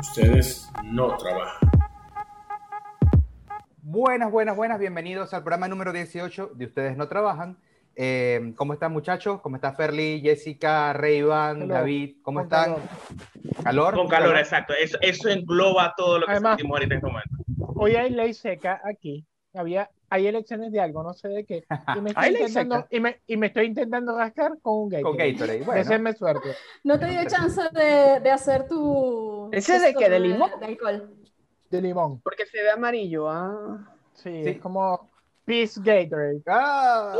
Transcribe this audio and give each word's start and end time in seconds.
Ustedes 0.00 0.70
no 0.84 1.16
trabajan. 1.16 1.70
Buenas, 3.82 4.30
buenas, 4.30 4.56
buenas. 4.56 4.78
Bienvenidos 4.78 5.34
al 5.34 5.42
programa 5.42 5.68
número 5.68 5.92
18 5.92 6.52
de 6.54 6.64
Ustedes 6.66 6.96
no 6.96 7.08
trabajan. 7.08 7.58
Eh, 7.96 8.52
¿Cómo 8.56 8.72
están 8.72 8.92
muchachos? 8.92 9.40
¿Cómo 9.40 9.56
está 9.56 9.72
Ferly, 9.72 10.20
Jessica, 10.22 10.92
Hello. 10.92 11.66
David? 11.66 12.16
¿Cómo 12.22 12.40
Con 12.40 12.44
están? 12.46 12.76
¿Calor? 13.62 13.94
Con 13.94 14.08
calor, 14.08 14.38
exacto. 14.38 14.72
Eso, 14.74 14.96
eso 15.02 15.28
engloba 15.28 15.92
todo 15.96 16.18
lo 16.18 16.26
que 16.26 16.32
Además- 16.32 16.52
sentimos 16.56 16.76
ahorita 16.76 16.94
en 16.94 16.98
este 16.98 17.06
momento. 17.06 17.36
Hoy 17.74 17.96
hay 17.96 18.10
ley 18.10 18.32
seca 18.32 18.80
aquí. 18.84 19.26
Había, 19.54 19.90
hay 20.08 20.26
elecciones 20.26 20.70
de 20.70 20.80
algo, 20.80 21.02
no 21.02 21.12
sé 21.12 21.28
de 21.28 21.44
qué. 21.44 21.64
Y 21.96 22.00
me 22.00 22.10
estoy, 22.10 22.28
intentando, 22.28 22.86
y 22.90 23.00
me, 23.00 23.20
y 23.26 23.36
me 23.36 23.48
estoy 23.48 23.66
intentando 23.66 24.16
rascar 24.16 24.52
con 24.62 24.74
un 24.84 24.88
Gatorade. 24.88 25.02
Con 25.02 25.16
Gatorade. 25.16 25.58
Bueno, 25.64 25.78
Deseenme 25.80 26.12
suerte. 26.12 26.54
No 26.84 26.98
te 26.98 27.06
dio 27.06 27.24
chance 27.26 27.60
de, 27.72 28.20
de 28.20 28.30
hacer 28.30 28.68
tu. 28.68 29.48
¿Ese 29.52 29.78
de 29.78 29.94
qué? 29.94 30.08
¿De 30.08 30.20
limón? 30.20 30.50
De 30.60 30.66
alcohol. 30.66 31.14
De 31.70 31.82
limón. 31.82 32.20
Porque 32.20 32.46
se 32.46 32.62
ve 32.62 32.70
amarillo, 32.70 33.28
ah. 33.28 33.96
Sí, 34.14 34.42
Sí. 34.42 34.50
es 34.50 34.58
como 34.60 35.10
Peace 35.44 35.80
Gatorade. 35.82 36.42
Ah. 36.46 37.14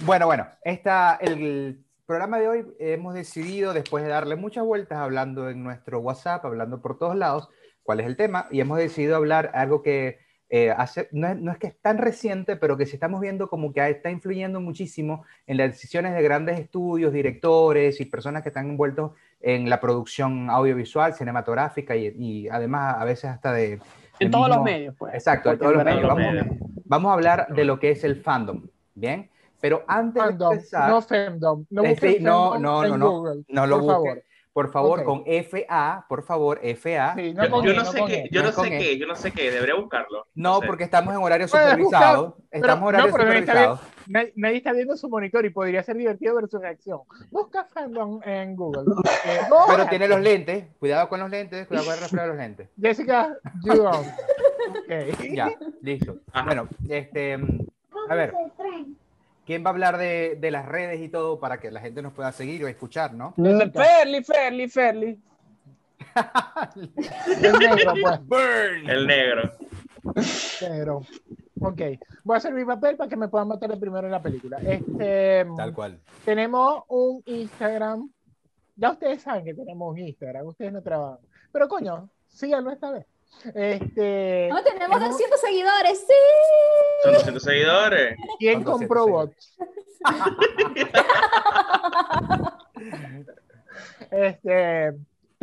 Bueno, 0.00 0.26
bueno, 0.26 0.46
esta, 0.62 1.16
el 1.20 1.82
programa 2.06 2.38
de 2.38 2.48
hoy 2.48 2.66
hemos 2.78 3.14
decidido, 3.14 3.72
después 3.72 4.04
de 4.04 4.10
darle 4.10 4.36
muchas 4.36 4.64
vueltas, 4.64 4.98
hablando 4.98 5.48
en 5.48 5.62
nuestro 5.62 6.00
WhatsApp, 6.00 6.44
hablando 6.44 6.82
por 6.82 6.98
todos 6.98 7.16
lados, 7.16 7.48
cuál 7.82 8.00
es 8.00 8.06
el 8.06 8.16
tema, 8.16 8.46
y 8.50 8.60
hemos 8.60 8.78
decidido 8.78 9.16
hablar 9.16 9.50
algo 9.54 9.82
que 9.82 10.18
eh, 10.48 10.70
hace, 10.70 11.08
no, 11.12 11.28
es, 11.28 11.36
no 11.36 11.50
es 11.50 11.58
que 11.58 11.68
es 11.68 11.80
tan 11.80 11.98
reciente, 11.98 12.56
pero 12.56 12.76
que 12.76 12.86
sí 12.86 12.94
estamos 12.94 13.20
viendo 13.20 13.48
como 13.48 13.72
que 13.72 13.88
está 13.88 14.10
influyendo 14.10 14.60
muchísimo 14.60 15.24
en 15.46 15.56
las 15.56 15.70
decisiones 15.72 16.14
de 16.14 16.22
grandes 16.22 16.60
estudios, 16.60 17.12
directores 17.12 18.00
y 18.00 18.04
personas 18.04 18.42
que 18.42 18.50
están 18.50 18.68
envueltos 18.68 19.12
en 19.40 19.68
la 19.68 19.80
producción 19.80 20.50
audiovisual, 20.50 21.14
cinematográfica 21.14 21.96
y, 21.96 22.14
y 22.18 22.48
además 22.48 22.96
a 22.98 23.04
veces 23.04 23.30
hasta 23.30 23.52
de... 23.52 23.80
En 24.20 24.30
todos 24.30 24.48
los 24.48 24.62
medios, 24.62 24.94
pues. 24.96 25.14
Exacto, 25.14 25.50
Porque 25.50 25.58
todos 25.64 25.72
los 25.74 25.86
en 25.86 25.94
medios. 25.94 26.08
Vamos, 26.08 26.58
vamos 26.84 27.10
a 27.10 27.14
hablar 27.14 27.48
de 27.48 27.64
lo 27.64 27.80
que 27.80 27.90
es 27.90 28.04
el 28.04 28.16
fandom, 28.16 28.62
¿bien? 28.94 29.30
Pero 29.60 29.82
antes 29.88 30.22
de 30.22 30.28
Fandom, 30.28 30.52
empezar, 30.52 30.90
no 30.90 31.00
femdom. 31.00 31.66
No, 31.70 31.82
busques 31.84 32.16
sí, 32.16 32.22
no, 32.22 32.58
no, 32.58 32.84
en 32.84 32.90
no, 32.90 32.98
no, 32.98 33.10
Google, 33.10 33.44
no 33.48 33.66
lo 33.66 33.80
busques. 33.80 34.24
Por 34.54 34.70
favor, 34.70 35.00
Ok. 35.00 35.04
con 35.04 35.24
FA, 35.26 36.06
por 36.08 36.22
favor, 36.22 36.60
FA. 36.62 37.14
Sí, 37.16 37.34
no 37.34 37.44
Yo, 37.44 37.50
con 37.50 37.64
yo 37.64 37.72
E, 37.72 37.74
no 37.74 37.84
sé 37.84 38.04
qué, 38.06 38.14
E. 38.20 38.28
yo 38.30 38.42
No 38.44 38.52
sé 38.52 38.66
E. 38.68 38.78
qué, 38.78 38.98
yo 38.98 39.06
no 39.08 39.16
sé 39.16 39.32
qué, 39.32 39.50
debería 39.50 39.74
buscarlo. 39.74 40.26
No, 40.36 40.60
sé. 40.60 40.66
porque 40.68 40.84
estamos 40.84 41.12
en 41.12 41.20
horario 41.20 41.48
supervisado. 41.48 42.24
buscar, 42.36 42.44
Estamos 42.52 42.82
en 42.82 42.86
horario 42.86 43.10
supervisado. 43.10 43.80
Nadie, 44.06 44.32
nadie 44.36 44.56
está 44.58 44.72
viendo 44.72 44.96
su 44.96 45.08
monitor 45.08 45.44
y 45.44 45.50
podría 45.50 45.82
ser 45.82 45.96
divertido 45.96 46.36
ver 46.36 46.48
su 46.48 46.58
reacción. 46.58 47.00
Busca 47.32 47.64
fandom 47.64 48.20
en 48.24 48.54
Google. 48.54 48.84
Eh, 49.26 49.40
Pero 49.68 49.86
tiene 49.88 50.06
los 50.06 50.20
lentes. 50.20 50.66
Cuidado 50.78 51.08
con 51.08 51.18
los 51.18 51.30
lentes. 51.30 51.66
Cuidado 51.66 51.86
con 51.86 51.94
el 51.94 52.00
reflejo 52.00 52.22
de 52.22 52.28
los 52.28 52.36
lentes. 52.36 52.68
Jessica, 52.80 53.36
you 53.64 53.74
don't. 53.74 54.06
Ok. 54.68 55.20
Ya, 55.32 55.50
listo. 55.82 56.16
Ajá. 56.32 56.46
Bueno, 56.46 56.68
este, 56.88 57.36
mm, 57.38 57.66
a 58.08 58.14
ver, 58.14 58.32
¿quién 59.46 59.64
va 59.64 59.68
a 59.68 59.72
hablar 59.72 59.98
de, 59.98 60.36
de 60.40 60.50
las 60.50 60.66
redes 60.66 61.00
y 61.00 61.08
todo 61.08 61.38
para 61.38 61.58
que 61.58 61.70
la 61.70 61.80
gente 61.80 62.02
nos 62.02 62.12
pueda 62.12 62.32
seguir 62.32 62.64
o 62.64 62.68
escuchar, 62.68 63.14
no? 63.14 63.34
Ferli, 63.72 64.22
Ferli, 64.22 64.68
Ferli. 64.68 65.20
El 67.42 67.52
negro, 67.58 67.92
pues. 68.00 68.26
Burn. 68.26 68.90
El 68.90 69.06
negro. 69.06 69.52
Negro. 70.60 71.02
Ok. 71.60 71.80
Voy 72.24 72.34
a 72.34 72.38
hacer 72.38 72.52
mi 72.52 72.64
papel 72.64 72.96
para 72.96 73.08
que 73.08 73.16
me 73.16 73.28
puedan 73.28 73.48
meter 73.48 73.70
el 73.70 73.78
primero 73.78 74.06
en 74.06 74.12
la 74.12 74.22
película. 74.22 74.58
Este, 74.58 75.46
Tal 75.56 75.72
cual. 75.72 75.98
tenemos 76.24 76.82
un 76.88 77.22
Instagram. 77.26 78.10
Ya 78.76 78.90
ustedes 78.90 79.22
saben 79.22 79.44
que 79.44 79.54
tenemos 79.54 79.92
un 79.92 79.98
Instagram. 79.98 80.46
Ustedes 80.46 80.72
no 80.72 80.82
trabajan. 80.82 81.18
Pero 81.52 81.68
coño, 81.68 82.10
síganlo 82.28 82.70
esta 82.70 82.90
vez. 82.90 83.06
Este, 83.54 84.48
No, 84.50 84.62
tenemos 84.62 84.98
tenemos- 84.98 85.10
200 85.10 85.40
seguidores, 85.40 85.98
sí. 85.98 86.14
Son 87.02 87.12
200 87.14 87.42
seguidores. 87.42 88.16
¿Quién 88.38 88.64
Son 88.64 88.64
200 88.64 88.78
compró 88.78 89.06
bots? 89.06 89.56
este, 94.10 94.92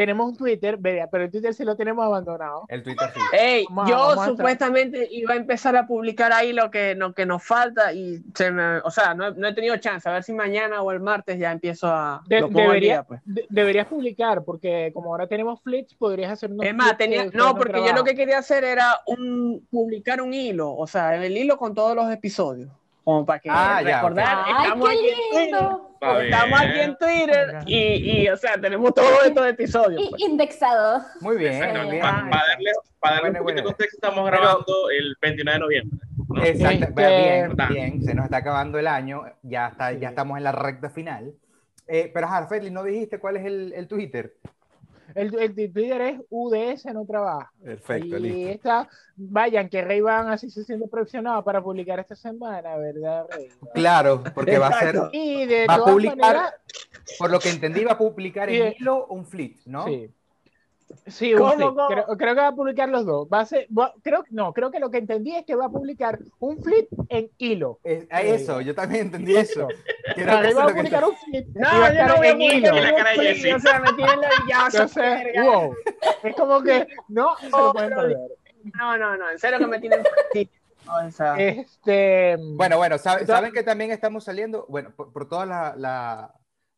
tenemos 0.02 0.30
un 0.32 0.36
Twitter, 0.36 0.78
vea, 0.78 1.08
pero 1.12 1.26
el 1.26 1.32
Twitter 1.32 1.54
sí 1.54 1.64
lo 1.64 1.76
tenemos 1.76 2.04
abandonado. 2.04 2.66
El 2.70 2.82
Twitter 2.82 3.10
sí. 3.14 3.20
Ey, 3.38 3.66
Vamos 3.70 3.86
a- 3.86 3.90
yo 3.90 3.96
vamos 3.98 4.18
a 4.18 4.22
estar- 4.22 4.38
supuestamente 4.38 5.08
iba 5.12 5.34
a 5.34 5.38
empezar 5.38 5.76
a 5.76 5.86
publicar 5.86 6.34
ahí 6.34 6.54
lo 6.54 6.72
que, 6.72 6.96
lo 6.96 7.14
que 7.14 7.26
nos 7.28 7.44
falta 7.44 7.94
y 7.94 8.22
se 8.34 8.50
me, 8.52 8.78
o 8.80 8.90
sea, 8.90 9.14
no, 9.14 9.28
he- 9.28 9.34
no 9.36 9.48
he 9.48 9.54
tenido 9.54 9.78
chance. 9.78 10.10
A 10.10 10.14
ver 10.14 10.24
si 10.24 10.34
mañana 10.34 10.82
o 10.82 10.92
el 10.92 11.00
martes 11.02 11.38
ya 11.38 11.52
empiezo 11.52 11.88
a. 11.88 12.24
De- 12.28 12.42
debería- 12.50 12.80
día, 12.80 13.04
pues. 13.04 13.22
De- 13.26 13.46
deberías 13.50 13.86
publicar, 13.88 14.44
porque 14.44 14.90
como 14.94 15.12
ahora 15.12 15.28
tenemos 15.28 15.62
flits, 15.62 15.94
podrías 15.94 16.32
hacer 16.32 16.52
unos 16.52 16.66
Es 16.66 16.74
más, 16.74 16.98
tenía, 16.98 17.20
ustedes 17.26 17.36
no, 17.36 17.56
porque 17.56 17.86
yo 17.86 17.94
lo 17.94 18.04
que 18.04 18.16
quería 18.16 18.40
hacer 18.40 18.64
era 18.64 19.00
un, 19.06 19.68
publicar 19.70 20.22
un 20.22 20.34
hilo, 20.34 20.74
o 20.74 20.88
sea, 20.88 21.16
el 21.24 21.38
hilo 21.38 21.58
con 21.58 21.76
todos 21.76 21.96
los 21.96 22.12
episodios, 22.12 22.72
como 23.04 23.26
para 23.26 23.40
que 23.40 23.50
Ah, 23.52 23.82
ya, 23.84 23.98
recordar, 23.98 24.44
Ay, 24.46 24.54
estamos 24.64 24.90
aquí 24.90 24.98
en 24.98 25.04
qué 25.06 25.22
Twitter, 25.32 25.44
lindo. 25.44 25.88
Estamos 26.02 26.60
bien. 26.60 26.72
aquí 26.72 26.80
en 26.80 26.98
Twitter 26.98 27.58
y, 27.68 28.22
y, 28.24 28.30
o 28.30 28.38
sea, 28.38 28.60
tenemos 28.60 28.94
todos 28.94 29.26
estos 29.26 29.48
episodios. 29.48 30.02
Y 30.02 30.10
pues. 30.10 30.22
indexado. 30.22 31.02
Muy 31.22 31.38
bien, 31.38 31.60
bien. 31.90 32.02
Para, 32.02 32.22
darle, 32.48 32.72
para 33.00 33.16
darle 33.16 33.30
Buena, 33.30 33.30
un 33.30 33.32
poquito 33.32 33.38
de 33.38 33.42
buena. 33.44 33.64
contexto, 33.64 33.98
estamos 33.98 34.30
Pero- 34.30 34.42
grabando 34.42 34.90
el 34.90 35.16
29 35.22 35.54
de 35.56 35.60
noviembre. 35.60 36.00
¿no? 36.30 36.44
Exacto, 36.44 36.86
Este- 36.86 37.08
bien, 37.08 37.56
bien, 37.70 38.04
se 38.04 38.14
nos 38.16 38.26
está 38.26 38.38
acabando 38.38 38.80
el 38.80 38.88
año, 38.88 39.24
ya, 39.44 39.68
está, 39.68 39.92
Sí. 39.92 40.00
ya 40.00 40.10
estamos 40.10 40.38
en 40.38 40.44
la 40.46 40.52
recta 40.52 40.90
final. 40.90 41.34
Eh, 41.88 42.10
pero, 42.14 42.28
Harfeli, 42.28 42.72
¿no 42.72 42.84
dijiste 42.84 43.20
cuál 43.20 43.38
es 43.38 43.46
el, 43.46 43.74
el 43.74 43.88
Twitter? 43.88 44.34
El, 45.16 45.38
el 45.40 45.54
Twitter 45.54 46.02
es 46.02 46.22
UDS 46.30 46.86
no 46.94 47.06
trabaja. 47.06 47.52
Perfecto, 47.64 48.18
y 48.18 48.48
está, 48.48 48.90
vayan, 49.16 49.70
que 49.70 49.82
Rey 49.82 50.02
van 50.02 50.30
así 50.30 50.50
se 50.50 50.64
siente 50.64 50.88
presionado 50.88 51.44
para 51.44 51.62
publicar 51.62 52.00
esta 52.00 52.16
semana, 52.16 52.78
¿verdad, 52.78 53.26
Rey? 53.30 53.50
Claro, 53.74 54.24
porque 54.34 54.58
va 54.58 54.68
a 54.68 54.80
ser. 54.80 54.96
Y 55.12 55.46
de 55.46 55.68
va 55.68 55.76
a 55.76 55.84
publicar, 55.86 56.18
maneras, 56.18 56.54
por 57.20 57.32
lo 57.32 57.40
que 57.40 57.50
entendí, 57.50 57.84
va 57.84 57.94
a 57.94 57.98
publicar 57.98 58.50
en 58.50 58.74
hilo 58.78 59.08
un 59.08 59.26
flit, 59.26 59.62
¿no? 59.66 59.86
sí. 59.86 60.12
Sí, 61.08 61.34
¿Cómo, 61.34 61.52
flip. 61.54 61.68
cómo? 61.68 61.88
Creo, 61.88 62.06
creo 62.18 62.36
que 62.36 62.42
va 62.42 62.48
a 62.48 62.56
publicar 62.56 62.90
los 62.90 63.06
dos. 63.06 63.28
Va 63.32 63.42
a 63.42 63.46
ser, 63.46 63.68
va- 63.78 63.94
creo, 64.02 64.24
no, 64.30 64.54
creo 64.54 64.72
que 64.72 64.80
lo 64.80 64.90
que 64.92 64.98
entendí 65.00 65.36
es 65.36 65.46
que 65.46 65.56
va 65.56 65.66
a 65.66 65.70
publicar 65.70 66.20
un 66.40 66.62
flip 66.62 66.88
en 67.10 67.30
hilo. 67.38 67.80
Es- 67.84 68.08
a 68.12 68.22
eso, 68.22 68.62
yo 68.62 68.74
también 68.76 69.08
entendí 69.08 69.36
eso. 69.36 69.68
Creo 70.16 70.42
que 70.42 70.54
va 70.54 70.64
a 70.66 70.68
publicar 70.68 71.04
un 71.06 71.16
flip 71.16 71.48
No, 71.56 71.94
yo 71.94 72.08
no 72.08 72.18
voy 72.18 72.28
a 72.28 72.32
en 72.32 72.42
hilo. 72.42 72.70
publicar 72.70 72.92
la 72.92 72.96
cara 72.96 73.22
de 73.22 73.36
flip, 73.36 73.56
o 73.56 73.60
sea, 73.60 73.80
me 73.80 73.94
tienen 73.94 74.20
la 74.72 74.88
sé, 74.88 75.34
wow. 75.44 75.76
Es 76.24 76.36
como 76.36 76.62
que 76.62 76.88
no 77.08 77.36
se 77.40 77.50
lo 77.50 77.74
pueden 77.74 77.90
perder. 77.90 78.18
No, 78.78 78.98
no, 78.98 79.18
no, 79.18 79.32
en 79.32 79.40
serio 79.40 79.58
que 79.60 79.68
me 79.68 79.80
tienen 79.80 80.04
o 80.88 81.12
sea, 81.12 81.36
Este, 81.38 82.38
Bueno, 82.40 82.78
bueno, 82.78 82.98
sabe- 82.98 83.22
Entonces- 83.22 83.36
saben 83.36 83.52
que 83.54 83.64
también 83.64 83.92
estamos 83.92 84.24
saliendo, 84.24 84.66
bueno, 84.70 84.92
por, 84.96 85.12
por 85.12 85.28
todas 85.30 85.48
la- 85.48 85.74
la, 85.78 86.34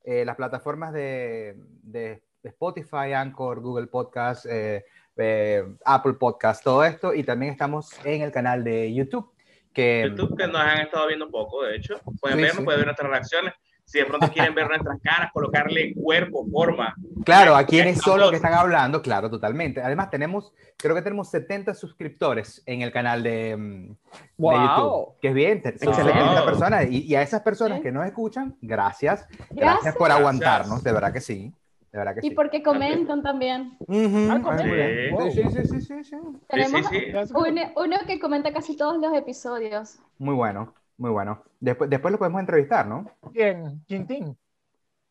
eh, 0.05 0.23
las 0.25 0.35
plataformas 0.35 0.93
de, 0.93 1.55
de 1.83 2.21
Spotify, 2.49 3.13
Anchor, 3.15 3.59
Google 3.61 3.87
Podcast, 3.87 4.45
eh, 4.49 4.85
eh, 5.17 5.63
Apple 5.85 6.13
Podcast, 6.13 6.63
todo 6.63 6.83
esto, 6.83 7.13
y 7.13 7.23
también 7.23 7.51
estamos 7.51 7.91
en 8.03 8.21
el 8.21 8.31
canal 8.31 8.63
de 8.63 8.93
YouTube, 8.93 9.31
que 9.73 10.07
YouTube 10.15 10.37
que 10.37 10.47
nos 10.47 10.57
han 10.61 10.79
estado 10.81 11.07
viendo 11.07 11.25
un 11.25 11.31
poco, 11.31 11.63
de 11.63 11.75
hecho. 11.77 11.99
Pueden 12.21 12.37
Sí, 12.37 12.43
vernos, 12.43 12.59
sí. 12.59 12.63
pueden 12.65 12.79
ver 12.81 12.87
nuestras 12.87 13.09
reacciones. 13.09 13.53
Si 13.85 13.99
de 13.99 14.05
pronto 14.05 14.31
quieren 14.31 14.55
ver 14.55 14.69
nuestras 14.69 14.97
caras, 15.03 15.29
colocarle 15.33 15.93
cuerpo, 15.93 16.47
forma. 16.49 16.95
claro, 17.25 17.53
a 17.55 17.65
quienes 17.65 17.99
son 17.99 18.17
los 18.19 18.29
que 18.29 18.37
están 18.37 18.53
hablando, 18.53 19.01
claro, 19.01 19.29
totalmente. 19.29 19.81
Además, 19.81 20.09
tenemos, 20.09 20.53
creo 20.77 20.95
que 20.95 21.01
tenemos 21.01 21.29
70 21.29 21.73
suscriptores 21.73 22.63
en 22.65 22.81
el 22.81 22.93
canal 22.93 23.21
de, 23.23 23.57
mm, 23.57 23.87
de 23.89 23.95
Wow. 24.37 24.53
YouTube, 24.53 25.19
que 25.21 25.27
es 25.27 25.33
bien, 25.33 25.57
Excelente. 25.65 26.01
70 26.01 26.45
personas, 26.45 26.85
y, 26.89 27.03
y 27.03 27.15
a 27.15 27.21
esas 27.21 27.41
personas 27.41 27.79
Sí. 27.79 27.83
que 27.83 27.91
nos 27.91 28.05
escuchan, 28.05 28.55
gracias, 28.61 29.27
gracias, 29.27 29.49
Gracias. 29.51 29.95
por 29.97 30.11
aguantarnos, 30.11 30.81
de 30.81 30.91
verdad 30.93 31.11
que 31.11 31.21
sí, 31.21 31.53
de 31.93 31.99
verdad 31.99 32.15
que 32.15 32.25
Y 32.25 32.29
sí. 32.31 32.35
porque 32.35 32.63
comentan 32.63 33.21
también. 33.21 33.77
Ujú, 33.81 34.27
Ah, 34.31 34.33
muy 34.33 34.41
comenta. 34.41 34.63
bien. 34.63 35.11
Wow. 35.13 35.31
Sí, 35.31 35.43
sí, 35.43 35.49
sí, 35.51 35.65
sí, 35.65 35.81
sí, 35.81 36.03
sí. 36.03 36.03
Sí, 36.03 36.15
sí, 36.15 36.39
Tenemos 36.49 36.87
sí. 36.87 37.33
uno, 37.35 37.61
uno 37.77 37.97
que 38.07 38.19
comenta 38.19 38.51
casi 38.51 38.75
todos 38.75 38.97
los 38.99 39.13
episodios. 39.13 39.99
Muy 40.17 40.33
bueno, 40.33 40.73
muy 40.97 41.11
bueno. 41.11 41.43
Después, 41.59 41.87
después 41.89 42.11
lo 42.11 42.17
podemos 42.17 42.39
entrevistar, 42.41 42.87
¿no? 42.87 43.05
¿Quién? 43.31 43.83
Quintín. 43.87 44.35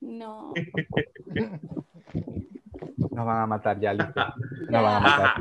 No. 0.01 0.53
Nos 3.13 3.27
van 3.27 3.43
a 3.43 3.47
matar 3.47 3.79
ya, 3.79 3.93
listo. 3.95 4.21
Nos 4.69 4.83
van 4.83 4.97
a 4.97 5.01
matar. 5.01 5.35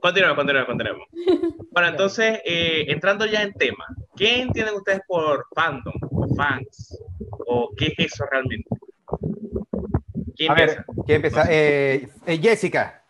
Continuemos, 0.00 0.36
continuemos, 0.36 0.66
continuemos. 0.68 1.08
Bueno, 1.70 1.88
entonces, 1.88 2.40
eh, 2.44 2.84
entrando 2.88 3.24
ya 3.24 3.42
en 3.42 3.52
tema, 3.54 3.86
¿qué 4.14 4.42
entienden 4.42 4.74
ustedes 4.74 5.00
por 5.06 5.46
fandom 5.54 5.94
o 6.10 6.34
fans? 6.34 6.98
¿O 7.46 7.70
qué 7.76 7.86
es 7.96 8.12
eso 8.12 8.26
realmente? 8.30 8.68
¿Quién 10.42 10.50
A 10.50 10.54
ver? 10.54 10.84
¿quién 11.06 11.16
empieza? 11.16 11.44
Eh, 11.50 12.08
eh, 12.26 12.38
Jessica. 12.38 13.04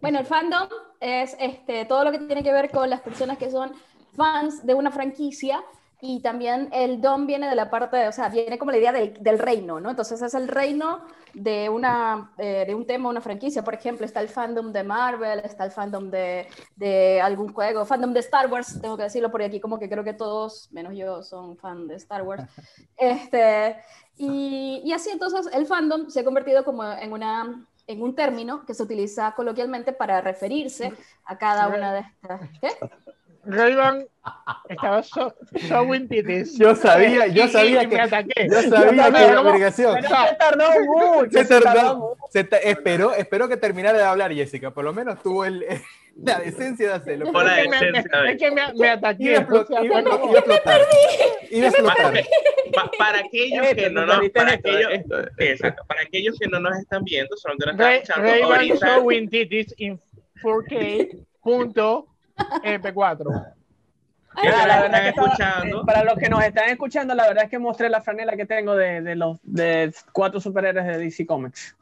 Bueno, 0.00 0.18
el 0.18 0.26
fandom 0.26 0.68
es 0.98 1.36
este, 1.38 1.84
todo 1.84 2.04
lo 2.04 2.10
que 2.10 2.18
tiene 2.18 2.42
que 2.42 2.52
ver 2.52 2.70
con 2.70 2.90
las 2.90 3.00
personas 3.02 3.38
que 3.38 3.50
son 3.50 3.72
fans 4.16 4.66
de 4.66 4.74
una 4.74 4.90
franquicia 4.90 5.62
Y 6.02 6.20
también 6.20 6.68
el 6.72 7.00
Dom 7.00 7.26
viene 7.26 7.48
de 7.48 7.54
la 7.54 7.68
parte, 7.68 8.08
o 8.08 8.12
sea, 8.12 8.28
viene 8.28 8.58
como 8.58 8.70
la 8.70 8.78
idea 8.78 8.92
del, 8.92 9.14
del 9.20 9.38
reino, 9.38 9.80
¿no? 9.80 9.90
Entonces 9.90 10.22
es 10.22 10.32
el 10.34 10.48
reino 10.48 11.00
de, 11.34 11.68
una, 11.68 12.32
eh, 12.38 12.64
de 12.66 12.74
un 12.74 12.86
tema, 12.86 13.08
una 13.08 13.20
franquicia. 13.20 13.62
Por 13.62 13.74
ejemplo, 13.74 14.06
está 14.06 14.20
el 14.20 14.28
fandom 14.28 14.72
de 14.72 14.82
Marvel, 14.82 15.40
está 15.40 15.64
el 15.64 15.70
fandom 15.70 16.10
de, 16.10 16.46
de 16.76 17.20
algún 17.20 17.52
juego, 17.52 17.84
fandom 17.84 18.12
de 18.12 18.20
Star 18.20 18.50
Wars, 18.50 18.80
tengo 18.80 18.96
que 18.96 19.04
decirlo 19.04 19.30
porque 19.30 19.46
aquí 19.46 19.60
como 19.60 19.78
que 19.78 19.88
creo 19.88 20.04
que 20.04 20.14
todos, 20.14 20.72
menos 20.72 20.94
yo, 20.96 21.22
son 21.22 21.56
fan 21.56 21.86
de 21.86 21.96
Star 21.96 22.22
Wars. 22.22 22.44
Este, 22.96 23.76
y, 24.18 24.82
y 24.84 24.92
así 24.92 25.08
entonces 25.08 25.48
el 25.54 25.64
fandom 25.64 26.10
se 26.10 26.20
ha 26.20 26.24
convertido 26.24 26.64
como 26.66 26.84
en 26.84 27.14
una 27.14 27.66
en 27.86 28.02
un 28.02 28.14
término 28.14 28.64
que 28.66 28.74
se 28.74 28.84
utiliza 28.84 29.32
coloquialmente 29.34 29.92
para 29.92 30.20
referirse 30.20 30.92
a 31.24 31.38
cada 31.38 31.66
una 31.68 31.92
de 31.92 32.00
estas. 32.00 32.40
¿Qué? 32.60 32.68
Rayban 33.44 34.06
estaba 34.68 35.02
so, 35.02 35.34
showing 35.56 36.06
titties. 36.08 36.58
Yo 36.58 36.74
sabía, 36.74 37.26
yo 37.28 37.44
y- 37.46 37.48
sabía 37.48 37.82
y 37.82 37.88
que. 37.88 37.96
me 37.96 38.02
ataqué. 38.02 38.48
Yo 38.50 38.62
sabía 38.62 39.04
también, 39.04 39.26
que 39.28 39.34
la 39.34 39.40
obligación. 39.40 39.94
Pero 40.02 40.08
se 40.08 40.34
tardó 40.36 40.70
mucho. 40.84 41.30
Se 41.38 41.44
se 41.44 41.60
tardó 41.60 41.64
tardó. 41.80 41.98
mucho. 41.98 42.20
Se 42.30 42.44
ta- 42.44 42.58
esperó, 42.58 43.14
esperó 43.14 43.48
que 43.48 43.56
terminara 43.56 43.96
de 43.98 44.04
hablar 44.04 44.32
Jessica. 44.32 44.70
Por 44.72 44.84
lo 44.84 44.92
menos 44.92 45.22
tuvo 45.22 45.44
el, 45.46 45.64
la 46.22 46.38
decencia 46.40 46.88
de 46.88 46.94
hacerlo. 46.94 47.26
Es 47.26 47.32
que 47.32 47.68
me- 47.68 47.76
decencia, 47.78 48.30
es 48.30 48.38
que 48.38 48.50
me, 48.50 48.62
me 48.74 48.88
ataqué. 48.90 49.22
Iba 49.24 49.38
a 49.38 49.46
explo- 49.46 49.62
o 49.62 49.66
sea, 49.66 49.84
iba 49.84 49.98
a 49.98 50.02
fue 50.02 50.10
explo- 50.12 50.20
como- 50.20 50.30
iba 50.32 50.38
a 50.38 50.40
explotar. 50.40 50.80
Iba 51.50 51.66
a 51.66 51.70
explotar. 51.70 52.14
Pa- 52.74 52.90
para 52.98 53.18
aquellos 53.20 53.64
Esto, 53.66 53.76
que 53.76 53.90
no 53.90 54.06
nos, 54.06 54.28
para 54.30 54.52
aquellos, 54.52 54.92
esto. 54.92 55.16
exacto, 55.38 55.82
para 55.88 56.02
aquellos 56.02 56.38
que 56.38 56.46
no 56.46 56.60
nos 56.60 56.76
están 56.78 57.02
viendo, 57.04 57.36
solamente 57.36 57.66
nos 57.66 57.74
están 57.74 57.86
Ray- 57.86 57.96
escuchando 57.98 58.28
Ray-Ban 58.30 58.52
ahorita. 58.52 58.86
showing 58.96 59.28
titties 59.30 59.74
in 59.78 60.00
4K 60.42 61.16
punto 61.42 62.06
MP4. 62.62 63.54
que 64.42 64.48
Ah, 64.48 64.52
nos 64.52 64.66
la 64.66 64.74
están 64.76 64.82
verdad 64.82 65.02
que 65.02 65.08
estaba- 65.08 65.26
escuchando. 65.28 65.80
eh, 65.80 65.84
para 65.86 66.04
los 66.04 66.14
que 66.18 66.28
nos 66.28 66.44
están 66.44 66.68
escuchando, 66.70 67.14
la 67.14 67.26
verdad 67.28 67.44
es 67.44 67.50
que 67.50 67.58
mostré 67.58 67.88
la 67.88 68.00
franela 68.00 68.36
que 68.36 68.46
tengo 68.46 68.76
de, 68.76 69.02
de 69.02 69.16
los 69.16 69.38
de 69.42 69.92
cuatro 70.12 70.40
superhéroes 70.40 70.86
de 70.86 70.98
DC 70.98 71.26
Comics. 71.26 71.76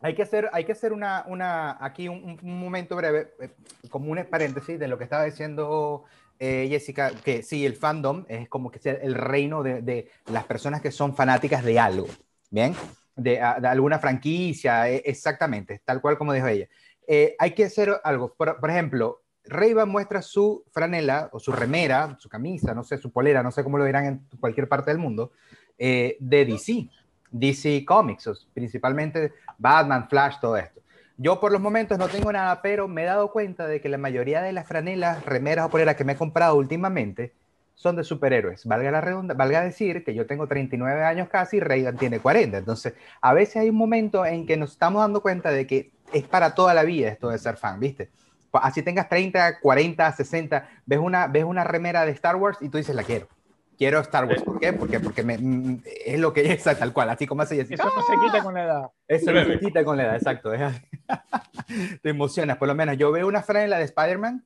Hay 0.00 0.14
que 0.14 0.22
hacer, 0.22 0.48
hay 0.52 0.64
que 0.64 0.72
hacer 0.72 0.92
una, 0.92 1.24
una, 1.26 1.76
aquí 1.84 2.08
un, 2.08 2.38
un 2.42 2.60
momento 2.60 2.94
breve, 2.96 3.32
eh, 3.40 3.50
como 3.90 4.10
un 4.12 4.24
paréntesis 4.30 4.78
de 4.78 4.86
lo 4.88 4.96
que 4.96 5.04
estaba 5.04 5.24
diciendo 5.24 6.04
eh, 6.38 6.68
Jessica, 6.70 7.10
que 7.24 7.42
sí, 7.42 7.66
el 7.66 7.74
fandom 7.74 8.24
es 8.28 8.48
como 8.48 8.70
que 8.70 8.78
sea 8.78 8.92
el 8.94 9.14
reino 9.14 9.62
de, 9.64 9.82
de 9.82 10.08
las 10.32 10.44
personas 10.44 10.80
que 10.80 10.92
son 10.92 11.16
fanáticas 11.16 11.64
de 11.64 11.80
algo, 11.80 12.06
¿bien? 12.48 12.74
De, 13.16 13.32
de 13.32 13.68
alguna 13.68 13.98
franquicia, 13.98 14.88
eh, 14.88 15.02
exactamente, 15.04 15.80
tal 15.84 16.00
cual 16.00 16.16
como 16.16 16.32
dijo 16.32 16.46
ella. 16.46 16.68
Eh, 17.08 17.34
hay 17.40 17.50
que 17.50 17.64
hacer 17.64 18.00
algo, 18.04 18.32
por, 18.34 18.60
por 18.60 18.70
ejemplo, 18.70 19.22
Rayban 19.48 19.88
muestra 19.88 20.22
su 20.22 20.64
franela 20.72 21.28
o 21.32 21.40
su 21.40 21.52
remera, 21.52 22.16
su 22.18 22.28
camisa, 22.28 22.74
no 22.74 22.84
sé, 22.84 22.98
su 22.98 23.10
polera, 23.10 23.42
no 23.42 23.50
sé 23.50 23.64
cómo 23.64 23.78
lo 23.78 23.84
dirán 23.84 24.04
en 24.06 24.20
cualquier 24.40 24.68
parte 24.68 24.90
del 24.90 24.98
mundo, 24.98 25.32
eh, 25.78 26.16
de 26.20 26.44
DC, 26.44 26.88
DC 27.30 27.84
Comics, 27.86 28.46
principalmente 28.54 29.32
Batman, 29.58 30.08
Flash, 30.08 30.36
todo 30.40 30.56
esto. 30.56 30.80
Yo 31.16 31.40
por 31.40 31.50
los 31.50 31.60
momentos 31.60 31.98
no 31.98 32.08
tengo 32.08 32.32
nada, 32.32 32.62
pero 32.62 32.86
me 32.86 33.02
he 33.02 33.06
dado 33.06 33.32
cuenta 33.32 33.66
de 33.66 33.80
que 33.80 33.88
la 33.88 33.98
mayoría 33.98 34.40
de 34.40 34.52
las 34.52 34.68
franelas, 34.68 35.24
remeras 35.24 35.66
o 35.66 35.70
poleras 35.70 35.96
que 35.96 36.04
me 36.04 36.12
he 36.12 36.16
comprado 36.16 36.54
últimamente 36.54 37.32
son 37.74 37.96
de 37.96 38.04
superhéroes. 38.04 38.64
Valga, 38.66 38.90
la 38.90 39.00
redunda- 39.00 39.34
valga 39.36 39.62
decir 39.62 40.04
que 40.04 40.14
yo 40.14 40.26
tengo 40.26 40.46
39 40.46 41.02
años 41.04 41.28
casi 41.28 41.56
y 41.56 41.60
Reagan 41.60 41.96
tiene 41.96 42.20
40. 42.20 42.58
Entonces, 42.58 42.94
a 43.20 43.34
veces 43.34 43.56
hay 43.56 43.70
un 43.70 43.76
momento 43.76 44.24
en 44.26 44.46
que 44.46 44.56
nos 44.56 44.72
estamos 44.72 45.00
dando 45.02 45.20
cuenta 45.20 45.50
de 45.50 45.66
que 45.66 45.92
es 46.12 46.24
para 46.24 46.54
toda 46.54 46.74
la 46.74 46.82
vida 46.84 47.08
esto 47.08 47.28
de 47.30 47.38
ser 47.38 47.56
fan, 47.56 47.78
¿viste? 47.80 48.10
Así 48.52 48.82
tengas 48.82 49.08
30, 49.08 49.60
40, 49.60 50.12
60, 50.12 50.68
ves 50.86 50.98
una, 50.98 51.26
ves 51.26 51.44
una 51.44 51.64
remera 51.64 52.04
de 52.06 52.12
Star 52.12 52.36
Wars 52.36 52.58
y 52.60 52.68
tú 52.68 52.78
dices, 52.78 52.94
la 52.94 53.02
quiero. 53.02 53.28
Quiero 53.76 54.00
Star 54.00 54.24
Wars. 54.24 54.42
¿Por 54.42 54.58
qué? 54.58 54.72
Porque, 54.72 54.98
porque 54.98 55.22
me, 55.22 55.38
mm, 55.38 55.82
es 56.06 56.18
lo 56.18 56.32
que 56.32 56.52
es 56.52 56.64
tal 56.78 56.92
cual, 56.92 57.10
así 57.10 57.26
como 57.26 57.42
hace 57.42 57.56
Jessica. 57.56 57.84
Eso 57.84 57.92
no 57.94 58.02
se 58.02 58.26
quita 58.26 58.42
con 58.42 58.54
la 58.54 58.64
edad. 58.64 58.90
Eso 59.06 59.32
no 59.32 59.44
se 59.44 59.58
quita 59.60 59.84
con 59.84 59.96
la 59.96 60.04
edad, 60.04 60.16
exacto. 60.16 60.50
Te 62.02 62.08
emocionas, 62.08 62.56
por 62.56 62.68
lo 62.68 62.74
menos. 62.74 62.96
Yo 62.96 63.12
veo 63.12 63.26
una 63.26 63.42
franela 63.42 63.78
de 63.78 63.84
Spider-Man 63.84 64.44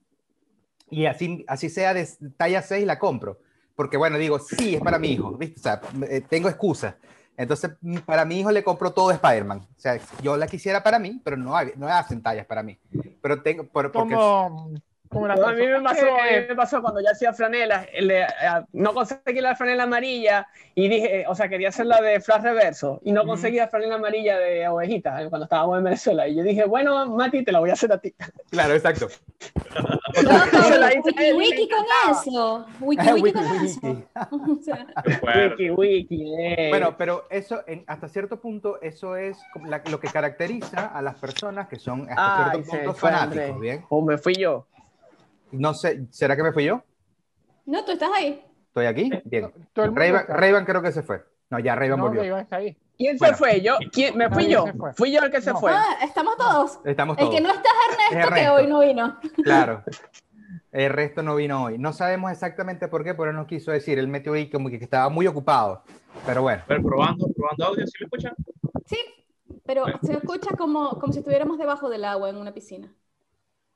y 0.90 1.06
así, 1.06 1.44
así 1.48 1.70
sea 1.70 1.94
de 1.94 2.06
talla 2.36 2.60
6 2.60 2.84
la 2.84 2.98
compro. 2.98 3.40
Porque 3.74 3.96
bueno, 3.96 4.18
digo, 4.18 4.38
sí, 4.38 4.74
es 4.74 4.80
para 4.82 4.98
mi 4.98 5.12
hijo, 5.12 5.32
¿viste? 5.38 5.58
O 5.60 5.62
sea, 5.62 5.80
eh, 6.08 6.20
tengo 6.28 6.48
excusa. 6.50 6.96
Entonces, 7.36 7.70
mm, 7.80 7.98
para 7.98 8.24
mi 8.24 8.40
hijo 8.40 8.50
le 8.50 8.62
compro 8.62 8.92
todo 8.92 9.08
de 9.08 9.14
Spider-Man. 9.14 9.58
O 9.60 9.80
sea, 9.80 9.98
yo 10.22 10.36
la 10.36 10.46
quisiera 10.46 10.82
para 10.82 10.98
mí, 10.98 11.20
pero 11.24 11.36
no, 11.36 11.56
hay- 11.56 11.72
no 11.76 11.86
hacen 11.88 12.22
tallas 12.22 12.46
para 12.46 12.62
mí. 12.62 12.78
Pero 13.22 13.42
tengo, 13.42 13.64
por- 13.64 13.90
porque 13.90 14.14
Como, 14.14 14.70
como 15.12 15.26
a 15.26 15.52
mí 15.52 15.66
me 15.66 15.80
pasó, 15.82 16.06
a 16.18 16.24
mí 16.24 16.46
me 16.48 16.54
pasó 16.56 16.80
cuando 16.82 17.00
ya 17.00 17.10
hacía 17.10 17.32
franelas, 17.32 17.86
le- 18.00 18.22
eh, 18.22 18.26
no 18.72 18.94
conseguí 18.94 19.40
la 19.40 19.54
franela 19.54 19.82
amarilla 19.84 20.46
y 20.74 20.88
dije, 20.88 21.24
o 21.28 21.34
sea, 21.34 21.48
quería 21.48 21.68
hacer 21.68 21.86
la 21.86 22.00
de 22.00 22.20
Flash 22.20 22.42
Reverso 22.42 23.00
y 23.04 23.12
no 23.12 23.24
conseguí 23.26 23.58
la 23.58 23.68
franela 23.68 23.96
amarilla 23.96 24.38
de 24.38 24.66
ovejita 24.68 25.22
eh, 25.22 25.28
cuando 25.28 25.44
estábamos 25.44 25.78
en 25.78 25.84
Venezuela. 25.84 26.26
Y 26.28 26.36
yo 26.36 26.42
dije, 26.42 26.64
bueno, 26.64 27.06
Mati, 27.06 27.44
te 27.44 27.52
la 27.52 27.60
voy 27.60 27.70
a 27.70 27.74
hacer 27.74 27.92
a 27.92 27.98
ti. 27.98 28.14
Claro, 28.50 28.74
exacto. 28.74 29.08
Se 30.14 30.78
la 30.78 30.94
hice 30.94 31.10
a 31.10 31.34
Wiki 31.34 31.34
wiki 31.34 31.68
con 31.68 31.84
eso. 32.10 32.66
Wiki 32.80 33.08
Ah, 33.08 33.14
wiki 33.14 33.22
wiki, 33.22 33.32
con 33.32 33.52
wiki. 33.62 34.04
eso. 34.60 35.26
Wiki, 35.48 35.70
wiki, 35.70 36.34
eh. 36.38 36.68
Bueno, 36.70 36.96
pero 36.96 37.26
eso, 37.30 37.62
en- 37.66 37.84
hasta 37.86 38.08
cierto 38.08 38.40
punto, 38.40 38.80
eso 38.82 39.16
es 39.16 39.38
la- 39.64 39.82
lo 39.90 40.00
que 40.00 40.08
caracteriza 40.08 40.86
a 40.86 41.02
las 41.02 41.16
personas 41.16 41.68
que 41.68 41.76
son 41.78 42.08
hasta 42.08 42.50
Ay, 42.52 42.62
cierto 42.62 42.70
punto 42.86 42.94
fanáticos. 42.94 43.60
¿bien? 43.60 43.84
O 43.88 44.02
me 44.02 44.18
fui 44.18 44.34
yo. 44.34 44.66
No 45.52 45.74
sé, 45.74 46.06
¿será 46.10 46.36
que 46.36 46.42
me 46.42 46.52
fui 46.52 46.64
yo? 46.64 46.82
No, 47.66 47.84
tú 47.84 47.92
estás 47.92 48.10
ahí. 48.14 48.44
¿Estoy 48.68 48.86
aquí? 48.86 49.10
Bien. 49.24 49.52
todo 49.72 49.84
el 49.86 49.90
mundo 49.92 50.18
Rayban 50.28 50.64
creo 50.64 50.82
que 50.82 50.92
se 50.92 51.02
fue. 51.02 51.22
No, 51.50 51.58
ya 51.58 51.74
Rayban 51.74 51.98
No, 51.98 52.06
volvió. 52.06 52.22
Ray-Ban 52.22 52.40
está 52.40 52.56
ahí. 52.56 52.76
¿Quién 52.96 53.18
Bueno. 53.18 53.34
se 53.34 53.38
fue? 53.38 53.60
¿Yo? 53.60 53.76
¿Quién? 53.92 54.16
¿Me 54.16 54.30
fui 54.30 54.48
yo? 54.48 54.64
Fui 54.96 55.12
yo 55.12 55.20
el 55.22 55.30
que 55.30 55.40
se 55.42 55.52
No. 55.52 55.58
fue. 55.60 55.72
Ah, 55.72 55.98
estamos 56.02 56.36
todos. 56.36 56.78
Estamos 56.84 57.18
El 57.18 57.24
todos. 57.24 57.34
que 57.34 57.40
no 57.42 57.50
está 57.50 57.68
es 57.68 57.92
Ernesto, 57.92 58.12
que 58.34 58.40
Ernesto. 58.40 58.54
hoy 58.54 58.66
no 58.66 58.80
vino. 58.80 59.20
Claro. 59.44 59.84
El 60.72 60.90
resto 60.90 61.22
no 61.22 61.34
vino 61.36 61.64
hoy. 61.64 61.76
No 61.78 61.92
sabemos 61.92 62.32
exactamente 62.32 62.88
por 62.88 63.04
qué, 63.04 63.12
pero 63.14 63.32
no 63.34 63.46
quiso 63.46 63.70
decir. 63.72 63.98
Él 63.98 64.08
metió 64.08 64.32
ahí 64.32 64.48
como 64.50 64.70
que 64.70 64.76
estaba 64.76 65.10
muy 65.10 65.26
ocupado. 65.26 65.82
Pero 66.24 66.40
bueno. 66.42 66.62
pero 66.66 66.82
probando, 66.82 67.26
probando 67.36 67.66
audio, 67.66 67.86
¿sí 67.86 67.92
me 68.00 68.04
escuchan? 68.06 68.34
Sí, 68.86 68.96
pero 69.66 69.84
se 70.02 70.14
escucha 70.14 70.56
como, 70.56 70.98
como 70.98 71.12
si 71.12 71.18
estuviéramos 71.18 71.58
debajo 71.58 71.90
del 71.90 72.04
agua 72.06 72.30
en 72.30 72.36
una 72.36 72.54
piscina. 72.54 72.88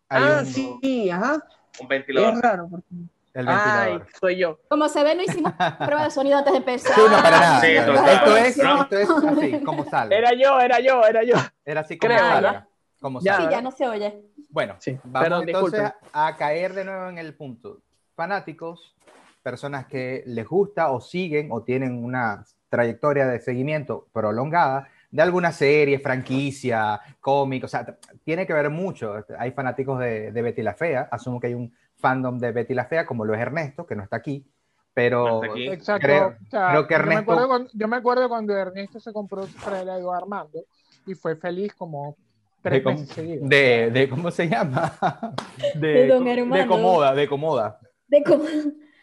hay 0.09 0.23
ah, 0.25 0.39
un- 0.41 0.47
sí, 0.47 1.11
ajá. 1.11 1.43
Un 1.81 1.89
ventilador. 1.89 2.35
Es 2.35 2.41
raro. 2.43 2.69
porque- 2.71 2.87
El 3.35 3.47
Ay, 3.49 3.55
ventilador. 3.93 4.07
soy 4.19 4.37
yo. 4.39 4.59
Como 4.69 4.89
se 4.89 5.05
ve, 5.05 5.15
no 5.15 5.23
hicimos 5.23 5.53
prueba 5.79 6.05
de 6.05 6.11
sonido 6.11 6.39
antes 6.39 6.53
de 6.53 6.59
empezar. 6.59 6.95
Sí, 6.95 7.01
no, 7.11 7.17
para 7.23 7.31
nada. 7.41 7.61
Sí, 7.61 7.67
esto, 7.67 7.93
es, 7.93 8.59
esto 8.59 8.97
es 8.99 9.11
así, 9.27 9.61
como 9.65 9.85
sale. 9.85 10.17
Era 10.17 10.33
yo, 10.33 10.59
era 10.59 10.81
yo, 10.81 11.05
era 11.05 11.23
yo. 11.23 11.35
Era 11.65 11.83
así 11.83 11.99
como 11.99 12.15
creo, 12.15 12.21
salga. 12.27 12.53
ya. 12.53 12.67
Como 13.01 13.21
Ya. 13.21 13.35
salga. 13.35 13.49
Sí, 13.51 13.55
ya 13.57 13.61
no 13.63 13.71
se 13.73 13.89
oye. 13.89 14.23
Bueno, 14.49 14.77
Sí, 14.79 14.99
vamos 15.05 15.29
perdón, 15.29 15.49
entonces 15.49 15.81
disculpen. 15.83 16.11
a 16.15 16.37
caer 16.37 16.73
de 16.73 16.85
nuevo 16.87 17.09
en 17.11 17.19
el 17.19 17.35
punto. 17.35 17.81
Fanáticos, 18.15 18.95
personas 19.43 19.87
que 19.87 20.23
les 20.27 20.49
gusta 20.49 20.91
o 20.91 21.01
siguen 21.03 21.49
o 21.53 21.63
tienen 21.63 22.03
una 22.03 22.43
trayectoria 22.71 23.27
de 23.27 23.39
seguimiento 23.41 24.07
prolongada 24.15 24.89
de 25.17 25.23
alguna 25.23 25.51
serie, 25.51 25.99
franquicia, 25.99 27.01
cómic, 27.21 27.65
o 27.65 27.69
sea, 27.69 27.97
tiene 28.23 28.47
que 28.47 28.53
ver 28.53 28.69
mucho. 28.69 29.15
Hay 29.39 29.53
fanáticos 29.53 29.99
de, 29.99 30.31
de 30.31 30.43
Betty 30.43 30.61
la 30.63 30.75
Fea, 30.75 31.09
asumo 31.11 31.41
que 31.41 31.47
hay 31.47 31.55
un 31.55 31.73
fandom 31.97 32.39
de 32.39 32.53
Betty 32.53 32.75
la 32.75 32.85
Fea, 32.85 33.07
como 33.07 33.25
lo 33.25 33.33
es 33.35 33.41
Ernesto, 33.41 33.87
que 33.87 33.97
no 33.97 34.03
está 34.03 34.17
aquí, 34.17 34.45
pero 34.93 35.43
aquí. 35.43 35.69
Exacto. 35.69 36.07
Creo- 36.07 36.27
o 36.29 36.51
sea, 36.51 36.69
creo 36.71 36.87
que 36.87 36.95
yo, 36.95 36.99
me 36.99 37.05
Ernesto- 37.15 37.21
acuerdo 37.33 37.49
cuando, 37.49 37.71
yo 37.73 37.89
me 37.89 37.97
acuerdo 37.97 38.29
cuando 38.29 38.57
Ernesto 38.59 39.01
se 39.01 39.13
compró 39.15 39.47
su 39.47 39.59
de 39.71 40.03
Armando 40.15 40.65
y 41.07 41.15
fue 41.15 41.35
feliz 41.37 41.73
como 41.75 42.15
de, 42.63 42.83
com- 42.83 42.93
meses 42.95 43.09
seguidos. 43.09 43.49
de, 43.49 43.91
de- 43.91 44.09
¿cómo 44.11 44.31
se 44.31 44.49
llama? 44.51 44.93
De, 45.77 45.89
De 45.89 46.07
Don 46.09 46.25
de 46.25 46.33
Armando. 46.33 46.69
comoda, 46.69 47.15
de 47.15 47.27
comoda, 47.27 47.81
De 48.07 48.23
cómo- 48.23 48.45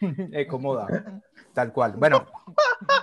de 0.00 0.46
comoda, 0.46 1.20
tal 1.52 1.72
cual. 1.72 1.94
Bueno, 1.96 2.24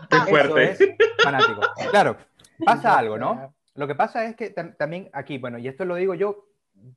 Qué 0.10 0.18
fuerte. 0.30 0.72
es 0.72 0.80
fanático. 1.22 1.62
Claro, 1.90 2.16
pasa 2.62 2.98
algo, 3.00 3.18
¿no? 3.18 3.54
Lo 3.76 3.88
que 3.88 3.96
pasa 3.96 4.26
es 4.26 4.36
que 4.36 4.54
tam- 4.54 4.76
también 4.78 5.10
aquí, 5.14 5.38
bueno, 5.38 5.58
y 5.58 5.68
esto 5.68 5.86
lo 5.86 5.96
digo 5.96 6.14
yo 6.14 6.46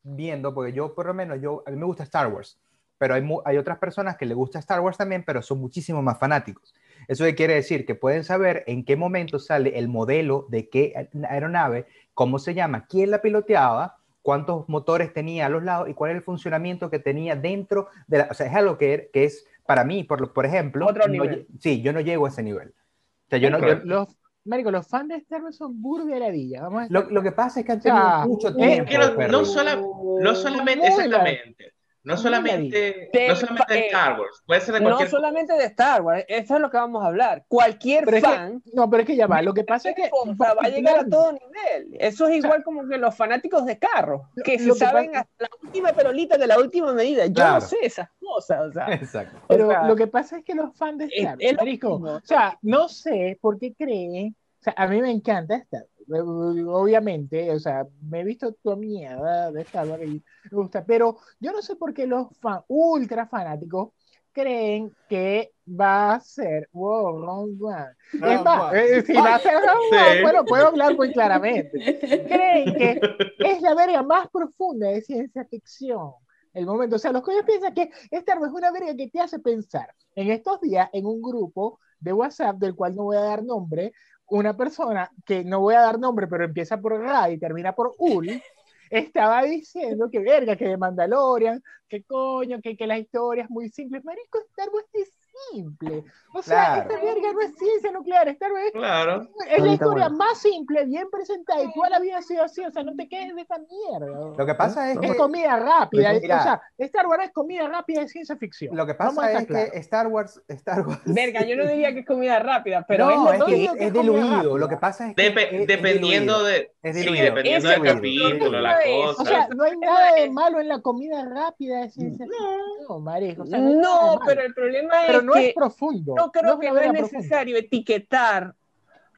viendo, 0.02 0.54
porque 0.54 0.72
yo 0.72 0.94
por 0.94 1.06
lo 1.06 1.14
menos, 1.14 1.40
yo, 1.40 1.62
a 1.66 1.70
mí 1.70 1.76
me 1.76 1.84
gusta 1.84 2.02
Star 2.02 2.32
Wars, 2.32 2.58
pero 2.98 3.14
hay, 3.14 3.28
hay 3.44 3.58
otras 3.58 3.78
personas 3.78 4.16
que 4.16 4.26
les 4.26 4.36
gusta 4.36 4.58
Star 4.58 4.80
Wars 4.80 4.96
también, 4.96 5.24
pero 5.24 5.42
son 5.42 5.60
muchísimo 5.60 6.02
más 6.02 6.18
fanáticos. 6.18 6.74
Eso 7.06 7.24
quiere 7.36 7.54
decir 7.54 7.84
que 7.84 7.94
pueden 7.94 8.24
saber 8.24 8.64
en 8.66 8.84
qué 8.84 8.96
momento 8.96 9.38
sale 9.38 9.78
el 9.78 9.88
modelo 9.88 10.46
de 10.48 10.68
qué 10.68 11.10
aeronave, 11.28 11.86
cómo 12.14 12.38
se 12.38 12.54
llama, 12.54 12.86
quién 12.86 13.10
la 13.10 13.20
piloteaba, 13.20 13.98
cuántos 14.22 14.68
motores 14.68 15.12
tenía 15.12 15.46
a 15.46 15.48
los 15.50 15.62
lados 15.62 15.88
y 15.88 15.94
cuál 15.94 16.12
es 16.12 16.16
el 16.16 16.22
funcionamiento 16.22 16.88
que 16.90 16.98
tenía 16.98 17.36
dentro 17.36 17.88
de 18.06 18.18
la... 18.18 18.28
O 18.30 18.34
sea, 18.34 18.46
es 18.46 18.54
algo 18.54 18.78
que, 18.78 19.10
que 19.12 19.24
es 19.24 19.46
para 19.66 19.84
mí, 19.84 20.04
por, 20.04 20.32
por 20.32 20.46
ejemplo... 20.46 20.86
Otro 20.86 21.06
nivel. 21.08 21.46
sí, 21.60 21.82
yo 21.82 21.92
no 21.92 22.00
llego 22.00 22.24
a 22.24 22.30
ese 22.30 22.42
nivel. 22.42 22.68
O 22.68 23.28
sea, 23.28 23.38
yo 23.38 23.50
no, 23.50 23.58
yo-. 23.58 23.80
Los, 23.84 24.16
marico, 24.44 24.70
los 24.70 24.86
fans 24.86 25.08
de 25.08 25.16
Star 25.16 25.42
Wars 25.42 25.56
son 25.56 25.80
burderadillas. 25.80 26.62
Vamos 26.62 26.82
a 26.84 26.86
lo, 26.90 27.10
lo 27.10 27.22
que 27.22 27.32
pasa 27.32 27.60
es 27.60 27.66
que 27.66 27.72
han 27.72 27.80
tenido 27.80 28.04
mucho 28.26 28.48
es 28.48 28.56
tiempo. 28.56 28.90
que 28.90 28.98
no- 28.98 29.04
no 29.28 29.44
sola- 29.44 29.76
No 30.20 30.34
solamente, 30.34 30.86
exactamente. 30.86 31.73
No 32.04 32.18
solamente, 32.18 33.08
De- 33.12 33.28
no 33.28 33.34
solamente 33.34 33.72
de 33.74 33.86
Star 33.86 34.20
Wars, 34.20 34.42
puede 34.46 34.60
ser 34.60 34.74
de 34.74 34.80
No 34.80 34.86
cualquier 34.90 35.08
solamente 35.10 35.52
de 35.54 35.64
Star 35.64 36.02
Wars, 36.02 36.24
eso 36.28 36.54
es 36.54 36.60
lo 36.60 36.70
que 36.70 36.76
vamos 36.76 37.02
a 37.02 37.06
hablar. 37.06 37.44
Cualquier 37.48 38.04
Pero 38.04 38.16
es 38.18 38.22
que- 38.22 38.28
fan 38.28 38.62
No, 38.74 38.90
pero 38.90 39.00
es 39.02 39.06
que 39.06 39.16
ya 39.16 39.26
va. 39.26 39.40
Lo 39.40 39.54
que 39.54 39.64
pasa 39.64 39.88
es 39.90 39.96
que. 39.96 40.10
va 40.40 40.54
a 40.60 40.68
llegar 40.68 40.98
a 40.98 41.08
todo 41.08 41.32
nivel. 41.32 41.96
Eso 41.98 42.26
es 42.28 42.36
igual 42.44 42.62
como 42.62 42.86
que 42.86 42.98
los 42.98 43.14
fanáticos 43.16 43.64
de 43.64 43.78
carros, 43.78 44.20
que 44.44 44.58
se 44.58 44.66
lo 44.66 44.74
que 44.74 44.80
saben 44.80 45.06
pasa- 45.12 45.20
hasta 45.20 45.44
la 45.44 45.48
última 45.62 45.92
perolita 45.94 46.36
de 46.36 46.46
la 46.46 46.58
última 46.58 46.92
medida. 46.92 47.26
Yo 47.26 47.32
Claro. 47.34 47.54
no 47.54 47.60
sé 47.62 47.76
esas 47.82 48.08
cosas, 48.20 48.60
o 48.68 48.72
sea. 48.72 48.86
Exacto. 48.92 49.38
o 49.42 49.46
Pero 49.48 49.68
sea, 49.70 49.84
lo 49.88 49.96
que 49.96 50.06
pasa 50.06 50.36
es 50.38 50.44
que 50.44 50.54
los 50.54 50.76
fans 50.76 50.98
de 50.98 51.04
Star 51.06 51.36
es 51.40 51.46
Wars, 51.46 51.52
lo 51.52 51.58
marico, 51.64 51.90
mismo. 51.98 52.16
o 52.16 52.20
sea, 52.22 52.58
no 52.60 52.88
sé 52.88 53.38
por 53.40 53.58
qué 53.58 53.72
creen, 53.74 54.36
o 54.60 54.62
sea, 54.62 54.74
a 54.76 54.86
mí 54.88 55.00
me 55.00 55.10
encanta 55.10 55.56
Star 55.56 55.80
Wars, 55.82 55.90
obviamente, 56.08 57.50
o 57.52 57.58
sea, 57.58 57.86
me 58.02 58.20
he 58.20 58.24
visto 58.24 58.52
toda 58.62 58.76
mierda 58.76 59.50
de 59.52 59.62
Star 59.62 59.86
Wars 59.88 60.02
y 60.04 60.06
me 60.08 60.22
gusta, 60.50 60.84
pero 60.84 61.18
yo 61.40 61.52
no 61.52 61.62
sé 61.62 61.76
por 61.76 61.92
qué 61.94 62.06
los 62.06 62.28
ultra 62.68 63.26
fanáticos 63.26 63.90
creen 64.32 64.92
que 65.08 65.52
va 65.68 66.14
a 66.14 66.20
ser 66.20 66.68
wow, 66.72 67.16
Rogue 67.24 67.56
One. 67.60 67.86
Rogue 68.14 68.34
Es 68.34 68.42
más, 68.44 68.72
One. 68.72 68.80
eh, 68.98 69.02
si 69.02 69.12
va 69.14 69.34
a 69.36 69.38
ser 69.38 69.54
Rogue 69.54 69.96
One, 69.96 70.14
Sí. 70.16 70.22
bueno, 70.22 70.44
puedo 70.44 70.66
hablar 70.66 70.96
muy 70.96 71.12
claramente. 71.12 72.00
Creen 72.28 72.74
que 72.74 73.00
es 73.38 73.62
la 73.62 73.74
verga 73.74 74.02
más 74.02 74.28
profunda 74.30 74.88
de 74.88 75.02
ciencia 75.02 75.44
ficción. 75.44 76.12
El 76.52 76.66
momento, 76.66 76.96
o 76.96 76.98
sea, 76.98 77.12
los 77.12 77.22
coños 77.22 77.44
piensan 77.44 77.74
que 77.74 77.90
Star 78.10 78.38
Wars 78.38 78.52
es 78.52 78.58
una 78.58 78.70
verga 78.72 78.94
que 78.96 79.08
te 79.08 79.20
hace 79.20 79.38
pensar. 79.38 79.92
En 80.14 80.30
estos 80.30 80.60
días, 80.60 80.88
en 80.92 81.06
un 81.06 81.20
grupo 81.22 81.80
de 82.00 82.12
WhatsApp, 82.12 82.56
del 82.58 82.74
cual 82.76 82.94
no 82.94 83.04
voy 83.04 83.16
a 83.16 83.20
dar 83.22 83.44
nombre, 83.44 83.92
una 84.28 84.56
persona 84.56 85.10
que 85.24 85.44
no 85.44 85.60
voy 85.60 85.74
a 85.74 85.80
dar 85.80 85.98
nombre, 85.98 86.26
pero 86.26 86.44
empieza 86.44 86.80
por 86.80 86.98
Ra 87.00 87.30
y 87.30 87.38
termina 87.38 87.74
por 87.74 87.94
Ul, 87.98 88.28
estaba 88.90 89.42
diciendo 89.42 90.08
que 90.10 90.20
verga, 90.20 90.56
que 90.56 90.68
de 90.68 90.76
Mandalorian, 90.76 91.62
que 91.88 92.04
coño, 92.04 92.60
que, 92.62 92.76
que 92.76 92.86
la 92.86 92.98
historia 92.98 93.44
es 93.44 93.50
muy 93.50 93.68
simple. 93.70 94.00
Marico, 94.02 94.38
Star 94.50 94.68
Wars 94.70 94.86
es 94.94 95.12
simple. 95.52 96.04
O 96.34 96.42
sea, 96.42 96.74
Claro. 96.74 96.90
esta 96.94 97.04
verga 97.04 97.32
no 97.32 97.40
es 97.40 97.54
ciencia 97.56 97.90
nuclear, 97.92 98.28
Star 98.28 98.52
Wars 98.52 98.64
es 98.66 98.72
Claro. 98.72 99.28
es 99.50 99.62
la 99.62 99.72
historia 99.72 100.08
más 100.08 100.38
simple, 100.40 100.84
bien 100.84 101.08
presentada 101.10 101.62
y 101.62 101.72
toda 101.72 101.90
la 101.90 102.00
vida 102.00 102.18
ha 102.18 102.22
sido 102.22 102.42
así, 102.44 102.62
o 102.64 102.70
sea, 102.70 102.82
no 102.82 102.94
te 102.96 103.08
quedes 103.08 103.34
de 103.34 103.42
esa 103.42 103.56
mierda. 103.58 104.34
Lo 104.36 104.46
que 104.46 104.54
pasa 104.54 104.90
es 104.90 104.98
Es 105.00 105.10
que 105.12 105.16
comida 105.16 105.56
rápida, 105.56 106.10
Pues 106.10 106.22
mira. 106.22 106.38
o 106.38 106.42
sea, 106.42 106.62
Star 106.78 107.06
Wars 107.06 107.24
es 107.24 107.32
comida 107.32 107.68
rápida 107.68 108.00
de 108.00 108.08
ciencia 108.08 108.36
ficción. 108.36 108.76
lo 108.76 108.86
que 108.86 108.94
pasa 108.94 109.32
es 109.32 109.46
que 109.46 109.70
Star 109.78 110.06
Wars, 110.08 110.40
Star 110.48 110.86
Wars. 110.86 111.00
Verga, 111.04 111.44
yo 111.44 111.56
no 111.56 111.66
diría 111.66 111.92
que 111.92 112.00
es 112.00 112.06
comida 112.06 112.38
rápida, 112.40 112.84
pero 112.86 113.06
no, 113.10 113.32
es 113.32 113.44
que 113.44 113.64
es, 113.78 113.92
diluido. 113.92 114.30
rápida. 114.36 114.58
Lo 114.58 114.68
que 114.68 114.76
pasa 114.76 115.08
es 115.10 115.16
que 115.16 115.26
es 115.26 115.66
dependiendo 115.66 116.42
de, 116.42 116.72
Es 116.82 116.94
sí, 116.96 117.02
diluido. 117.02 117.24
dependiendo 117.26 117.70
Ese 117.70 117.80
del 117.80 117.94
capítulo, 117.94 118.60
la 118.60 118.78
cosa. 118.82 119.22
O 119.22 119.26
sea, 119.26 119.48
no 119.54 119.64
hay 119.64 119.76
nada 119.78 120.14
de 120.14 120.30
malo 120.30 120.60
en 120.60 120.68
la 120.68 120.80
comida 120.80 121.24
rápida 121.24 121.80
de 121.82 121.90
ciencia 121.90 122.26
ficción, 122.26 122.60
no, 122.88 123.82
No, 123.82 124.20
pero 124.26 124.42
el 124.42 124.54
problema 124.54 125.06
es 125.06 125.23
no 125.24 125.32
que 125.34 125.48
es 125.48 125.54
profundo. 125.54 126.14
yo 126.16 126.30
creo 126.32 126.54
es 126.54 126.58
que 126.60 126.70
no 126.70 126.78
es 126.80 126.86
profunda. 126.92 127.18
necesario 127.18 127.56
etiquetar 127.56 128.54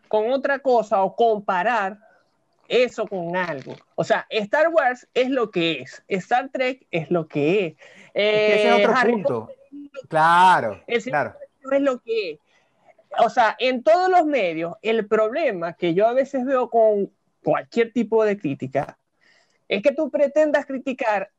con 0.09 0.31
otra 0.31 0.59
cosa 0.61 1.03
o 1.03 1.15
comparar 1.17 1.99
eso 2.69 3.07
con 3.07 3.37
algo. 3.37 3.75
O 3.95 4.05
sea, 4.05 4.27
Star 4.31 4.69
Wars 4.69 5.09
es 5.15 5.31
lo 5.31 5.51
que 5.51 5.83
es, 5.83 6.03
Star 6.09 6.49
Trek 6.51 6.87
es 6.91 7.11
lo 7.11 7.29
que 7.29 7.67
es. 7.67 7.73
Es 7.73 8.13
que 8.15 8.55
ese 8.55 8.69
es 8.69 8.79
Eh, 8.79 8.83
otro 8.85 8.97
Harry 8.97 9.13
punto. 9.13 9.49
Claro, 10.09 10.83
Ese- 10.87 11.11
claro. 11.11 11.35
Es 11.71 11.81
lo 11.81 11.99
que 12.01 12.33
es. 12.33 12.39
O 13.19 13.31
sea, 13.31 13.57
en 13.59 13.83
todos 13.83 14.11
los 14.11 14.27
medios, 14.27 14.75
el 14.83 15.07
problema 15.07 15.73
que 15.75 15.95
yo 15.95 16.07
a 16.07 16.13
veces 16.13 16.45
veo 16.45 16.69
con 16.71 17.11
cualquier 17.43 17.93
tipo 17.93 18.25
de 18.25 18.37
crítica 18.39 18.99
es 19.69 19.83
que 19.83 19.93
tú 19.93 20.11
pretendas 20.11 20.67
criticar 20.67 21.31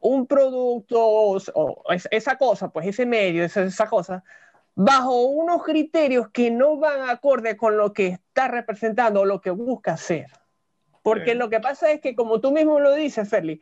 un 0.00 0.26
producto 0.26 1.00
o, 1.00 1.38
o 1.54 1.92
es- 1.92 2.08
esa 2.10 2.36
cosa, 2.36 2.68
pues 2.68 2.86
ese 2.86 3.06
medio, 3.06 3.44
esa, 3.44 3.62
esa 3.62 3.88
cosa, 3.88 4.22
bajo 4.74 5.22
unos 5.22 5.62
criterios 5.64 6.28
que 6.30 6.50
no 6.50 6.76
van 6.76 7.08
acorde 7.08 7.56
con 7.56 7.76
lo 7.76 7.92
que 7.92 8.08
está 8.08 8.48
representando 8.48 9.22
o 9.22 9.24
lo 9.24 9.40
que 9.40 9.50
busca 9.50 9.92
hacer. 9.94 10.26
Porque 11.02 11.32
Sí. 11.32 11.38
lo 11.38 11.48
que 11.48 11.60
pasa 11.60 11.90
es 11.90 12.00
que, 12.00 12.14
como 12.14 12.40
tú 12.40 12.50
mismo 12.52 12.78
lo 12.80 12.92
dices, 12.94 13.28
Ferli, 13.28 13.60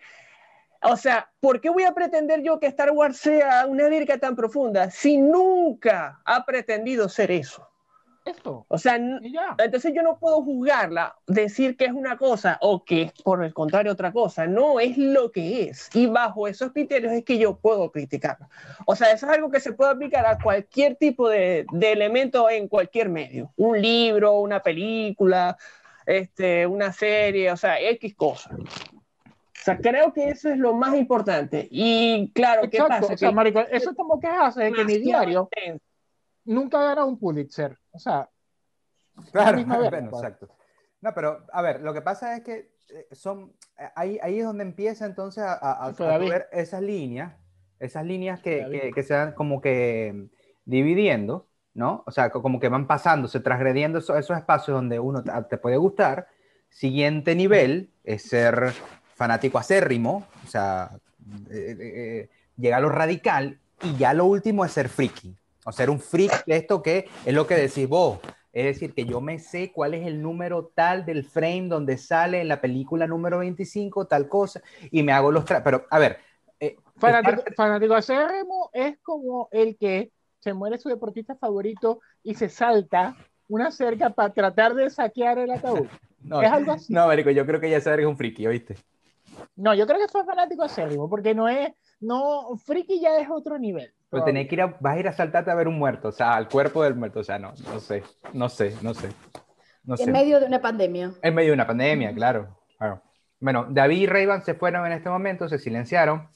o 0.83 0.97
sea, 0.97 1.31
¿por 1.41 1.61
qué 1.61 1.71
voy 1.71 1.85
a 1.85 1.93
pretender 1.95 2.43
yo 2.43 2.59
que 2.59 2.67
Star 2.67 2.91
Wars 2.91 3.17
sea 3.19 3.67
una 3.67 3.89
virga 3.89 4.19
tan 4.19 4.35
profunda 4.37 4.91
si 4.91 5.17
nunca 5.19 6.21
ha 6.25 6.45
pretendido 6.45 7.09
ser 7.09 7.31
eso? 7.31 7.67
Eso. 8.25 8.65
O 8.69 8.79
sea, 8.79 8.97
entonces 8.97 9.93
yo 9.95 10.03
no 10.03 10.19
puedo 10.19 10.43
juzgarla, 10.43 11.15
decir 11.27 11.77
que 11.77 11.85
es 11.85 11.93
una 11.93 12.17
cosa 12.17 12.57
o 12.63 12.83
que 12.83 13.03
es 13.03 13.13
por 13.23 13.45
el 13.45 13.53
contrario 13.53 13.93
otra 13.93 14.13
cosa. 14.13 14.47
No, 14.47 14.81
es 14.81 14.97
lo 14.97 15.31
que 15.31 15.65
es. 15.65 15.91
Y 15.95 16.07
bajo 16.07 16.49
esos 16.49 16.73
criterios 16.73 17.13
es 17.13 17.23
que 17.23 17.37
yo 17.37 17.57
puedo 17.57 17.93
criticarla. 17.93 18.49
O 18.87 18.97
sea, 18.97 19.13
eso 19.13 19.27
es 19.27 19.33
algo 19.33 19.51
que 19.51 19.61
se 19.61 19.75
puede 19.75 19.91
aplicar 19.91 20.25
a 20.25 20.39
cualquier 20.39 20.97
tipo 20.97 21.29
de, 21.29 21.67
de 21.71 21.93
elemento 21.93 22.49
en 22.49 22.67
cualquier 22.67 23.11
medio. 23.11 23.53
Un 23.57 23.83
libro, 23.83 24.41
una 24.41 24.61
película, 24.61 25.59
este, 26.07 26.67
una 26.67 26.93
serie, 26.93 27.53
o 27.53 27.57
sea, 27.59 27.79
X 27.79 28.15
cosa. 28.15 28.57
O 28.57 29.65
sea, 29.65 29.79
creo 29.79 30.13
que 30.13 30.29
eso 30.29 30.51
es 30.51 30.59
lo 30.59 30.75
más 30.75 30.95
importante. 30.95 31.69
Y 31.71 32.31
claro, 32.35 32.63
¿qué 32.71 32.79
Exacto. 32.79 33.01
pasa? 33.01 33.15
O 33.15 33.17
sea, 33.19 33.33
marico, 33.33 33.61
eso 33.61 33.91
es 33.91 33.97
como 33.97 34.19
que 34.19 34.27
hace 34.27 34.73
que 34.73 34.85
mi 34.85 34.99
diario 34.99 35.49
nunca 36.45 36.83
gana 36.83 37.05
un 37.05 37.19
Pulitzer. 37.19 37.79
O 37.95 37.99
sea, 37.99 38.29
Claro, 39.33 39.57
misma 39.57 39.79
verga, 39.79 39.91
bueno, 39.91 40.11
pues. 40.11 40.23
exacto. 40.23 40.49
No, 41.01 41.15
pero 41.15 41.47
a 41.53 41.63
ver, 41.63 41.81
lo 41.81 41.93
que 41.93 42.03
pasa 42.03 42.37
es 42.37 42.43
que 42.43 42.73
eh, 42.91 43.07
son 43.13 43.53
eh, 43.79 43.89
ahí, 43.95 44.19
ahí 44.23 44.39
es 44.39 44.45
donde 44.45 44.65
empieza 44.65 45.07
entonces 45.07 45.45
a, 45.47 45.93
ver 46.19 46.49
esas 46.53 46.83
líneas, 46.83 47.35
esas 47.79 48.05
líneas 48.05 48.41
que, 48.41 48.67
que, 48.71 48.91
que 48.93 49.03
se 49.03 49.15
van 49.15 49.33
como 49.33 49.61
que 49.61 50.29
dividiendo, 50.65 51.49
¿no? 51.75 52.03
O 52.07 52.11
sea, 52.11 52.31
co- 52.31 52.43
como 52.43 52.59
que 52.59 52.69
van 52.69 52.87
pasándose, 52.87 53.41
transgrediendo 53.41 53.99
esos, 53.99 54.17
esos 54.19 54.37
espacios 54.37 54.75
donde 54.75 54.99
uno 54.99 55.23
te, 55.23 55.31
te 55.51 55.59
puede 55.59 55.77
gustar. 55.77 56.29
Siguiente 56.71 57.35
nivel 57.35 57.91
es 58.03 58.23
ser 58.23 58.73
fanático 59.15 59.59
acérrimo, 59.59 60.27
o 60.43 60.47
sea, 60.47 60.91
eh, 61.51 61.77
eh, 61.79 61.79
eh, 61.81 62.31
llega 62.57 62.79
a 62.79 62.81
lo 62.81 62.89
radical, 62.89 63.61
y 63.83 63.97
ya 63.97 64.15
lo 64.15 64.25
último 64.25 64.65
es 64.65 64.73
ser 64.73 64.89
friki, 64.89 65.37
o 65.65 65.73
ser 65.73 65.91
un 65.91 65.99
freak 66.01 66.45
de 66.45 66.57
esto 66.57 66.83
que 66.83 67.09
es 67.25 67.35
lo 67.35 67.47
que 67.47 67.55
decís 67.55 67.89
vos, 67.89 68.21
es 68.53 68.65
decir, 68.65 68.95
que 68.95 69.05
yo 69.05 69.21
me 69.21 69.39
sé 69.41 69.73
cuál 69.73 69.95
es 69.95 70.07
el 70.07 70.23
número 70.23 70.71
tal 70.75 71.05
del 71.05 71.25
frame 71.25 71.67
donde 71.69 71.99
sale 71.99 72.41
en 72.41 72.49
la 72.49 72.61
película 72.61 73.07
número 73.07 73.39
25, 73.39 74.07
tal 74.07 74.29
cosa, 74.29 74.63
y 74.93 75.03
me 75.03 75.13
hago 75.13 75.33
los... 75.33 75.45
Pero, 75.45 75.87
a 75.91 75.99
ver... 75.99 76.19
eh, 76.61 76.77
fanático, 76.97 77.43
estar- 77.43 77.55
fanático 77.57 77.95
acérrimo 77.95 78.71
es 78.73 78.97
como 79.03 79.49
el 79.51 79.77
que 79.77 80.13
se 80.39 80.55
muere 80.55 80.79
su 80.79 80.89
deportista 80.89 81.35
favorito 81.35 82.01
y 82.23 82.35
se 82.35 82.49
salta 82.49 83.17
una 83.49 83.71
cerca 83.73 84.11
para 84.11 84.33
tratar 84.33 84.75
de 84.75 84.89
saquear 84.89 85.39
el 85.39 85.51
ataúd. 85.51 85.89
no, 86.23 86.41
es 86.41 86.51
algo 86.53 86.73
así. 86.73 86.93
no, 86.93 87.07
Marico, 87.07 87.31
yo 87.31 87.45
creo 87.45 87.61
que 87.61 87.71
ya 87.71 87.81
sabes 87.81 87.99
que 87.99 88.03
es 88.05 88.09
un 88.09 88.17
friki, 88.17 88.47
¿oíste? 88.47 88.77
No, 89.57 89.75
yo 89.75 89.87
creo 89.87 89.99
que 89.99 90.09
fue 90.09 90.25
fanático 90.25 90.63
acérrimo, 90.63 91.09
porque 91.09 91.35
no 91.35 91.49
es, 91.49 91.73
no, 92.01 92.57
friki 92.57 93.01
ya 93.01 93.19
es 93.19 93.29
otro 93.31 93.59
nivel. 93.59 93.93
Pero 94.15 94.25
tenés 94.25 94.49
que 94.49 94.55
ir 94.55 94.63
a, 94.63 94.77
vas 94.81 94.97
a 94.97 94.99
ir 95.01 95.09
a 95.09 95.13
saltarte 95.13 95.51
a 95.51 95.55
ver 95.55 95.69
un 95.69 95.79
muerto, 95.79 96.09
o 96.09 96.13
sea, 96.13 96.35
al 96.37 96.49
cuerpo 96.49 96.83
del 96.83 96.95
muerto, 96.95 97.21
o 97.21 97.25
sea, 97.25 97.39
no, 97.39 97.53
no 97.73 97.81
sé, 97.81 98.03
no 98.33 98.49
sé, 98.49 98.75
no 98.83 98.95
sé. 98.95 99.09
No 99.85 99.97
sé. 99.97 100.05
En 100.05 100.13
medio 100.13 100.41
de 100.41 100.47
una 100.47 100.61
pandemia. 100.63 101.13
En 101.23 101.35
medio 101.35 101.51
de 101.51 101.55
una 101.55 101.67
pandemia, 101.67 102.15
claro. 102.15 102.57
claro. 102.79 103.03
Bueno, 103.41 103.67
David 103.69 103.99
y 104.01 104.07
Rayban 104.07 104.43
se 104.43 104.55
fueron 104.55 104.87
en 104.87 104.93
este 104.93 105.11
momento, 105.11 105.49
se 105.49 105.59
silenciaron. 105.59 106.29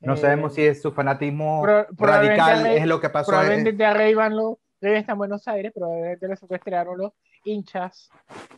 No 0.00 0.14
Eh, 0.14 0.16
sabemos 0.16 0.54
si 0.54 0.62
es 0.64 0.80
su 0.80 0.92
fanatismo 0.92 1.60
pro- 1.62 1.86
radical, 1.98 2.62
Ray- 2.62 2.76
es 2.78 2.86
lo 2.86 3.00
que 3.00 3.10
pasó. 3.10 3.30
Probablemente 3.32 3.72
te 3.74 3.84
arreiban 3.84 4.34
los, 4.36 4.56
Rey 4.80 4.96
está 4.96 5.12
en 5.12 5.18
Buenos 5.18 5.46
Aires, 5.48 5.72
probablemente 5.74 6.26
le 6.28 6.36
secuestraron 6.36 6.96
los 6.98 7.12
hinchas 7.44 8.08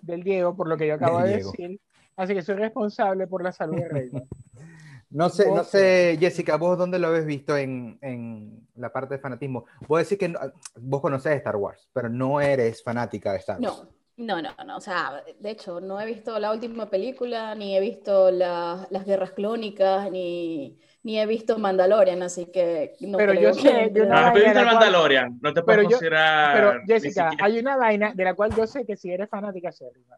del 0.02 0.22
Diego, 0.22 0.56
por 0.56 0.68
lo 0.68 0.76
que 0.76 0.86
yo 0.86 0.94
acabo 0.94 1.20
de 1.22 1.34
Diego. 1.36 1.50
decir. 1.52 1.80
Así 2.16 2.34
que 2.34 2.42
soy 2.42 2.54
responsable 2.56 3.26
por 3.26 3.42
la 3.42 3.52
salud 3.52 3.76
de 3.76 3.88
Rey. 3.88 4.10
No 5.10 5.28
sé, 5.28 5.48
no 5.50 5.62
sé, 5.64 6.16
Jessica, 6.18 6.56
vos 6.56 6.76
dónde 6.76 6.98
lo 6.98 7.08
habéis 7.08 7.26
visto 7.26 7.56
en, 7.56 7.96
en 8.02 8.66
la 8.74 8.92
parte 8.92 9.14
de 9.14 9.20
fanatismo. 9.20 9.64
Vos 9.86 10.00
decís 10.00 10.18
que 10.18 10.28
no- 10.28 10.40
vos 10.80 11.00
conocés 11.00 11.36
Star 11.36 11.56
Wars, 11.56 11.88
pero 11.92 12.08
no 12.08 12.40
eres 12.40 12.82
fanática 12.82 13.32
de 13.32 13.38
Star 13.38 13.60
Wars. 13.60 13.84
No, 14.16 14.40
no, 14.40 14.42
no, 14.42 14.64
no. 14.64 14.76
O 14.76 14.80
sea, 14.80 15.22
de 15.38 15.50
hecho, 15.50 15.80
no 15.80 16.00
he 16.00 16.06
visto 16.06 16.38
la 16.40 16.50
última 16.52 16.90
película, 16.90 17.54
ni 17.54 17.76
he 17.76 17.80
visto 17.80 18.30
la- 18.32 18.86
las 18.90 19.04
guerras 19.06 19.30
clónicas, 19.30 20.10
ni, 20.10 20.76
ni 21.04 21.20
he 21.20 21.26
visto 21.26 21.56
Mandalorian, 21.56 22.22
así 22.24 22.46
que 22.46 22.96
no 23.00 23.16
Pero 23.16 23.32
creo 23.32 23.50
yo 23.52 23.56
que 23.56 23.62
sé 23.62 23.72
de 23.72 23.82
viste 23.84 24.00
la 24.06 24.32
el 24.32 24.42
cual- 24.54 24.64
Mandalorian, 24.66 25.38
no 25.40 25.54
te 25.54 25.62
puedes 25.62 25.78
pero 25.78 25.82
yo- 25.82 25.88
considerar. 25.96 26.56
Pero 26.56 26.82
Jessica, 26.86 27.30
siquiera 27.30 27.44
hay 27.46 27.58
una 27.60 27.76
vaina 27.76 28.12
de 28.12 28.24
la 28.24 28.34
cual 28.34 28.52
yo 28.56 28.66
sé 28.66 28.84
que 28.84 28.96
si 28.96 29.10
eres 29.12 29.28
fanática, 29.30 29.68
acérrima. 29.68 30.16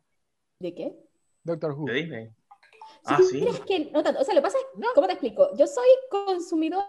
¿De 0.61 0.75
qué? 0.75 0.93
Doctor 1.45 1.73
Who. 1.73 1.85
de 1.87 1.93
Disney. 1.93 2.31
Si 3.09 3.15
Ah, 3.15 3.17
tú 3.17 3.25
sí. 3.25 3.41
crees 3.41 3.61
que 3.61 3.91
no 3.93 4.03
tanto. 4.03 4.21
O 4.21 4.25
sea, 4.25 4.35
lo 4.35 4.41
que 4.41 4.45
pasa 4.47 4.59
es, 4.59 4.79
No. 4.79 4.89
¿cómo 4.95 5.07
te 5.07 5.15
explico? 5.15 5.49
Yo 5.57 5.67
soy 5.67 5.89
consumidor 6.11 6.85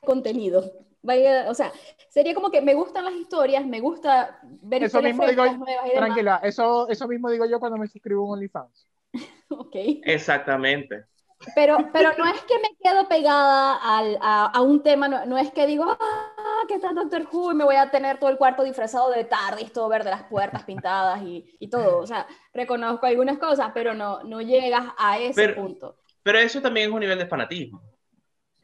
de 0.00 0.06
contenido. 0.06 0.72
Vaya, 1.04 1.50
o 1.50 1.54
sea, 1.54 1.72
sería 2.08 2.34
como 2.34 2.50
que 2.50 2.60
me 2.60 2.74
gustan 2.74 3.04
las 3.04 3.14
historias, 3.14 3.66
me 3.66 3.80
gusta 3.80 4.38
ver 4.62 4.84
Eso 4.84 5.02
mismo 5.02 5.26
digo. 5.26 5.44
Tranquila, 5.94 6.40
eso, 6.44 6.88
eso 6.88 7.08
mismo 7.08 7.28
digo 7.30 7.44
yo 7.46 7.58
cuando 7.58 7.78
me 7.78 7.88
suscribo 7.88 8.24
a 8.28 8.32
OnlyFans. 8.34 8.86
Ok. 9.50 9.76
Exactamente. 10.04 11.04
Pero, 11.56 11.76
pero 11.92 12.10
no 12.16 12.26
es 12.26 12.40
que 12.42 12.54
me 12.60 12.68
quedo 12.80 13.08
pegada 13.08 13.74
al, 13.76 14.16
a, 14.22 14.46
a 14.46 14.60
un 14.62 14.82
tema, 14.82 15.08
no, 15.08 15.26
no 15.26 15.38
es 15.38 15.50
que 15.52 15.66
digo, 15.66 15.84
ah, 15.88 16.31
¿qué 16.68 16.78
tal 16.78 16.94
Doctor 16.94 17.26
Who? 17.32 17.52
Y 17.52 17.54
me 17.54 17.64
voy 17.64 17.76
a 17.76 17.90
tener 17.90 18.18
todo 18.18 18.30
el 18.30 18.36
cuarto 18.36 18.62
disfrazado 18.62 19.10
de 19.10 19.24
TARDIS, 19.24 19.72
todo 19.72 19.88
verde, 19.88 20.10
las 20.10 20.24
puertas 20.24 20.64
pintadas 20.64 21.22
y, 21.22 21.44
y 21.58 21.68
todo. 21.68 21.98
O 21.98 22.06
sea, 22.06 22.26
reconozco 22.52 23.06
algunas 23.06 23.38
cosas, 23.38 23.70
pero 23.74 23.94
no, 23.94 24.22
no 24.24 24.40
llegas 24.40 24.86
a 24.98 25.18
ese 25.18 25.34
Pero- 25.34 25.54
punto. 25.62 25.96
Pero 26.22 26.38
eso 26.38 26.62
también 26.62 26.88
es 26.88 26.92
un 26.94 27.00
nivel 27.00 27.18
de 27.18 27.26
fanatismo. 27.26 27.82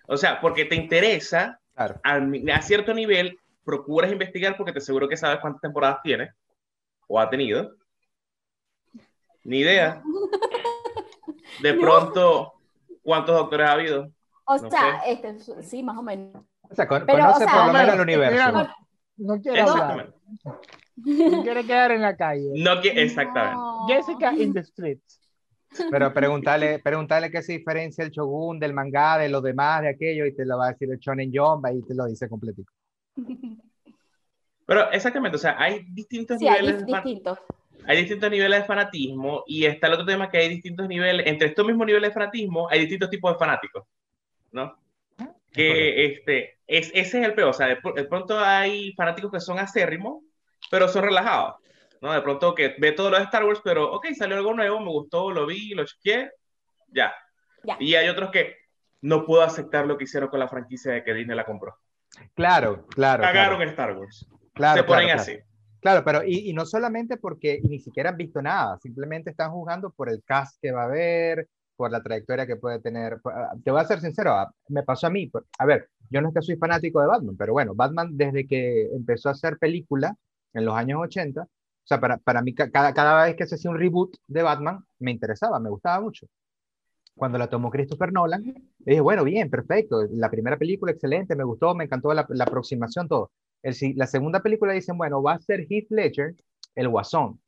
O 0.07 0.17
sea, 0.17 0.41
porque 0.41 0.65
te 0.65 0.75
interesa, 0.77 1.61
Claro. 1.75 2.01
a 2.05 2.63
cierto 2.63 2.93
nivel, 2.95 3.39
procuras 3.65 4.11
investigar 4.11 4.57
porque 4.57 4.73
te 4.73 4.79
aseguro 4.79 5.09
que 5.09 5.17
sabes 5.17 5.39
cuántas 5.41 5.61
temporadas 5.63 5.99
tiene 6.03 6.33
o 7.07 7.19
ha 7.21 7.29
tenido. 7.29 7.75
Ni 9.45 9.59
idea. 9.59 10.03
De 11.63 11.73
No. 11.75 11.81
pronto, 11.81 12.53
¿cuántos 13.03 13.35
doctores 13.37 13.67
ha 13.69 13.73
habido? 13.73 14.11
O 14.45 14.57
No 14.57 14.71
sea, 14.71 15.01
este, 15.07 15.39
sí, 15.63 15.83
más 15.83 15.99
o 15.99 16.03
menos. 16.03 16.45
O 16.71 16.75
sea, 16.75 16.87
con- 16.87 17.07
Pero, 17.07 17.19
conoce 17.19 17.45
o 17.45 17.49
sea, 17.49 17.57
por 17.59 17.67
lo 17.67 17.73
menos 17.73 17.95
el 17.99 18.07
Mira, 18.07 18.19
universo. 18.29 18.53
no, 18.53 19.35
no 19.37 19.41
quiere 19.43 19.61
hablar, 19.61 20.15
no 20.97 21.43
quiere 21.43 21.65
quedar 21.67 21.91
en 21.93 22.03
la 22.03 22.17
calle. 22.17 22.51
No 22.57 22.81
que, 22.81 22.89
exactamente. 22.91 23.55
No. 23.57 23.87
Jessica 23.89 24.33
in 24.35 24.53
the 24.53 24.63
streets. 24.65 25.21
Pero 25.91 26.13
pregúntale, 26.15 26.79
pregúntale 26.79 27.31
qué 27.31 27.43
se 27.43 27.53
diferencia 27.53 28.03
el 28.03 28.11
Shogun 28.11 28.59
del 28.59 28.73
manga, 28.73 29.19
de 29.19 29.29
los 29.29 29.43
demás, 29.43 29.83
de 29.83 29.91
aquello, 29.91 30.25
y 30.27 30.35
te 30.35 30.45
lo 30.47 30.57
va 30.59 30.69
a 30.69 30.73
decir 30.73 30.91
el 30.91 30.99
Shonen 30.99 31.31
Jump, 31.33 31.65
ahí 31.67 31.83
te 31.83 31.95
lo 31.95 32.07
dice 32.07 32.29
completito. 32.29 32.73
Pero 34.67 34.91
exactamente, 34.93 35.37
o 35.37 35.39
sea, 35.39 35.57
hay 35.59 35.85
distintos 35.91 36.39
Sí, 36.39 36.47
hay 36.49 36.61
niveles 36.61 36.81
fan- 36.91 37.03
distintos. 37.05 37.39
hay 37.87 37.97
distintos 37.99 38.31
niveles 38.31 38.61
de 38.61 38.67
fanatismo 38.67 39.45
y 39.47 39.65
está 39.65 39.87
el 39.87 39.95
otro 39.95 40.07
tema 40.07 40.31
que 40.31 40.39
hay 40.39 40.49
distintos 40.49 40.87
niveles, 40.89 41.27
entre 41.27 41.49
estos 41.49 41.67
mismos 41.67 41.87
niveles 41.87 42.11
de 42.11 42.15
fanatismo 42.15 42.69
hay 42.71 42.81
distintos 42.81 43.09
tipos 43.11 43.33
de 43.33 43.39
fanáticos, 43.39 43.85
¿no? 44.53 44.75
Que 45.53 46.05
este, 46.05 46.59
es, 46.67 46.91
ese 46.95 47.21
es 47.21 47.27
el 47.27 47.35
peor, 47.35 47.51
o 47.51 47.53
sea, 47.53 47.67
de, 47.67 47.79
de 47.95 48.05
pronto 48.05 48.39
hay 48.39 48.93
fanáticos 48.93 49.33
que 49.33 49.41
son 49.41 49.59
acérrimos, 49.59 50.23
pero 50.71 50.89
son 50.89 51.05
relajados, 51.05 51.57
¿no? 52.01 52.13
De 52.13 52.21
pronto 52.21 52.55
que 52.55 52.77
ve 52.79 52.93
todo 52.93 53.11
lo 53.11 53.19
de 53.19 53.25
Star 53.25 53.45
Wars, 53.45 53.61
pero, 53.65 53.93
ok, 53.93 54.09
salió 54.17 54.37
algo 54.37 54.55
nuevo, 54.55 54.79
me 54.81 54.91
gustó, 54.91 55.31
lo 55.31 55.47
vi, 55.47 55.71
lo 55.71 55.85
chequeé, 55.85 56.31
ya. 56.89 57.15
Ya. 57.65 57.77
Y 57.81 57.95
hay 57.95 58.09
otros 58.09 58.31
que 58.31 58.57
no 59.01 59.25
puedo 59.25 59.43
aceptar 59.43 59.87
lo 59.87 59.97
que 59.97 60.05
hicieron 60.05 60.29
con 60.29 60.41
la 60.41 60.49
franquicia 60.49 60.93
de 60.93 61.03
que 61.03 61.15
Disney 61.15 61.37
la 61.37 61.45
compró. 61.45 61.77
Claro, 62.35 62.87
claro. 62.87 63.23
Cagaron 63.23 63.57
claro, 63.57 63.63
en 63.63 63.69
Star 63.71 63.97
Wars. 63.97 64.29
claro, 64.55 64.83
Se 64.83 64.85
ponen 64.85 65.07
claro, 65.07 65.21
así. 65.21 65.39
Claro, 65.81 66.05
pero 66.05 66.25
y, 66.25 66.51
y 66.51 66.53
no 66.53 66.67
solamente 66.67 67.17
porque 67.17 67.61
ni 67.63 67.79
siquiera 67.79 68.11
han 68.11 68.17
visto 68.17 68.43
nada, 68.43 68.79
simplemente 68.79 69.31
están 69.31 69.51
jugando 69.53 69.91
por 69.91 70.09
el 70.09 70.23
cast 70.25 70.61
que 70.61 70.73
va 70.73 70.83
a 70.83 70.87
haber, 70.87 71.49
por 71.79 71.93
la 71.93 72.03
trayectoria 72.03 72.47
que 72.47 72.57
puede 72.59 72.81
tener. 72.81 73.21
Ah, 73.27 73.55
Te 73.65 73.73
voy 73.73 73.81
a 73.81 73.87
ser 73.87 74.01
sincero, 74.03 74.33
ah, 74.33 74.53
me 74.69 74.85
pasó 74.85 75.09
a 75.09 75.11
mí. 75.11 75.31
A 75.61 75.67
ver, 75.67 75.91
yo 76.11 76.21
no 76.23 76.29
es 76.31 76.35
que 76.35 76.43
soy 76.43 76.57
fanático 76.59 77.01
de 77.01 77.09
Batman, 77.09 77.37
pero 77.39 77.55
bueno, 77.55 77.75
Batman 77.77 78.11
desde 78.17 78.47
que 78.49 78.89
empezó 78.95 79.31
a 79.31 79.33
hacer 79.33 79.59
película 79.59 80.17
en 80.55 80.65
los 80.67 80.75
años 80.77 81.01
80, 81.03 81.43
o 81.45 81.49
sea, 81.85 82.01
para, 82.01 82.19
para 82.19 82.43
mí 82.43 82.55
ca- 82.55 82.71
cada, 82.71 82.93
cada 82.95 83.25
vez 83.27 83.37
que 83.37 83.47
se 83.47 83.57
hacía 83.57 83.71
un 83.71 83.79
reboot 83.79 84.15
de 84.29 84.43
Batman, 84.43 84.85
me 85.01 85.13
interesaba, 85.13 85.61
me 85.61 85.71
gustaba 85.71 86.01
mucho. 86.03 86.27
Cuando 87.15 87.39
la 87.39 87.49
tomó 87.51 87.71
Christopher 87.71 88.13
Nolan, 88.13 88.45
dije, 88.79 89.01
bueno, 89.01 89.25
bien, 89.25 89.51
perfecto, 89.51 90.05
la 90.13 90.31
primera 90.31 90.57
película 90.57 90.93
excelente, 90.93 91.35
me 91.37 91.45
gustó, 91.45 91.75
me 91.75 91.85
encantó 91.85 92.15
la, 92.15 92.27
aproximación, 92.43 93.09
todo. 93.09 93.33
El, 93.63 93.75
la 93.97 94.07
segunda 94.07 94.41
película 94.41 94.73
dicen, 94.73 94.97
bueno, 94.97 95.23
va 95.23 95.35
a 95.35 95.41
ser 95.41 95.67
Heath 95.69 95.89
Ledger, 95.91 96.35
el 96.77 96.89
Guasón. 96.89 97.41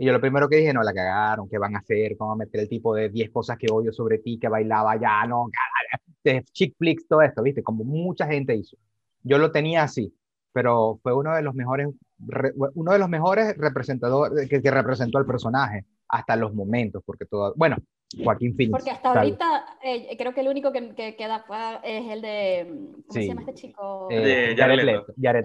Y 0.00 0.06
yo 0.06 0.12
lo 0.12 0.20
primero 0.20 0.48
que 0.48 0.56
dije, 0.56 0.72
no, 0.72 0.82
la 0.82 0.94
cagaron, 0.94 1.48
¿qué 1.48 1.58
van 1.58 1.76
a 1.76 1.80
hacer? 1.80 2.16
¿Cómo 2.16 2.30
van 2.30 2.40
a 2.40 2.44
meter 2.46 2.62
el 2.62 2.68
tipo 2.70 2.94
de 2.94 3.10
10 3.10 3.30
cosas 3.30 3.58
que 3.58 3.66
odio 3.70 3.92
sobre 3.92 4.18
ti, 4.18 4.38
que 4.38 4.48
bailaba 4.48 4.98
ya, 4.98 5.26
no? 5.26 5.48
De 6.24 6.42
chick 6.52 6.74
flicks, 6.78 7.06
todo 7.08 7.22
esto, 7.22 7.42
¿viste? 7.42 7.62
Como 7.62 7.84
mucha 7.84 8.26
gente 8.26 8.54
hizo. 8.56 8.76
Yo 9.22 9.38
lo 9.38 9.52
tenía 9.52 9.82
así, 9.82 10.14
pero 10.52 10.98
fue 11.02 11.14
uno 11.14 11.34
de 11.34 11.42
los 11.42 11.54
mejores, 11.54 11.88
re- 12.18 12.52
uno 12.74 12.92
de 12.92 12.98
los 12.98 13.08
mejores 13.10 13.56
representadores 13.58 14.48
que, 14.48 14.62
que 14.62 14.70
representó 14.70 15.18
al 15.18 15.26
personaje 15.26 15.84
hasta 16.08 16.36
los 16.36 16.54
momentos, 16.54 17.02
porque 17.06 17.26
todo, 17.26 17.54
bueno, 17.56 17.76
Joaquín 18.24 18.56
Phoenix. 18.56 18.72
Porque 18.72 18.90
hasta 18.90 19.12
tal. 19.12 19.18
ahorita 19.18 19.64
eh, 19.84 20.16
creo 20.18 20.34
que 20.34 20.40
el 20.40 20.48
único 20.48 20.72
que, 20.72 20.94
que 20.94 21.14
queda 21.14 21.44
es 21.84 22.10
el 22.10 22.20
de. 22.22 22.66
¿Cómo 22.68 23.04
Sí. 23.10 23.20
se 23.22 23.26
llama 23.28 23.42
este 23.42 23.54
chico? 23.54 24.08
Eh, 24.10 24.16
De 24.20 24.56
Jared 24.56 24.58
Jared 24.58 24.84
Leto, 24.84 25.06
Leto. 25.06 25.14
Jared 25.22 25.44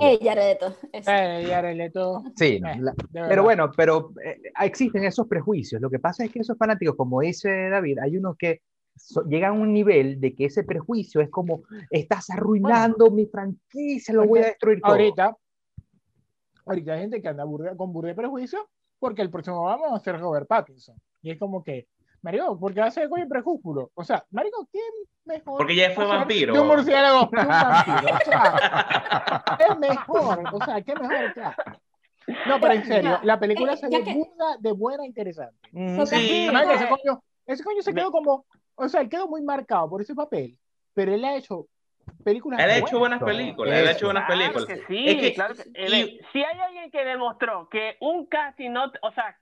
Leto. 0.50 0.76
Eh, 0.94 1.46
Jared 1.48 1.76
Leto. 1.78 2.24
Eh. 2.26 2.32
Sí, 2.36 2.60
no, 2.60 2.70
Eh, 2.70 2.78
la-. 2.80 2.96
Pero 3.28 3.44
bueno, 3.44 3.72
pero 3.76 4.12
eh, 4.26 4.42
existen 4.64 5.04
esos 5.04 5.28
prejuicios. 5.28 5.80
Lo 5.82 5.90
que 5.92 6.00
pasa 6.00 6.24
es 6.26 6.32
que 6.32 6.40
esos 6.40 6.58
fanáticos, 6.58 6.96
como 6.96 7.22
dice 7.22 7.70
David, 7.70 8.00
hay 8.00 8.18
unos 8.18 8.36
que 8.36 8.62
so- 8.96 9.24
llegan 9.28 9.52
a 9.52 9.62
un 9.62 9.72
nivel 9.72 10.20
de 10.20 10.34
que 10.34 10.46
ese 10.46 10.64
prejuicio 10.64 11.22
es 11.22 11.30
como, 11.30 11.64
estás 11.92 12.30
arruinando 12.32 13.12
mi 13.12 13.28
franquicia, 13.28 14.14
lo 14.14 14.26
voy 14.26 14.40
a 14.40 14.46
destruir 14.48 14.82
todo. 14.82 14.92
ahorita, 14.94 15.38
ahorita 16.66 16.94
hay 16.94 17.02
gente 17.02 17.22
que 17.22 17.28
anda 17.28 17.44
con 17.78 17.94
burda 17.94 18.08
de 18.10 18.16
prejuicio 18.16 18.68
porque 18.98 19.22
el 19.22 19.30
próximo 19.30 19.62
vamos 19.64 19.92
a 19.94 20.00
ser 20.04 20.18
Robert 20.20 20.48
Pattinson. 20.48 20.96
Y 21.22 21.32
es 21.32 21.38
como 21.38 21.64
que, 21.64 21.88
Marico, 22.26 22.60
¿por 22.60 22.74
qué 22.74 22.80
va 22.80 22.88
a 22.88 22.92
ser 22.92 23.08
coño 23.08 23.28
prejúsculo? 23.28 23.92
O 23.94 24.04
sea, 24.04 24.26
Marico, 24.32 24.68
¿qué 24.74 24.80
mejor? 25.26 25.58
Porque 25.60 25.76
ya 25.76 25.92
fue 25.92 26.06
vampiro. 26.06 26.56
De 26.56 26.60
un 26.60 26.68
murciélago 26.68 27.30
que 27.30 27.38
un 27.40 27.48
vampiro. 27.48 28.16
O 28.16 28.26
sea, 28.26 29.58
es 29.70 29.78
mejor. 29.78 30.40
O 30.52 30.66
sea, 30.66 30.82
¿qué 30.82 30.96
mejor? 30.96 31.26
O 31.30 31.34
sea, 31.36 31.56
no, 32.48 32.60
pero 32.60 32.74
en 32.74 32.84
serio, 32.86 33.20
la 33.22 33.40
película 33.40 33.74
Eh, 33.74 33.78
se 33.78 33.88
ve 33.90 34.04
que- 34.04 34.20
de 34.60 34.72
buena 34.72 35.04
e 35.04 35.08
interesante. 35.08 35.56
Mm, 35.72 36.04
Sí. 36.08 36.50
Marico, 36.52 36.74
ese 36.74 36.86
eh, 36.86 36.90
coño, 36.90 37.24
ese 37.46 37.64
coño 37.64 37.82
se 37.84 37.94
quedó 37.94 38.12
como, 38.12 38.46
o 38.74 38.90
sea, 38.90 39.02
él 39.02 39.10
quedó 39.10 39.28
muy 39.28 39.44
marcado 39.44 39.88
por 39.88 40.02
ese 40.02 40.16
papel, 40.16 40.58
pero 40.96 41.14
él 41.14 41.24
ha 41.26 41.36
hecho 41.36 41.68
películas 42.24 42.60
Él 42.60 42.70
ha 42.72 42.78
hecho 42.78 42.98
buenas 42.98 43.18
Eso, 43.18 43.26
películas, 43.28 43.78
él 43.80 43.88
ha 43.88 43.92
hecho 43.92 44.06
buenas 44.08 44.26
Claro 44.26 44.42
películas. 44.42 44.68
que 44.68 44.86
sí, 44.88 45.10
Es 45.10 45.16
que- 45.22 45.34
claro 45.36 45.54
que- 45.54 45.64
él 45.76 45.94
y- 45.94 46.20
si 46.34 46.40
hay 46.44 46.60
alguien 46.60 46.90
que 46.90 47.06
demostró 47.06 47.70
que 47.70 47.98
un 48.02 48.26
casting 48.26 48.72
no, 48.72 48.92
o 49.04 49.12
sea, 49.12 49.38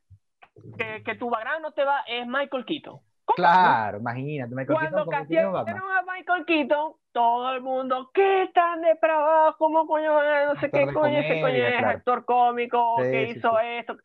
que, 0.77 1.03
que 1.03 1.15
tu 1.15 1.29
background 1.29 1.61
no 1.61 1.71
te 1.71 1.83
va, 1.83 2.03
es 2.07 2.25
Michael 2.27 2.65
Keaton. 2.65 2.99
¿Cómo? 3.25 3.35
Claro, 3.37 3.99
imagínate, 3.99 4.53
Michael 4.53 4.77
Cuando 4.77 5.05
Keaton 5.09 5.53
Batman. 5.53 5.77
a 5.77 6.01
Michael 6.13 6.45
Keaton, 6.45 6.93
todo 7.13 7.53
el 7.53 7.61
mundo, 7.61 8.11
¿qué 8.13 8.49
tan 8.53 8.81
depravado? 8.81 9.55
¿Cómo 9.57 9.87
coño? 9.87 10.13
No 10.13 10.59
sé 10.59 10.65
Actor 10.65 10.71
qué 10.71 10.85
de 10.87 10.93
coño, 10.93 11.19
ese 11.19 11.41
coño 11.41 11.53
es 11.55 11.77
claro. 11.79 11.97
actor 11.97 12.25
cómico 12.25 12.95
Sí, 12.97 13.11
que 13.11 13.25
sí, 13.31 13.39
hizo 13.39 13.49
sí. 13.51 13.65
esto. 13.65 13.97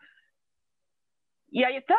Y 1.50 1.64
ahí 1.64 1.76
está. 1.76 1.96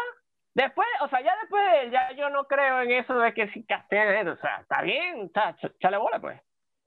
Después, 0.53 0.87
o 1.01 1.07
sea, 1.09 1.21
ya 1.21 1.35
después 1.41 1.63
de 1.71 1.81
él, 1.81 1.91
ya 1.91 2.11
yo 2.13 2.29
no 2.29 2.45
creo 2.45 2.81
en 2.81 2.91
eso 2.91 3.17
de 3.19 3.33
que 3.33 3.49
si 3.49 3.65
castean 3.65 4.15
esto. 4.15 4.31
O 4.33 4.37
sea, 4.37 4.57
está 4.61 4.81
bien, 4.81 5.25
está, 5.25 5.55
ch- 5.57 5.73
chale 5.79 5.97
bola, 5.97 6.19
pues. 6.19 6.39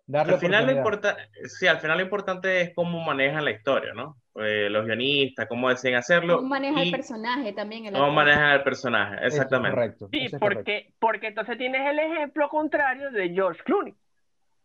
Darle 0.07 0.35
Al 0.35 0.41
final, 0.41 0.67
lo 0.67 0.73
importa, 0.73 1.17
sí, 1.45 1.67
al 1.67 1.79
final 1.79 1.99
lo 1.99 2.05
importante 2.05 2.61
es 2.61 2.75
cómo 2.75 3.01
manejan 3.05 3.45
la 3.45 3.51
historia, 3.53 3.93
¿no? 3.95 4.17
Eh, 4.37 4.71
los 4.71 4.87
guionistas, 4.87 5.47
cómo 5.47 5.69
deciden 5.69 5.97
hacerlo. 5.97 6.37
¿Cómo 6.37 6.49
maneja 6.49 6.83
y 6.83 6.87
el 6.89 6.91
personaje 6.91 7.53
también? 7.53 7.85
El 7.87 7.93
cómo 7.93 8.05
actor? 8.05 8.17
manejan 8.17 8.51
el 8.53 8.63
personaje, 8.63 9.27
exactamente. 9.27 9.75
correcto. 9.77 10.09
Sí, 10.11 10.21
es 10.25 10.31
correcto. 10.33 10.55
porque, 10.57 10.95
porque 10.99 11.27
entonces 11.27 11.59
tienes 11.59 11.87
el 11.87 11.99
ejemplo 11.99 12.49
contrario 12.49 13.11
de 13.11 13.29
George 13.29 13.63
Clooney. 13.63 13.95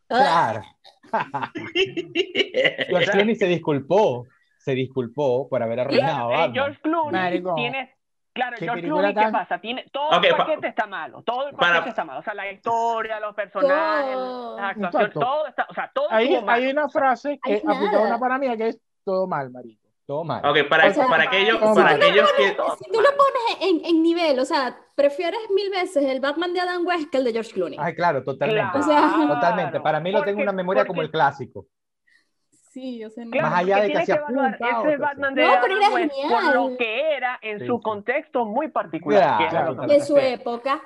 Claro. 0.08 0.62
George 2.88 3.12
Clooney 3.12 3.36
se 3.36 3.48
disculpó, 3.48 4.26
se 4.58 4.74
disculpó 4.74 5.48
por 5.50 5.62
haber 5.62 5.82
arruinado 5.82 6.30
a 6.34 6.46
eh. 6.46 6.52
George 6.54 6.80
Clooney 6.82 7.12
Marico, 7.22 7.56
tiene, 7.56 7.94
claro, 8.34 8.56
¿qué 8.58 8.66
George 8.66 8.84
Clooney, 8.84 9.14
¿qué 9.14 9.22
tan- 9.22 9.32
pasa? 9.32 9.60
Tiene, 9.60 9.86
todo 9.92 10.18
Ok, 10.18 10.24
el 10.26 10.32
pa- 10.32 10.38
paquete 10.46 10.68
está 10.68 10.88
malo, 10.88 11.22
todo 11.24 11.50
el 11.50 11.56
para- 11.56 11.74
paquete 11.74 11.90
está 11.90 12.06
malo, 12.06 12.20
o 12.20 12.24
sea, 12.24 12.34
la 12.34 12.52
historia, 12.52 13.20
los 13.20 13.36
personajes, 13.36 14.14
Todo. 14.14 14.58
las 14.58 14.72
actuaciones, 14.72 15.08
Exacto. 15.10 15.20
todo 15.20 15.48
está, 15.48 15.68
o 15.70 15.74
sea, 15.74 15.92
todo 15.94 16.08
Hay, 16.12 16.26
estuvo 16.28 16.46
malo. 16.46 16.64
hay 16.64 16.72
una 16.72 16.90
frase 16.90 17.40
que 17.44 17.52
Hay 17.54 17.58
aplica 17.58 17.92
nada. 17.92 18.08
una 18.08 18.20
para 18.20 18.38
mí 18.38 18.58
que 18.58 18.68
es 18.70 18.80
todo 19.12 19.28
mal, 19.28 19.50
marico. 19.50 19.88
Todo 20.06 20.24
mal. 20.24 20.41
Ok, 20.46 20.70
para, 20.70 20.88
O 20.88 20.93
sea, 20.93 21.08
para 21.08 21.24
aquellos, 21.24 21.58
para 21.60 21.89
Si 21.89 21.96
aquellos 21.96 22.32
que... 22.34 22.56
pones- 22.56 22.78
Si 22.78 22.91
tú 22.91 23.02
lo 23.02 23.10
pones 23.17 23.58
en, 23.62 23.86
en 23.86 24.02
nivel, 24.04 24.39
o 24.39 24.46
sea, 24.46 24.78
prefieres 24.96 25.39
mil 25.54 25.70
veces 25.70 26.04
el 26.06 26.22
Batman 26.22 26.54
de 26.54 26.62
Adam 26.62 26.86
West 26.86 27.10
que 27.12 27.17
el 27.17 27.24
de 27.26 27.34
George 27.34 27.52
Clooney. 27.52 27.78
Ay, 27.82 27.93
claro, 27.96 28.24
totalmente. 28.24 28.62
Claro, 28.72 28.80
O 28.80 28.84
sea- 28.84 29.28
Totalmente. 29.36 29.82
Para 29.82 30.00
mí 30.00 30.12
lo 30.12 30.20
tengo 30.20 30.26
porque- 30.38 30.41
en 30.41 30.43
una 30.43 30.52
memoria 30.54 30.86
como 30.86 31.02
el 31.02 31.08
porque- 31.08 31.17
clásico. 31.17 31.67
Sí, 32.72 33.04
o 33.04 33.10
sea, 33.10 33.26
no. 33.26 33.32
Claro, 33.32 33.50
Más 33.50 33.60
allá 33.60 33.76
porque 33.78 33.82
de 33.82 33.88
que 33.88 33.88
tienes 34.06 34.10
hacía 34.10 34.15
evaluar 34.15 34.58
punta, 34.58 34.80
ese 34.82 34.96
o- 34.96 35.00
Batman 35.00 35.36
de 35.36 35.41
No, 35.46 35.54
pero 35.62 35.78
era 35.78 35.89
West 35.89 36.13
genial. 36.13 36.30
por 36.30 36.56
lo 36.56 36.78
que 36.78 37.13
era 37.15 37.39
en 37.41 37.60
Sí, 37.60 37.65
su 37.67 37.76
sí. 37.78 37.82
contexto 37.84 38.46
muy 38.46 38.67
particular. 38.70 39.38
Que 39.39 39.43
era 39.43 39.50
claro, 39.52 39.82
que 39.82 39.88
de 39.88 40.00
su 40.02 40.17
época. 40.17 40.82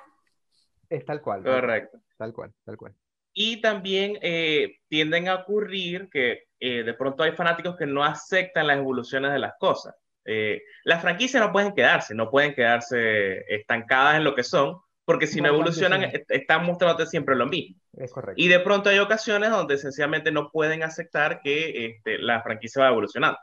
Es 0.89 1.05
tal 1.05 1.21
cual. 1.21 1.43
tal 1.43 1.51
cual, 1.51 1.61
Correcto. 1.61 1.97
Tal 2.17 2.33
cual, 2.33 2.53
tal 2.65 2.77
cual. 2.77 2.93
Y 3.33 3.61
también 3.61 4.17
eh, 4.21 4.77
tienden 4.89 5.27
a 5.29 5.35
ocurrir 5.35 6.09
que 6.11 6.43
eh, 6.61 6.83
de 6.83 6.93
pronto 6.93 7.23
hay 7.23 7.31
fanáticos 7.31 7.75
que 7.75 7.87
no 7.87 8.03
aceptan 8.03 8.67
las 8.67 8.77
evoluciones 8.77 9.33
de 9.33 9.39
las 9.39 9.53
cosas. 9.59 9.95
Eh, 10.23 10.61
las 10.83 11.01
franquicias 11.01 11.43
no 11.43 11.51
pueden 11.51 11.73
quedarse, 11.73 12.13
no 12.13 12.29
pueden 12.29 12.53
quedarse 12.53 13.39
estancadas 13.53 14.17
en 14.17 14.23
lo 14.23 14.35
que 14.35 14.43
son, 14.43 14.77
porque 15.03 15.25
si 15.25 15.41
no 15.41 15.47
evolucionan, 15.47 16.11
sí. 16.11 16.21
están 16.29 16.63
mostrándote 16.63 17.07
siempre 17.07 17.35
lo 17.35 17.47
mismo. 17.47 17.75
Es 17.97 18.11
correcto. 18.13 18.39
Y 18.39 18.47
de 18.47 18.59
pronto 18.59 18.91
hay 18.91 18.99
ocasiones 18.99 19.49
donde 19.49 19.79
sencillamente 19.79 20.31
no 20.31 20.51
pueden 20.51 20.83
aceptar 20.83 21.41
que 21.41 21.87
este, 21.87 22.19
la 22.19 22.43
franquicia 22.43 22.83
va 22.83 22.89
evolucionando 22.89 23.39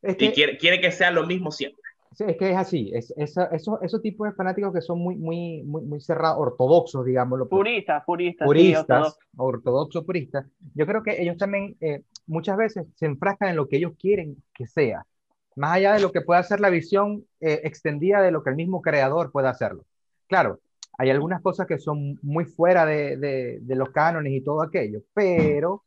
Es 0.00 0.14
y 0.16 0.30
quiere, 0.30 0.56
quiere 0.56 0.80
que 0.80 0.92
sea 0.92 1.10
lo 1.10 1.26
mismo 1.26 1.50
siempre. 1.50 1.82
Sí, 2.12 2.24
es 2.26 2.36
que 2.36 2.50
es 2.50 2.56
así, 2.56 2.90
es, 2.92 3.14
es- 3.16 3.36
eso- 3.52 3.80
esos 3.82 4.02
tipos 4.02 4.28
de 4.28 4.34
fanáticos 4.34 4.72
que 4.74 4.80
son 4.80 4.98
muy, 4.98 5.16
muy, 5.16 5.62
muy, 5.62 5.82
muy 5.82 6.00
cerrados, 6.00 6.38
ortodoxos, 6.40 7.04
digámoslo. 7.04 7.48
por- 7.48 7.60
Puristas, 7.60 8.02
puristas. 8.04 8.44
sí, 8.44 8.46
puristas, 8.46 9.18
ortodoxos. 9.36 10.04
puristas, 10.04 10.44
yo 10.74 10.86
creo 10.86 11.02
que 11.04 11.22
ellos 11.22 11.36
también 11.36 11.76
eh, 11.80 12.02
muchas 12.26 12.56
veces 12.56 12.86
se 12.96 13.06
enfrascan 13.06 13.50
en 13.50 13.56
lo 13.56 13.68
que 13.68 13.76
ellos 13.76 13.92
quieren 13.98 14.42
que 14.52 14.66
sea, 14.66 15.06
más 15.54 15.74
allá 15.76 15.94
de 15.94 16.00
lo 16.00 16.10
que 16.10 16.20
pueda 16.20 16.42
ser 16.42 16.60
la 16.60 16.68
visión 16.70 17.24
eh, 17.40 17.60
extendida 17.64 18.20
de 18.22 18.32
lo 18.32 18.42
que 18.42 18.50
el 18.50 18.56
mismo 18.56 18.82
creador 18.82 19.30
pueda 19.30 19.50
hacerlo. 19.50 19.84
Claro, 20.26 20.58
hay 20.98 21.10
algunas 21.10 21.40
cosas 21.42 21.66
que 21.68 21.78
son 21.78 22.18
muy 22.22 22.44
fuera 22.44 22.86
de, 22.86 23.16
de- 23.18 23.58
de 23.62 23.74
los 23.76 23.90
cánones 23.90 24.32
y 24.32 24.40
todo 24.42 24.62
aquello, 24.62 25.02
pero, 25.14 25.84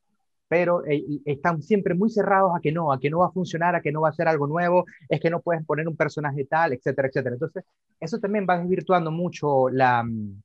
pero 0.47 0.85
eh, 0.85 1.03
están 1.25 1.61
siempre 1.61 1.95
muy 1.95 2.09
cerrados 2.09 2.51
a 2.55 2.59
que 2.61 2.71
no, 2.71 2.91
a 2.93 2.99
que 2.99 3.09
no 3.09 3.19
va 3.19 3.27
a 3.27 3.31
funcionar, 3.31 3.75
a 3.75 3.81
que 3.81 3.91
no 3.91 4.01
va 4.01 4.09
a 4.09 4.13
ser 4.13 4.27
algo 4.27 4.47
nuevo, 4.47 4.85
es 5.09 5.19
que 5.21 5.29
no 5.29 5.41
puedes 5.41 5.65
poner 5.65 5.87
un 5.87 5.95
personaje 5.97 6.45
tal, 6.45 6.73
etcétera, 6.73 7.07
etcétera. 7.07 7.35
Entonces, 7.35 7.63
eso 7.99 8.19
también 8.19 8.45
va 8.49 8.59
desvirtuando 8.59 9.11
mucho 9.11 9.69
la, 9.69 10.03
mm, 10.03 10.41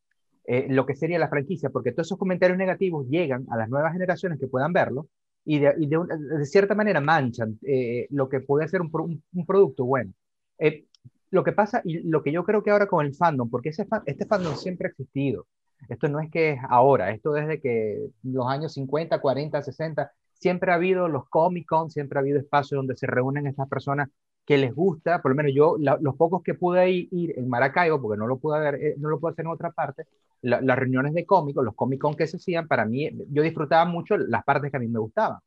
eh, 0.46 0.66
lo 0.70 0.86
que 0.86 0.94
sería 0.96 1.18
la 1.18 1.28
franquicia, 1.28 1.70
porque 1.70 1.92
todos 1.92 2.06
esos 2.08 2.18
comentarios 2.18 2.58
negativos 2.58 3.06
llegan 3.08 3.46
a 3.50 3.56
las 3.56 3.68
nuevas 3.68 3.92
generaciones 3.92 4.38
que 4.38 4.48
puedan 4.48 4.72
verlo 4.72 5.08
y 5.44 5.58
de, 5.60 5.74
y 5.78 5.86
de, 5.88 5.98
de 6.38 6.46
cierta 6.46 6.74
manera 6.74 7.00
manchan 7.00 7.58
eh, 7.66 8.06
lo 8.10 8.28
que 8.28 8.40
puede 8.40 8.68
ser 8.68 8.80
un, 8.80 8.90
un- 8.92 9.22
un 9.34 9.46
producto 9.46 9.84
bueno. 9.84 10.12
Eh, 10.58 10.84
lo 11.30 11.44
que 11.44 11.52
pasa 11.52 11.82
y 11.84 12.00
lo 12.08 12.22
que 12.22 12.32
yo 12.32 12.44
creo 12.44 12.62
que 12.62 12.70
ahora 12.70 12.86
con 12.86 13.04
el 13.04 13.14
fandom, 13.14 13.50
porque 13.50 13.68
ese 13.70 13.86
este 14.06 14.26
fandom 14.26 14.54
siempre 14.54 14.88
ha 14.88 14.90
existido, 14.90 15.46
esto 15.88 16.08
no 16.08 16.20
es 16.20 16.30
que 16.30 16.52
es 16.52 16.60
ahora, 16.68 17.10
esto 17.10 17.32
desde 17.32 17.60
que 17.60 18.08
los 18.22 18.46
años 18.48 18.72
50, 18.74 19.20
40, 19.20 19.62
60, 19.62 20.12
siempre 20.34 20.72
ha 20.72 20.74
habido 20.76 21.08
los 21.08 21.28
Comic 21.28 21.66
Con, 21.66 21.90
siempre 21.90 22.18
ha 22.18 22.20
habido 22.22 22.38
espacios 22.38 22.78
donde 22.78 22.96
se 22.96 23.06
reúnen 23.06 23.46
estas 23.46 23.68
personas 23.68 24.08
que 24.44 24.56
les 24.58 24.74
gusta, 24.74 25.20
por 25.20 25.30
lo 25.32 25.36
menos 25.36 25.52
yo, 25.54 25.76
los 25.78 26.16
pocos 26.16 26.42
que 26.42 26.54
pude 26.54 26.90
ir, 26.90 27.08
ir 27.12 27.38
en 27.38 27.48
Maracaibo, 27.48 28.00
porque 28.00 28.18
no 28.18 28.26
lo 28.26 28.38
pude 28.38 28.58
ver, 28.60 28.74
eh, 28.76 28.94
no 28.98 29.10
lo 29.10 29.20
pude 29.20 29.32
hacer 29.32 29.44
en 29.44 29.50
otra 29.52 29.70
parte, 29.72 30.06
la- 30.42 30.60
las 30.62 30.78
reuniones 30.78 31.12
de 31.14 31.26
cómicos, 31.26 31.64
los 31.64 31.74
Comic 31.74 32.00
Con 32.00 32.14
que 32.16 32.26
se 32.26 32.36
hacían, 32.38 32.66
para 32.68 32.84
mí, 32.86 33.10
yo 33.30 33.42
disfrutaba 33.42 33.84
mucho 33.84 34.16
las 34.16 34.44
partes 34.44 34.70
que 34.70 34.76
a 34.78 34.80
mí 34.80 34.88
me 34.88 34.98
gustaban. 35.00 35.38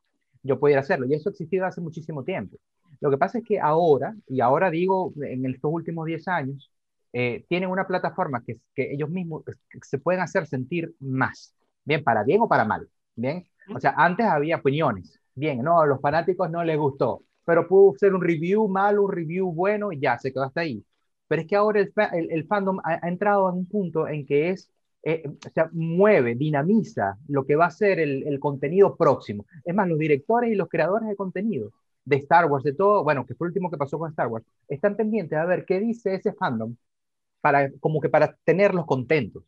Yo 0.43 0.59
podía 0.59 0.79
hacerlo, 0.79 1.05
y 1.07 1.13
eso 1.13 1.29
ha 1.29 1.31
existido 1.31 1.65
hace 1.65 1.81
muchísimo 1.81 2.23
tiempo. 2.23 2.57
Lo 2.99 3.09
que 3.11 3.17
pasa 3.17 3.39
es 3.39 3.43
que 3.45 3.59
ahora, 3.59 4.15
y 4.27 4.41
ahora 4.41 4.69
digo 4.71 5.13
en 5.21 5.45
estos 5.45 5.71
últimos 5.71 6.05
10 6.05 6.27
años, 6.27 6.70
eh, 7.13 7.45
tienen 7.49 7.69
una 7.69 7.87
plataforma 7.87 8.43
que, 8.43 8.59
que 8.75 8.93
ellos 8.93 9.09
mismos 9.09 9.43
que 9.45 9.79
se 9.83 9.97
pueden 9.99 10.21
hacer 10.21 10.47
sentir 10.47 10.93
más, 10.99 11.53
bien, 11.85 12.03
para 12.03 12.23
bien 12.23 12.41
o 12.41 12.47
para 12.47 12.65
mal, 12.65 12.89
bien. 13.15 13.45
O 13.73 13.79
sea, 13.79 13.93
antes 13.97 14.25
había 14.25 14.57
opiniones, 14.57 15.19
bien, 15.35 15.61
no, 15.61 15.81
a 15.81 15.85
los 15.85 16.01
fanáticos 16.01 16.49
no 16.49 16.63
les 16.63 16.77
gustó, 16.77 17.23
pero 17.45 17.67
pudo 17.67 17.95
ser 17.97 18.13
un 18.13 18.21
review 18.21 18.67
malo, 18.67 19.03
un 19.03 19.11
review 19.11 19.51
bueno, 19.51 19.91
y 19.91 19.99
ya, 19.99 20.17
se 20.17 20.31
quedó 20.31 20.43
hasta 20.43 20.61
ahí. 20.61 20.83
Pero 21.27 21.41
es 21.41 21.47
que 21.47 21.55
ahora 21.55 21.79
el, 21.79 21.93
el, 22.13 22.31
el 22.31 22.47
fandom 22.47 22.79
ha, 22.83 22.99
ha 23.05 23.07
entrado 23.07 23.49
en 23.49 23.55
un 23.59 23.65
punto 23.65 24.07
en 24.07 24.25
que 24.25 24.49
es, 24.49 24.69
eh, 25.03 25.23
o 25.27 25.49
sea, 25.53 25.69
mueve, 25.73 26.35
dinamiza 26.35 27.17
lo 27.27 27.45
que 27.45 27.55
va 27.55 27.65
a 27.67 27.71
ser 27.71 27.99
el, 27.99 28.27
el 28.27 28.39
contenido 28.39 28.95
próximo. 28.95 29.45
Es 29.63 29.73
más, 29.73 29.87
los 29.87 29.97
directores 29.97 30.51
y 30.51 30.55
los 30.55 30.69
creadores 30.69 31.07
de 31.07 31.15
contenido 31.15 31.71
de 32.03 32.17
Star 32.17 32.45
Wars, 32.45 32.63
de 32.63 32.73
todo, 32.73 33.03
bueno, 33.03 33.25
que 33.25 33.35
fue 33.35 33.47
el 33.47 33.51
último 33.51 33.69
que 33.69 33.77
pasó 33.77 33.97
con 33.99 34.09
Star 34.09 34.27
Wars, 34.27 34.45
están 34.67 34.95
pendientes 34.95 35.37
a 35.37 35.45
ver 35.45 35.65
qué 35.65 35.79
dice 35.79 36.15
ese 36.15 36.33
fandom 36.33 36.75
para, 37.41 37.71
como 37.79 38.01
que 38.01 38.09
para 38.09 38.35
tenerlos 38.43 38.85
contentos. 38.85 39.43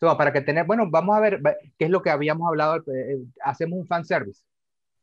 O 0.00 0.06
sea, 0.06 0.16
para 0.16 0.32
que 0.32 0.40
tener, 0.42 0.66
bueno, 0.66 0.88
vamos 0.90 1.16
a 1.16 1.20
ver 1.20 1.40
qué 1.78 1.86
es 1.86 1.90
lo 1.90 2.02
que 2.02 2.10
habíamos 2.10 2.48
hablado, 2.48 2.76
eh, 2.78 3.14
eh, 3.14 3.18
hacemos 3.42 3.78
un 3.80 3.86
fanservice. 3.86 4.42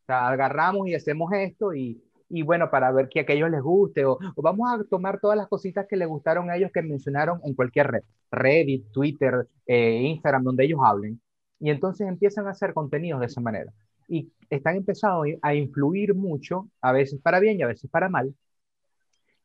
O 0.03 0.05
sea, 0.05 0.27
agarramos 0.29 0.87
y 0.87 0.95
hacemos 0.95 1.31
esto 1.33 1.73
y, 1.73 2.01
y 2.29 2.43
bueno, 2.43 2.69
para 2.69 2.91
ver 2.91 3.09
que 3.09 3.21
a 3.21 3.25
ellos 3.33 3.49
les 3.49 3.61
guste, 3.61 4.05
o, 4.05 4.19
o 4.35 4.41
vamos 4.41 4.69
a 4.71 4.83
tomar 4.85 5.19
todas 5.19 5.37
las 5.37 5.47
cositas 5.47 5.87
que 5.87 5.97
les 5.97 6.07
gustaron 6.07 6.49
a 6.49 6.55
ellos 6.57 6.71
que 6.73 6.81
mencionaron 6.81 7.39
en 7.43 7.53
cualquier 7.55 7.87
red, 7.91 8.03
Reddit, 8.31 8.91
Twitter, 8.91 9.47
eh, 9.65 10.01
Instagram, 10.03 10.43
donde 10.43 10.65
ellos 10.65 10.79
hablen, 10.83 11.21
y 11.59 11.69
entonces 11.71 12.07
empiezan 12.07 12.47
a 12.47 12.51
hacer 12.51 12.73
contenidos 12.73 13.19
de 13.21 13.27
esa 13.27 13.41
manera. 13.41 13.71
Y 14.07 14.31
están 14.49 14.75
empezando 14.75 15.23
a 15.41 15.55
influir 15.55 16.13
mucho, 16.13 16.69
a 16.81 16.91
veces 16.91 17.19
para 17.21 17.39
bien 17.39 17.59
y 17.59 17.63
a 17.63 17.67
veces 17.67 17.89
para 17.89 18.09
mal, 18.09 18.35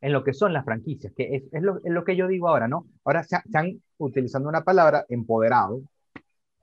en 0.00 0.12
lo 0.12 0.24
que 0.24 0.32
son 0.32 0.52
las 0.52 0.64
franquicias, 0.64 1.12
que 1.14 1.36
es, 1.36 1.42
es, 1.52 1.62
lo, 1.62 1.76
es 1.78 1.92
lo, 1.92 2.04
que 2.04 2.16
yo 2.16 2.26
digo 2.26 2.48
ahora, 2.48 2.68
¿no? 2.68 2.86
Ahora 3.04 3.22
se, 3.22 3.36
están 3.36 3.82
utilizando 3.98 4.48
una 4.48 4.64
palabra 4.64 5.04
empoderado 5.08 5.82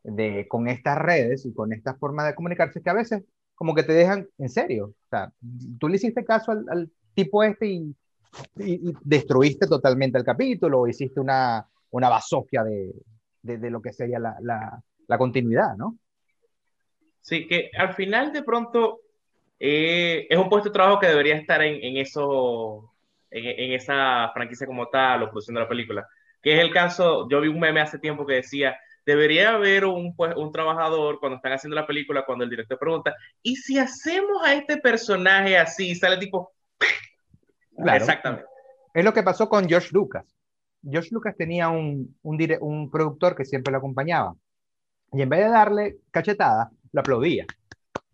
de, 0.04 0.48
con 0.48 0.68
estas 0.68 0.98
redes 0.98 1.46
y 1.46 1.54
con 1.54 1.74
esta 1.74 1.96
forma 1.96 2.26
de 2.26 2.36
comunicarse 2.36 2.82
que 2.82 2.90
a 2.90 2.94
veces 2.94 3.24
como 3.56 3.74
que 3.74 3.84
te 3.84 3.94
dejan 3.94 4.28
en 4.38 4.50
serio. 4.50 4.86
O 4.88 5.10
sea, 5.10 5.32
tú 5.80 5.88
le 5.88 5.96
hiciste 5.96 6.24
caso 6.24 6.52
al, 6.52 6.66
al 6.70 6.92
tipo 7.14 7.44
este 7.44 7.68
y, 7.68 7.96
y, 8.58 8.90
y, 8.90 8.94
destruiste 9.04 9.68
totalmente 9.68 10.18
el 10.18 10.24
capítulo 10.24 10.82
o 10.82 10.88
hiciste 10.88 11.20
una, 11.20 11.68
una 11.92 12.10
basofia 12.10 12.64
de, 12.64 12.94
de, 13.42 13.58
de 13.58 13.70
lo 13.70 13.82
que 13.82 13.94
sería 13.94 14.20
la, 14.20 14.38
la, 14.42 14.82
la, 15.08 15.18
continuidad, 15.18 15.76
¿no? 15.76 15.98
Sí, 17.22 17.48
que 17.48 17.72
al 17.78 17.94
final 17.94 18.32
de 18.32 18.44
pronto 18.44 19.00
eh, 19.60 20.28
es 20.30 20.38
un 20.38 20.50
puesto 20.50 20.70
de 20.70 20.74
trabajo 20.74 21.00
que 21.00 21.08
debería 21.08 21.36
estar 21.36 21.62
en, 21.62 21.84
en 21.84 21.98
eso, 21.98 22.94
en, 23.32 23.46
en, 23.46 23.74
esa 23.74 24.32
franquicia 24.34 24.68
como 24.68 24.88
tal, 24.88 25.24
o 25.24 25.30
produciendo 25.30 25.62
la 25.62 25.68
película. 25.68 26.08
Que 26.42 26.56
es 26.56 26.62
el 26.62 26.72
caso, 26.72 27.28
yo 27.30 27.42
vi 27.42 27.48
un 27.48 27.60
meme 27.60 27.82
hace 27.82 28.00
tiempo 28.00 28.26
que 28.26 28.36
decía, 28.36 28.78
debería 29.06 29.52
haber 29.52 29.86
un, 29.86 30.16
pues, 30.16 30.36
un 30.36 30.52
trabajador 30.52 31.20
cuando 31.20 31.38
están 31.38 31.54
haciendo 31.54 31.76
la 31.76 31.88
película, 31.88 32.26
cuando 32.26 32.44
el 32.44 32.50
director 32.50 32.78
pregunta, 32.78 33.16
¿y 33.42 33.56
si 33.56 33.80
hacemos 33.80 34.46
a 34.46 34.54
este 34.54 34.78
personaje 34.78 35.58
así? 35.58 35.96
Sale 35.96 36.18
tipo... 36.18 36.52
Claro. 37.76 37.98
Exactamente. 37.98 38.46
Es 38.94 39.06
lo 39.06 39.14
que 39.14 39.24
pasó 39.24 39.48
con 39.48 39.68
George 39.68 39.90
Lucas. 39.92 40.26
George 40.84 41.10
Lucas 41.12 41.36
tenía 41.38 41.70
un, 41.70 42.18
un, 42.22 42.38
dire 42.38 42.58
un 42.60 42.90
productor 42.90 43.36
que 43.36 43.46
siempre 43.46 43.72
lo 43.72 43.78
acompañaba. 43.78 44.34
Y 45.14 45.22
en 45.22 45.30
vez 45.30 45.42
de 45.42 45.50
darle 45.50 45.98
cachetada, 46.12 46.72
lo 46.92 47.02
aplaudía. 47.02 47.46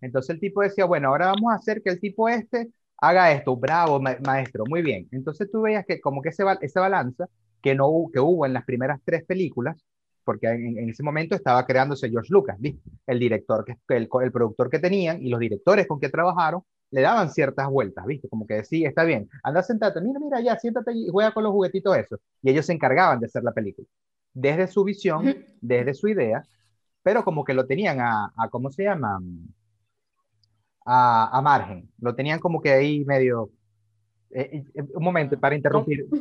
Entonces 0.02 0.32
el 0.32 0.40
tipo 0.40 0.62
decía, 0.62 0.86
bueno, 0.86 1.08
ahora 1.10 1.28
vamos 1.28 1.54
a 1.54 1.56
hacer 1.56 1.82
que 1.82 1.90
el 1.90 2.00
tipo 2.00 2.28
este 2.28 2.68
haga 3.04 3.32
esto, 3.34 3.56
bravo, 3.58 4.00
ma 4.00 4.16
maestro, 4.26 4.64
muy 4.66 4.82
bien. 4.82 5.08
Entonces 5.12 5.52
tú 5.52 5.62
veías 5.62 5.86
que 5.86 6.00
como 6.00 6.22
que 6.22 6.30
ese, 6.30 6.44
esa 6.62 6.82
balanza 6.82 7.28
que, 7.62 7.76
no, 7.76 7.90
que 8.14 8.20
hubo 8.20 8.46
en 8.46 8.54
las 8.54 8.64
primeras 8.64 9.02
tres 9.04 9.24
películas, 9.26 9.78
porque 10.24 10.48
en, 10.48 10.78
en, 10.78 10.90
ese 10.90 11.04
momento 11.04 11.36
estaba 11.36 11.66
creándose 11.66 12.10
George 12.10 12.32
Lucas, 12.32 12.56
¿viste? 12.60 12.82
el 13.08 13.20
director, 13.20 13.66
que, 13.66 13.78
el, 13.90 14.10
el 14.22 14.32
productor 14.32 14.70
que 14.70 14.80
tenían 14.80 15.22
y 15.22 15.30
los 15.30 15.40
directores 15.40 15.86
con 15.86 16.00
que 16.00 16.10
trabajaron, 16.10 16.64
le 16.92 17.02
daban 17.02 17.30
ciertas 17.30 17.68
vueltas, 17.70 18.06
¿viste? 18.06 18.30
Como 18.30 18.46
que 18.48 18.56
decía, 18.56 18.88
está 18.88 19.04
bien, 19.04 19.28
anda 19.44 19.64
sentate, 19.64 20.00
mira, 20.00 20.20
mira, 20.20 20.40
ya, 20.42 20.58
siéntate 20.58 20.94
y 20.94 21.10
juega 21.10 21.34
con 21.34 21.44
los 21.44 21.52
juguetitos 21.52 21.98
esos. 21.98 22.20
Y 22.42 22.52
ellos 22.52 22.66
se 22.68 22.74
encargaban 22.74 23.20
de 23.20 23.26
hacer 23.26 23.44
la 23.44 23.52
película. 23.52 23.88
Desde 24.34 24.68
su 24.68 24.84
visión, 24.84 25.36
desde 25.62 25.94
su 25.94 26.08
idea, 26.08 26.44
pero 27.02 27.24
como 27.26 27.44
que 27.44 27.54
lo 27.54 27.66
tenían 27.66 28.00
a, 28.00 28.32
a 28.38 28.50
¿cómo 28.50 28.70
se 28.70 28.84
llama? 28.84 29.20
A, 30.86 31.38
a, 31.38 31.42
margen. 31.42 31.90
Lo 32.00 32.14
tenían 32.14 32.40
como 32.40 32.62
que 32.62 32.72
ahí 32.72 33.06
medio... 33.06 33.50
Eh, 34.32 34.64
eh, 34.74 34.84
un 34.96 35.04
momento, 35.04 35.40
para 35.40 35.56
interrumpir. 35.56 36.06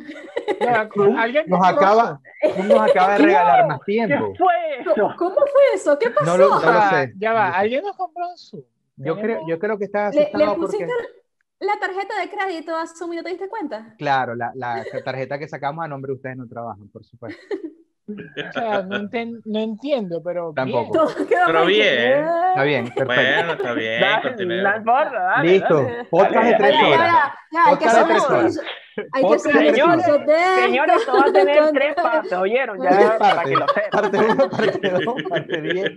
Ya, 0.59 0.89
¿Alguien 1.17 1.43
nos, 1.47 1.67
acaba, 1.67 2.21
nos 2.41 2.89
acaba 2.89 3.17
de 3.17 3.25
regalar 3.25 3.67
más 3.67 3.81
tiempo. 3.81 4.31
¿Qué 4.31 4.37
fue 4.37 4.79
eso? 4.79 5.15
¿Cómo 5.17 5.35
fue 5.35 5.61
eso? 5.73 5.99
¿Qué 5.99 6.09
pasó? 6.09 6.25
No 6.25 6.37
lo, 6.37 6.49
no 6.61 6.71
lo 6.71 6.89
sé. 6.89 7.13
Ya 7.17 7.33
va, 7.33 7.49
¿alguien 7.49 7.83
nos 7.83 7.97
compró 7.97 8.29
un 8.29 8.37
Zoom? 8.37 8.63
Yo 8.95 9.19
creo, 9.19 9.41
yo 9.45 9.59
creo 9.59 9.77
que 9.77 9.85
está 9.85 10.09
¿Le, 10.11 10.31
¿le 10.33 10.45
pusiste 10.55 10.85
porque... 10.85 11.65
la 11.65 11.77
tarjeta 11.81 12.17
de 12.17 12.29
crédito 12.29 12.77
a 12.77 12.87
Zoom 12.87 13.11
y 13.11 13.15
no 13.17 13.23
te 13.23 13.31
diste 13.31 13.49
cuenta? 13.49 13.93
Claro, 13.97 14.35
la, 14.35 14.53
la 14.55 14.85
tarjeta 15.03 15.37
que 15.37 15.49
sacamos 15.49 15.83
a 15.83 15.89
nombre 15.89 16.11
de 16.11 16.15
ustedes 16.15 16.37
no 16.37 16.47
trabajan, 16.47 16.87
por 16.87 17.03
supuesto. 17.03 17.41
O 18.05 18.51
sea, 18.51 18.81
no, 18.81 18.97
enten, 18.97 19.41
no 19.45 19.59
entiendo, 19.59 20.21
pero 20.21 20.51
Tampoco. 20.53 21.07
bien. 21.25 21.41
Pero 21.45 21.65
bien. 21.65 22.25
Está 22.49 22.63
bien, 22.63 22.83
perfecto. 22.85 23.05
Bueno, 23.05 23.53
está 23.53 23.73
bien, 23.73 24.01
dale, 24.01 24.33
dale, 24.85 25.49
Listo, 25.49 25.83
dale. 25.83 26.05
podcast 26.05 26.45
de 26.47 26.55
tres 26.55 26.83
horas. 26.83 26.99
ya, 26.99 27.35
ya, 27.51 27.65
hay 27.65 27.77
que 27.77 27.85
Podcast 27.85 27.95
de 27.95 28.01
hacer 28.01 28.07
tres 28.07 28.29
horas. 28.29 28.59
hay 29.13 29.23
que 29.23 29.33
hacer 29.35 29.53
un 29.53 29.55
Podcast 29.55 29.55
de 29.55 29.71
tres 29.71 29.83
horas. 29.83 30.01
screenshot 30.01 30.25
de 30.25 30.61
Señores, 30.61 30.95
esto 30.97 31.13
va 31.13 31.21
a 31.21 31.31
tener 31.31 31.71
tres 31.71 31.95
partes, 31.95 32.33
¿oyeron? 32.33 32.83
Ya, 32.83 32.89
Tres 32.89 33.11
para 33.19 33.43
que 33.43 33.55
lo 33.55 33.67
sepan. 33.67 33.89
Parte 33.91 34.17
1, 34.17 34.49
parte 34.49 34.89
2, 34.89 35.23
parte 35.29 35.61
10. 35.61 35.91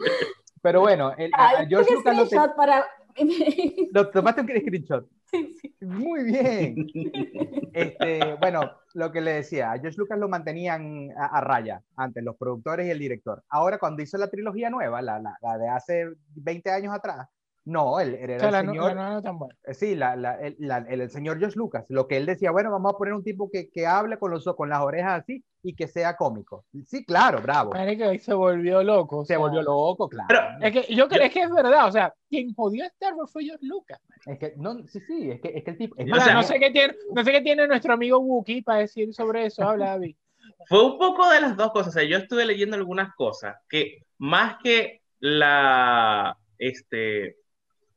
Pero 0.62 0.80
bueno, 0.80 1.12
el, 1.18 1.30
George 1.68 1.92
Lucas 1.92 2.32
lo, 2.32 2.56
para... 2.56 2.86
lo 3.92 4.11
tomaste 4.11 4.40
un 4.40 4.48
screenshot. 4.48 5.09
Sí, 5.24 5.55
sí. 5.61 5.76
Muy 5.81 6.24
bien. 6.24 6.87
Este, 7.76 8.35
bueno, 8.40 8.72
lo 8.94 9.12
que 9.12 9.20
le 9.20 9.33
decía, 9.33 9.70
a 9.70 9.79
George 9.79 9.98
Lucas 9.98 10.18
lo 10.18 10.31
mantenían 10.31 11.11
a, 11.14 11.26
a, 11.26 11.40
raya 11.42 11.83
antes, 11.94 12.24
los 12.24 12.35
productores 12.37 12.87
y 12.87 12.90
el 12.90 12.98
director. 12.98 13.44
Ahora, 13.50 13.79
cuando 13.79 14.02
hizo 14.02 14.16
la 14.16 14.31
trilogía 14.31 14.70
nueva, 14.70 15.02
la, 15.02 15.18
la, 15.18 15.37
la, 15.42 15.59
de 15.59 15.68
hace 15.68 16.07
20 16.37 16.70
años 16.70 16.94
atrás, 16.94 17.29
No, 17.66 17.98
él, 17.98 18.14
él 18.14 18.31
era 18.31 18.37
O 18.37 18.38
sea, 18.38 18.48
el 18.48 18.52
la, 18.66 18.72
señor. 18.72 18.94
la 18.94 19.16
es 19.18 19.22
tan 19.24 19.38
buena. 19.40 19.55
Sí, 19.72 19.94
la, 19.96 20.14
la- 20.14 20.40
el, 20.40 20.55
la- 20.61 20.79
el- 20.88 21.00
el 21.00 21.11
señor 21.11 21.38
George 21.40 21.59
Lucas, 21.59 21.85
lo 21.88 22.07
que 22.07 22.16
él 22.16 22.24
decía, 22.24 22.52
bueno, 22.52 22.70
vamos 22.70 22.94
a 22.94 22.96
poner 22.96 23.12
un 23.12 23.24
tipo 23.24 23.50
que, 23.50 23.68
que 23.70 23.87
hable 23.88 24.18
con, 24.18 24.31
los, 24.31 24.44
con 24.57 24.68
las 24.68 24.81
orejas 24.83 25.22
así 25.22 25.42
y 25.64 25.74
que 25.74 25.88
sea 25.88 26.14
cómico. 26.16 26.64
Sí, 26.87 27.05
claro, 27.05 27.40
bravo. 27.42 27.72
Se 28.20 28.35
volvió 28.35 28.85
loco. 28.85 29.24
Se 29.24 29.35
sea, 29.35 29.38
volvió 29.38 29.62
loco, 29.62 30.09
claro. 30.09 30.29
Pero- 30.29 30.42
Es 30.61 30.72
que 30.87 30.94
yo 30.94 31.09
creo 31.09 31.29
que 31.29 31.40
es 31.42 31.50
verdad, 31.50 31.88
o 31.88 31.92
sea, 31.92 32.14
quien 32.31 32.55
jodió 32.55 32.85
a 32.85 32.87
Star 32.87 33.14
Wars 33.14 33.33
fue 33.33 33.42
George 33.44 33.66
Lucas. 33.66 34.00
Es 34.26 34.38
que, 34.38 34.55
no, 34.57 34.79
sí, 34.87 35.00
sí, 35.00 35.31
es 35.33 35.40
que, 35.40 35.48
es 35.59 35.64
que 35.64 35.70
el 35.72 35.76
tipo... 35.79 35.96
es 35.98 36.07
O 36.07 36.11
más, 36.11 36.18
sea, 36.20 36.26
sea, 36.26 36.35
no 36.35 36.42
sé 36.44 36.61
qué 36.61 36.70
tiene, 36.70 36.94
no 37.12 37.24
sé 37.24 37.33
qué 37.33 37.40
tiene 37.40 37.66
nuestro 37.66 37.94
amigo 37.94 38.18
Wookiee 38.20 38.62
para 38.62 38.79
decir 38.79 39.12
sobre 39.12 39.46
eso, 39.46 39.64
habla 39.64 39.87
David. 39.90 40.14
Fue 40.68 40.85
un 40.85 40.98
poco 40.98 41.29
de 41.31 41.40
las 41.40 41.57
dos 41.57 41.72
cosas. 41.72 41.88
O 41.88 41.98
sea, 41.98 42.05
yo 42.05 42.16
estuve 42.18 42.44
leyendo 42.46 42.76
algunas 42.76 43.12
cosas 43.16 43.57
que 43.68 44.05
más 44.18 44.57
que 44.62 45.00
la, 45.18 46.37
este, 46.59 47.37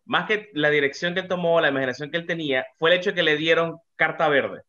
más 0.10 0.28
que 0.28 0.50
la 0.54 0.72
dirección 0.72 1.14
que 1.16 1.22
él 1.22 1.30
tomó, 1.30 1.62
la 1.62 1.70
imaginación 1.70 2.12
que 2.12 2.18
él 2.18 2.28
tenía, 2.28 2.66
fue 2.78 2.92
el 2.92 2.98
hecho 2.98 3.12
de 3.12 3.16
que 3.16 3.24
le 3.24 3.38
dieron 3.38 3.80
carta 3.96 4.28
verde. 4.30 4.64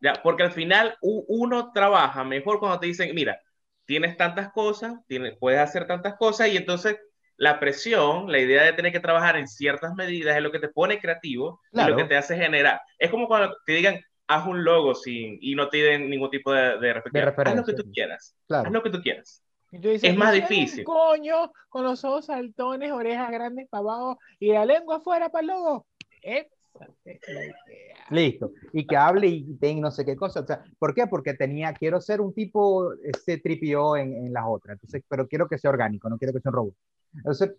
Ya, 0.00 0.14
porque 0.22 0.42
al 0.42 0.52
final 0.52 0.96
uno 1.02 1.72
trabaja 1.72 2.24
mejor 2.24 2.58
cuando 2.60 2.80
te 2.80 2.86
dicen, 2.86 3.14
mira, 3.14 3.40
tienes 3.86 4.16
tantas 4.16 4.52
cosas, 4.52 4.94
tienes, 5.08 5.36
puedes 5.38 5.60
hacer 5.60 5.86
tantas 5.86 6.16
cosas 6.16 6.48
y 6.48 6.56
entonces 6.56 6.98
la 7.36 7.60
presión, 7.60 8.30
la 8.30 8.38
idea 8.38 8.64
de 8.64 8.72
tener 8.74 8.92
que 8.92 9.00
trabajar 9.00 9.36
en 9.36 9.48
ciertas 9.48 9.94
medidas 9.94 10.36
es 10.36 10.42
lo 10.42 10.52
que 10.52 10.60
te 10.60 10.68
pone 10.68 11.00
creativo 11.00 11.60
Claro. 11.72 11.90
lo 11.92 11.96
que 11.96 12.04
te 12.04 12.16
hace 12.16 12.36
generar. 12.36 12.80
Es 12.98 13.10
como 13.10 13.28
cuando 13.28 13.56
te 13.66 13.72
digan, 13.72 14.00
haz 14.26 14.46
un 14.46 14.64
logo 14.64 14.94
sin, 14.94 15.38
y 15.40 15.54
no 15.54 15.68
te 15.68 15.78
den 15.78 16.10
ningún 16.10 16.30
tipo 16.30 16.52
de, 16.52 16.78
de 16.78 16.94
referencia. 16.94 17.42
Haz 17.44 17.56
lo 17.56 17.64
que 17.64 17.74
tú 17.74 17.84
quieras. 17.92 18.36
claro. 18.46 18.68
Haz 18.68 18.72
lo 18.72 18.82
que 18.82 18.90
tú 18.90 19.02
quieras. 19.02 19.43
Dices, 19.80 20.04
Es 20.10 20.16
más 20.16 20.30
"Tú 20.30 20.36
eres 20.36 20.50
un 20.50 20.56
difícil. 20.56 20.84
Coño, 20.84 21.52
con 21.68 21.84
los 21.84 22.04
ojos 22.04 22.26
saltones, 22.26 22.92
orejas 22.92 23.30
grandes 23.30 23.68
para 23.68 23.80
abajo 23.82 24.18
y 24.38 24.52
la 24.52 24.64
lengua 24.64 24.96
afuera 24.96 25.28
para 25.28 25.44
el 25.44 25.50
idea. 27.04 27.96
Listo. 28.10 28.52
Y 28.72 28.86
que 28.86 28.96
hable 28.96 29.26
y 29.28 29.54
tenga 29.56 29.82
no 29.82 29.90
sé 29.90 30.04
qué 30.04 30.16
cosa. 30.16 30.40
O 30.40 30.46
sea, 30.46 30.64
¿por 30.78 30.94
qué? 30.94 31.06
Porque 31.06 31.34
tenía, 31.34 31.72
quiero 31.72 32.00
ser 32.00 32.20
un 32.20 32.32
tipo, 32.32 32.92
ese 33.02 33.38
tripió 33.38 33.96
en, 33.96 34.12
en 34.14 34.32
las 34.32 34.44
otras. 34.46 34.74
Entonces, 34.74 35.02
pero 35.08 35.26
quiero 35.26 35.48
que 35.48 35.58
sea 35.58 35.70
orgánico, 35.70 36.08
no 36.08 36.18
quiero 36.18 36.32
que 36.32 36.40
sea 36.40 36.50
un 36.50 36.56
robot. 36.56 36.74
Entonces, 37.16 37.52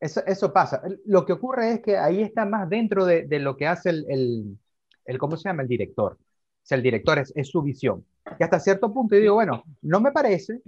eso, 0.00 0.22
eso 0.26 0.52
pasa. 0.52 0.82
Lo 1.04 1.24
que 1.24 1.32
ocurre 1.32 1.72
es 1.72 1.80
que 1.80 1.96
ahí 1.96 2.22
está 2.22 2.44
más 2.44 2.68
dentro 2.68 3.04
de, 3.04 3.26
de 3.26 3.38
lo 3.38 3.56
que 3.56 3.66
hace 3.66 3.90
el, 3.90 4.06
el, 4.08 4.58
el, 5.04 5.18
¿cómo 5.18 5.36
se 5.36 5.48
llama? 5.48 5.62
El 5.62 5.68
director. 5.68 6.12
O 6.14 6.68
sea, 6.68 6.76
el 6.76 6.82
director 6.82 7.18
es, 7.18 7.32
es 7.36 7.48
su 7.48 7.62
visión. 7.62 8.04
Y 8.38 8.42
hasta 8.42 8.58
cierto 8.58 8.92
punto 8.92 9.14
yo 9.14 9.20
digo, 9.20 9.34
bueno, 9.34 9.62
no 9.82 10.00
me 10.00 10.10
parece, 10.10 10.60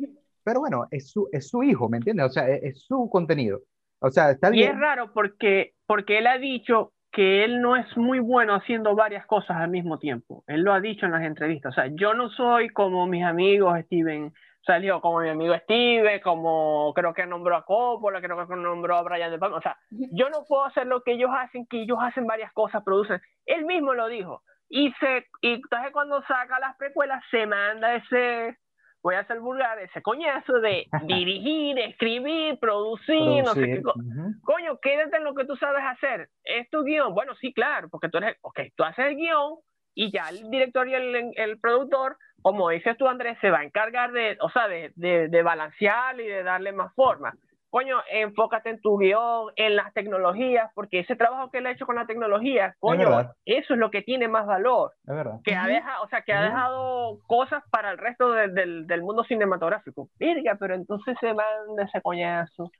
pero 0.48 0.61
bueno, 0.61 0.87
es 0.90 1.11
su, 1.11 1.28
es 1.30 1.46
su 1.50 1.62
hijo, 1.62 1.90
¿me 1.90 1.98
entiendes? 1.98 2.24
O 2.24 2.30
sea, 2.30 2.48
es, 2.48 2.62
es 2.62 2.82
su 2.87 3.11
contenido. 3.11 3.61
O 4.00 4.11
sea, 4.11 4.30
está 4.30 4.48
Y 4.48 4.52
bien. 4.52 4.72
es 4.72 4.80
raro 4.80 5.12
porque, 5.12 5.74
porque 5.87 6.16
él 6.16 6.26
ha 6.26 6.38
dicho 6.38 6.92
que 7.12 7.44
él 7.44 7.61
no 7.61 7.76
es 7.76 7.84
muy 7.98 8.18
bueno 8.18 8.54
haciendo 8.54 8.94
varias 8.94 9.26
cosas 9.26 9.58
al 9.58 9.68
mismo 9.68 9.98
tiempo. 9.98 10.44
Él 10.46 10.62
lo 10.62 10.72
ha 10.72 10.80
dicho 10.80 11.04
en 11.04 11.12
las 11.12 11.22
entrevistas. 11.22 11.72
O 11.72 11.74
sea, 11.74 11.90
yo 11.94 12.14
no 12.14 12.30
soy 12.30 12.70
como 12.70 13.06
mis 13.06 13.24
amigos 13.24 13.78
Steven, 13.80 14.32
salió 14.64 15.02
como 15.02 15.20
mi 15.20 15.28
amigo 15.28 15.54
Steven, 15.64 16.18
como 16.22 16.94
creo 16.94 17.12
que 17.12 17.26
nombró 17.26 17.54
a 17.54 17.66
Coppola, 17.66 18.22
creo 18.22 18.48
que 18.48 18.56
nombró 18.56 18.96
a 18.96 19.02
Brian 19.02 19.30
De 19.30 19.38
Palma. 19.38 19.58
O 19.58 19.62
sea, 19.62 19.76
yo 19.90 20.30
no 20.30 20.44
puedo 20.48 20.64
hacer 20.64 20.87
lo 20.87 21.02
que 21.02 21.12
ellos 21.12 21.30
hacen, 21.30 21.66
que 21.66 21.82
ellos 21.82 21.98
hacen 22.00 22.26
varias 22.26 22.54
cosas, 22.54 22.82
producen. 22.82 23.20
Él 23.44 23.66
mismo 23.66 23.92
lo 23.92 24.08
dijo. 24.08 24.42
Y, 24.70 24.92
se, 25.00 25.26
y 25.42 25.54
entonces 25.54 25.90
cuando 25.92 26.22
saca 26.22 26.58
las 26.58 26.74
precuelas 26.78 27.22
se 27.30 27.46
manda 27.46 27.96
ese, 27.96 28.56
voy 29.02 29.14
a 29.14 29.24
ser 29.26 29.40
vulgar, 29.40 29.78
ese 29.78 30.02
coñazo 30.02 30.61
de 30.61 30.87
dirigir, 31.06 31.78
escribir, 31.78 32.58
producir, 32.58 33.42
no 33.44 33.54
sé 33.54 33.66
qué 33.66 33.82
ujú. 33.84 34.34
Coño, 34.42 34.78
quédate 34.80 35.16
en 35.16 35.24
lo 35.24 35.34
que 35.34 35.44
tú 35.44 35.56
sabes 35.56 35.82
hacer. 35.84 36.28
Es 36.44 36.68
tu 36.70 36.82
guion. 36.82 37.14
Bueno, 37.14 37.34
sí, 37.37 37.52
claro, 37.52 37.88
porque 37.88 38.08
tú 38.08 38.18
eres, 38.18 38.37
ok, 38.42 38.61
tú 38.76 38.84
haces 38.84 39.06
el 39.06 39.16
guion 39.16 39.56
y 39.94 40.12
ya 40.12 40.28
el 40.28 40.50
director 40.50 40.88
y 40.88 40.94
el, 40.94 41.32
el 41.37 41.58
productor, 41.61 42.16
como 42.42 42.70
dices 42.70 42.96
tú, 42.96 43.08
Andrés, 43.08 43.37
se 43.40 43.50
va 43.50 43.58
a 43.58 43.64
encargar 43.64 44.12
de, 44.12 44.37
o 44.40 44.50
sea, 44.50 44.68
de, 44.68 44.92
de, 44.94 45.28
de 45.28 45.42
balancear 45.42 46.20
y 46.20 46.26
de 46.26 46.42
darle 46.42 46.72
más 46.72 46.94
forma. 46.94 47.34
Coño, 47.70 47.98
enfócate 48.11 48.70
en 48.70 48.81
tu 48.81 48.96
guion, 48.96 49.52
en 49.57 49.76
las 49.76 49.92
tecnologías, 49.92 50.70
porque 50.74 51.00
ese 51.00 51.16
trabajo 51.16 51.50
que 51.50 51.59
él 51.59 51.66
ha 51.66 51.70
hecho 51.72 51.85
con 51.85 51.96
la 51.96 52.07
tecnología, 52.07 52.74
coño, 52.78 53.20
eso 53.44 53.74
es 53.74 53.78
lo 53.78 53.90
que 53.90 54.00
tiene 54.00 54.26
más 54.26 54.46
valor 54.46 54.94
Es 55.07 55.14
verdad. 55.14 55.40
que 55.44 55.54
ha 55.54 55.66
dejado, 55.66 56.02
o 56.04 56.09
sea, 56.09 56.22
que 56.22 56.33
ha 56.33 56.42
dejado 56.42 57.18
cosas 57.26 57.62
para 57.70 57.90
el 57.90 57.98
resto 57.98 58.33
de- 58.33 58.48
del, 58.48 58.87
del 58.87 59.02
mundo 59.02 59.22
cinematográfico. 59.24 60.09
Virga, 60.18 60.57
pero 60.59 60.74
entonces 60.74 61.14
se 61.20 61.26
manda 61.35 61.85
ese 61.85 62.00
coñazo. 62.00 62.70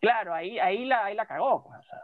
Claro, 0.00 0.34
ahí, 0.34 0.58
ahí 0.58 0.84
la, 0.86 1.04
ahí 1.04 1.14
la 1.14 1.26
cagó. 1.26 1.62
pues, 1.64 1.78
o 1.78 1.82
sea. 1.82 1.98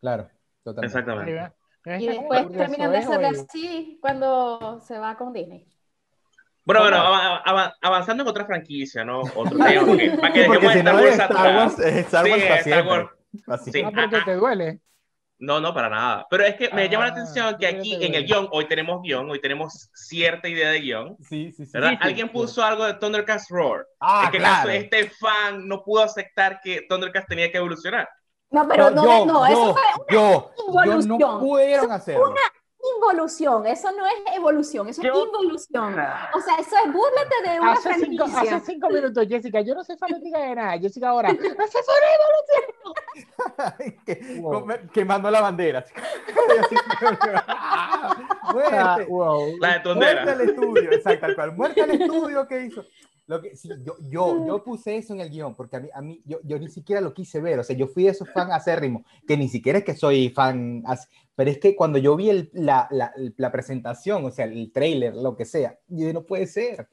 Claro, 0.00 0.28
totalmente. 0.62 0.86
Exactamente. 0.98 1.52
Y 2.00 2.06
después 2.06 2.52
terminan 2.52 2.92
de 2.92 2.98
hacer 2.98 3.18
Oye. 3.18 3.26
así 3.28 3.98
cuando 4.00 4.78
se 4.80 4.98
va 4.98 5.16
con 5.16 5.32
Disney. 5.32 5.66
Bueno, 6.68 6.82
bueno, 6.82 6.96
ava- 6.98 7.42
ava- 7.44 7.74
avanzando 7.80 8.22
en 8.22 8.28
otra 8.28 8.44
franquicia, 8.44 9.04
¿no? 9.04 9.20
Otro 9.34 9.58
Ah, 9.60 9.66
tema, 9.68 9.80
sí. 9.84 9.86
porque- 9.86 10.10
para 10.10 10.32
que 10.32 10.44
Sí, 10.44 10.50
dejemos 10.50 10.72
si 10.72 10.78
Star 10.78 10.94
no 10.94 11.00
Wars 11.00 11.18
Star. 11.18 11.56
Wars, 11.56 11.78
Star 11.78 12.24
Sí, 12.24 12.30
Wars 12.30 12.42
para 12.44 12.56
Star. 12.60 12.86
Wars. 12.86 13.08
Sí. 13.64 13.82
Ah, 13.84 13.90
porque 13.94 14.20
te 14.24 14.34
duele. 14.34 14.80
No, 15.40 15.60
no, 15.60 15.72
para 15.72 15.88
nada. 15.88 16.26
Pero 16.28 16.44
es 16.44 16.56
que 16.56 16.68
me 16.74 16.88
llama 16.88 17.04
la 17.06 17.10
Ah, 17.10 17.14
atención 17.14 17.56
que 17.58 17.66
aquí 17.68 17.94
en 18.04 18.12
el 18.14 18.24
guion, 18.26 18.48
hoy 18.50 18.66
tenemos 18.66 19.00
guion, 19.02 19.30
hoy 19.30 19.40
tenemos 19.40 19.88
cierta 19.94 20.48
idea 20.48 20.70
de 20.70 20.80
guion, 20.80 21.16
Sí, 21.20 21.52
sí, 21.52 21.64
sí. 21.64 21.70
¿verdad? 21.72 21.90
Sí, 21.90 21.96
sí, 21.96 22.08
Alguien 22.08 22.26
sí. 22.26 22.32
puso 22.32 22.64
algo 22.64 22.84
de 22.84 22.94
Thundercats 22.94 23.46
Roar. 23.48 23.86
Ah, 24.00 24.22
en 24.26 24.30
que 24.32 24.38
claro. 24.38 24.56
caso 24.56 24.68
este 24.70 25.10
fan 25.10 25.68
no 25.68 25.82
pudo 25.84 26.02
aceptar 26.02 26.60
que 26.60 26.82
Thundercats 26.88 27.26
tenía 27.28 27.50
que 27.52 27.58
evolucionar. 27.58 28.08
No, 28.50 28.66
pero 28.66 28.90
no, 28.90 29.04
yo, 29.04 29.26
no, 29.26 29.46
eso 29.46 29.74
yo, 29.74 29.74
fue 29.74 30.14
yo, 30.14 30.52
yo 30.66 30.74
no 30.74 30.84
involución. 30.96 31.38
pudieron 31.40 31.92
hacerlo. 31.92 32.34
Involución. 32.96 33.66
Eso 33.66 33.90
no 33.92 34.06
es 34.06 34.14
evolución, 34.36 34.88
eso 34.88 35.02
Yo- 35.02 35.12
es 35.12 35.18
involución. 35.26 35.92
O 36.34 36.40
sea, 36.40 36.56
eso 36.58 36.76
es 36.84 36.92
búrlate 36.92 37.50
de 37.50 37.60
una 37.60 37.72
Hace 37.72 37.94
cinco, 37.94 38.24
hace 38.24 38.60
cinco 38.60 38.88
minutos, 38.88 39.26
Jessica, 39.28 39.60
yo 39.60 39.74
no 39.74 39.84
soy 39.84 39.96
fanática 39.96 40.38
de 40.38 40.54
nada. 40.54 40.78
Jessica 40.78 41.08
ahora, 41.10 41.30
¡Esa 41.30 41.38
fue 41.40 41.94
una 41.98 42.10
evolución! 42.18 43.94
que, 44.06 44.40
Wow. 44.40 44.66
quemando 44.92 45.30
la 45.30 45.40
bandera. 45.40 45.84
Ah, 47.50 48.16
Muerte. 48.52 49.04
wow. 49.10 49.56
La 49.60 49.74
de 49.74 49.80
Tondera. 49.80 50.22
Muerte 50.24 50.30
al 50.42 50.48
estudio, 50.48 50.92
exacto, 50.92 51.20
tal 51.26 51.34
cual. 51.34 51.52
Muerte 51.56 51.82
al 51.82 51.90
estudio 51.90 52.46
que 52.48 52.62
hizo. 52.64 52.84
Lo 53.28 53.42
que, 53.42 53.54
sí, 53.54 53.68
yo, 53.84 53.94
yo, 54.08 54.46
yo 54.46 54.64
puse 54.64 54.96
eso 54.96 55.12
en 55.12 55.20
el 55.20 55.28
guion 55.28 55.54
porque 55.54 55.76
a 55.76 55.80
mí, 55.80 55.88
a 55.92 56.00
mí 56.00 56.22
yo, 56.24 56.38
yo 56.44 56.58
ni 56.58 56.70
siquiera 56.70 57.02
lo 57.02 57.12
quise 57.12 57.42
ver. 57.42 57.58
O 57.58 57.62
sea, 57.62 57.76
yo 57.76 57.86
fui 57.86 58.04
de 58.04 58.10
esos 58.10 58.28
fan 58.30 58.50
acérrimos, 58.50 59.02
que 59.26 59.36
ni 59.36 59.48
siquiera 59.48 59.78
es 59.80 59.84
que 59.84 59.94
soy 59.94 60.30
fan, 60.30 60.82
pero 61.36 61.50
es 61.50 61.58
que 61.58 61.76
cuando 61.76 61.98
yo 61.98 62.16
vi 62.16 62.30
el- 62.30 62.50
la, 62.54 62.88
la, 62.90 63.12
la 63.36 63.52
presentación, 63.52 64.24
o 64.24 64.30
sea, 64.30 64.46
el 64.46 64.72
trailer, 64.72 65.14
lo 65.14 65.36
que 65.36 65.44
sea, 65.44 65.78
yo 65.88 65.96
dije, 65.98 66.12
no 66.14 66.24
puede 66.24 66.46
ser. 66.46 66.88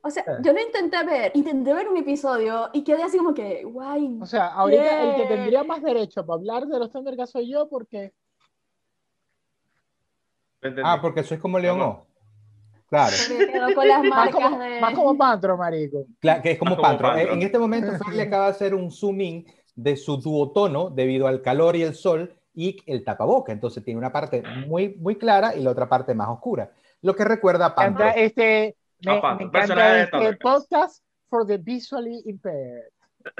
O 0.00 0.10
sea, 0.10 0.24
yo 0.42 0.52
lo 0.52 0.60
intenté 0.60 1.04
ver, 1.04 1.30
intenté 1.34 1.72
ver 1.72 1.88
un 1.88 1.96
episodio 1.96 2.70
y 2.72 2.82
quedé 2.82 3.04
así 3.04 3.16
como 3.16 3.32
que, 3.32 3.62
guay. 3.62 4.18
O 4.20 4.26
sea, 4.26 4.48
ahorita 4.54 5.02
el 5.02 5.16
que 5.16 5.26
tendría 5.28 5.62
más 5.62 5.80
derecho 5.80 6.26
para 6.26 6.38
hablar 6.38 6.66
de 6.66 6.78
los 6.78 6.90
Thundercats 6.90 7.30
soy 7.30 7.50
yo 7.52 7.68
porque. 7.68 8.12
Ah, 10.82 10.98
porque 11.00 11.22
sois 11.22 11.40
como 11.40 11.58
León 11.58 11.78
No. 11.78 11.88
O. 11.88 12.07
Claro, 12.88 13.14
Porque 13.28 13.52
quedó 13.52 13.74
con 13.74 13.86
las 13.88 14.02
más 14.04 14.30
como, 14.30 14.58
de... 14.58 14.80
más 14.80 14.94
como 14.94 15.16
Pantro, 15.18 15.56
marico. 15.58 16.06
cla- 16.22 16.40
que 16.40 16.52
es 16.52 16.58
como 16.58 16.72
Ah, 16.72 16.76
como 16.76 16.88
Pantro. 16.88 17.08
Pantro. 17.08 17.32
En 17.34 17.42
este 17.42 17.58
momento, 17.58 17.92
Feli 18.04 18.16
le 18.16 18.22
acaba 18.22 18.44
de 18.46 18.50
hacer 18.52 18.74
un 18.74 18.90
zoom 18.90 19.20
in 19.20 19.46
de 19.74 19.96
su 19.96 20.16
duotono 20.16 20.90
debido 20.90 21.26
al 21.26 21.42
calor 21.42 21.76
y 21.76 21.82
el 21.82 21.94
sol 21.94 22.34
y 22.54 22.78
el 22.86 23.04
tapaboca. 23.04 23.52
Entonces 23.52 23.84
tiene 23.84 23.98
una 23.98 24.10
parte 24.10 24.42
muy, 24.66 24.96
muy 24.98 25.16
clara 25.16 25.54
y 25.54 25.60
la 25.62 25.70
otra 25.70 25.88
parte 25.88 26.14
más 26.14 26.28
oscura. 26.28 26.70
Lo 27.02 27.14
que 27.14 27.24
recuerda 27.24 27.66
a 27.66 27.68
Me 27.70 27.74
Pantro. 27.74 28.04
encanta 28.06 28.20
este, 28.20 28.76
me, 29.04 29.12
Ah, 29.12 29.20
Pantro, 29.20 29.50
me 29.52 29.58
encanta 29.60 30.00
este 30.02 30.36
podcast 30.38 31.02
for 31.28 31.46
the 31.46 31.58
visually 31.58 32.22
impaired. 32.24 32.88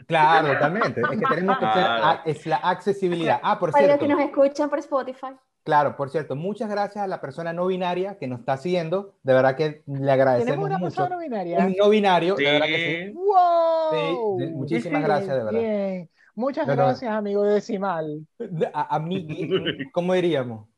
Claro, 0.07 0.53
totalmente. 0.53 1.01
Es 1.01 1.09
que 1.09 1.17
tenemos 1.27 1.59
que 1.59 1.65
hacer 1.65 1.83
Claro. 1.85 2.05
a- 2.05 2.23
es 2.27 2.47
la 2.47 2.57
accesibilidad. 2.57 3.41
Ah, 3.43 3.59
por 3.59 3.73
Para 3.73 3.87
los 3.87 3.97
cierto. 3.97 4.07
que 4.07 4.13
nos 4.13 4.21
escuchan 4.31 4.69
por 4.69 4.79
Spotify. 4.81 5.29
Claro, 5.65 5.97
por 5.97 6.09
cierto. 6.11 6.35
Muchas 6.35 6.71
gracias 6.71 7.05
a 7.05 7.07
la 7.07 7.21
persona 7.21 7.53
no 7.53 7.67
binaria 7.67 8.17
que 8.17 8.27
nos 8.27 8.41
está 8.41 8.57
siguiendo. 8.57 9.17
De 9.23 9.35
verdad 9.35 9.55
que 9.57 9.65
le 9.65 9.75
Tenemos 9.85 10.11
agradecemos 10.11 10.65
una 10.67 10.79
mucho. 10.79 10.95
persona 10.97 11.17
no 11.17 11.21
binaria. 11.21 11.59
Un 11.67 11.75
no 11.79 11.89
binario, 11.91 12.37
Sí. 12.37 12.45
de 12.45 12.53
verdad 12.53 12.67
que 12.67 13.07
sí. 13.07 13.13
¡Wow! 13.13 13.91
Sí, 14.39 14.45
de- 14.45 14.51
muchísimas 14.53 15.01
Sí, 15.03 15.07
gracias, 15.07 15.37
de 15.37 15.45
verdad. 15.45 15.61
Bien. 15.61 16.11
Muchas 16.35 16.67
No, 16.67 16.75
no. 16.77 16.83
gracias, 16.85 17.11
amigo 17.13 17.43
decimal. 17.45 18.27
A, 18.73 18.95
a 18.97 18.99
mí, 19.01 19.51
¿cómo 19.93 20.15
diríamos? 20.15 20.69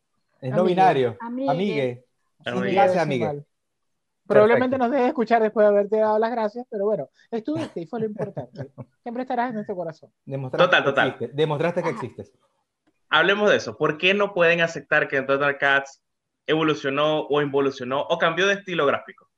Es 0.40 0.50
no 0.50 0.60
Amigue. 0.62 0.74
binario. 0.74 1.16
Amigue. 1.20 1.50
Amigue. 1.50 2.04
Amigue. 2.46 2.72
gracias, 2.72 3.02
amigue. 3.02 3.44
Probablemente 4.26 4.76
Perfecto. 4.76 4.84
nos 4.86 4.90
dejes 4.92 5.08
escuchar 5.08 5.42
después 5.42 5.64
de 5.64 5.68
haberte 5.68 5.96
dado 5.98 6.18
las 6.18 6.30
gracias, 6.30 6.64
pero 6.70 6.84
bueno, 6.84 7.08
estuviste 7.30 7.80
y 7.80 7.86
fue 7.86 8.00
lo 8.00 8.06
importante. 8.06 8.70
Siempre 9.02 9.22
estarás 9.24 9.48
en 9.50 9.54
nuestro 9.56 9.74
corazón. 9.76 10.10
Demostraste 10.24 10.64
Total, 10.66 10.82
que 10.82 10.88
total. 10.90 11.08
existes. 11.08 11.36
Demostraste 11.36 11.82
que 11.82 11.88
existes. 11.90 12.32
Hablemos 13.10 13.50
de 13.50 13.56
eso. 13.56 13.76
¿Por 13.76 13.98
qué 13.98 14.14
no 14.14 14.32
pueden 14.32 14.60
aceptar 14.60 15.08
que 15.08 15.20
Thundercats 15.22 16.02
evolucionó 16.46 17.22
o 17.22 17.42
involucionó 17.42 18.02
o 18.02 18.18
cambió 18.18 18.46
de 18.46 18.54
estilo 18.54 18.86
gráfico? 18.86 19.28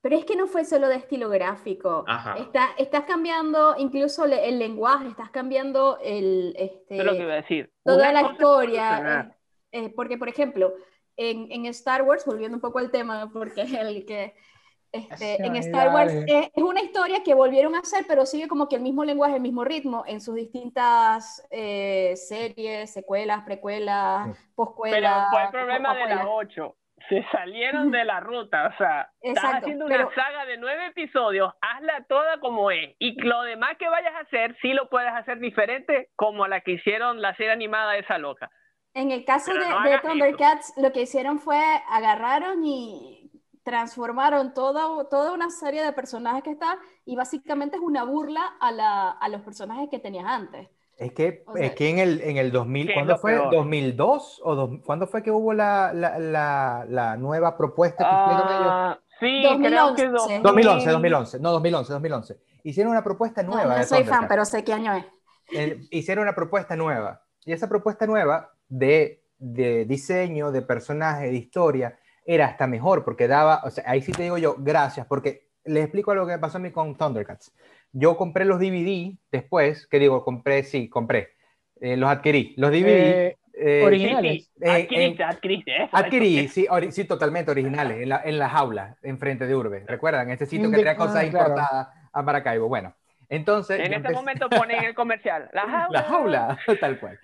Pero 0.00 0.16
es 0.16 0.24
que 0.24 0.36
no 0.36 0.46
fue 0.46 0.64
solo 0.64 0.88
de 0.88 0.96
estilo 0.96 1.28
gráfico. 1.28 2.04
Está, 2.38 2.68
estás 2.78 3.04
cambiando 3.04 3.74
incluso 3.78 4.26
le- 4.26 4.48
el 4.48 4.58
lenguaje, 4.58 5.08
estás 5.08 5.30
cambiando 5.30 5.98
el, 6.02 6.54
este, 6.56 6.94
Eso 6.94 7.02
es 7.02 7.04
lo 7.04 7.12
que 7.12 7.22
iba 7.22 7.32
a 7.32 7.36
decir. 7.36 7.72
toda 7.84 8.10
Una 8.10 8.22
la 8.22 8.30
historia. 8.32 9.32
eh, 9.72 9.86
eh, 9.86 9.92
porque, 9.94 10.16
por 10.16 10.28
ejemplo, 10.28 10.72
en, 11.16 11.50
en 11.50 11.66
Star 11.66 12.02
Wars, 12.02 12.24
volviendo 12.24 12.56
un 12.56 12.60
poco 12.60 12.78
al 12.78 12.90
tema, 12.92 13.28
porque 13.32 13.62
es 13.62 13.72
el 13.72 14.06
que... 14.06 14.34
Este, 14.92 15.44
en 15.44 15.54
Star 15.56 15.92
Wars 15.92 16.14
dale. 16.14 16.38
es, 16.40 16.50
es 16.54 16.62
una 16.62 16.80
historia 16.80 17.22
que 17.22 17.34
volvieron 17.34 17.74
a 17.74 17.80
hacer, 17.80 18.04
pero 18.08 18.24
sigue 18.24 18.48
como 18.48 18.68
que 18.68 18.76
el 18.76 18.82
mismo 18.82 19.04
lenguaje, 19.04 19.36
el 19.36 19.42
mismo 19.42 19.64
ritmo 19.64 20.04
en 20.06 20.20
sus 20.20 20.34
distintas 20.34 21.46
eh, 21.50 22.14
series, 22.16 22.92
secuelas, 22.92 23.42
precuelas, 23.44 24.26
Sí. 24.28 24.32
Pero 24.32 24.54
poscuelas. 24.54 25.28
fue 25.30 25.42
el 25.44 25.50
problema 25.50 25.94
de 25.94 26.00
pacuelas. 26.00 26.24
la 26.24 26.30
8. 26.30 26.74
Se 27.08 27.24
salieron 27.30 27.90
de 27.90 28.04
la 28.04 28.20
ruta, 28.20 28.70
o 28.74 28.76
sea, 28.76 29.08
estás 29.20 29.44
Exacto, 29.44 29.56
haciendo 29.58 29.86
una 29.86 29.96
pero- 29.96 30.10
saga 30.14 30.44
de 30.46 30.58
nueve 30.58 30.86
episodios, 30.86 31.52
hazla 31.60 32.04
toda 32.08 32.38
como 32.40 32.70
es. 32.70 32.94
Y 32.98 33.18
lo 33.22 33.42
demás 33.42 33.76
que 33.78 33.88
vayas 33.88 34.12
a 34.14 34.20
hacer, 34.20 34.56
sí 34.60 34.72
lo 34.74 34.88
puedes 34.90 35.12
hacer 35.12 35.38
diferente, 35.38 36.10
como 36.16 36.46
la 36.48 36.60
que 36.60 36.72
hicieron 36.72 37.22
la 37.22 37.34
serie 37.36 37.52
animada 37.52 37.96
esa 37.96 38.18
loca. 38.18 38.50
En 38.94 39.12
el 39.12 39.24
caso 39.24 39.52
Pero 39.52 39.64
de, 39.64 39.70
no 39.70 39.82
de 39.82 39.98
Thundercats, 40.00 40.74
lo 40.76 40.92
que 40.92 41.02
hicieron 41.02 41.38
fue 41.38 41.58
agarraron 41.88 42.64
y 42.64 43.17
transformaron 43.68 44.54
toda, 44.54 45.08
toda 45.08 45.32
una 45.32 45.50
serie 45.50 45.82
de 45.84 45.92
personajes 45.92 46.42
que 46.42 46.52
está 46.52 46.78
y 47.04 47.16
básicamente 47.16 47.76
es 47.76 47.82
una 47.82 48.04
burla 48.04 48.42
a, 48.60 48.72
la, 48.72 49.10
a 49.10 49.28
los 49.28 49.42
personajes 49.42 49.88
que 49.90 49.98
tenías 49.98 50.24
antes. 50.26 50.68
Es 50.96 51.12
que, 51.12 51.44
O 51.46 51.56
sea, 51.56 51.66
es 51.66 51.74
que 51.74 51.90
en 51.90 51.98
el, 51.98 52.20
en 52.22 52.36
el 52.38 52.50
2000, 52.50 52.86
¿qué 52.86 52.92
es 52.92 52.94
¿cuándo 52.94 53.16
fue? 53.18 53.32
peor? 53.34 53.54
¿2002? 53.54 54.40
¿O 54.42 54.54
dos- 54.56 54.70
cuándo 54.84 55.06
fue 55.06 55.22
que 55.22 55.30
hubo 55.30 55.52
la, 55.52 55.92
la, 55.94 56.18
la, 56.18 56.86
la 56.88 57.16
nueva 57.16 57.56
propuesta 57.56 58.04
que 58.08 58.14
hicieron 58.16 58.48
ellos? 58.48 58.72
Ah, 58.72 58.98
sí, 59.20 59.42
2011. 59.42 59.68
creo 59.68 59.94
que 59.94 60.08
2000. 60.08 60.42
2011, 60.42 60.90
2011, 60.90 61.40
no, 61.40 61.52
2011, 61.52 61.92
2011. 61.92 62.36
Hicieron 62.64 62.90
una 62.92 63.04
propuesta 63.04 63.42
No, 63.42 63.52
nueva 63.54 63.74
no 63.74 63.78
de 63.78 63.86
soy 63.86 64.04
fan, 64.04 64.26
pero 64.28 64.44
sé 64.44 64.64
qué 64.64 64.72
año 64.72 64.94
es. 64.94 65.04
Eh, 65.52 65.86
hicieron 65.90 66.22
una 66.24 66.34
propuesta 66.34 66.76
nueva. 66.76 67.22
Y 67.44 67.52
esa 67.52 67.68
propuesta 67.68 68.06
nueva 68.06 68.52
de, 68.68 69.22
de 69.38 69.84
diseño, 69.84 70.50
de 70.52 70.62
personaje, 70.62 71.26
de 71.28 71.36
historia, 71.36 71.98
era 72.28 72.46
hasta 72.46 72.66
mejor, 72.66 73.04
porque 73.04 73.26
daba, 73.28 73.62
o 73.64 73.70
sea, 73.70 73.84
ahí 73.86 74.02
sí 74.02 74.12
te 74.12 74.22
digo 74.24 74.38
yo, 74.38 74.56
gracias, 74.58 75.06
porque 75.06 75.48
les 75.64 75.84
explico 75.84 76.12
algo 76.12 76.26
que 76.26 76.32
me 76.34 76.38
pasó 76.38 76.58
a 76.58 76.60
mí 76.60 76.70
con 76.70 76.96
Thundercats. 76.96 77.54
Yo 77.92 78.16
compré 78.16 78.44
los 78.44 78.60
DVD 78.60 79.18
después, 79.32 79.86
que 79.86 79.98
digo, 79.98 80.24
compré, 80.24 80.62
sí, 80.62 80.88
compré, 80.90 81.30
eh, 81.80 81.96
los 81.96 82.10
adquirí. 82.10 82.54
Los 82.58 82.70
DVD. 82.70 83.28
Eh, 83.30 83.36
eh, 83.54 83.84
originales. 83.86 84.44
sí, 84.44 84.50
Eh, 84.60 84.70
adquiriste, 84.70 85.22
en- 85.22 85.28
adquiriste, 85.28 85.70
¿eh? 85.72 85.88
Adquirí, 85.90 86.48
sí, 86.48 86.66
ori- 86.68 86.90
sí, 86.90 87.04
totalmente 87.04 87.50
originales, 87.50 88.02
en 88.02 88.08
la, 88.10 88.22
en 88.24 88.38
la 88.38 88.48
jaula, 88.50 88.96
enfrente 89.02 89.46
de 89.46 89.56
Urbe. 89.56 89.84
¿Recuerdan? 89.86 90.30
Este 90.30 90.46
sitio 90.46 90.70
que 90.70 90.76
De- 90.76 90.82
trae 90.82 90.96
cosas 90.96 91.24
ah, 91.24 91.30
claro. 91.30 91.48
importadas 91.48 91.88
a 92.12 92.22
Maracaibo. 92.22 92.68
Bueno, 92.68 92.94
entonces. 93.28 93.80
En 93.80 93.92
este 93.92 94.10
momento 94.12 94.48
ponen 94.50 94.84
el 94.84 94.94
comercial. 94.94 95.48
La 95.52 95.62
jaula. 95.68 95.88
La 95.90 96.02
jaula, 96.02 96.58
tal 96.80 96.98
cual. 97.00 97.18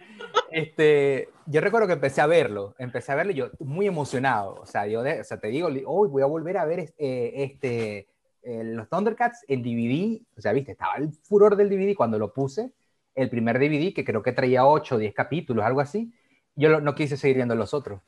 Este, 0.50 1.28
yo 1.46 1.60
recuerdo 1.60 1.86
que 1.86 1.94
empecé 1.94 2.20
a 2.20 2.26
verlo, 2.26 2.74
empecé 2.78 3.12
a 3.12 3.14
verlo 3.16 3.32
y 3.32 3.36
yo 3.36 3.50
muy 3.60 3.86
emocionado. 3.86 4.54
O 4.60 4.66
sea, 4.66 4.86
yo 4.86 5.02
de- 5.02 5.20
o 5.20 5.24
sea, 5.24 5.38
te 5.40 5.48
digo, 5.48 5.68
hoy 5.86 6.08
voy 6.08 6.22
a 6.22 6.26
volver 6.26 6.58
a 6.58 6.64
ver 6.64 6.92
eh, 6.98 7.32
este, 7.36 8.08
eh, 8.42 8.62
los 8.64 8.88
Thundercats 8.88 9.44
en 9.48 9.62
DVD. 9.62 10.20
O 10.36 10.40
sea, 10.40 10.52
viste, 10.52 10.72
estaba 10.72 10.96
el 10.96 11.12
furor 11.12 11.56
del 11.56 11.68
DVD 11.70 11.94
cuando 11.94 12.18
lo 12.18 12.32
puse. 12.32 12.72
El 13.14 13.30
primer 13.30 13.58
DVD, 13.58 13.92
que 13.94 14.04
creo 14.04 14.22
que 14.22 14.32
traía 14.32 14.66
8 14.66 14.96
o 14.96 14.98
10 14.98 15.14
capítulos, 15.14 15.64
algo 15.64 15.80
así. 15.80 16.12
Yo 16.56 16.68
lo- 16.68 16.80
no 16.80 16.94
quise 16.94 17.16
seguir 17.16 17.36
viendo 17.36 17.54
los 17.54 17.72
otros. 17.74 18.00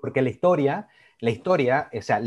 Porque 0.00 0.22
la 0.22 0.30
historia, 0.30 0.88
la 1.20 1.30
historia, 1.30 1.90
o 1.92 2.02
sea, 2.02 2.20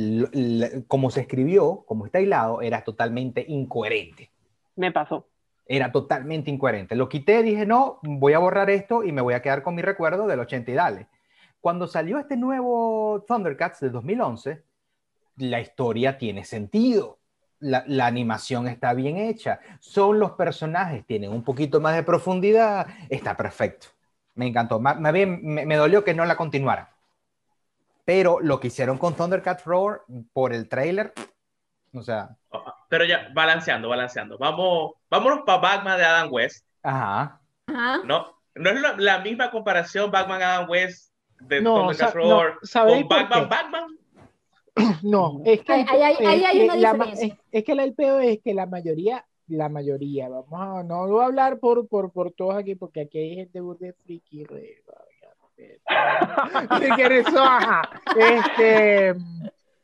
como 0.87 1.09
se 1.09 1.21
escribió, 1.21 1.83
como 1.87 2.05
está 2.05 2.19
hilado, 2.21 2.61
era 2.61 2.83
totalmente 2.83 3.43
incoherente 3.47 4.31
Me 4.77 4.91
pasó. 4.91 5.27
era 5.65 5.91
totalmente 5.91 6.49
incoherente. 6.49 6.95
Lo 6.95 7.09
quité, 7.09 7.43
dije, 7.43 7.65
no, 7.65 7.99
voy 8.03 8.31
a 8.33 8.39
borrar 8.39 8.69
esto 8.69 9.03
y 9.03 9.11
me 9.11 9.21
voy 9.21 9.33
a 9.33 9.41
quedar 9.41 9.63
con 9.63 9.75
mi 9.75 9.81
recuerdo 9.81 10.25
del 10.25 10.39
80 10.39 10.71
y 10.71 10.73
dale. 10.73 11.07
Cuando 11.59 11.87
salió 11.87 12.19
este 12.19 12.37
nuevo 12.37 13.25
Thundercats 13.27 13.81
de 13.81 13.89
2011, 13.89 14.63
la 15.37 15.59
historia 15.59 16.17
tiene 16.17 16.45
sentido. 16.45 17.17
La, 17.59 17.83
animación 18.05 18.67
está 18.67 18.93
bien 18.93 19.17
hecha. 19.17 19.59
Son 19.79 20.19
los 20.19 20.31
personajes, 20.33 21.05
tienen 21.05 21.31
un 21.31 21.43
poquito 21.43 21.81
más 21.81 21.95
de 21.95 22.03
profundidad. 22.03 22.87
Está 23.09 23.35
perfecto. 23.35 23.87
Me 24.35 24.47
encantó. 24.47 24.79
Más, 24.79 24.99
me, 24.99 25.25
me 25.25 25.75
dolió 25.75 26.03
que 26.03 26.13
no 26.13 26.23
la 26.23 26.37
continuara. 26.37 26.93
Pero 28.05 28.39
lo 28.39 28.61
que 28.61 28.67
hicieron 28.67 28.97
con 28.97 29.15
Thundercats 29.15 29.65
Roar 29.65 30.03
por 30.31 30.53
el 30.53 30.69
trailer, 30.69 31.13
o 31.93 32.01
sea, 32.03 32.29
Pero 32.89 33.05
ya, 33.05 33.29
balanceando, 33.33 33.89
balanceando. 33.89 34.37
Vamos, 34.37 34.93
vámonos 35.09 35.41
para 35.45 35.59
Batman 35.59 35.97
de 35.97 36.05
Adam 36.05 36.29
West. 36.31 36.65
ajá. 36.83 37.41
Ajá. 37.67 37.99
No, 38.05 38.33
no 38.55 38.69
es 38.69 38.79
la, 38.81 38.95
la 38.97 39.19
misma 39.19 39.51
comparación 39.51 40.09
Batman 40.09 40.41
Adam 40.41 40.69
West 40.69 41.11
de 41.41 41.61
No, 41.61 41.93
sa- 41.93 42.05
no, 42.07 42.11
Roar 42.13 42.53
¿sabéis 42.63 43.05
con 43.05 43.09
Batman? 43.29 43.49
Batman. 43.49 43.83
No, 45.03 45.41
es 45.43 45.61
que, 45.63 45.81
es 45.81 45.87
una 46.19 46.51
que 46.51 46.77
la 46.77 46.93
ma- 46.93 47.05
diferencia. 47.05 47.27
es, 47.27 47.33
es 47.51 47.63
que 47.63 47.71
el 47.71 47.93
peor 47.95 48.21
es 48.23 48.39
que 48.43 48.53
la 48.53 48.65
mayoría, 48.67 49.25
la 49.47 49.69
mayoría, 49.69 50.29
vamos 50.29 50.47
a, 50.79 50.83
no 50.83 51.07
voy 51.07 51.23
a 51.23 51.25
hablar 51.25 51.59
por, 51.59 51.87
por, 51.87 52.11
por 52.11 52.31
todos 52.31 52.55
aquí, 52.55 52.75
porque 52.75 53.01
aquí 53.01 53.17
hay 53.17 53.35
gente 53.35 53.59
de 53.79 53.93
friki, 53.93 54.45
re- 54.45 54.83
que 56.95 57.19
eso, 57.19 57.43
ajá. 57.43 57.81
Este, 58.17 59.15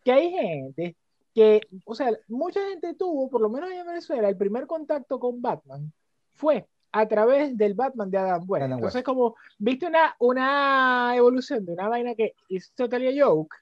que 0.04 0.12
hay 0.12 0.32
gente 0.32 0.96
que, 1.34 1.62
o 1.86 1.96
sea, 1.96 2.12
mucha 2.28 2.62
gente 2.70 2.94
tuvo, 2.94 3.30
por 3.30 3.42
lo 3.42 3.50
menos 3.50 3.72
en 3.72 3.86
Venezuela, 3.86 4.30
el 4.30 4.38
primer 4.38 4.68
contacto 4.68 5.20
con 5.20 5.42
Batman 5.42 5.92
fue 6.34 6.68
a 6.92 7.08
través 7.08 7.58
del 7.58 7.74
Batman 7.74 8.12
de 8.12 8.18
Adam 8.20 8.44
West. 8.48 8.64
Adam 8.64 8.72
West. 8.74 8.82
Entonces, 8.82 9.04
como 9.04 9.36
viste 9.58 9.88
una, 9.88 10.16
una 10.20 11.14
evolución 11.16 11.66
de 11.66 11.74
una 11.74 11.90
vaina 11.90 12.14
que 12.14 12.36
es 12.50 12.72
totally 12.76 13.20
a 13.20 13.26
joke 13.26 13.56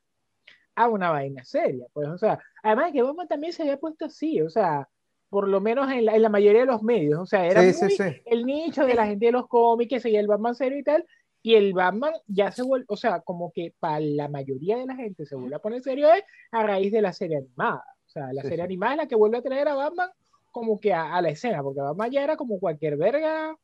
a 0.76 0.88
una 0.88 1.12
vaina 1.12 1.44
seria, 1.46 1.86
pues, 1.94 2.08
o 2.08 2.18
sea, 2.18 2.40
además 2.64 2.92
que 2.92 3.02
Batman 3.02 3.28
también 3.28 3.54
se 3.54 3.64
había 3.64 3.78
puesto 3.78 4.06
así, 4.06 4.42
o 4.42 4.50
sea, 4.50 4.88
por 5.30 5.48
lo 5.48 5.62
menos 5.62 5.90
en 5.92 6.06
la, 6.06 6.16
en 6.16 6.22
la 6.22 6.30
mayoría 6.30 6.62
de 6.62 6.68
los 6.68 6.84
medios, 6.84 7.20
o 7.20 7.26
sea, 7.26 7.46
era 7.46 7.62
Sí, 7.62 7.74
sí, 7.74 7.84
muy 7.84 7.92
sí. 7.92 8.22
el 8.26 8.46
nicho 8.46 8.86
de 8.86 8.96
la 8.96 9.06
gente 9.06 9.28
de 9.28 9.32
los 9.32 9.48
cómics 9.48 9.90
que 9.90 10.00
seguía 10.00 10.20
el 10.20 10.28
Batman 10.28 10.56
serio 10.56 10.78
y 10.78 10.84
tal, 10.84 11.06
y 11.44 11.56
el 11.56 11.74
Batman 11.74 12.14
ya 12.28 12.52
se 12.52 12.64
vuelve, 12.64 12.86
o 12.90 12.98
sea, 12.98 13.22
como 13.22 13.52
que 13.52 13.74
para 13.80 14.00
la 14.00 14.28
mayoría 14.28 14.78
de 14.78 14.86
la 14.86 14.96
gente 14.96 15.26
se 15.26 15.36
vuelve 15.36 15.56
a 15.56 15.60
poner 15.60 15.82
serio 15.82 16.12
es 16.14 16.24
a 16.52 16.64
raíz 16.64 16.92
de 16.92 17.02
la 17.02 17.14
serie 17.14 17.38
animada, 17.38 17.84
o 18.06 18.10
sea, 18.10 18.32
la 18.34 18.42
Sí, 18.42 18.50
serie 18.50 18.58
sí. 18.58 18.62
animada 18.64 18.94
es 18.94 18.98
la 19.00 19.08
que 19.08 19.16
vuelve 19.16 19.38
a 19.38 19.42
traer 19.42 19.68
a 19.68 19.76
Batman 19.76 20.10
como 20.52 20.80
que 20.80 20.94
a, 20.94 21.16
a 21.16 21.22
la 21.22 21.30
escena, 21.30 21.64
porque 21.64 21.82
Batman 21.82 22.12
ya 22.12 22.24
era 22.24 22.36
como 22.38 22.60
cualquier 22.60 22.98
verga, 22.98 23.56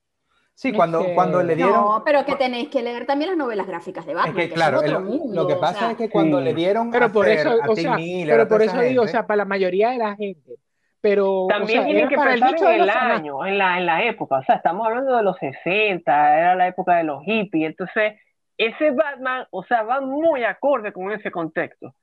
Sí, 0.56 0.74
cuando, 0.74 1.00
Este, 1.02 1.14
cuando 1.14 1.44
le 1.44 1.56
dieron... 1.56 1.74
No, 1.74 2.02
pero 2.04 2.26
que 2.26 2.36
tenéis 2.36 2.70
que 2.70 2.82
leer 2.82 3.06
también 3.06 3.30
las 3.30 3.38
novelas 3.38 3.68
gráficas 3.68 4.06
de 4.08 4.14
Es 4.14 4.18
Batman. 4.18 4.36
que 4.36 4.50
que 4.50 4.56
claro, 4.56 4.80
otro 4.80 4.98
el- 5.00 5.06
mundo, 5.06 5.42
lo 5.44 5.48
que 5.48 5.54
o 5.54 5.60
pasa 5.60 5.80
sea, 5.80 5.92
es 5.92 5.98
que 5.98 6.10
cuando 6.10 6.40
Sí. 6.40 6.46
le 6.46 6.54
dieron 6.56 6.90
pero 6.92 7.06
a 7.06 7.12
por 7.12 7.30
eso, 7.30 7.50
o 7.70 7.76
sea, 7.76 7.96
Miller, 7.96 8.36
pero 8.38 8.48
por 8.48 8.62
eso 8.64 8.82
digo, 8.82 9.04
o 9.04 9.08
sea, 9.08 9.28
para 9.28 9.38
la 9.38 9.46
mayoría 9.46 9.92
de 9.92 9.98
la 10.00 10.16
gente, 10.16 10.56
pero 11.02 11.44
o 11.44 11.48
También 11.48 11.80
sea, 11.84 11.86
tienen 11.86 12.10
que 12.10 12.16
pensar 12.18 12.56
en 12.58 12.82
el 12.82 12.88
los 12.88 12.96
año, 12.96 13.46
en 13.46 13.58
la, 13.58 13.78
en 13.78 13.86
la 13.86 14.04
época. 14.04 14.40
O 14.40 14.44
sea, 14.44 14.56
estamos 14.56 14.86
hablando 14.88 15.16
de 15.16 15.24
los 15.24 15.38
60, 15.38 16.38
era 16.40 16.56
la 16.56 16.68
época 16.68 16.96
de 16.98 17.04
los 17.04 17.24
hippies. 17.24 17.68
Entonces, 17.70 18.20
ese 18.58 18.92
Batman, 18.92 19.46
o 19.52 19.64
sea, 19.64 19.84
va 19.84 20.02
muy 20.02 20.44
acorde 20.44 20.92
con 20.92 21.12
ese 21.12 21.32
contexto. 21.32 21.94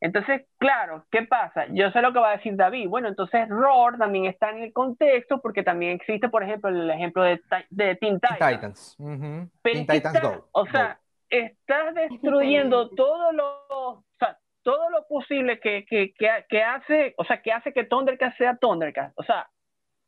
Entonces, 0.00 0.42
claro, 0.58 1.04
¿qué 1.10 1.22
pasa? 1.22 1.66
Yo 1.70 1.90
sé 1.90 2.00
lo 2.00 2.12
que 2.12 2.20
va 2.20 2.30
a 2.30 2.36
decir 2.36 2.54
David. 2.54 2.88
Bueno, 2.88 3.08
entonces 3.08 3.48
Roar 3.48 3.98
también 3.98 4.26
está 4.26 4.50
en 4.50 4.62
el 4.62 4.72
contexto 4.72 5.40
porque 5.40 5.64
también 5.64 5.96
existe, 5.96 6.28
por 6.28 6.44
ejemplo, 6.44 6.70
el 6.70 6.88
ejemplo 6.88 7.24
de, 7.24 7.40
de 7.70 7.96
Teen 7.96 8.20
Teen 8.20 8.20
Titans. 8.20 8.38
Titans. 8.54 8.96
ujú, 9.00 9.50
Pero 9.60 9.74
Teen 9.74 9.86
Titans 9.88 10.14
está- 10.14 10.28
Go. 10.28 10.48
O 10.52 10.66
sea, 10.66 11.00
estás 11.28 11.94
destruyendo 11.94 12.84
diferente. 12.90 12.96
todo 12.96 13.32
lo, 13.32 13.44
o 13.70 14.04
sea, 14.20 14.38
todo 14.68 14.90
lo 14.90 15.06
posible 15.06 15.60
que, 15.60 15.86
que, 15.86 16.12
que, 16.12 16.28
que 16.46 16.62
hace, 16.62 17.14
o 17.16 17.24
sea, 17.24 17.40
que 17.40 17.52
hace 17.52 17.72
que 17.72 17.84
Thundercat 17.84 18.36
sea 18.36 18.58
Thundercat. 18.58 19.12
O 19.14 19.22
sea, 19.22 19.48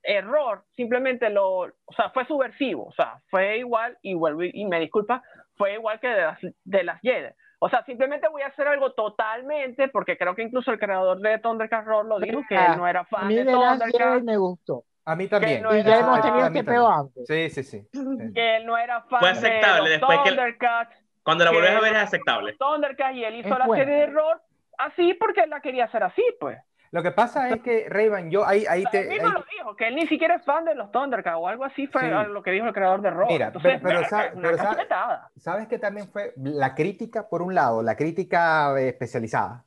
error, 0.03 0.65
simplemente 0.77 1.31
lo, 1.31 1.61
o 1.61 1.93
sea, 1.97 2.11
fue 2.11 2.27
subversivo, 2.27 2.85
o 2.85 2.93
sea, 2.93 3.15
fue 3.31 3.57
igual, 3.57 3.97
y 4.03 4.13
vuelvo 4.13 4.43
y, 4.43 4.67
me 4.67 4.79
disculpa, 4.79 5.23
fue 5.57 5.73
igual 5.73 5.99
que 5.99 6.09
de 6.09 6.21
las, 6.21 6.39
de 6.65 6.85
las 6.85 7.01
Jedi. 7.01 7.31
O 7.59 7.71
sea, 7.71 7.83
simplemente 7.87 8.29
voy 8.29 8.43
a 8.43 8.49
hacer 8.49 8.69
algo 8.69 8.93
totalmente, 8.93 9.89
porque 9.89 10.19
creo 10.19 10.35
que 10.35 10.43
incluso 10.43 10.71
el 10.73 10.79
creador 10.79 11.19
de 11.21 11.39
Thundercat 11.39 11.87
Roar 11.87 12.05
lo 12.05 12.21
dijo, 12.21 12.43
que 12.47 12.55
él 12.57 12.77
no 12.77 12.87
era 12.87 13.01
A 13.01 13.05
fan 13.07 13.29
mí 13.29 13.37
de 13.37 13.45
de 13.45 13.53
las 13.53 13.79
Thundercat, 13.79 14.13
Jedi 14.13 14.23
me 14.25 14.37
gustó. 14.37 14.85
A 15.07 15.17
mí 15.17 15.27
también. 15.27 15.63
no 15.63 15.75
Y 15.75 15.83
ya 15.83 16.01
hemos 16.01 16.21
tenido 16.21 16.45
A 16.45 16.47
este 16.49 16.65
peo 16.65 16.87
antes. 16.87 17.27
Sí, 17.27 17.49
sí, 17.49 17.63
sí. 17.63 17.89
sí. 17.93 18.33
que 18.35 18.57
él 18.57 18.67
no 18.67 18.77
era 18.77 19.01
fan 19.05 19.21
Fue 19.21 19.31
aceptable 19.31 19.89
de 19.89 19.99
los 19.99 20.01
después 20.01 20.19
que- 20.19 20.29
Thundercats, 20.29 20.97
Cuando 21.23 21.45
la 21.47 21.51
volvés 21.51 21.71
a 21.71 21.81
ver 21.81 21.97
es 21.97 22.03
aceptable. 22.03 22.57
Thundercats 22.59 23.17
y 23.17 23.25
él 23.25 23.37
hizo 23.37 23.49
Es 23.49 23.59
la 23.59 23.67
bueno. 23.67 23.85
serie 23.85 24.01
de 24.01 24.07
Roar 24.09 24.43
así 24.87 25.15
porque 25.15 25.47
la 25.47 25.61
quería 25.61 25.85
hacer 25.85 26.03
así, 26.03 26.25
pues. 26.39 26.59
Lo 26.93 27.05
que 27.05 27.13
pasa 27.13 27.49
es 27.51 27.63
que, 27.63 27.87
Rayban, 27.89 28.33
yo 28.33 28.45
ahí, 28.45 28.65
ahí 28.69 28.85
O 28.85 28.91
sea, 28.91 29.01
te... 29.01 29.03
él 29.03 29.09
mismo 29.11 29.29
ahí- 29.29 29.35
lo 29.35 29.45
dijo, 29.59 29.77
que 29.77 29.87
él 29.89 29.95
ni 29.95 30.09
siquiera 30.09 30.35
es 30.35 30.45
fan 30.45 30.65
de 30.65 30.75
los 30.75 30.91
Thundercats 30.91 31.37
o 31.39 31.47
algo 31.47 31.65
así 31.65 31.87
fue 31.87 32.01
Sí. 32.03 32.09
lo 32.29 32.43
que 32.43 32.51
dijo 32.51 32.67
el 32.67 32.73
creador 32.73 33.01
de 33.01 33.11
Roar. 33.11 33.29
Mira, 33.31 33.47
Entonces, 33.47 33.81
pero- 33.81 34.01
pero 34.11 34.41
pero. 34.43 35.21
¿Sabes 35.37 35.69
que 35.69 35.79
también 35.79 36.09
fue 36.09 36.33
la 36.37 36.75
crítica, 36.75 37.29
por 37.29 37.43
un 37.43 37.55
lado, 37.55 37.83
la 37.83 37.95
crítica 37.97 38.75
eh, 38.81 38.89
especializada 38.89 39.65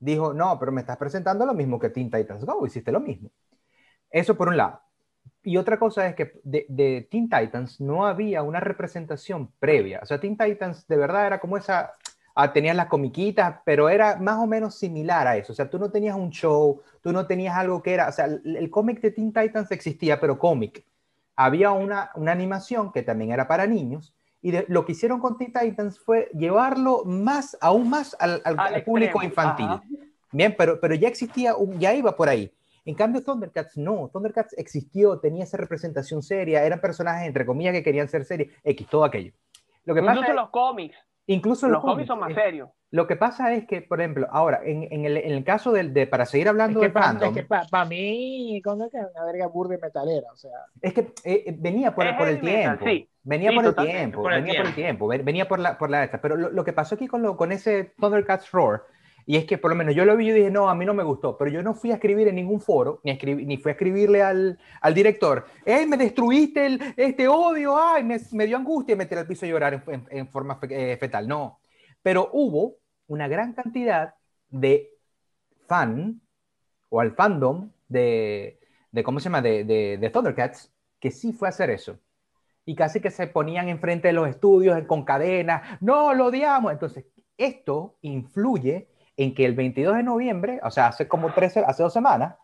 dijo, 0.00 0.34
no, 0.34 0.58
pero 0.58 0.72
me 0.72 0.80
estás 0.80 0.96
presentando 0.96 1.46
lo 1.46 1.54
mismo 1.54 1.78
que 1.78 1.88
Teen 1.90 2.10
Titans 2.10 2.44
Go, 2.44 2.66
hiciste 2.66 2.90
lo 2.92 3.00
mismo. 3.00 3.30
Eso 4.10 4.36
por 4.36 4.48
un 4.48 4.56
lado. 4.56 4.80
Y 5.42 5.56
otra 5.56 5.78
cosa 5.78 6.06
es 6.06 6.14
que 6.14 6.32
de, 6.42 6.66
de 6.68 7.06
Teen 7.10 7.28
Titans 7.30 7.80
no 7.80 8.06
había 8.06 8.42
una 8.42 8.60
representación 8.60 9.52
previa. 9.58 10.00
O 10.02 10.06
sea, 10.06 10.18
Teen 10.18 10.36
Titans 10.36 10.86
de 10.88 10.96
verdad 10.96 11.26
era 11.26 11.38
como 11.38 11.56
esa, 11.56 11.94
ah, 12.34 12.52
tenías 12.52 12.74
las 12.76 12.86
comiquitas, 12.86 13.56
pero 13.64 13.88
era 13.88 14.16
más 14.16 14.38
o 14.38 14.46
menos 14.46 14.74
similar 14.76 15.26
a 15.26 15.36
eso. 15.36 15.52
O 15.52 15.56
sea, 15.56 15.70
tú 15.70 15.78
no 15.78 15.90
tenías 15.90 16.16
un 16.16 16.30
show, 16.30 16.80
tú 17.00 17.12
no 17.12 17.26
tenías 17.26 17.56
algo 17.56 17.82
que 17.82 17.94
era, 17.94 18.08
o 18.08 18.12
sea, 18.12 18.24
el, 18.26 18.56
el 18.56 18.70
cómic 18.70 19.00
de 19.00 19.10
Teen 19.12 19.32
Titans 19.32 19.70
existía, 19.70 20.20
pero 20.20 20.38
cómic. 20.38 20.84
Había 21.36 21.70
una, 21.72 22.10
una 22.14 22.32
animación 22.32 22.92
que 22.92 23.02
también 23.02 23.32
era 23.32 23.48
para 23.48 23.66
niños. 23.66 24.14
Y 24.42 24.50
de- 24.50 24.66
lo 24.68 24.84
que 24.84 24.92
hicieron 24.92 25.20
con 25.20 25.38
Teen 25.38 25.52
Titans 25.52 25.98
fue 25.98 26.28
llevarlo 26.34 27.04
más, 27.04 27.56
aún 27.60 27.88
más 27.90 28.16
al, 28.20 28.42
al- 28.44 28.58
Al 28.60 28.74
al 28.74 28.84
público 28.84 29.22
extremo, 29.22 29.24
infantil. 29.24 29.66
ajá. 29.66 29.82
Bien, 30.32 30.54
pero, 30.58 30.80
pero 30.80 30.94
ya 30.94 31.08
existía, 31.08 31.56
un- 31.56 31.78
ya 31.78 31.94
iba 31.94 32.14
por 32.16 32.28
ahí. 32.28 32.52
En 32.84 32.94
cambio, 32.94 33.22
Thundercats 33.24 33.76
no. 33.78 34.10
Thundercats 34.12 34.52
existió, 34.58 35.18
tenía 35.18 35.44
esa 35.44 35.56
representación 35.56 36.22
seria, 36.22 36.62
eran 36.64 36.80
personajes, 36.80 37.26
entre 37.26 37.46
comillas, 37.46 37.72
que 37.72 37.82
querían 37.82 38.08
ser 38.08 38.24
serios, 38.24 38.52
X, 38.62 38.86
todo 38.90 39.04
aquello. 39.04 39.32
Lo 39.86 39.94
que 39.94 40.00
pasa 40.02 40.12
Incluso 40.14 40.30
es- 40.32 40.36
los 40.36 40.50
cómics. 40.50 40.96
Incluso 41.26 41.68
Los 41.68 41.80
cómics 41.82 42.08
son 42.08 42.20
más 42.20 42.30
eh, 42.32 42.34
serios. 42.34 42.70
Lo 42.90 43.06
que 43.06 43.16
pasa 43.16 43.52
es 43.54 43.66
que, 43.66 43.82
por 43.82 44.00
ejemplo, 44.00 44.28
ahora, 44.30 44.60
en, 44.64 44.86
en 44.92 45.04
el, 45.04 45.16
en 45.16 45.32
el 45.32 45.44
caso 45.44 45.72
del, 45.72 45.92
de, 45.92 46.06
para 46.06 46.26
seguir 46.26 46.46
Es 46.46 46.50
hablando 46.50 46.80
que 46.80 46.86
del 46.86 46.92
para 46.92 47.06
fandom, 47.08 47.34
mí, 47.88 48.60
cuando 48.62 48.84
es 48.86 48.92
que 48.92 48.98
una 48.98 49.24
verga 49.24 49.46
burda 49.48 49.74
y 49.74 49.78
metalera, 49.78 50.28
o 50.32 50.36
sea. 50.36 50.50
es 50.80 50.92
que 50.94 51.00
eh, 51.24 51.44
eh, 51.46 51.56
venía 51.58 51.94
por, 51.94 52.06
Es 52.06 52.16
por 52.16 52.28
el 52.28 52.36
heavy 52.36 52.46
metal, 52.46 52.78
tiempo. 52.78 52.84
sí. 52.86 53.08
Venía 53.22 53.50
Sí, 53.50 53.56
por 53.56 53.64
el 53.64 53.74
tiempo, 53.74 54.22
por 54.22 54.32
el 54.32 54.42
venía 54.42 54.54
por 54.60 54.66
el 54.66 54.74
tiempo, 54.74 55.06
ven- 55.08 55.24
venía 55.24 55.48
por 55.48 55.58
la, 55.58 55.78
por 55.78 55.90
la 55.90 56.04
esta. 56.04 56.20
Pero 56.20 56.36
lo, 56.36 56.50
lo 56.50 56.64
que 56.64 56.72
pasó 56.74 56.94
aquí 56.94 57.06
con, 57.06 57.22
lo, 57.22 57.36
con 57.36 57.52
ese 57.52 57.94
Thundercats 57.98 58.50
Roar, 58.52 58.82
y 59.26 59.36
es 59.36 59.46
que 59.46 59.56
por 59.58 59.70
lo 59.70 59.76
menos 59.76 59.94
yo 59.94 60.04
lo 60.04 60.16
vi 60.16 60.28
y 60.28 60.32
dije, 60.32 60.50
no, 60.50 60.68
a 60.68 60.74
mí 60.74 60.84
no 60.84 60.92
me 60.92 61.02
gustó, 61.02 61.36
pero 61.38 61.50
yo 61.50 61.62
no 61.62 61.74
fui 61.74 61.90
a 61.90 61.94
escribir 61.94 62.28
en 62.28 62.34
ningún 62.34 62.60
foro, 62.60 63.00
ni, 63.04 63.16
ni 63.46 63.56
fui 63.56 63.70
a 63.70 63.72
escribirle 63.72 64.22
al, 64.22 64.58
al 64.80 64.94
director, 64.94 65.46
¡Ey, 65.64 65.86
me 65.86 65.96
destruiste 65.96 66.66
el, 66.66 66.80
este 66.96 67.26
odio! 67.26 67.76
¡Ay, 67.78 68.04
me, 68.04 68.46
dio 68.46 68.56
angustia 68.56 68.94
y 68.94 68.96
me 68.96 69.04
al 69.04 69.26
piso 69.26 69.46
a 69.46 69.48
llorar 69.48 69.82
en, 70.10 70.28
forma 70.28 70.58
eh, 70.68 70.96
fetal! 70.98 71.26
No. 71.26 71.60
Pero 72.02 72.30
hubo 72.32 72.76
una 73.06 73.28
gran 73.28 73.54
cantidad 73.54 74.14
de 74.50 74.90
fan, 75.66 76.20
o 76.90 77.00
al 77.00 77.12
fandom 77.12 77.70
de, 77.88 78.60
de 78.92 79.02
¿cómo 79.02 79.20
se 79.20 79.24
llama?, 79.24 79.40
de, 79.40 79.64
de 79.64 80.10
Thundercats, 80.10 80.70
que 81.00 81.10
sí 81.10 81.32
fue 81.32 81.48
a 81.48 81.50
hacer 81.50 81.70
eso. 81.70 81.98
Y 82.66 82.74
casi 82.74 83.00
que 83.00 83.10
se 83.10 83.26
ponían 83.26 83.68
enfrente 83.68 84.08
de 84.08 84.14
los 84.14 84.28
estudios 84.28 84.82
con 84.86 85.04
cadenas, 85.04 85.78
no, 85.80 86.14
lo 86.14 86.26
odiamos. 86.26 86.72
Entonces, 86.72 87.04
esto 87.36 87.96
influye 88.02 88.88
en 89.16 89.34
que 89.34 89.44
el 89.44 89.54
22 89.54 89.96
de 89.96 90.02
noviembre, 90.02 90.60
o 90.62 90.70
sea, 90.70 90.88
hace 90.88 91.06
como 91.08 91.32
13, 91.32 91.64
hace 91.66 91.82
dos 91.82 91.92
semanas, 91.92 92.36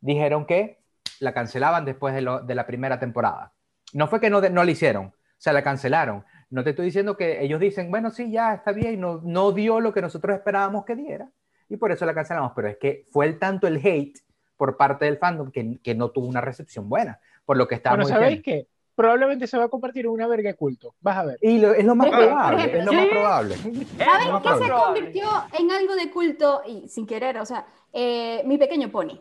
dijeron 0.00 0.46
que 0.46 0.78
la 1.20 1.32
cancelaban 1.34 1.84
después 1.84 2.14
de, 2.14 2.22
lo- 2.22 2.40
de 2.40 2.54
la 2.54 2.66
primera 2.66 2.98
temporada. 2.98 3.52
No 3.92 4.06
fue 4.08 4.20
que 4.20 4.30
no, 4.30 4.40
no 4.40 4.64
la 4.64 4.70
hicieron, 4.70 5.06
o 5.06 5.14
sea, 5.38 5.52
la 5.52 5.62
cancelaron. 5.62 6.24
No 6.50 6.64
te 6.64 6.70
estoy 6.70 6.86
diciendo 6.86 7.16
que 7.16 7.42
ellos 7.42 7.60
dicen, 7.60 7.90
bueno, 7.90 8.10
sí, 8.10 8.30
ya 8.30 8.54
está 8.54 8.72
bien, 8.72 9.00
no, 9.00 9.20
no 9.24 9.52
dio 9.52 9.80
lo 9.80 9.92
que 9.92 10.02
nosotros 10.02 10.34
esperábamos 10.36 10.84
que 10.84 10.96
diera, 10.96 11.30
y 11.68 11.76
por 11.76 11.92
eso 11.92 12.04
la 12.06 12.14
cancelamos. 12.14 12.52
Pero 12.54 12.68
es 12.68 12.76
que 12.78 13.04
fue 13.10 13.26
el 13.26 13.38
tanto 13.38 13.66
el 13.66 13.76
hate 13.84 14.18
por 14.56 14.76
parte 14.76 15.06
del 15.06 15.18
fandom 15.18 15.50
que, 15.50 15.78
que 15.82 15.94
no 15.94 16.10
tuvo 16.10 16.26
una 16.28 16.40
recepción 16.40 16.88
buena, 16.88 17.20
por 17.44 17.56
lo 17.56 17.66
que 17.66 17.74
Bueno, 17.86 18.04
estábamos 18.04 18.08
¿sabéis 18.08 18.38
diciendo. 18.38 18.68
qué? 18.68 18.71
Probablemente 18.94 19.46
se 19.46 19.56
va 19.56 19.64
a 19.64 19.68
convertir 19.68 20.04
en 20.04 20.10
una 20.12 20.26
verga 20.26 20.50
de 20.50 20.54
culto. 20.56 20.94
Vas 21.00 21.16
a 21.16 21.24
ver. 21.24 21.38
Y 21.40 21.58
lo- 21.58 21.72
es 21.74 21.84
lo 21.84 21.94
más 21.94 22.08
Por 22.08 22.18
ejemplo, 22.20 22.36
probable, 22.36 22.78
es 22.78 22.84
lo 22.84 22.90
sí. 22.90 22.96
más 22.96 23.06
probable. 23.06 23.56
¿Saben 23.56 24.42
qué 24.42 24.48
se 24.48 24.54
probable. 24.66 24.70
convirtió 24.84 25.28
en 25.58 25.70
algo 25.70 25.94
de 25.94 26.10
culto 26.10 26.62
y 26.66 26.88
sin 26.88 27.06
querer? 27.06 27.38
O 27.38 27.46
sea, 27.46 27.66
eh, 27.92 28.42
mi 28.44 28.58
pequeño 28.58 28.90
pony. 28.90 29.18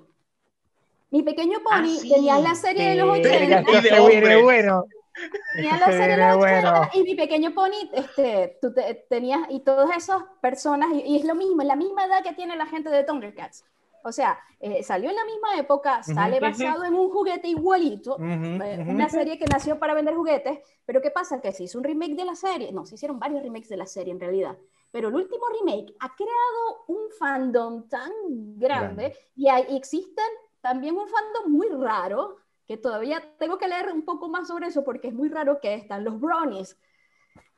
Mi 1.10 1.24
pequeño 1.24 1.60
pony 1.64 1.98
sí. 2.00 2.10
tenía 2.10 2.40
la 2.40 2.56
serie 2.56 2.90
de 2.92 2.96
los 2.96 3.16
Sí, 3.18 3.24
verga, 3.24 3.62
80. 3.62 3.78
esto 3.80 3.90
Y 4.10 4.16
de 4.16 4.16
hombres. 4.16 4.44
bueno. 4.44 4.86
Tenía 5.56 5.78
la 5.78 5.86
se 5.88 5.92
serie 5.92 6.16
de 6.16 6.28
los 6.28 6.38
80 6.38 6.72
bueno. 6.72 6.90
y 6.94 7.04
mi 7.04 7.16
pequeño 7.16 7.54
pony, 7.54 7.90
este, 7.94 8.58
tú 8.62 8.74
te- 8.74 9.06
tenías, 9.10 9.42
y 9.50 9.60
todas 9.60 9.96
esas 9.96 10.24
personas, 10.42 10.90
y, 10.94 11.02
y 11.02 11.18
es 11.20 11.26
lo 11.26 11.36
mismo, 11.36 11.64
la 11.64 11.76
misma 11.76 12.06
edad 12.06 12.24
que 12.24 12.32
tiene 12.34 12.56
la 12.56 12.66
gente 12.66 12.90
de 12.90 13.04
Thundercats. 13.04 13.66
O 14.04 14.12
sea, 14.12 14.39
eh, 14.60 14.84
salió 14.84 15.10
en 15.10 15.16
la 15.16 15.26
misma 15.26 15.58
época, 15.58 16.04
sale 16.04 16.38
Ujú. 16.38 16.45
basado 16.45 16.84
en 16.86 16.93
un 16.93 17.10
juguete 17.10 17.47
igualito, 17.47 18.16
Ujú, 18.16 18.64
eh, 18.64 18.80
ujú. 18.82 18.91
una 18.91 19.10
serie 19.10 19.38
que 19.38 19.45
nació 19.45 19.80
para 19.80 19.93
vender 19.93 20.16
juguetes, 20.16 20.60
pero 20.86 21.02
¿qué 21.02 21.12
pasa? 21.12 21.41
Que 21.41 21.52
se 21.52 21.64
hizo 21.64 21.78
un 21.78 21.84
remake 21.84 22.16
de 22.16 22.26
la 22.26 22.36
serie, 22.36 22.72
no, 22.72 22.86
se 22.86 22.95
hicieron 22.95 23.20
varios 23.20 23.41
remakes 23.43 23.70
de 23.70 23.78
la 23.78 23.86
serie 23.86 24.12
en 24.12 24.20
realidad, 24.20 24.58
pero 24.91 25.10
el 25.10 25.16
último 25.16 25.43
remake 25.60 25.95
ha 25.99 26.16
creado 26.16 26.86
un 26.88 27.10
fandom 27.18 27.88
tan 27.88 28.12
grande, 28.58 29.04
Grande. 29.04 29.18
y, 29.36 29.47
hay, 29.47 29.66
existen 29.76 30.26
también 30.62 30.95
un 30.95 31.08
fandom 31.08 31.52
muy 31.52 31.70
raro, 31.70 32.38
que 32.68 32.78
todavía 32.78 33.22
tengo 33.38 33.58
que 33.58 33.68
leer 33.68 33.91
un 33.91 34.06
poco 34.06 34.30
más 34.30 34.47
sobre 34.47 34.68
eso 34.68 34.84
porque 34.84 35.10
es 35.10 35.14
muy 35.14 35.30
raro 35.30 35.60
que 35.60 35.74
están 35.74 36.04
los 36.04 36.20
bronies, 36.20 36.78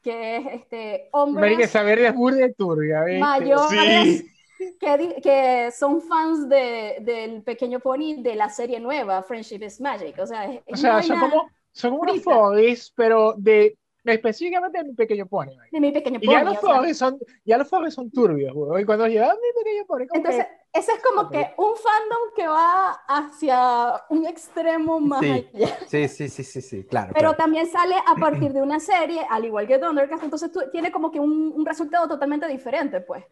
que 0.01 0.37
es 0.37 0.45
este, 0.53 1.09
Marica, 1.31 1.83
verga 1.83 2.09
es 2.09 2.15
burda 2.15 2.45
y 2.45 2.53
turbia, 2.53 3.03
¿viste? 3.03 3.19
mayores 3.19 4.32
que, 4.79 5.19
que 5.21 5.71
son 5.71 6.01
fans 6.01 6.47
de, 6.49 6.97
del 7.01 7.41
pequeño 7.43 7.79
pony 7.79 8.15
de 8.21 8.35
la 8.35 8.49
serie 8.49 8.79
nueva, 8.79 9.21
Friendship 9.23 9.63
is 9.63 9.79
Magic. 9.81 10.17
O 10.19 10.25
sea, 10.27 10.49
O 10.71 10.75
sea, 10.75 11.01
son 11.03 11.19
como, 11.19 11.49
son 11.71 11.91
como 11.91 12.01
unos 12.03 12.15
frita. 12.15 12.31
foggies, 12.33 12.91
pero 12.95 13.33
de 13.37 13.77
específicamente 14.05 14.79
de 14.79 14.83
mi 14.83 14.93
pequeño 14.93 15.25
pony. 15.27 15.51
de 15.71 15.79
mi 15.79 15.91
pequeño 15.93 16.19
Y 16.21 16.25
pony. 16.25 16.33
ya 16.35 16.43
los 16.43 16.57
o 16.57 16.61
sea. 16.61 16.75
foggies 16.75 16.97
son, 16.97 17.19
ya 17.45 17.57
los 17.57 17.69
foggies 17.69 17.93
son 17.93 18.11
turbios, 18.11 18.53
güey. 18.53 18.83
Y 18.83 18.85
cuando 18.85 19.07
llega 19.07 19.33
mi 19.33 19.63
pequeño 19.63 19.85
pony, 19.85 20.01
Entonces, 20.13 20.45
que, 20.45 20.79
ese 20.79 20.91
es 20.91 21.01
como 21.03 21.21
Ok. 21.27 21.31
que 21.31 21.53
un 21.57 21.73
fandom 21.77 22.19
que 22.35 22.47
va 22.47 22.91
hacia 23.07 24.03
un 24.09 24.25
extremo 24.25 24.99
más 24.99 25.21
Sí. 25.21 25.47
allá. 25.53 25.77
Sí, 25.87 26.07
sí, 26.09 26.27
sí, 26.29 26.43
sí, 26.43 26.61
sí, 26.61 26.83
claro. 26.83 27.11
Pero 27.13 27.29
claro. 27.29 27.37
también 27.37 27.65
sale 27.67 27.95
a 27.95 28.15
partir 28.15 28.51
de 28.51 28.61
una 28.61 28.79
serie, 28.81 29.21
al 29.29 29.45
igual 29.45 29.67
que 29.67 29.79
Thundercats, 29.79 30.21
entonces 30.23 30.51
tú- 30.51 30.63
tiene 30.71 30.91
como 30.91 31.09
que 31.09 31.21
un, 31.21 31.53
un 31.55 31.65
resultado 31.65 32.07
totalmente 32.07 32.45
diferente, 32.47 32.99
pues. 32.99 33.23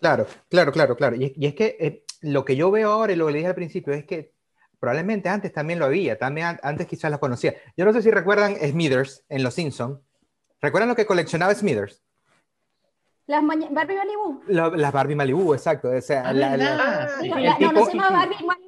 Claro, 0.00 0.26
claro, 0.48 0.72
claro, 0.72 0.96
claro. 0.96 1.16
Y, 1.16 1.32
y 1.36 1.46
es 1.46 1.54
que 1.54 1.76
eh, 1.80 2.02
lo 2.20 2.44
que 2.44 2.56
yo 2.56 2.70
veo 2.70 2.90
ahora 2.90 3.12
y 3.12 3.16
lo 3.16 3.26
que 3.26 3.32
le 3.32 3.38
dije 3.38 3.48
al 3.48 3.54
principio 3.54 3.92
es 3.92 4.04
que 4.04 4.32
probablemente 4.78 5.28
antes 5.28 5.52
también 5.52 5.78
lo 5.78 5.86
había, 5.86 6.18
también 6.18 6.46
an- 6.48 6.60
antes 6.62 6.86
quizás 6.86 7.10
lo 7.10 7.18
conocía. 7.20 7.54
Yo 7.76 7.84
no 7.84 7.92
sé 7.92 8.02
si 8.02 8.10
recuerdan 8.10 8.56
Smithers 8.56 9.24
en 9.28 9.42
Los 9.42 9.54
Simpsons. 9.54 9.98
¿Recuerdan 10.60 10.88
lo 10.88 10.96
que 10.96 11.06
coleccionaba 11.06 11.54
Smithers? 11.54 12.02
Las 13.26 13.42
Barbie 13.44 13.96
Malibu. 13.96 14.42
Las 14.46 14.92
Barbie 14.92 15.16
Malibu, 15.16 15.52
exacto. 15.54 15.88
O 15.90 16.00
sea, 16.00 16.28
Ah, 16.28 16.32
la- 16.32 16.56
la- 16.56 16.70
¿verdad? 16.70 17.10
sí. 17.20 17.28
No, 17.28 17.36
el 17.36 17.44
no, 17.74 17.84
se 17.86 17.92
llama 17.96 18.10
Barbie 18.10 18.46
Malibu, 18.46 18.65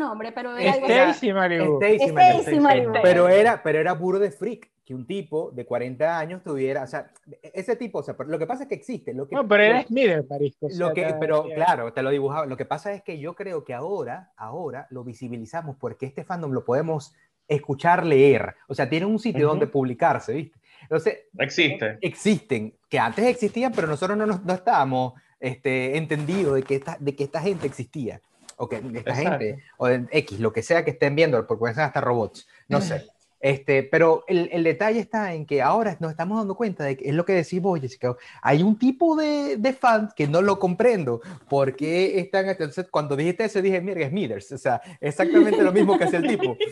nombre, 0.00 0.32
pero 0.32 0.56
era 0.56 0.72
algo 0.72 0.86
así. 0.86 0.92
Stacy 0.92 1.32
Malibu. 1.32 1.78
Stacy 1.82 2.12
Malibu. 2.12 2.40
Stacy 2.40 2.60
Malibu. 2.60 2.92
Pero 3.02 3.28
era, 3.28 3.62
pero 3.62 3.78
era 3.78 3.96
puro 3.96 4.18
de 4.18 4.30
freak 4.32 4.68
que 4.84 4.94
un 4.94 5.06
tipo 5.06 5.52
de 5.52 5.64
40 5.64 6.18
años 6.18 6.42
tuviera, 6.42 6.82
o 6.82 6.86
sea, 6.88 7.12
ese 7.54 7.76
tipo, 7.76 8.00
o 8.00 8.02
sea, 8.02 8.16
pero 8.16 8.28
lo 8.28 8.38
que 8.40 8.46
pasa 8.46 8.64
es 8.64 8.68
que 8.68 8.74
existe. 8.74 9.14
Lo 9.14 9.28
que, 9.28 9.36
No, 9.36 9.46
pero 9.46 9.62
era 9.62 9.82
Smither, 9.84 10.24
marisco. 10.28 10.66
o 10.66 10.68
sea, 10.70 10.78
Lo 10.88 10.92
que, 10.92 11.14
pero 11.20 11.46
ya. 11.48 11.54
claro, 11.54 11.92
te 11.92 12.02
lo 12.02 12.10
dibujaba. 12.10 12.46
Lo 12.46 12.56
que 12.56 12.64
pasa 12.64 12.92
es 12.92 13.02
que 13.02 13.20
yo 13.20 13.34
creo 13.34 13.62
que 13.64 13.72
ahora, 13.72 14.32
ahora 14.36 14.88
lo 14.90 15.04
visibilizamos 15.04 15.76
porque 15.76 16.06
este 16.06 16.24
fandom 16.24 16.50
lo 16.50 16.64
podemos 16.64 17.14
escuchar, 17.46 18.04
leer. 18.04 18.56
O 18.66 18.74
sea, 18.74 18.88
tiene 18.88 19.06
un 19.06 19.18
sitio 19.20 19.46
Ujú. 19.46 19.50
donde 19.50 19.66
publicarse, 19.68 20.32
¿viste? 20.32 20.58
Entonces, 20.82 21.26
Existe. 21.38 21.98
existen, 22.00 22.74
que 22.88 22.98
antes 22.98 23.24
existían, 23.26 23.70
pero 23.72 23.86
nosotros 23.86 24.16
no, 24.18 24.26
nos- 24.26 24.44
no 24.44 24.54
estábamos 24.54 25.12
este, 25.38 25.96
entendidos 25.96 26.54
de 26.56 26.62
que, 26.62 26.74
esta, 26.76 26.96
de 26.98 27.14
que 27.14 27.24
esta 27.24 27.40
gente 27.40 27.66
existía. 27.66 28.20
O 28.62 28.68
que 28.68 28.76
esta 28.76 29.10
Exacto. 29.10 29.30
gente, 29.30 29.64
o 29.78 29.86
de 29.86 30.06
X, 30.10 30.38
lo 30.38 30.52
que 30.52 30.62
sea 30.62 30.84
que 30.84 30.90
estén 30.90 31.16
viendo, 31.16 31.38
porque 31.46 31.58
pueden 31.58 31.74
ser 31.74 31.84
hasta 31.84 32.00
robots, 32.00 32.46
no 32.68 32.80
sé. 32.80 33.06
Este, 33.40 33.82
pero 33.82 34.22
el, 34.28 34.50
el 34.52 34.62
detalle 34.64 35.00
está 35.00 35.32
en 35.32 35.46
que 35.46 35.62
ahora 35.62 35.96
nos 35.98 36.10
estamos 36.10 36.36
dando 36.36 36.54
cuenta 36.54 36.84
de 36.84 36.98
que 36.98 37.08
es 37.08 37.14
lo 37.14 37.24
que 37.24 37.32
decimos, 37.32 37.80
Jessica, 37.80 38.14
hay 38.42 38.62
un 38.62 38.78
tipo 38.78 39.16
de, 39.16 39.56
de 39.56 39.72
fans 39.72 40.12
que 40.12 40.28
no 40.28 40.42
lo 40.42 40.58
comprendo. 40.58 41.22
¿Por 41.48 41.74
qué 41.74 42.20
están? 42.20 42.50
Entonces, 42.50 42.86
cuando 42.90 43.16
dijiste 43.16 43.44
eso, 43.44 43.62
dije, 43.62 43.80
mira, 43.80 44.06
Smithers. 44.06 44.52
O 44.52 44.58
sea, 44.58 44.82
exactamente 45.00 45.62
lo 45.62 45.72
mismo 45.72 45.96
que 45.96 46.04
hacía 46.04 46.18
el 46.18 46.28
tipo. 46.28 46.56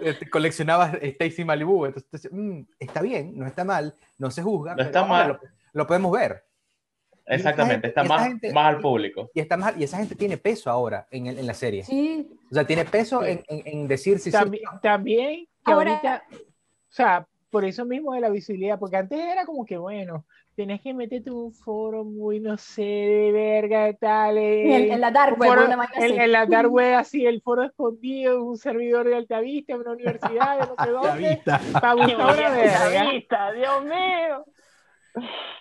Este, 0.00 0.30
Coleccionaba 0.30 0.92
Stacy 1.02 1.44
Malibu. 1.44 1.84
Entonces, 1.86 2.30
mm, 2.30 2.60
está 2.78 3.02
bien, 3.02 3.36
no 3.36 3.44
está 3.44 3.64
mal, 3.64 3.94
no 4.18 4.30
se 4.30 4.40
juzga. 4.40 4.72
No 4.72 4.76
pero 4.76 4.86
está 4.86 5.00
ahora 5.00 5.12
mal. 5.12 5.28
Lo, 5.28 5.40
lo 5.72 5.86
podemos 5.86 6.12
ver. 6.12 6.45
Exactamente, 7.26 7.88
está 7.88 8.04
más, 8.04 8.28
gente- 8.28 8.52
más 8.52 8.74
al 8.74 8.80
público. 8.80 9.30
Y, 9.34 9.40
está 9.40 9.56
mal, 9.56 9.74
y 9.78 9.84
esa 9.84 9.98
gente 9.98 10.14
tiene 10.14 10.36
peso 10.38 10.70
ahora 10.70 11.06
en, 11.10 11.26
el- 11.26 11.38
en 11.38 11.46
la 11.46 11.54
serie. 11.54 11.82
Sí, 11.84 12.28
O 12.50 12.54
sea, 12.54 12.64
tiene 12.66 12.84
peso 12.84 13.24
en, 13.24 13.42
en- 13.48 13.62
en 13.66 13.88
decir 13.88 14.18
si 14.18 14.30
sí. 14.30 14.36
También, 14.36 14.62
también 14.82 15.46
que 15.64 15.72
Ahora- 15.72 15.90
ahorita, 15.92 16.22
o 16.32 16.36
sea, 16.88 17.26
por 17.50 17.64
eso 17.64 17.84
mismo 17.84 18.14
de 18.14 18.20
la 18.20 18.28
visibilidad, 18.28 18.78
porque 18.78 18.96
antes 18.96 19.18
era 19.18 19.44
como 19.44 19.64
que, 19.64 19.76
bueno, 19.76 20.24
tienes 20.54 20.80
que 20.80 20.94
meterte 20.94 21.28
en 21.30 21.36
un 21.36 21.52
foro 21.52 22.04
muy, 22.04 22.40
no 22.40 22.56
sé, 22.56 22.82
de 22.82 23.30
verga, 23.32 23.84
de 23.86 23.94
tal. 23.94 24.38
en, 24.38 24.92
en 24.92 25.00
la 25.00 25.10
dark 25.10 25.38
web, 25.38 25.50
foro- 25.50 25.64
en, 25.64 25.80
así. 25.80 25.90
en 26.18 26.32
la 26.32 26.46
dark 26.46 26.70
web, 26.72 26.94
así, 26.94 27.26
el 27.26 27.42
foro 27.42 27.62
escondido, 27.64 28.42
un 28.44 28.56
servidor 28.56 29.06
de 29.08 29.16
Altavista, 29.16 29.74
en 29.74 29.80
una 29.80 29.92
universidad, 29.92 30.60
de 30.60 30.66
no 30.66 30.84
sé 30.84 30.90
dónde, 30.92 31.42
para 31.72 31.94
buscar 31.94 32.16
una 32.16 32.50
verga. 32.50 33.10
Vista, 33.10 33.52
Dios 33.52 33.84
mío. 33.84 34.44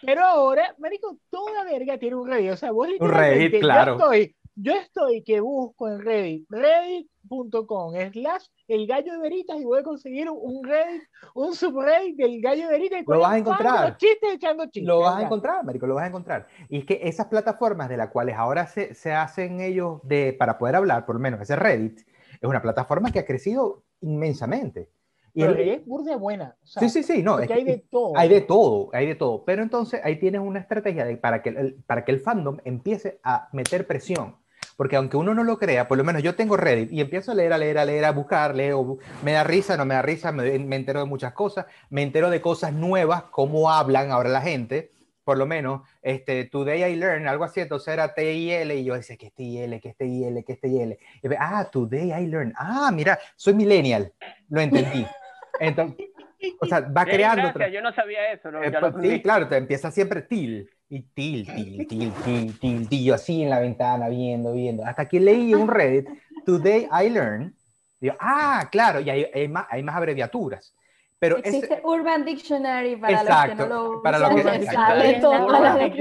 Pero 0.01 0.23
ahora, 0.25 0.75
marico, 0.77 1.17
toda 1.29 1.63
verga 1.63 1.97
tiene 1.97 2.15
un 2.15 2.27
Reddit. 2.27 2.51
O 2.51 2.57
sea, 2.57 2.71
vos 2.71 2.87
Un 2.99 3.09
Reddit, 3.09 3.59
claro. 3.59 3.97
Yo 3.97 4.03
estoy, 4.03 4.35
yo 4.55 4.73
estoy 4.73 5.23
que 5.23 5.39
busco 5.39 5.87
en 5.89 5.99
Reddit, 5.99 6.45
reddit.com 6.49 7.93
slash 8.13 8.45
el 8.67 8.87
gallo 8.87 9.13
de 9.13 9.19
veritas 9.19 9.57
y 9.59 9.63
voy 9.65 9.79
a 9.79 9.83
conseguir 9.83 10.29
un 10.29 10.63
Reddit, 10.63 11.03
un 11.33 11.53
subreddit 11.53 12.15
del 12.15 12.41
gallo 12.41 12.65
de 12.67 12.71
veritas. 12.71 13.01
y 13.01 13.11
Lo 13.11 13.19
vas 13.19 13.27
a 13.27 13.29
con 13.31 13.37
encontrar. 13.53 13.89
los 13.89 13.97
chistes 13.97 14.33
echando 14.33 14.65
chistes. 14.65 14.83
Lo 14.83 14.99
vas 14.99 15.17
a 15.17 15.23
encontrar, 15.23 15.63
Marico, 15.63 15.87
lo 15.87 15.95
vas 15.95 16.05
a 16.05 16.07
encontrar. 16.07 16.47
Y 16.69 16.79
es 16.79 16.85
que 16.85 16.99
esas 17.03 17.27
plataformas 17.27 17.89
de 17.89 17.97
las 17.97 18.09
cuales 18.09 18.35
ahora 18.37 18.67
se, 18.67 18.93
se 18.93 19.11
hacen 19.13 19.59
ellos 19.61 19.99
de, 20.03 20.33
para 20.33 20.57
poder 20.57 20.75
hablar, 20.75 21.05
por 21.05 21.15
lo 21.15 21.21
menos 21.21 21.41
ese 21.41 21.55
Reddit, 21.55 21.99
es 21.99 22.49
una 22.49 22.61
plataforma 22.61 23.11
que 23.11 23.19
ha 23.19 23.25
crecido 23.25 23.83
inmensamente. 24.01 24.89
Y 25.37 25.41
Pero 25.41 25.53
el- 25.53 25.67
es 25.69 25.85
burda 25.85 26.15
buena. 26.15 26.55
o 26.63 26.65
sea, 26.65 26.79
sí, 26.81 26.89
sí, 26.89 27.03
sí, 27.03 27.21
no, 27.21 27.39
es 27.39 27.51
hay 27.51 27.65
que- 27.65 27.71
de 27.73 27.77
todo. 27.91 28.13
hay 28.15 28.29
de 28.29 28.39
todo, 28.41 28.89
hay 28.93 29.05
de 29.05 29.15
todo. 29.15 29.43
Pero 29.43 29.61
entonces 29.63 29.99
ahí 30.03 30.15
tienes 30.17 30.39
una 30.39 30.59
estrategia 30.61 31.03
de, 31.03 31.17
para, 31.17 31.43
que 31.43 31.49
el, 31.49 31.75
para 31.85 32.05
que 32.05 32.13
el 32.13 32.21
fandom 32.21 32.57
empiece 32.63 33.19
a 33.21 33.49
meter 33.51 33.85
presión. 33.85 34.37
Porque 34.77 34.95
aunque 34.95 35.17
uno 35.17 35.33
no 35.33 35.43
lo 35.43 35.57
crea, 35.57 35.87
por 35.89 35.97
lo 35.97 36.03
menos 36.05 36.23
yo 36.23 36.35
tengo 36.35 36.55
Reddit 36.57 36.91
y 36.91 37.01
empiezo 37.01 37.33
a 37.33 37.35
leer, 37.35 37.51
a 37.53 37.57
leer, 37.57 37.77
a 37.77 37.85
leer, 37.85 38.05
a 38.05 38.11
buscar, 38.11 38.55
leo, 38.55 38.97
me 39.23 39.33
da 39.33 39.43
risa, 39.43 39.75
no 39.77 39.85
me 39.85 39.93
da 39.95 40.01
risa, 40.01 40.31
me, 40.31 40.57
me 40.59 40.75
entero 40.77 40.99
de 41.01 41.05
muchas 41.05 41.33
cosas, 41.33 41.65
me 41.89 42.01
entero 42.01 42.29
de 42.29 42.39
cosas 42.41 42.71
nuevas, 42.73 43.23
cómo 43.23 43.69
hablan 43.71 44.11
ahora 44.11 44.29
la 44.29 44.41
gente, 44.41 44.91
por 45.23 45.37
lo 45.37 45.45
menos, 45.45 45.81
este, 46.01 46.45
Today 46.45 46.83
I 46.83 46.95
Learn, 46.95 47.27
algo 47.27 47.43
así, 47.45 47.59
entonces 47.61 47.93
era 47.93 48.13
TIL 48.13 48.71
y 48.71 48.83
yo 48.83 48.93
decía 48.95 49.17
que 49.17 49.27
es 49.27 49.33
TIL, 49.33 49.79
que 49.81 49.89
es 49.89 49.97
TIL, 49.97 50.43
que 50.45 50.53
es 50.53 50.61
TIL. 50.61 50.97
Y 51.23 51.27
ve, 51.27 51.37
ah, 51.39 51.67
Today 51.71 52.11
I 52.13 52.27
Learn, 52.27 52.53
ah, 52.57 52.91
mira, 52.93 53.17
soy 53.35 53.53
millennial, 53.53 54.13
lo 54.49 54.61
entendí. 54.61 55.05
Entonces, 55.59 56.07
o 56.61 56.65
sea, 56.65 56.81
va 56.81 57.03
Sí, 57.05 57.11
creando... 57.11 57.43
gracias, 57.43 57.71
yo 57.71 57.81
no 57.81 57.93
sabía 57.93 58.31
eso. 58.31 58.51
¿no? 58.51 58.63
eh, 58.63 58.69
lo 58.71 58.79
pues, 58.79 58.93
sí, 59.01 59.21
claro, 59.21 59.47
te 59.47 59.57
empieza 59.57 59.91
siempre 59.91 60.21
til, 60.21 60.69
y 60.89 61.01
til, 61.01 61.45
til, 61.45 61.87
til, 61.87 62.13
til, 62.23 62.59
til, 62.59 62.89
til, 62.89 63.03
yo 63.03 63.15
así 63.15 63.41
en 63.41 63.49
la 63.49 63.59
ventana, 63.59 64.07
viendo, 64.09 64.53
viendo. 64.53 64.83
Hasta 64.85 65.07
que 65.07 65.19
leí 65.19 65.53
un 65.53 65.67
Reddit, 65.67 66.07
Today 66.45 66.87
I 66.91 67.09
Learned, 67.09 67.53
digo, 67.99 68.15
ah, 68.19 68.67
claro, 68.71 68.99
y 68.99 69.09
hay, 69.09 69.25
hay, 69.33 69.47
más, 69.47 69.65
hay 69.69 69.81
más 69.81 69.95
abreviaturas. 69.95 70.75
Pero 71.17 71.37
Existe 71.37 71.81
Urban 71.83 72.23
Dictionary 72.25 72.97
para 72.97 73.13
los 73.13 73.21
que 73.23 73.29
Exacto, 73.31 73.67
no 73.67 73.93
lo 73.93 74.01
para 74.03 74.19
los 74.19 74.29
que- 74.29 74.35
usan, 74.41 74.55
exacto. 74.55 74.79
sale 74.81 75.15
Es 75.15 75.21
todas 75.21 75.61
las 75.61 75.91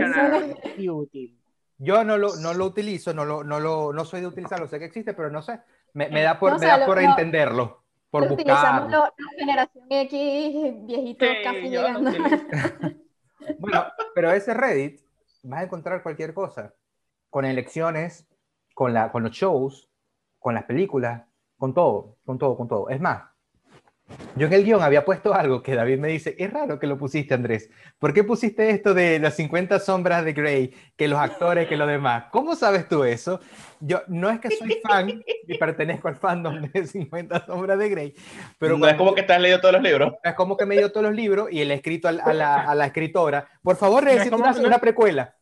yo 1.78 2.04
no 2.04 2.16
lo, 2.18 2.36
no 2.36 2.54
lo 2.54 2.64
utilizo, 2.66 3.12
no, 3.14 3.24
lo, 3.24 3.42
no, 3.42 3.58
lo, 3.60 3.92
no 3.92 4.04
soy 4.04 4.20
de 4.20 4.26
utilizarlo, 4.26 4.66
sé 4.68 4.78
que 4.78 4.84
existe, 4.86 5.12
pero 5.14 5.30
no 5.30 5.42
sé, 5.42 5.60
me, 5.92 6.08
me 6.08 6.22
da 6.22 6.38
por, 6.38 6.50
No, 6.50 6.56
o 6.56 6.58
me 6.58 6.66
sea, 6.66 6.74
da 6.74 6.80
lo- 6.80 6.86
por 6.86 7.02
lo- 7.02 7.08
entenderlo, 7.08 7.83
por 8.20 8.28
buscarlo. 8.28 8.88
lo- 8.88 9.04
la 9.04 9.30
generación 9.38 9.86
X, 9.90 10.86
viejitos 10.86 11.28
Sí, 11.28 11.42
casi 11.42 11.68
llegando. 11.68 12.10
Bueno, 13.58 13.84
pero 14.14 14.30
ese 14.32 14.54
Reddit 14.54 15.00
vas 15.42 15.60
a 15.60 15.64
encontrar 15.64 16.02
cualquier 16.02 16.32
cosa, 16.32 16.74
con 17.28 17.44
elecciones, 17.44 18.26
con, 18.74 18.94
la, 18.94 19.12
con 19.12 19.22
los 19.22 19.32
shows, 19.32 19.90
con 20.38 20.54
las 20.54 20.64
películas, 20.64 21.24
con 21.58 21.74
todo, 21.74 22.16
con 22.24 22.38
todo, 22.38 22.56
con 22.56 22.68
todo. 22.68 22.88
Es 22.88 23.00
más, 23.00 23.24
yo 24.36 24.46
en 24.48 24.52
el 24.52 24.64
guion 24.64 24.82
había 24.82 25.04
puesto 25.04 25.32
algo 25.32 25.62
que 25.62 25.74
David 25.74 25.98
me 25.98 26.08
dice, 26.08 26.34
es 26.38 26.52
raro 26.52 26.78
que 26.78 26.86
lo 26.86 26.98
pusiste, 26.98 27.34
Andrés. 27.34 27.70
¿Por 27.98 28.12
qué 28.12 28.22
pusiste 28.24 28.68
esto 28.70 28.92
de 28.92 29.18
las 29.18 29.34
50 29.36 29.78
sombras 29.80 30.24
de 30.24 30.32
Grey, 30.32 30.74
que 30.96 31.08
los 31.08 31.18
actores, 31.18 31.68
que 31.68 31.76
lo 31.76 31.86
demás? 31.86 32.24
¿Cómo 32.30 32.54
sabes 32.54 32.86
tú 32.88 33.04
eso? 33.04 33.40
Yo 33.80 34.02
no 34.08 34.28
es 34.30 34.40
que 34.40 34.50
soy 34.50 34.78
fan 34.86 35.22
y 35.46 35.56
pertenezco 35.58 36.08
al 36.08 36.16
fandom 36.16 36.60
de 36.62 36.86
50 36.86 37.46
sombras 37.46 37.78
de 37.78 37.88
Grey, 37.88 38.14
pero 38.58 38.76
no 38.76 38.86
es 38.88 38.94
como 38.94 39.14
que 39.14 39.22
te 39.22 39.32
has 39.32 39.40
leído 39.40 39.60
todos 39.60 39.74
los 39.74 39.82
libros. 39.82 40.12
es 40.22 40.34
como 40.34 40.56
que 40.56 40.66
me 40.66 40.76
dio 40.76 40.90
todos 40.92 41.06
los 41.06 41.14
libros 41.14 41.48
y 41.50 41.64
le 41.64 41.74
he 41.74 41.76
escrito 41.76 42.08
a, 42.08 42.12
la, 42.12 42.62
a 42.64 42.74
la 42.74 42.86
escritora, 42.86 43.48
por 43.62 43.76
favor, 43.76 44.02
No 44.04 44.10
es 44.10 44.16
necesito 44.16 44.36
como- 44.36 44.48
una, 44.50 44.60
no- 44.60 44.66
una 44.68 44.78
precuela. 44.78 45.34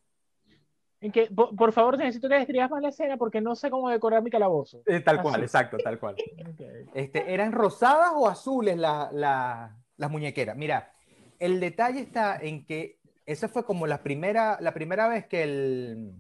En 1.02 1.10
que, 1.12 1.26
por, 1.26 1.54
por 1.56 1.72
favor, 1.72 1.98
necesito 1.98 2.28
que 2.28 2.36
describas 2.36 2.70
más 2.70 2.80
la 2.80 2.88
escena 2.90 3.16
porque 3.16 3.40
no 3.40 3.54
sé 3.56 3.68
cómo 3.70 3.90
decorar 3.90 4.22
mi 4.22 4.30
calabozo. 4.30 4.82
Eh, 4.86 5.00
tal 5.00 5.16
Así. 5.18 5.28
cual, 5.28 5.42
exacto, 5.42 5.76
tal 5.78 5.98
cual. 5.98 6.14
Ok. 6.48 6.60
Este, 6.94 7.34
¿Eran 7.34 7.50
rosadas 7.52 8.12
o 8.14 8.28
azules 8.28 8.76
la- 8.78 9.10
la- 9.12 9.76
las 9.96 10.10
muñequeras? 10.10 10.56
Mira, 10.56 10.92
el 11.40 11.58
detalle 11.58 12.00
está 12.00 12.36
en 12.40 12.64
que 12.64 12.98
esa 13.26 13.48
fue 13.48 13.64
como 13.64 13.86
la 13.88 14.02
primera, 14.02 14.58
la 14.60 14.72
primera 14.72 15.08
vez 15.08 15.26
que, 15.26 15.42
el, 15.42 16.12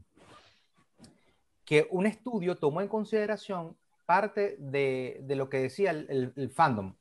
que 1.64 1.86
un 1.90 2.06
estudio 2.06 2.56
tomó 2.56 2.80
en 2.80 2.88
consideración 2.88 3.76
parte 4.04 4.56
de, 4.58 5.20
de 5.22 5.36
lo 5.36 5.48
que 5.48 5.58
decía 5.58 5.90
el, 5.92 6.06
el- 6.10 6.32
el 6.36 6.50
fandom. 6.50 6.94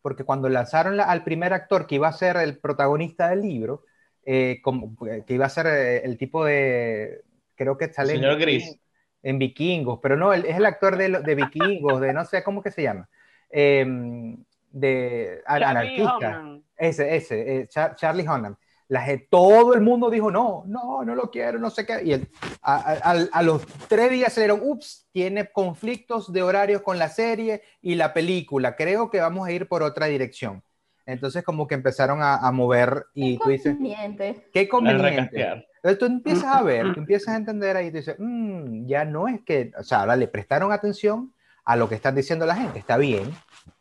Porque 0.00 0.24
cuando 0.24 0.48
lanzaron 0.48 0.96
la- 0.96 1.04
al 1.04 1.22
primer 1.22 1.52
actor 1.52 1.86
que 1.86 1.96
iba 1.96 2.08
a 2.08 2.12
ser 2.12 2.36
el 2.38 2.58
protagonista 2.58 3.28
del 3.28 3.42
libro, 3.42 3.84
eh, 4.26 4.60
como, 4.62 4.94
que 4.96 5.32
iba 5.34 5.46
a 5.46 5.48
ser 5.48 5.66
eh, 5.68 6.02
el 6.04 6.18
tipo 6.18 6.44
de, 6.44 7.22
creo 7.54 7.78
que 7.78 7.90
sale 7.92 8.12
en 8.12 8.18
Señor 8.18 8.36
Viking- 8.36 8.42
Gris. 8.44 8.78
en 9.22 9.38
Vikingos, 9.38 10.00
pero 10.02 10.16
no, 10.16 10.32
él 10.34 10.44
es 10.44 10.56
el 10.56 10.66
actor 10.66 10.96
de, 10.98 11.08
de 11.20 11.34
Vikingos, 11.34 12.00
de 12.00 12.12
no 12.12 12.24
sé 12.24 12.42
cómo 12.42 12.62
que 12.62 12.70
se 12.72 12.82
llama, 12.82 13.08
Em, 13.48 14.36
de 14.70 15.40
anarquista. 15.46 16.42
Ese, 16.76 17.16
ese, 17.16 17.56
eh, 17.60 17.68
Char- 17.68 17.94
Charlie 17.96 18.28
Hunnam. 18.28 18.56
La, 18.88 19.04
todo 19.30 19.74
el 19.74 19.80
mundo 19.80 20.10
dijo, 20.10 20.30
no, 20.30 20.62
no, 20.66 21.02
no 21.04 21.14
lo 21.14 21.30
quiero, 21.30 21.58
no 21.58 21.70
sé 21.70 21.86
qué. 21.86 22.02
Y 22.04 22.12
él, 22.12 22.28
a, 22.62 22.92
a- 22.92 23.26
a 23.32 23.42
los 23.42 23.66
tres 23.88 24.10
días 24.10 24.32
se 24.32 24.40
dieron, 24.42 24.60
ups, 24.62 25.08
tiene 25.12 25.50
conflictos 25.50 26.32
de 26.32 26.42
horarios 26.42 26.82
con 26.82 26.98
la 26.98 27.08
serie 27.08 27.62
y 27.80 27.94
la 27.94 28.12
película. 28.12 28.76
Creo 28.76 29.08
que 29.10 29.20
vamos 29.20 29.46
a 29.48 29.52
ir 29.52 29.66
por 29.68 29.82
otra 29.82 30.06
dirección. 30.06 30.62
Entonces 31.06 31.44
como 31.44 31.66
que 31.68 31.74
empezaron 31.76 32.20
a, 32.22 32.36
a 32.36 32.50
mover 32.52 33.06
y 33.14 33.38
tú 33.38 33.48
dices, 33.48 33.74
Conveniente. 33.74 34.48
qué 34.52 34.68
conveniente. 34.68 35.64
Entonces 35.76 35.98
tú 36.00 36.06
empiezas 36.06 36.44
a 36.56 36.62
ver, 36.62 36.92
tú 36.94 37.00
empiezas 37.00 37.28
a 37.34 37.36
entender 37.36 37.76
ahí 37.76 37.86
y 37.86 37.90
tú 37.92 37.96
dices, 37.98 38.16
"Mm, 38.18 38.86
ya 38.86 39.04
no 39.04 39.28
es 39.28 39.40
que, 39.42 39.70
o 39.78 39.84
sea, 39.84 40.00
ahora 40.00 40.16
le 40.16 40.26
prestaron 40.26 40.72
atención 40.72 41.32
a 41.64 41.76
lo 41.76 41.88
que 41.88 41.94
están 41.94 42.14
diciendo 42.16 42.44
la 42.44 42.56
gente, 42.56 42.78
está 42.80 42.96
bien, 42.96 43.30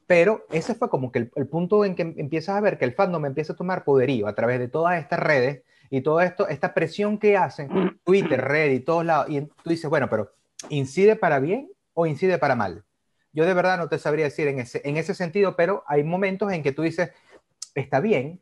pero 0.06 0.46
ese 0.52 0.76
fue 0.76 0.88
como 0.90 1.12
que 1.12 1.20
el, 1.20 1.32
el 1.36 1.48
punto 1.48 1.84
en 1.84 1.96
que 1.96 2.04
empiezas 2.18 2.56
a 2.56 2.62
ver 2.62 2.78
que 2.78 2.86
el 2.86 2.94
fandom 2.94 3.26
empieza 3.26 3.54
a 3.54 3.56
tomar 3.56 3.84
poderío 3.84 4.28
a 4.28 4.36
través 4.36 4.60
de 4.60 4.68
todas 4.68 5.00
estas 5.00 5.20
redes 5.20 5.64
y 5.90 6.02
toda 6.02 6.26
esto, 6.26 6.48
esta 6.48 6.74
presión 6.76 7.18
que 7.18 7.38
hacen, 7.38 8.00
Twitter, 8.04 8.40
Reddit, 8.42 8.86
todos 8.86 9.04
lados, 9.06 9.28
y 9.30 9.42
tú 9.42 9.70
dices, 9.70 9.90
bueno, 9.90 10.10
pero 10.10 10.32
¿incide 10.70 11.16
para 11.16 11.40
bien 11.40 11.70
o 11.96 12.06
incide 12.06 12.38
para 12.38 12.56
mal? 12.56 12.84
Yo 13.36 13.46
de 13.46 13.54
verdad 13.54 13.78
no 13.78 13.90
te 13.90 14.00
sabría 14.00 14.26
decir 14.26 14.48
en 14.48 14.60
ese, 14.60 14.82
en 14.86 14.96
ese 14.96 15.14
sentido, 15.14 15.58
pero 15.58 15.84
hay 15.88 16.04
momentos 16.04 16.54
en 16.54 16.64
que 16.64 16.72
tú 16.72 16.84
dices, 16.84 17.12
está 17.76 18.00
bien, 18.00 18.42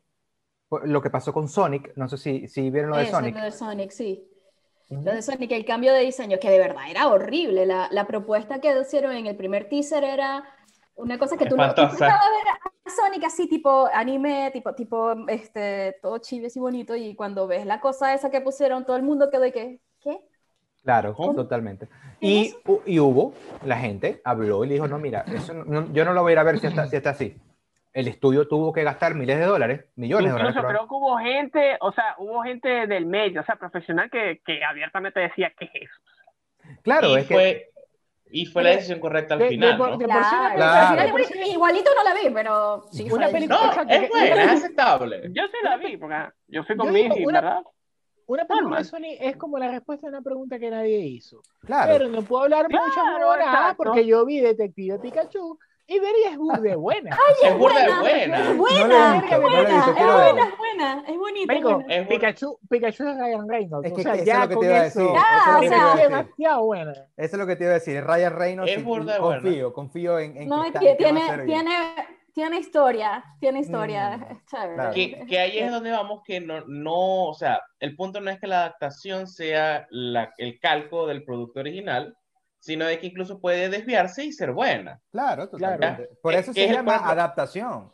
lo 0.84 1.02
que 1.02 1.10
pasó 1.10 1.32
con 1.32 1.48
Sonic, 1.48 1.92
no 1.96 2.08
sé 2.08 2.16
si, 2.16 2.46
si 2.46 2.70
vieron 2.70 2.90
lo 2.90 2.96
de 2.96 3.02
Eso, 3.02 3.12
Sonic. 3.12 3.34
lo 3.34 3.42
de 3.42 3.50
Sonic, 3.50 3.90
sí. 3.90 4.30
Lo 4.88 5.12
de 5.12 5.22
Sonic, 5.22 5.50
el 5.50 5.64
cambio 5.64 5.92
de 5.92 6.00
diseño, 6.00 6.38
que 6.40 6.48
de 6.48 6.58
verdad 6.60 6.84
era 6.88 7.08
horrible. 7.08 7.66
La, 7.66 7.88
la 7.90 8.06
propuesta 8.06 8.60
que 8.60 8.72
hicieron 8.80 9.16
en 9.16 9.26
el 9.26 9.36
primer 9.36 9.68
teaser 9.68 10.04
era 10.04 10.44
una 10.94 11.18
cosa 11.18 11.36
que 11.36 11.46
tú 11.46 11.56
no 11.56 11.74
tú 11.74 11.82
a 11.82 11.88
ver 11.88 12.00
a 12.06 12.90
Sonic 12.90 13.24
así, 13.24 13.48
tipo 13.48 13.88
anime, 13.92 14.50
tipo, 14.52 14.74
tipo 14.76 15.26
este, 15.26 15.96
todo 16.00 16.18
chives 16.18 16.56
y 16.56 16.60
bonito, 16.60 16.94
y 16.94 17.16
cuando 17.16 17.48
ves 17.48 17.66
la 17.66 17.80
cosa 17.80 18.14
esa 18.14 18.30
que 18.30 18.40
pusieron, 18.40 18.86
todo 18.86 18.96
el 18.96 19.02
mundo 19.02 19.28
quedó 19.28 19.42
de 19.42 19.52
que, 19.52 19.60
¿qué? 19.60 19.80
Claro, 20.84 21.14
¿Cómo? 21.14 21.34
totalmente. 21.34 21.86
¿Qué 22.20 22.26
Y, 22.26 22.54
y 22.86 23.00
hubo, 23.00 23.32
la 23.64 23.78
gente 23.78 24.20
habló 24.24 24.64
y 24.64 24.68
le 24.68 24.74
dijo, 24.74 24.86
no, 24.86 24.98
mira, 24.98 25.24
eso 25.34 25.54
no- 25.54 25.64
no- 25.64 25.92
yo 25.92 26.04
no 26.04 26.12
lo 26.12 26.22
voy 26.22 26.30
a 26.30 26.32
ir 26.34 26.38
a 26.38 26.42
ver 26.44 26.58
si 26.58 26.66
está, 26.66 26.86
si 26.86 26.96
está 26.96 27.10
así. 27.10 27.36
El 27.92 28.08
estudio 28.08 28.46
tuvo 28.48 28.72
que 28.72 28.82
gastar 28.84 29.14
miles 29.14 29.38
de 29.38 29.44
dólares, 29.46 29.84
millones 29.96 30.26
de 30.26 30.32
dólares. 30.32 30.50
Incluso 30.56 30.68
creo 30.68 30.88
que 30.88 30.94
hubo 30.94 31.16
gente, 31.18 31.76
o 31.80 31.92
sea, 31.92 32.14
hubo 32.18 32.42
gente 32.42 32.86
del 32.86 33.06
medio, 33.06 33.40
o 33.40 33.44
sea, 33.44 33.56
profesional 33.56 34.10
que, 34.10 34.40
que 34.44 34.62
abiertamente 34.64 35.20
decía, 35.20 35.52
¿qué 35.58 35.66
es 35.66 35.70
eso? 35.82 36.80
Claro, 36.82 37.08
y, 37.10 37.20
es 37.20 37.26
que 37.28 37.34
fue, 37.34 37.70
y 38.30 38.46
fue 38.46 38.62
la 38.64 38.70
decisión 38.70 38.98
correcta 39.00 39.34
al 39.34 39.38
De- 39.40 39.44
de 39.46 39.50
final, 39.52 39.76
por- 39.78 39.90
¿no? 39.90 39.96
de 39.98 40.06
por 40.06 40.14
sí 40.24 40.34
una 40.34 40.54
Claro, 40.54 40.56
Claro. 40.56 41.16
final 41.16 41.28
de 41.44 41.48
igualito 41.52 41.90
no 41.94 42.02
la 42.04 42.14
vi, 42.14 42.34
pero 42.34 42.82
sí 42.90 43.08
Una 43.10 43.28
película- 43.28 43.58
No, 43.76 43.82
es 43.90 44.00
que- 44.00 44.08
buena, 44.08 44.42
es 44.44 44.50
aceptable. 44.52 45.22
Yo 45.32 45.42
sí 45.46 45.56
la 45.62 45.76
vi, 45.76 45.96
porque 45.96 46.16
yo 46.48 46.64
fui 46.64 46.76
con 46.76 46.86
Yo 46.88 46.92
mi 46.92 47.02
digo, 47.04 47.14
hija, 47.16 47.28
una- 47.28 47.40
¿verdad? 47.40 47.62
Una 48.26 48.44
película 48.46 48.78
de 48.78 48.84
Sony 48.84 49.16
es 49.20 49.36
como 49.36 49.58
la 49.58 49.70
respuesta 49.70 50.06
a 50.06 50.10
una 50.10 50.22
pregunta 50.22 50.58
que 50.58 50.70
nadie 50.70 50.98
hizo. 51.00 51.42
claro, 51.64 51.92
Pero 51.92 52.08
no 52.08 52.22
puedo 52.22 52.44
hablar 52.44 52.66
Claro, 52.68 52.86
mucho 52.86 53.00
ahora 53.00 53.44
exacto. 53.44 53.76
porque 53.84 54.06
yo 54.06 54.24
vi 54.24 54.40
Detective 54.40 54.98
Pikachu 54.98 55.58
y 55.86 55.98
vería 55.98 56.30
es 56.30 56.38
burde 56.38 56.74
buena. 56.76 57.10
Es 57.44 57.58
burda 57.58 57.80
de 57.80 58.00
buena, 58.00 58.00
buena. 58.00 58.38
Es 58.40 58.48
No 58.48 58.56
buena, 58.56 58.86
lo 58.88 58.94
he 58.94 59.16
es 59.16 59.22
visto, 59.22 59.36
no 59.36 59.40
buena, 59.42 59.58
visto, 59.60 59.90
es 59.90 59.96
buena, 59.96 60.16
verlo. 60.24 60.42
es 60.44 60.56
buena, 60.56 61.04
es 61.06 61.16
bonita. 61.18 61.54
es 61.54 61.62
buena. 61.62 61.78
Es 61.78 61.86
buena. 61.86 62.08
Pikachu, 62.08 62.58
Pikachu 62.70 63.08
es 63.08 63.16
Ryan 63.18 63.48
Reynolds. 63.48 63.86
Es 63.86 63.92
que 63.92 64.00
o 64.00 64.02
sea, 64.02 64.12
eso 64.14 64.22
es 64.22 64.26
ya 64.26 64.38
lo 64.46 64.48
que 64.48 64.56
te 64.56 64.64
iba 64.66 64.76
a 64.78 64.82
decir. 64.84 65.02
Ya, 65.02 65.20
eso 65.20 65.50
es 65.50 65.52
lo 65.52 65.58
o 65.58 65.60
que 65.60 65.68
te 65.68 65.68
sea, 65.68 65.76
iba 65.76 65.84
a 65.84 65.90
es 65.90 65.96
decir. 65.96 66.08
demasiado 66.10 66.64
buena. 66.64 66.92
Eso 66.92 67.08
es 67.16 67.34
lo 67.34 67.46
que 67.46 67.56
te 67.56 67.64
iba 67.64 67.70
a 67.70 67.74
decir. 67.74 68.04
Ryan 68.04 68.32
Reynolds, 68.34 68.72
Es 68.72 68.82
confío, 68.82 69.72
confío 69.74 70.18
en, 70.18 70.36
en 70.38 70.48
No, 70.48 70.62
que, 70.62 70.68
es 70.68 70.74
está- 70.74 70.80
que 70.80 70.96
que 70.96 71.04
va 71.04 71.10
a 71.10 71.12
tiene, 71.12 71.26
ser 71.28 71.42
bien. 71.44 71.66
Tiene, 72.34 72.58
historia, 72.58 73.24
tiene 73.40 73.60
historia. 73.60 74.16
Mm, 74.18 74.22
es 74.32 74.46
chévere. 74.46 74.74
claro. 74.74 74.92
Que, 74.94 75.26
que 75.26 75.38
ahí 75.38 75.58
es 75.58 75.70
donde 75.70 75.90
vamos, 75.90 76.22
que 76.26 76.40
no, 76.40 76.62
no, 76.66 77.26
o 77.28 77.34
sea, 77.34 77.60
el 77.80 77.94
punto 77.96 78.20
no 78.20 78.30
es 78.30 78.38
que 78.40 78.46
la 78.46 78.58
adaptación 78.60 79.26
sea 79.28 79.86
la- 79.90 80.32
el 80.38 80.58
calco 80.60 81.06
del 81.06 81.24
producto 81.24 81.60
original, 81.60 82.14
sino 82.58 82.86
de 82.86 82.98
que 82.98 83.06
incluso 83.06 83.40
puede 83.40 83.68
desviarse 83.68 84.24
y 84.24 84.32
ser 84.32 84.52
buena. 84.52 85.00
Claro, 85.12 85.48
totalmente. 85.48 85.96
Claro. 86.06 86.10
Por 86.22 86.34
eso 86.34 86.52
se 86.52 86.64
es 86.64 86.70
el 86.70 86.76
llama 86.76 86.96
adaptación. 86.96 87.92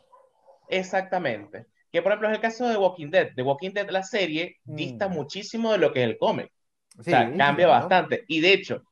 Exactamente. 0.69 1.67
que 1.91 2.01
por 2.01 2.13
ejemplo 2.13 2.29
es 2.29 2.35
el 2.35 2.41
caso 2.41 2.69
de 2.69 2.77
Walking 2.77 3.09
Dead. 3.09 3.31
The 3.35 3.41
Walking 3.43 3.71
Dead, 3.73 3.89
la 3.89 4.01
serie, 4.03 4.55
Mm. 4.63 4.75
dista 4.75 5.07
muchísimo 5.09 5.73
de 5.73 5.77
lo 5.77 5.91
que 5.91 6.01
es 6.03 6.09
el 6.09 6.17
cómic. 6.17 6.49
O 6.97 7.03
Sí, 7.03 7.11
sea, 7.11 7.25
cambia 7.25 7.65
claro. 7.65 7.71
bastante. 7.71 8.23
Y 8.29 8.39
de 8.39 8.53
hecho, 8.53 8.83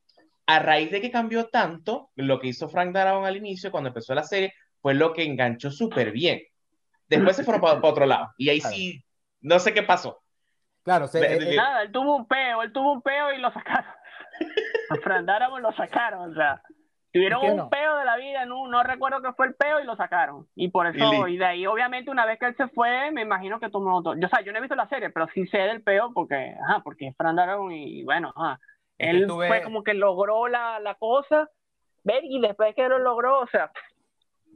a 0.46 0.60
raíz 0.60 0.92
de 0.92 1.00
que 1.00 1.10
cambió 1.10 1.48
tanto, 1.48 2.10
lo 2.16 2.42
que 2.42 2.48
hizo 2.50 2.68
Frank 2.68 2.92
Darabont 2.94 3.26
al 3.26 3.38
inicio, 3.38 3.72
cuando 3.72 3.88
empezó 3.88 4.14
la 4.14 4.24
serie, 4.24 4.54
fue 4.82 4.94
lo 4.94 5.14
que 5.14 5.24
enganchó 5.24 5.72
súper 5.72 6.12
bien. 6.12 6.42
Después 7.08 7.36
se 7.36 7.44
fueron 7.44 7.62
para 7.62 7.80
otro 7.82 8.06
lado. 8.06 8.30
Y 8.38 8.50
ahí 8.50 8.60
Claro. 8.60 8.76
sí, 8.76 9.04
no 9.42 9.60
sé 9.60 9.74
qué 9.74 9.84
pasó. 9.84 10.20
Claro, 10.84 11.08
se- 11.08 11.20
eh, 11.20 11.40
de- 11.40 11.54
eh, 11.54 11.56
Nada, 11.58 11.82
él 11.84 11.92
tuvo 11.92 12.16
un 12.16 12.28
peo, 12.28 12.64
él 12.64 12.72
tuvo 12.72 12.94
un 12.94 13.02
peo 13.02 13.32
y 13.34 13.38
lo 13.40 13.52
sacaron. 13.52 13.92
A 14.90 14.96
Fran 14.96 15.26
lo 15.26 15.72
sacaron, 15.74 16.32
o 16.32 16.34
sea, 16.34 16.62
tuvieron 17.12 17.40
¿Por 17.40 17.48
qué 17.48 17.52
un 17.52 17.58
no? 17.58 17.70
peo 17.70 17.98
de 17.98 18.06
la 18.06 18.18
vida, 18.18 18.46
no, 18.46 18.68
no 18.68 18.82
recuerdo 18.84 19.22
qué 19.22 19.34
fue 19.34 19.48
el 19.48 19.56
peo 19.56 19.80
y 19.80 19.84
lo 19.84 19.96
sacaron. 19.96 20.48
Y 20.56 20.70
por 20.70 20.88
Y 20.88 20.98
eso, 20.98 21.26
li- 21.28 21.36
y 21.36 21.38
de 21.38 21.46
ahí, 21.46 21.68
obviamente, 21.68 22.10
una 22.10 22.26
vez 22.26 22.40
que 22.40 22.48
él 22.48 22.56
se 22.56 22.68
fue, 22.70 23.12
me 23.12 23.22
imagino 23.22 23.60
que 23.60 23.70
tomó 23.70 23.98
otro. 23.98 24.16
Yo, 24.16 24.26
o 24.28 24.30
sea, 24.30 24.42
yo 24.42 24.52
no 24.52 24.58
he 24.58 24.62
visto 24.62 24.76
la 24.76 24.88
serie, 24.88 25.10
pero 25.10 25.28
sí 25.34 25.46
sé 25.48 25.58
del 25.60 25.84
peo 25.84 26.12
porque, 26.14 26.56
ajá, 26.64 26.82
porque 26.84 27.08
es 27.08 27.16
Fran 27.18 27.36
Darabont 27.36 27.74
y 27.74 28.04
bueno, 28.04 28.34
ajá. 28.36 28.60
Que 28.98 29.10
Él 29.12 29.28
tuve- 29.28 29.48
fue 29.48 29.62
como 29.62 29.84
que 29.84 29.94
logró 29.94 30.48
la, 30.48 30.80
la 30.80 30.96
cosa, 30.96 31.50
ver, 32.04 32.24
y 32.24 32.40
después 32.42 32.74
que 32.76 32.88
lo 32.88 32.98
logró, 33.00 33.42
o 33.42 33.48
sea, 33.48 33.72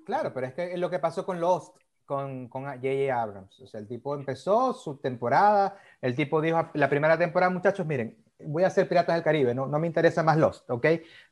Claro, 0.05 0.33
pero 0.33 0.47
es 0.47 0.53
que 0.53 0.73
es 0.73 0.79
lo 0.79 0.89
que 0.89 0.99
pasó 0.99 1.25
con 1.25 1.39
Lost, 1.39 1.75
con, 2.05 2.47
con 2.49 2.63
J.J. 2.65 3.13
Abrams. 3.21 3.59
O 3.61 3.67
sea, 3.67 3.79
el 3.79 3.87
tipo 3.87 4.13
empezó 4.15 4.73
su 4.73 4.97
temporada, 4.97 5.77
el 6.01 6.15
tipo 6.15 6.41
dijo 6.41 6.69
la 6.73 6.89
primera 6.89 7.17
temporada, 7.17 7.49
muchachos, 7.51 7.85
miren, 7.85 8.17
voy 8.45 8.63
a 8.63 8.67
hacer 8.67 8.87
Piratas 8.89 9.15
del 9.15 9.23
Caribe, 9.23 9.55
no, 9.55 9.67
no 9.67 9.79
me 9.79 9.87
interesa 9.87 10.21
más 10.23 10.37
Lost, 10.37 10.69
¿ok? 10.69 10.85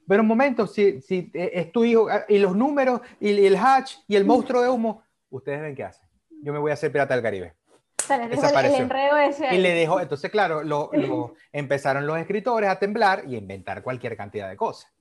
Pero 0.07 0.22
un 0.22 0.28
momento, 0.28 0.65
si, 0.67 1.01
si 1.01 1.30
eh, 1.34 1.51
es 1.53 1.72
tu 1.72 1.84
hijo, 1.84 2.07
ah, 2.09 2.24
y 2.30 2.38
los 2.38 2.55
números, 2.55 3.01
y, 3.19 3.32
y 3.32 3.45
el 3.45 3.57
hatch, 3.57 3.95
y 4.07 4.15
el 4.15 4.24
monstruo 4.26 4.61
de 4.61 4.69
humo, 4.69 5.03
ustedes 5.30 5.61
ven 5.61 5.76
qué 5.76 5.84
hacen. 5.84 6.07
Yo 6.41 6.53
me 6.53 6.59
voy 6.59 6.72
a 6.72 6.76
hacer 6.76 6.91
Pirata 6.91 7.13
del 7.13 7.24
Caribe. 7.24 7.53
O 8.01 8.07
sea, 8.07 8.17
les 8.17 8.30
dejo 8.30 8.41
el, 8.41 8.47
el 8.47 8.51
Desapareció. 8.53 8.84
enredo 8.84 9.17
ese. 9.17 9.53
Y 9.53 9.57
le 9.59 9.74
dejó, 9.74 9.99
entonces, 9.99 10.32
claro, 10.32 10.63
lo, 10.63 10.89
lo- 10.93 11.34
empezaron 11.51 12.07
los 12.07 12.17
escritores 12.17 12.69
a 12.69 12.80
temblar 12.80 13.24
y 13.28 13.36
a 13.36 13.38
inventar 13.38 13.84
cualquier 13.84 14.15
cantidad 14.17 14.49
de 14.49 14.55
cosas. 14.57 14.91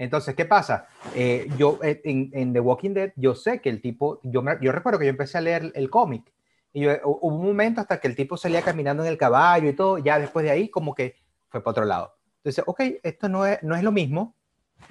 Entonces, 0.00 0.34
¿qué 0.34 0.46
pasa? 0.46 0.86
Eh, 1.14 1.46
yo 1.58 1.78
eh, 1.82 2.00
en, 2.04 2.30
en 2.32 2.52
The 2.54 2.60
Walking 2.60 2.94
Dead, 2.94 3.12
yo 3.16 3.34
sé 3.34 3.60
que 3.60 3.68
el 3.68 3.82
tipo, 3.82 4.18
yo, 4.22 4.40
me- 4.40 4.56
yo 4.62 4.72
recuerdo 4.72 4.98
que 4.98 5.04
yo 5.04 5.10
empecé 5.10 5.36
a 5.36 5.42
leer 5.42 5.70
el 5.74 5.90
cómic 5.90 6.32
y 6.72 6.80
yo- 6.80 6.92
hu- 7.02 7.18
hubo 7.20 7.36
un 7.36 7.44
momento 7.46 7.82
hasta 7.82 8.00
que 8.00 8.08
el 8.08 8.16
tipo 8.16 8.38
salía 8.38 8.62
caminando 8.62 9.02
en 9.04 9.10
el 9.10 9.18
caballo 9.18 9.68
y 9.68 9.74
todo, 9.74 9.98
ya 9.98 10.18
después 10.18 10.42
de 10.44 10.52
ahí 10.52 10.70
como 10.70 10.94
que 10.94 11.16
fue 11.50 11.62
para 11.62 11.72
otro 11.72 11.84
lado. 11.84 12.14
Entonces, 12.38 12.64
ok, 12.66 12.80
esto 13.02 13.28
no 13.28 13.44
es, 13.44 13.62
no 13.62 13.76
es 13.76 13.82
lo 13.82 13.92
mismo, 13.92 14.34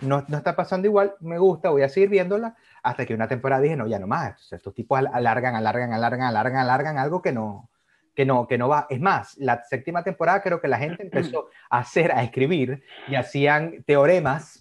no, 0.02 0.24
no 0.28 0.38
está 0.38 0.56
pasando 0.56 0.88
igual, 0.88 1.16
me 1.22 1.40
gusta, 1.40 1.70
voy 1.72 1.82
a 1.82 1.90
seguir 1.90 2.10
viéndola, 2.10 2.56
hasta 2.84 3.04
que 3.08 3.16
una 3.16 3.28
temporada 3.28 3.64
dije, 3.64 3.76
no, 3.76 3.88
ya 3.88 3.98
no 3.98 4.06
más, 4.06 4.28
Entonces, 4.28 4.54
estos 4.58 4.76
tipos 4.76 5.00
al- 5.00 5.10
alargan, 5.12 5.56
alargan, 5.56 5.92
alargan, 5.92 6.22
alargan, 6.28 6.58
alargan 6.60 6.98
algo 7.00 7.24
que 7.24 7.32
no, 7.32 7.68
que 8.16 8.26
no, 8.28 8.46
que 8.48 8.60
no 8.60 8.68
va. 8.70 8.86
Es 8.92 9.02
más, 9.02 9.36
la 9.40 9.64
séptima 9.64 10.04
temporada 10.04 10.44
creo 10.44 10.62
que 10.62 10.68
la 10.68 10.78
gente 10.78 11.02
empezó 11.02 11.48
a 11.72 11.80
hacer, 11.80 12.12
a 12.12 12.22
escribir 12.22 12.84
y 13.08 13.16
hacían 13.16 13.84
teoremas 13.88 14.59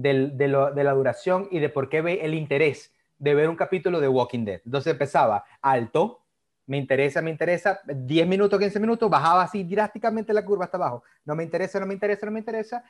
de, 0.00 0.48
la 0.48 0.92
duración 0.92 1.48
y 1.50 1.58
de 1.58 1.68
por 1.68 1.88
qué 1.88 2.00
ve 2.00 2.20
el 2.22 2.34
interés 2.34 2.92
de 3.18 3.34
ver 3.34 3.48
un 3.48 3.56
capítulo 3.56 4.00
de 4.00 4.08
Walking 4.08 4.44
Dead. 4.44 4.60
Entonces 4.64 4.92
empezaba 4.92 5.44
alto, 5.60 6.20
me 6.66 6.76
interesa, 6.76 7.20
me 7.20 7.30
interesa, 7.30 7.80
10 7.86 8.28
minutos, 8.28 8.60
15 8.60 8.78
minutos, 8.78 9.10
bajaba 9.10 9.42
así 9.42 9.64
drásticamente 9.64 10.32
la 10.32 10.44
curva 10.44 10.66
hasta 10.66 10.76
abajo. 10.76 11.02
No 11.24 11.34
me 11.34 11.42
interesa, 11.42 11.80
no 11.80 11.86
me 11.86 11.94
interesa, 11.94 12.26
no 12.26 12.32
me 12.32 12.38
interesa. 12.38 12.84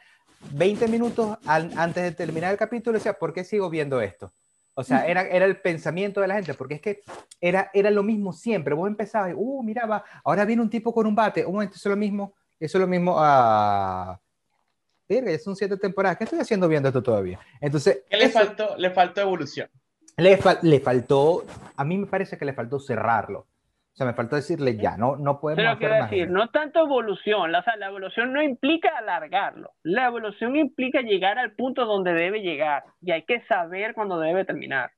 20 0.53 0.87
minutos 0.89 1.39
antes 1.47 2.03
de 2.03 2.13
terminar 2.13 2.53
el 2.53 2.59
capítulo, 2.59 2.99
decía, 2.99 3.15
¿por 3.15 3.33
qué 3.33 3.45
sigo 3.45 3.71
viendo 3.71 4.01
esto? 4.01 4.31
O 4.75 4.85
sea, 4.85 5.07
era, 5.07 5.23
era 5.23 5.45
el 5.45 5.61
pensamiento 5.61 6.21
de 6.21 6.29
la 6.29 6.35
gente, 6.35 6.55
porque 6.55 6.75
es 6.75 6.81
que 6.81 7.01
era, 7.41 7.71
era 7.73 7.91
lo 7.91 8.03
mismo 8.03 8.33
siempre. 8.33 8.75
Vos 8.75 8.89
empezabas, 8.89 9.33
uh, 9.35 9.63
mira, 9.63 9.87
va, 9.87 10.05
ahora 10.23 10.45
viene 10.45 10.63
un 10.63 10.71
tipo 10.71 10.93
con 10.93 11.07
un 11.07 11.17
bate, 11.17 11.45
un 11.45 11.55
momento, 11.55 11.75
es 11.77 11.85
lo 11.85 11.97
mismo, 11.97 12.35
eso 12.61 12.79
es 12.79 12.81
lo 12.83 12.87
mismo 12.87 13.17
a... 13.19 14.21
Verga, 15.09 15.31
ya 15.33 15.39
son 15.39 15.57
siete 15.57 15.77
temporadas, 15.77 16.19
¿qué 16.19 16.25
estoy 16.25 16.39
haciendo 16.41 16.69
viendo 16.69 16.89
esto 16.89 17.03
todavía? 17.03 17.39
Entonces, 17.61 18.03
¿Qué 18.11 18.17
le 18.17 18.25
eso- 18.27 18.39
faltó? 18.39 18.77
Le 18.77 18.91
faltó 18.91 19.21
evolución. 19.23 19.69
le, 20.17 20.39
fal- 20.39 20.59
le 20.63 20.81
faltó, 20.81 21.45
a 21.77 21.85
mí 21.85 21.97
me 21.97 22.07
parece 22.07 22.37
que 22.37 22.45
le 22.45 22.53
faltó 22.53 22.79
cerrarlo. 22.79 23.41
O 23.41 23.97
sea, 23.99 24.07
me 24.07 24.15
faltó 24.15 24.37
decirle 24.37 24.77
ya, 24.77 24.97
no, 24.97 25.17
no 25.17 25.41
podemos 25.41 25.57
Pero 25.59 25.71
hacer 25.71 25.79
quiero 25.81 25.95
más. 26.03 26.11
decir, 26.11 26.31
no 26.31 26.51
tanto 26.51 26.81
evolución, 26.85 27.51
la, 27.51 27.61
o 27.61 27.63
sea, 27.65 27.75
la 27.77 27.87
evolución 27.87 28.33
no 28.33 28.41
implica 28.43 28.91
alargarlo, 28.97 29.73
la 29.83 30.07
evolución 30.07 30.55
implica 30.57 31.01
llegar 31.01 31.37
al 31.39 31.53
punto 31.53 31.85
donde 31.85 32.13
debe 32.13 32.41
llegar 32.41 32.85
y 33.01 33.11
hay 33.11 33.25
que 33.25 33.41
saber 33.47 33.95
cuándo 33.95 34.21
debe 34.21 34.45
terminar. 34.45 34.91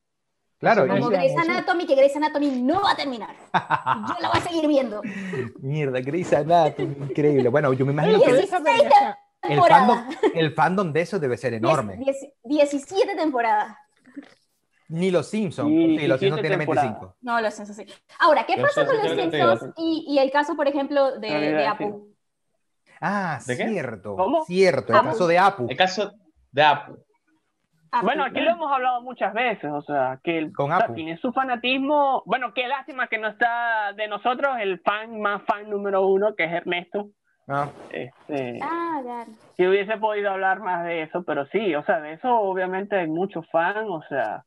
Claro, 0.59 0.87
Como 0.87 1.09
Grey's. 1.09 1.35
Anatomy, 1.39 1.87
que 1.87 1.95
Grey's 1.95 2.15
Anatomy 2.17 2.61
no 2.61 2.83
va 2.83 2.91
a 2.93 2.97
terminar. 2.97 3.31
Yo 3.55 4.15
la 4.21 4.29
voy 4.29 4.37
a 4.39 4.41
seguir 4.43 4.69
viendo. 4.69 5.01
mierda, 5.63 6.01
Grey's 6.03 6.31
Anatomy, 6.35 6.95
increíble. 7.09 7.49
Bueno, 7.49 7.73
yo 7.73 7.87
me 7.87 7.93
imagino 7.93 8.21
que 8.21 8.33
el, 9.43 9.61
fandom, 9.63 9.99
el 10.35 10.53
fandom 10.55 10.93
de 10.93 11.01
eso 11.01 11.19
debe 11.19 11.37
ser 11.37 11.55
enorme. 11.55 11.97
Diez- 11.97 12.33
diez- 12.45 12.71
17 12.71 13.17
temporadas. 13.17 13.77
Ni 14.89 15.11
los 15.11 15.29
Simpsons. 15.29 15.69
Sí, 15.69 16.07
los 16.09 16.19
17 16.19 16.19
Simpsons 16.19 16.41
tienen 16.43 16.59
temporadas. 16.59 16.91
25. 16.91 17.17
No, 17.23 17.41
los 17.41 17.55
Simpsons 17.55 17.77
sí. 17.79 17.87
Ahora, 18.19 18.45
¿qué 18.45 18.57
Los 18.57 18.75
pasa 18.75 18.87
con 18.87 18.97
los 18.97 19.11
Simpsons 19.13 19.75
y, 19.77 20.05
y 20.09 20.19
el 20.19 20.31
caso, 20.33 20.57
por 20.57 20.67
ejemplo, 20.67 21.19
de, 21.21 21.53
No. 21.53 21.71
Apu? 21.71 22.09
Ah, 23.01 23.39
cierto. 23.41 24.17
¿Cómo? 24.17 24.45
Cierto, 24.45 24.93
el 24.93 24.99
Apu. 24.99 25.09
caso 25.09 25.27
de 25.27 25.39
Apu. 25.39 25.67
El 25.71 25.77
caso 25.77 26.13
de 26.51 26.63
Apu. 26.63 26.99
Apu. 27.93 28.05
Bueno, 28.05 28.25
aquí 28.25 28.41
lo 28.41 28.51
hemos 28.51 28.71
hablado 28.73 29.01
muchas 29.03 29.33
veces, 29.33 29.71
o 29.73 29.83
sea, 29.83 30.21
que 30.23 30.39
el, 30.39 30.53
Con 30.53 30.71
o 30.73 30.77
sea, 30.77 30.85
Apu. 30.87 30.95
tiene 30.95 31.17
su 31.19 31.33
fanatismo, 31.33 32.23
bueno, 32.27 32.53
qué 32.55 32.69
lástima 32.69 33.07
que 33.09 33.19
no 33.19 33.29
está 33.29 33.93
de 33.97 34.07
nosotros 34.09 34.57
el 34.61 34.81
fan 34.81 35.21
más 35.21 35.43
fan 35.45 35.71
número 35.71 36.07
uno, 36.07 36.35
que 36.37 36.45
es 36.45 36.53
Ernesto. 36.53 37.11
Ah, 37.53 37.69
Este, 37.91 38.61
Ah, 38.63 39.03
ya. 39.05 39.27
si 39.57 39.67
hubiese 39.67 39.97
podido 39.97 40.31
hablar 40.31 40.61
más 40.61 40.85
de 40.85 41.03
eso, 41.03 41.25
pero 41.25 41.47
sí, 41.47 41.75
o 41.75 41.85
sea, 41.85 42.01
de 42.01 42.13
eso 42.13 42.33
obviamente 42.33 42.95
hay 42.95 43.09
muchos 43.09 43.45
fans, 43.51 43.89
o 43.89 44.03
sea, 44.09 44.45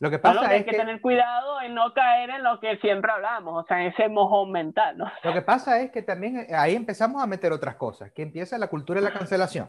Lo 0.00 0.10
que 0.10 0.18
pasa 0.18 0.40
que 0.40 0.46
hay 0.46 0.60
es 0.60 0.64
que, 0.64 0.70
que, 0.70 0.76
tener 0.78 1.02
cuidado 1.02 1.60
en 1.60 1.74
no 1.74 1.92
caer 1.92 2.30
en 2.30 2.42
lo 2.42 2.60
que 2.60 2.78
siempre 2.78 3.12
hablamos, 3.12 3.62
o 3.62 3.66
sea, 3.66 3.82
en 3.82 3.92
ese 3.92 4.08
mojón 4.08 4.50
mental, 4.52 4.96
¿no? 4.96 5.12
lo 5.22 5.32
que 5.34 5.42
pasa 5.42 5.82
es 5.82 5.90
que 5.90 6.00
también 6.00 6.38
eh, 6.38 6.54
ahí 6.54 6.74
empezamos 6.74 7.22
a 7.22 7.26
meter 7.26 7.52
otras 7.52 7.76
cosas, 7.76 8.10
que 8.12 8.22
empieza 8.22 8.56
la 8.56 8.68
cultura 8.68 9.00
de 9.00 9.04
la 9.04 9.12
cancelación, 9.12 9.68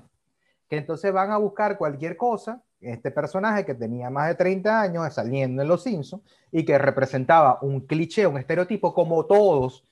que 0.70 0.78
entonces 0.78 1.12
van 1.12 1.32
a 1.32 1.38
buscar 1.38 1.78
cualquier 1.78 2.16
cosa, 2.16 2.62
este 2.80 3.12
personaje 3.12 3.66
que 3.66 3.76
tenía 3.76 4.10
más 4.10 4.30
de 4.30 4.36
30 4.36 4.80
años 4.80 5.14
saliendo 5.14 5.62
en 5.62 5.68
Los 5.68 5.84
Simpsons 5.84 6.24
y 6.54 6.64
que 6.64 6.78
representaba 6.78 7.58
un 7.62 7.82
cliché, 7.82 8.26
un 8.26 8.38
estereotipo 8.38 8.94
como 8.94 9.26
todos 9.26 9.84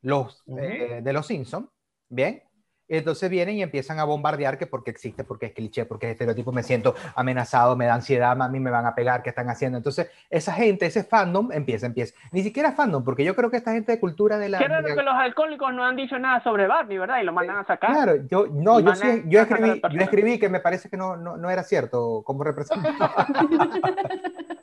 los 0.00 0.42
eh, 0.48 1.00
de 1.00 1.12
Los 1.12 1.28
Simpsons, 1.28 1.68
¿bien? 2.12 2.42
Entonces 2.88 3.30
vienen 3.30 3.56
y 3.56 3.62
empiezan 3.62 3.98
a 4.00 4.04
bombardear 4.04 4.58
que 4.58 4.66
porque 4.66 4.90
existe, 4.90 5.24
porque 5.24 5.46
es 5.46 5.52
cliché, 5.52 5.86
porque 5.86 6.06
es 6.08 6.12
estereotipo, 6.12 6.52
me 6.52 6.62
siento 6.62 6.94
amenazado, 7.16 7.74
me 7.74 7.86
da 7.86 7.94
ansiedad, 7.94 8.36
mami, 8.36 8.60
me 8.60 8.70
van 8.70 8.84
a 8.84 8.94
pegar, 8.94 9.22
¿qué 9.22 9.30
están 9.30 9.48
haciendo? 9.48 9.78
Entonces, 9.78 10.10
esa 10.28 10.52
gente, 10.52 10.84
ese 10.84 11.02
fandom 11.02 11.50
empieza, 11.52 11.86
empieza. 11.86 12.14
Ni 12.32 12.42
siquiera 12.42 12.72
fandom, 12.72 13.02
porque 13.02 13.24
yo 13.24 13.34
creo 13.34 13.50
que 13.50 13.56
esta 13.56 13.72
gente 13.72 13.92
de 13.92 13.98
cultura 14.00 14.36
de 14.36 14.50
la... 14.50 14.58
Qué 14.58 14.68
raro 14.68 14.86
de- 14.88 14.94
que 14.94 15.02
los 15.02 15.14
alcohólicos 15.14 15.72
no 15.72 15.84
han 15.86 15.96
dicho 15.96 16.18
nada 16.18 16.42
sobre 16.44 16.66
Barney, 16.66 16.98
¿verdad? 16.98 17.20
Y 17.22 17.24
lo 17.24 17.32
mandan 17.32 17.56
a 17.58 17.64
sacar. 17.64 17.92
Claro, 17.92 18.16
yo, 18.30 18.46
no, 18.52 18.78
yo, 18.80 18.94
sí, 18.94 19.06
a- 19.08 19.22
yo, 19.26 19.38
a 19.40 19.42
escribí, 19.44 19.80
yo 19.80 20.00
escribí 20.02 20.38
que 20.38 20.48
me 20.50 20.60
parece 20.60 20.90
que 20.90 20.98
no, 20.98 21.16
no, 21.16 21.38
no 21.38 21.48
era 21.48 21.62
cierto 21.62 22.22
como 22.26 22.44
representante. 22.44 22.90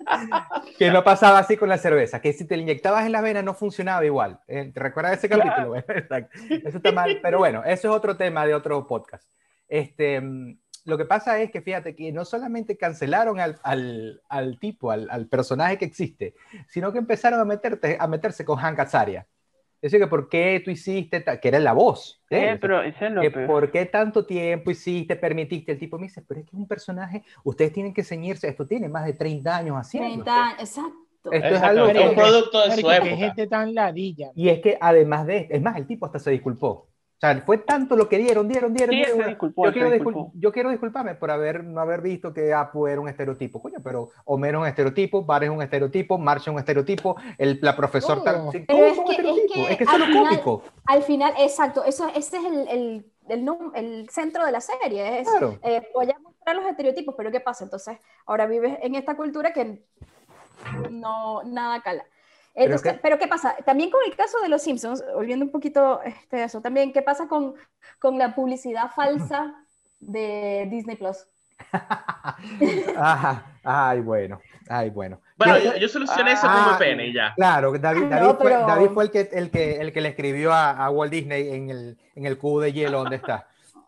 que 0.77 0.91
no 0.91 1.03
pasaba 1.03 1.39
así 1.39 1.57
con 1.57 1.69
la 1.69 1.77
cerveza, 1.77 2.21
que 2.21 2.33
si 2.33 2.45
te 2.45 2.55
la 2.57 2.63
inyectabas 2.63 3.05
en 3.05 3.11
la 3.11 3.21
vena 3.21 3.41
no 3.41 3.53
funcionaba 3.53 4.05
igual. 4.05 4.39
Eh, 4.47 4.71
¿Te 4.73 4.79
recuerdas 4.79 5.17
ese 5.17 5.29
Claro. 5.29 5.43
capítulo? 5.49 5.75
Exacto. 5.97 6.39
Eso 6.49 6.77
está 6.77 6.91
mal, 6.91 7.19
pero 7.21 7.37
bueno, 7.39 7.63
eso 7.65 7.89
es 7.89 7.95
otro 7.95 8.17
tema 8.17 8.45
de 8.45 8.53
otro 8.55 8.85
podcast. 8.87 9.29
Este, 9.67 10.21
lo 10.85 10.97
que 10.97 11.05
pasa 11.05 11.39
es 11.39 11.51
que 11.51 11.61
fíjate 11.61 11.95
que 11.95 12.11
no 12.11 12.25
solamente 12.25 12.77
cancelaron 12.77 13.39
al, 13.39 13.59
al, 13.63 14.21
al 14.29 14.57
tipo, 14.59 14.91
al, 14.91 15.07
al 15.11 15.27
personaje 15.27 15.77
que 15.77 15.85
existe, 15.85 16.33
sino 16.67 16.91
que 16.91 16.97
empezaron 16.99 17.39
a, 17.39 17.45
meterte, 17.45 17.97
a 17.99 18.07
meterse 18.07 18.43
con 18.45 18.57
Hank 18.57 18.79
Azaria. 18.79 19.27
Es 19.81 19.91
decir, 19.93 19.99
que 19.99 20.07
por 20.09 20.27
qué 20.27 20.61
tú 20.63 20.71
hiciste, 20.71 21.23
que 21.23 21.47
era 21.47 21.57
la 21.59 21.71
voz. 21.73 22.21
Eh, 22.29 22.49
él. 22.49 22.59
pero 22.59 22.81
ese 22.83 23.05
es 23.07 23.11
lo 23.13 23.21
que 23.21 23.31
peor. 23.31 23.47
por 23.47 23.71
qué 23.71 23.85
tanto 23.85 24.25
tiempo 24.25 24.71
hiciste, 24.71 25.15
permitiste. 25.15 25.71
El 25.71 25.79
tipo 25.79 25.97
me 25.97 26.07
dice, 26.07 26.21
pero 26.27 26.41
es 26.41 26.45
que 26.45 26.55
es 26.55 26.59
un 26.59 26.67
personaje, 26.67 27.23
ustedes 27.45 27.71
tienen 27.71 27.93
que 27.93 28.03
ceñirse, 28.03 28.49
esto 28.49 28.67
tiene 28.67 28.89
más 28.89 29.05
de 29.05 29.13
30 29.13 29.55
años 29.55 29.77
haciendo. 29.77 30.09
30 30.25 30.45
años, 30.49 30.59
exacto. 30.59 30.97
Esto 31.31 31.47
es 31.47 31.53
Exacto, 31.53 31.67
algo 31.67 31.85
es 31.87 31.97
un 32.05 32.09
que- 32.09 32.15
producto 32.15 32.61
de 32.69 32.71
su 32.77 32.91
época. 32.91 33.15
gente 33.17 33.47
tan 33.47 33.73
ladilla. 33.73 34.31
Y 34.35 34.49
es 34.49 34.59
que 34.59 34.77
además 34.81 35.25
de 35.27 35.47
es 35.49 35.61
más, 35.61 35.77
el 35.77 35.87
tipo 35.87 36.05
hasta 36.05 36.19
se 36.19 36.31
disculpó. 36.31 36.88
O 37.19 37.21
sea, 37.21 37.35
fue 37.41 37.57
tanto 37.57 37.97
lo 37.97 38.07
que 38.07 38.17
dieron, 38.17 38.47
dieron, 38.47 38.73
dieron. 38.73 38.93
Sí, 38.93 39.01
dieron. 39.01 39.17
se 39.19 39.27
disculpó, 39.27 39.65
yo, 39.65 39.73
quiero 39.73 39.89
discul- 39.93 40.31
yo 40.35 40.53
quiero 40.53 40.69
disculparme 40.69 41.15
por 41.15 41.31
haber, 41.31 41.65
no 41.65 41.81
haber 41.81 41.99
visto 41.99 42.33
que 42.33 42.53
Apu 42.53 42.87
era 42.87 43.01
un 43.01 43.09
estereotipo. 43.09 43.61
Coño, 43.61 43.79
pero 43.83 44.09
Homero 44.23 44.59
es 44.59 44.61
un 44.61 44.67
estereotipo, 44.69 45.25
Bar 45.25 45.43
es 45.43 45.49
un 45.49 45.61
estereotipo, 45.61 46.17
Marcia 46.17 46.49
es 46.49 46.53
un 46.53 46.59
estereotipo, 46.59 47.17
el, 47.37 47.59
la 47.61 47.75
profesora... 47.75 48.21
Todo. 48.23 48.51
sí, 48.53 48.65
todos 48.65 48.79
es 48.79 48.93
que- 48.93 49.01
es 49.01 49.09
estereotipos. 49.09 49.53
que 49.53 49.71
Es 49.73 49.77
que, 49.77 49.83
eso 49.83 49.91
es 49.91 49.95
al 49.95 49.99
lo 49.99 50.05
final- 50.05 50.27
cómico. 50.43 50.63
Al 50.85 51.03
final, 51.03 51.33
exacto, 51.39 51.83
eso, 51.83 52.07
ese 52.15 52.37
es 52.37 52.45
el, 52.45 52.67
el, 52.69 53.05
el, 53.27 53.49
el 53.75 54.09
centro 54.09 54.45
de 54.45 54.51
la 54.53 54.61
serie. 54.61 55.19
Es, 55.19 55.27
Claro. 55.29 55.59
eh, 55.61 55.89
voy 55.93 56.09
a 56.09 56.17
mostrar 56.19 56.55
los 56.55 56.65
estereotipos, 56.67 57.15
pero 57.17 57.31
¿qué 57.31 57.41
pasa? 57.41 57.65
Entonces, 57.65 57.97
ahora 58.27 58.45
vives 58.45 58.77
en 58.81 58.95
esta 58.95 59.17
cultura 59.17 59.51
que 59.51 59.83
no, 60.89 61.43
nada 61.43 61.81
cala. 61.81 62.05
Entonces, 62.65 62.93
que- 62.93 62.99
pero, 62.99 63.17
¿qué 63.17 63.27
pasa? 63.27 63.55
También 63.65 63.89
con 63.89 64.01
el 64.05 64.15
caso 64.15 64.39
de 64.41 64.49
los 64.49 64.61
Simpsons, 64.61 65.03
volviendo 65.13 65.45
un 65.45 65.51
poquito 65.51 66.01
este, 66.03 66.43
eso, 66.43 66.61
también, 66.61 66.91
¿qué 66.93 67.01
pasa 67.01 67.27
con, 67.27 67.55
con 67.99 68.17
la 68.17 68.35
publicidad 68.35 68.91
falsa 68.95 69.53
de 69.99 70.67
Disney 70.69 70.95
Plus? 70.95 71.25
Ajá, 72.97 73.45
ay, 73.63 73.99
bueno, 74.01 74.39
ay, 74.67 74.89
bueno. 74.89 75.19
Bueno, 75.37 75.57
Yo- 75.57 75.75
yo, 75.77 75.87
solucioné 75.87 76.33
eso 76.33 76.47
Ah, 76.49 76.77
con 76.79 76.87
VPN 76.87 77.05
y 77.07 77.13
ya. 77.13 77.33
Claro, 77.35 77.71
David, 77.77 78.03
Ah, 78.05 78.09
David, 78.09 78.27
no, 78.27 78.35
fue, 78.35 78.45
pero- 78.51 78.67
David 78.67 78.89
fue 78.89 79.03
el 79.05 79.11
que, 79.11 79.19
el 79.31 79.51
que, 79.51 79.77
el 79.81 79.93
que 79.93 80.01
le 80.01 80.09
escribió 80.09 80.51
a, 80.53 80.71
a 80.71 80.89
Walt 80.89 81.11
Disney 81.11 81.49
en 81.53 81.69
el, 81.69 81.97
en 82.15 82.25
el 82.25 82.37
cubo 82.37 82.59
de 82.61 82.73
hielo 82.73 82.99
donde 82.99 83.15
está. 83.17 83.47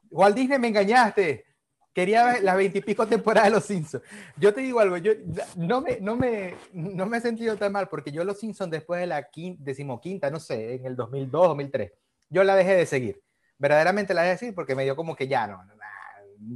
Walt 0.09 0.35
Disney, 0.35 0.59
me 0.59 0.67
engañaste. 0.69 1.45
Quería 1.93 2.23
ver 2.25 2.43
las 2.43 2.55
veintipico 2.55 3.05
temporadas 3.05 3.49
de 3.49 3.55
Los 3.55 3.65
Simpsons. 3.65 4.03
Yo 4.37 4.53
te 4.53 4.61
digo 4.61 4.79
algo, 4.79 4.97
yo 4.97 5.11
no 5.57 5.81
me, 5.81 5.99
no 5.99 6.15
me, 6.15 6.53
no 6.73 7.05
me 7.05 7.17
he 7.17 7.21
sentido 7.21 7.57
tan 7.57 7.71
mal 7.73 7.89
porque 7.89 8.11
yo 8.11 8.23
Los 8.23 8.39
Simpsons 8.39 8.71
después 8.71 9.01
de 9.01 9.07
la 9.07 9.29
quin- 9.29 9.57
decimoquinta, 9.57 10.29
no 10.31 10.39
sé, 10.39 10.75
en 10.75 10.85
el 10.85 10.95
2002, 10.95 11.47
2003, 11.49 11.91
yo 12.29 12.43
la 12.43 12.55
dejé 12.55 12.75
de 12.75 12.85
seguir. 12.85 13.21
Verdaderamente 13.57 14.13
la 14.13 14.21
dejé 14.21 14.31
de 14.33 14.37
seguir 14.37 14.55
porque 14.55 14.75
me 14.75 14.83
dio 14.83 14.95
como 14.95 15.15
que 15.15 15.27
ya 15.27 15.47
no, 15.47 15.61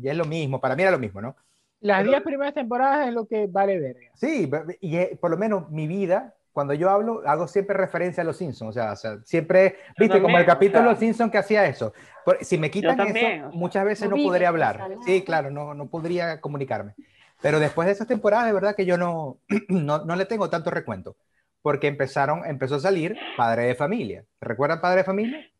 ya 0.01 0.11
es 0.11 0.17
lo 0.17 0.25
mismo, 0.25 0.61
para 0.61 0.75
mí 0.75 0.83
era 0.83 0.91
lo 0.91 0.99
mismo, 0.99 1.21
¿no? 1.21 1.36
Las 1.81 2.03
10 2.05 2.21
primeras 2.23 2.53
temporadas 2.53 3.07
es 3.07 3.13
lo 3.13 3.27
que 3.27 3.45
vale 3.47 3.77
verga. 3.79 4.09
Sí, 4.15 4.49
y 4.79 5.15
por 5.15 5.29
lo 5.29 5.38
menos 5.38 5.69
mi 5.69 5.86
vida, 5.86 6.34
cuando 6.56 6.74
yo 6.74 6.89
hablo, 6.89 7.22
hago 7.28 7.47
siempre 7.49 7.76
referencia 7.76 8.24
a 8.24 8.26
los 8.26 8.38
Simpsons. 8.38 8.70
O 8.70 8.74
sea, 8.74 8.93
o 8.93 8.95
sea, 8.95 9.18
siempre, 9.26 9.76
viste, 9.99 10.22
como 10.22 10.38
el 10.39 10.45
también, 10.45 10.45
capítulo 10.45 10.80
de 10.80 10.86
sea. 10.86 10.91
los 10.93 10.99
Simpsons 10.99 11.32
que 11.32 11.38
hacía 11.38 11.66
eso. 11.66 11.93
Por- 12.24 12.43
si 12.45 12.58
me 12.58 12.72
quitan 12.72 12.95
también, 12.97 13.18
eso, 13.41 13.47
o 13.47 13.51
sea. 13.51 13.60
muchas 13.60 13.86
veces 13.86 14.10
No 14.10 14.16
no 14.16 14.24
podría 14.24 14.47
hablar. 14.47 14.88
Sí, 15.06 15.22
claro, 15.24 15.51
no, 15.51 15.74
no 15.74 15.89
podría 15.89 16.39
comunicarme. 16.39 16.95
Pero 17.41 17.60
después 17.60 17.88
de 17.88 17.91
esas 17.91 18.08
temporadas, 18.08 18.45
de 18.47 18.53
verdad 18.53 18.74
que 18.76 18.86
yo 18.86 18.97
no, 18.97 19.38
no, 19.68 20.06
no 20.06 20.16
le 20.16 20.26
tengo 20.26 20.49
tanto 20.49 20.72
recuento. 20.72 21.18
Porque 21.62 21.88
empezaron, 21.88 22.45
empezó 22.45 22.76
a 22.76 22.80
salir 22.80 23.18
Padre 23.36 23.64
de 23.64 23.76
Familia. 23.76 24.24
¿Recuerdan 24.39 24.80
Padre 24.80 24.99
de 24.99 25.03
Familia? 25.03 25.51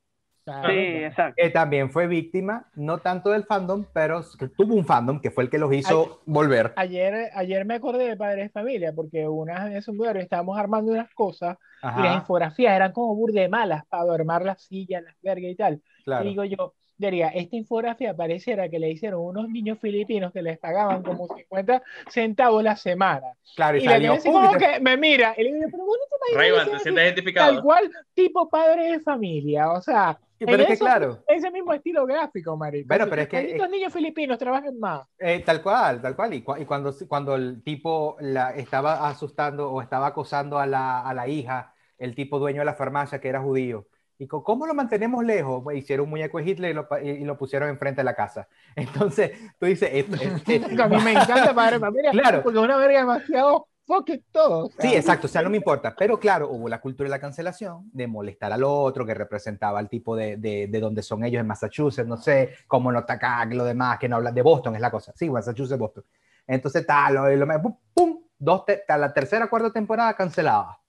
Claro, 0.46 0.70
Sí, 0.70 0.76
exacto. 0.76 1.34
Que 1.38 1.50
también 1.50 1.90
fue 1.92 2.08
víctima, 2.08 2.68
no 2.76 3.00
tanto 3.00 3.32
del 3.32 3.46
fandom, 3.46 3.86
pero 3.94 4.22
tuvo 4.56 4.76
un 4.76 4.86
fandom 4.86 5.20
que 5.20 5.32
fue 5.32 5.44
el 5.44 5.50
que 5.50 5.58
los 5.58 5.74
hizo 5.74 6.22
volver. 6.26 6.72
Ayer, 6.78 7.30
ayer 7.34 7.66
me 7.66 7.76
acordé 7.76 8.08
de 8.10 8.16
Padres 8.18 8.46
de 8.46 8.50
Familia 8.50 8.94
porque 8.94 9.28
unas 9.28 9.66
veces 9.66 9.88
un 9.88 9.98
brother 9.98 10.18
estábamos 10.18 10.58
armando 10.58 10.92
unas 10.92 11.12
cosas 11.14 11.58
y 11.82 12.02
las 12.02 12.12
Ajá, 12.12 12.20
infografías 12.22 12.76
eran 12.76 12.92
como 12.92 13.16
burde 13.16 13.48
malas 13.50 13.86
para 13.88 14.14
armar 14.14 14.44
las 14.46 14.62
sillas, 14.62 15.04
las 15.04 15.16
vergas 15.22 15.52
y 15.52 15.56
tal. 15.56 15.82
claro. 16.04 16.26
Y 16.26 16.30
digo 16.30 16.44
yo, 16.44 16.74
diría, 16.98 17.30
esta 17.30 17.56
infografía 17.56 18.16
pareciera 18.16 18.70
que 18.70 18.80
le 18.80 18.90
hicieron 18.92 19.22
unos 19.22 19.50
niños 19.50 19.80
filipinos 19.80 20.32
que 20.32 20.42
les 20.42 20.60
pagaban 20.60 21.02
como 21.04 21.28
50 21.28 21.82
centavos 22.10 22.64
la 22.64 22.76
semana. 22.76 23.28
Claro, 23.56 23.78
y, 23.78 23.82
Y 23.82 23.86
la 23.86 23.94
salió. 23.94 24.10
niña 24.10 24.20
así 24.20 24.30
"Uy, 24.30 24.34
como 24.36 24.52
te- 24.52 24.58
que 24.60 24.80
me 24.82 24.98
mira 24.98 25.34
y 25.38 25.44
le 25.44 25.54
digo, 25.54 25.68
pero 25.72 25.84
bueno, 25.86 26.66
te 26.66 26.72
¿te 26.72 26.80
sientes 26.80 27.04
identificado? 27.06 27.54
tal 27.54 27.64
cual, 27.64 27.92
tipo 28.14 28.50
padre 28.50 28.92
de 28.94 29.00
familia, 29.00 29.72
o 29.72 29.82
sea, 29.82 30.20
Pero 30.40 30.54
en 30.54 30.62
es 30.62 30.68
que 30.68 30.74
eso- 30.74 30.86
claro. 30.86 31.24
ese 31.28 31.52
mismo 31.52 31.74
estilo 31.74 32.06
gráfico, 32.06 32.58
marico. 32.58 32.88
Bueno, 32.88 33.06
pero 33.10 33.22
es 33.22 33.28
que- 33.30 33.38
malditos 33.38 33.70
niños 33.70 33.94
filipinos 33.94 34.38
trabajen 34.38 34.80
más. 34.80 35.08
Eh, 35.20 35.42
tal 35.46 35.62
cual, 35.62 36.02
tal 36.02 36.16
cual. 36.16 36.34
Y, 36.34 36.44
cua- 36.44 36.62
y 36.62 36.66
cuando, 36.66 36.94
cuando 37.08 37.36
el 37.36 37.64
tipo 37.64 38.18
la, 38.20 38.52
estaba 38.56 39.08
asustando 39.08 39.72
o 39.72 39.82
estaba 39.82 40.08
acosando 40.08 40.60
a 40.60 40.66
la, 40.66 41.02
a 41.02 41.14
la 41.14 41.28
hija, 41.28 41.74
el 41.98 42.16
tipo 42.16 42.40
dueño 42.40 42.60
de 42.60 42.66
la 42.66 42.74
farmacia 42.74 43.20
que 43.22 43.30
era 43.30 43.42
judío, 43.42 43.88
y 44.18 44.28
¿cómo 44.28 44.66
lo 44.66 44.74
mantenemos 44.74 45.26
lejos? 45.26 45.62
Hicieron 45.74 46.06
un 46.06 46.12
muñeco 46.12 46.38
de 46.38 46.46
Hitler 46.50 46.72
y 46.72 46.74
lo, 46.74 46.88
y, 47.02 47.26
lo 47.26 47.38
pusieron 47.38 47.68
enfrente 47.70 48.00
de 48.02 48.06
la 48.06 48.16
casa. 48.16 48.48
Entonces, 48.76 49.32
tú 49.60 49.66
dices, 49.66 49.90
esto- 49.92 50.16
es- 50.16 50.48
es- 50.50 50.80
A 50.80 50.88
mí 50.88 50.98
me 51.04 51.12
encanta 51.14 51.54
padre 51.54 51.80
familia 51.80 52.12
Claro. 52.12 52.44
porque 52.44 52.58
es 52.60 52.64
una 52.64 52.78
verga 52.78 53.00
demasiado 53.00 53.68
fuck 53.86 54.10
it 54.10 54.24
todo. 54.32 54.66
o 54.68 54.70
sea, 54.72 54.90
Sí, 54.90 54.96
exacto, 54.96 55.28
o 55.28 55.30
sea, 55.30 55.42
no 55.42 55.50
me 55.50 55.58
importa. 55.58 55.96
Pero 55.98 56.20
claro, 56.20 56.50
hubo 56.50 56.68
la 56.70 56.82
cultura 56.82 57.06
de 57.08 57.12
la 57.12 57.20
cancelación, 57.20 57.90
de 57.94 58.08
molestar 58.08 58.52
al 58.52 58.64
otro, 58.64 59.06
que 59.06 59.14
representaba 59.14 59.80
al 59.80 59.90
tipo 59.90 60.16
de, 60.16 60.38
de, 60.38 60.68
de 60.68 60.80
donde 60.80 61.02
son 61.04 61.24
ellos 61.24 61.40
en 61.42 61.48
Massachusetts, 61.48 62.08
no 62.08 62.18
sé, 62.18 62.56
como 62.68 62.92
no 62.92 63.00
está 63.00 63.14
acá, 63.14 63.46
que 63.48 63.56
lo 63.56 63.64
demás, 63.66 64.00
que 64.00 64.10
no 64.10 64.16
hablan 64.18 64.34
de 64.36 64.42
Boston, 64.42 64.76
es 64.76 64.82
la 64.82 64.92
cosa. 64.92 65.14
Sí, 65.16 65.30
Massachusetts, 65.30 65.80
Boston. 65.80 66.04
Entonces, 66.48 66.86
tal, 66.86 67.16
lo, 67.16 67.30
lo- 67.36 67.62
pum, 67.62 67.78
pum, 67.94 68.20
dos, 68.38 68.66
te- 68.66 68.84
la 68.88 69.14
tercera, 69.14 69.48
cuarta 69.50 69.72
temporada 69.72 70.14
cancelada. 70.16 70.80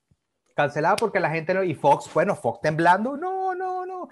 Cancelada 0.54 0.96
porque 0.96 1.20
la 1.20 1.30
gente, 1.30 1.52
lo- 1.54 1.62
y 1.64 1.74
Fox, 1.74 2.10
bueno, 2.14 2.34
Fox 2.34 2.60
temblando, 2.62 3.16
no, 3.16 3.54
no, 3.54 3.84
no, 3.84 4.08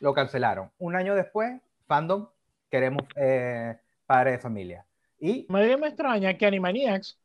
lo 0.00 0.14
cancelaron. 0.14 0.70
Un 0.78 0.96
año 0.96 1.14
después, 1.14 1.60
fandom, 1.86 2.28
queremos 2.70 3.02
eh, 3.16 3.78
padre 4.06 4.32
de 4.32 4.38
familia. 4.38 4.86
Y 5.20 5.46
Me 5.50 5.76
me 5.76 5.88
extraña 5.88 6.36
que 6.36 6.46
Animaniacs, 6.46 7.18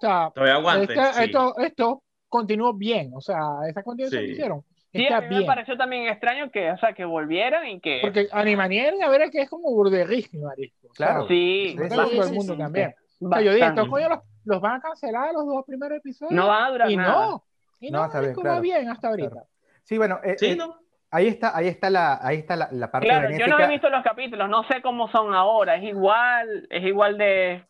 o 0.00 0.06
sea, 0.06 0.30
Todavía 0.34 0.54
aguante. 0.54 0.92
esta- 0.92 1.12
sí. 1.12 1.24
esto, 1.24 1.54
esto 1.58 2.02
continuó 2.28 2.72
bien, 2.74 3.10
o 3.14 3.20
sea, 3.20 3.38
esa 3.68 3.82
continuación 3.82 4.20
Sí. 4.22 4.26
que 4.28 4.32
hicieron 4.32 4.62
Sí, 4.92 5.02
está 5.04 5.18
a 5.18 5.20
mí 5.20 5.28
me 5.28 5.34
bien. 5.36 5.46
pareció 5.46 5.76
también 5.76 6.08
extraño 6.08 6.50
que, 6.50 6.70
o 6.72 6.78
sea, 6.78 6.92
que 6.94 7.04
volvieran 7.04 7.64
y 7.68 7.80
que... 7.80 8.00
Porque 8.02 8.26
Animaniacs, 8.32 9.00
a 9.00 9.08
ver, 9.08 9.22
es 9.22 9.30
que 9.30 9.42
es 9.42 9.48
como 9.50 9.70
burderrísimo, 9.70 10.46
marisco. 10.48 10.88
Claro. 10.96 11.28
Sí, 11.28 11.76
no 11.78 11.84
Sí, 11.84 11.90
todo 11.90 12.24
el 12.26 12.32
mundo 12.32 12.54
sí. 12.54 12.58
también. 12.58 12.94
O 13.20 13.28
sea, 13.28 13.40
yo 13.40 13.52
dije, 13.54 13.66
estos 13.66 13.88
coños 13.88 14.08
los, 14.08 14.18
los 14.46 14.60
van 14.60 14.76
a 14.76 14.80
cancelar 14.80 15.32
los 15.32 15.46
dos 15.46 15.64
primeros 15.64 15.98
episodios. 15.98 16.32
No 16.32 16.48
va 16.48 16.66
a 16.66 16.70
durar 16.70 16.90
y 16.90 16.96
nada. 16.96 17.12
no, 17.26 17.44
y 17.78 17.90
No, 17.92 17.98
no, 18.00 18.04
está 18.06 18.18
es 18.18 18.24
bien, 18.24 18.34
claro. 18.34 18.60
bien 18.62 18.88
hasta 18.88 19.08
ahorita. 19.08 19.30
Claro. 19.30 19.46
sí, 19.84 19.96
bueno, 19.98 20.18
eh, 20.24 20.34
Sí, 20.38 20.46
eh, 20.46 20.56
¿no? 20.56 20.74
ahí 21.12 21.28
está, 21.28 21.56
ahí 21.56 21.68
está 21.68 21.88
la, 21.90 22.18
ahí 22.20 22.38
está 22.38 22.56
la, 22.56 22.68
la 22.72 22.90
parte 22.90 23.06
Claro, 23.06 23.30
yo 23.30 23.46
no 23.46 23.58
he 23.60 23.68
visto 23.68 23.88
los 23.90 24.02
capítulos, 24.02 24.48
no 24.48 24.64
sé 24.64 24.82
cómo 24.82 25.08
son 25.12 25.34
ahora, 25.34 25.76
es 25.76 25.84
igual, 25.84 26.66
es 26.68 26.82
igual 26.84 27.16
de... 27.16 27.64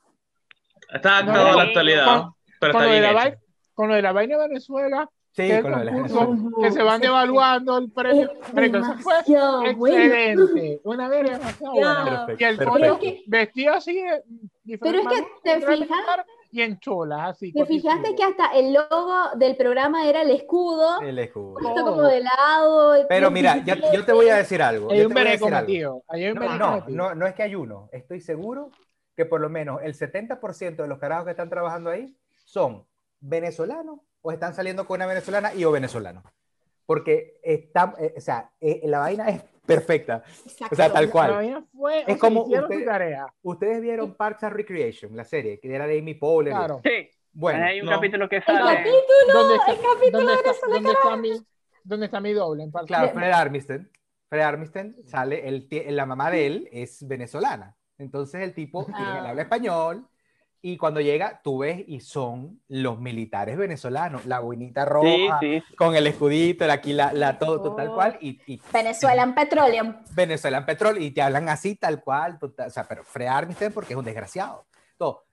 Está 0.92 1.22
No, 1.22 1.32
adaptado 1.32 1.46
a 1.46 1.50
no, 1.52 1.56
la 1.56 1.62
actualidad, 1.64 2.04
con- 2.06 2.34
pero 2.60 2.72
Con 2.72 2.82
está 2.82 2.84
lo, 2.86 2.92
de 2.94 3.00
bien 3.00 3.14
la 3.14 3.38
con 3.74 3.88
lo 3.88 3.94
de 3.94 4.02
la 4.02 4.12
vaina 4.12 4.36
de 4.38 4.48
Venezuela, 4.48 5.08
Sí, 5.32 5.46
que, 5.46 5.62
con 5.62 5.70
lo 5.70 5.78
de 5.78 5.84
la 5.84 5.92
que 6.60 6.72
se 6.72 6.82
van 6.82 7.00
devaluando 7.00 7.78
el 7.78 7.90
premio. 7.92 8.30
Marico, 8.52 8.78
eso 8.78 8.94
fue 8.98 9.14
excelente. 9.70 10.80
Una 10.84 11.08
verga 11.08 11.38
demasiado 11.38 11.72
buena. 11.74 12.26
Perfecto, 12.26 12.44
Y 12.44 12.44
el 12.46 12.56
coño 12.58 12.98
Pero 13.00 13.16
vestido 13.26 13.74
así 13.74 14.02
de 14.02 14.78
Pero 14.78 14.98
es 14.98 15.06
que 15.06 15.26
te 15.44 15.60
fijas- 15.60 16.24
y 16.52 16.62
en 16.62 16.80
cholas 16.80 17.30
así. 17.30 17.52
¿Te 17.52 17.64
fijaste 17.64 18.14
que 18.16 18.24
hasta 18.24 18.46
el 18.56 18.72
logo 18.72 19.14
del 19.36 19.56
programa 19.56 20.08
era 20.08 20.22
el 20.22 20.30
escudo? 20.30 21.00
El 21.00 21.18
escudo. 21.20 21.54
Puesto 21.54 21.84
como 21.84 22.02
de 22.02 22.22
lado. 22.22 23.06
Pero 23.08 23.30
mira, 23.30 23.62
ya- 23.64 23.78
yo 23.92 24.04
te 24.04 24.12
voy 24.12 24.28
a 24.30 24.34
decir 24.36 24.60
algo. 24.60 24.90
Hay 24.90 24.98
yo 24.98 25.06
un 25.06 25.14
te 25.14 25.20
voy 25.20 25.28
a 25.28 25.30
decir 25.30 25.54
algo. 25.54 26.02
Hay 26.08 26.26
un 26.26 26.34
No, 26.34 26.40
veneco 26.40 26.58
no, 26.58 26.84
no, 26.88 27.14
no 27.14 27.26
es 27.28 27.34
que 27.34 27.44
hay 27.44 27.54
uno. 27.54 27.88
Estoy 27.92 28.20
seguro 28.20 28.70
que 29.20 29.26
por 29.26 29.40
lo 29.42 29.50
menos 29.50 29.80
el 29.82 29.92
70% 29.94 30.76
de 30.76 30.88
los 30.88 30.98
carajos 30.98 31.26
que 31.26 31.32
están 31.32 31.50
trabajando 31.50 31.90
ahí 31.90 32.16
son 32.46 32.86
venezolanos 33.20 34.00
o 34.22 34.32
están 34.32 34.54
saliendo 34.54 34.86
con 34.86 34.96
una 34.96 35.06
venezolana 35.06 35.52
y 35.54 35.62
o 35.64 35.70
venezolanos. 35.70 36.24
Porque 36.86 37.38
está, 37.42 37.94
eh, 37.98 38.14
o 38.16 38.20
sea, 38.20 38.50
eh, 38.60 38.80
la 38.84 39.00
vaina 39.00 39.28
es 39.28 39.42
perfecta. 39.66 40.22
O 40.70 40.74
sea, 40.74 40.90
tal 40.90 41.04
La 41.06 41.10
cual. 41.12 41.30
vaina 41.32 41.64
fue, 41.76 41.98
o 41.98 42.00
Es 42.00 42.04
sea, 42.06 42.16
como 42.18 42.42
usted- 42.44 42.84
tarea. 42.86 43.26
Ustedes 43.42 43.80
vieron 43.82 44.14
Parks 44.14 44.42
and 44.44 44.56
Recreation, 44.56 45.14
la 45.14 45.24
serie, 45.24 45.60
que 45.60 45.72
era 45.74 45.86
de 45.86 45.98
Amy 45.98 46.14
Poehler. 46.14 46.54
Claro. 46.54 46.80
Sí, 46.82 47.10
Bueno, 47.32 47.62
hay 47.64 47.80
un 47.80 47.86
no. 47.86 47.92
capítulo 47.92 48.26
que 48.28 48.36
El 48.36 48.42
sale... 48.42 48.58
capítulo, 48.76 49.32
¿Dónde 49.34 49.56
está, 49.56 49.72
el 49.72 49.78
capítulo 49.80 50.18
dónde 50.18 50.32
de 50.32 50.38
está, 50.38 50.50
Venezuela, 50.66 50.74
dónde 50.74 50.90
está 50.92 51.16
mi, 51.16 51.46
dónde 51.84 52.06
está 52.06 52.20
mi 52.20 52.32
doble? 52.32 52.62
En? 52.64 52.70
Claro, 52.70 53.08
Fred 53.10 53.30
Armisen. 53.32 53.90
Fred 54.30 54.40
Armisen 54.42 54.96
sale, 55.04 55.46
el, 55.46 55.68
la 55.94 56.06
mamá 56.06 56.30
de 56.30 56.46
él 56.46 56.68
es 56.72 57.06
venezolana. 57.06 57.76
Entonces 58.00 58.42
el 58.42 58.54
tipo 58.54 58.86
Ah. 58.92 59.18
él 59.20 59.26
habla 59.26 59.42
español 59.42 60.06
y 60.62 60.76
cuando 60.76 61.00
llega 61.00 61.40
tú 61.42 61.58
ves 61.60 61.82
y 61.86 62.00
son 62.00 62.60
los 62.68 62.98
militares 62.98 63.56
venezolanos, 63.56 64.26
la 64.26 64.40
boinita 64.40 64.84
Sí, 64.84 64.90
roja 64.90 65.38
sí. 65.40 65.62
con 65.76 65.94
el 65.94 66.06
escudito, 66.06 66.64
el 66.64 66.70
aquí 66.70 66.92
la, 66.92 67.12
la 67.12 67.38
todo, 67.38 67.62
todo 67.62 67.76
tal 67.76 67.88
Oh. 67.88 67.94
cual 67.94 68.18
y, 68.20 68.40
y 68.46 68.60
Venezuelan 68.72 69.34
Petroleum. 69.34 69.94
Venezuelan 70.14 70.66
Petrol 70.66 71.00
y 71.00 71.12
te 71.12 71.22
hablan 71.22 71.48
así 71.48 71.76
tal 71.76 72.02
cual, 72.02 72.38
total, 72.38 72.66
o 72.68 72.70
sea, 72.70 72.84
pero 72.84 73.04
Fred 73.04 73.28
Armisen 73.28 73.72
porque 73.72 73.94
es 73.94 73.98
un 73.98 74.04
desgraciado. 74.04 74.64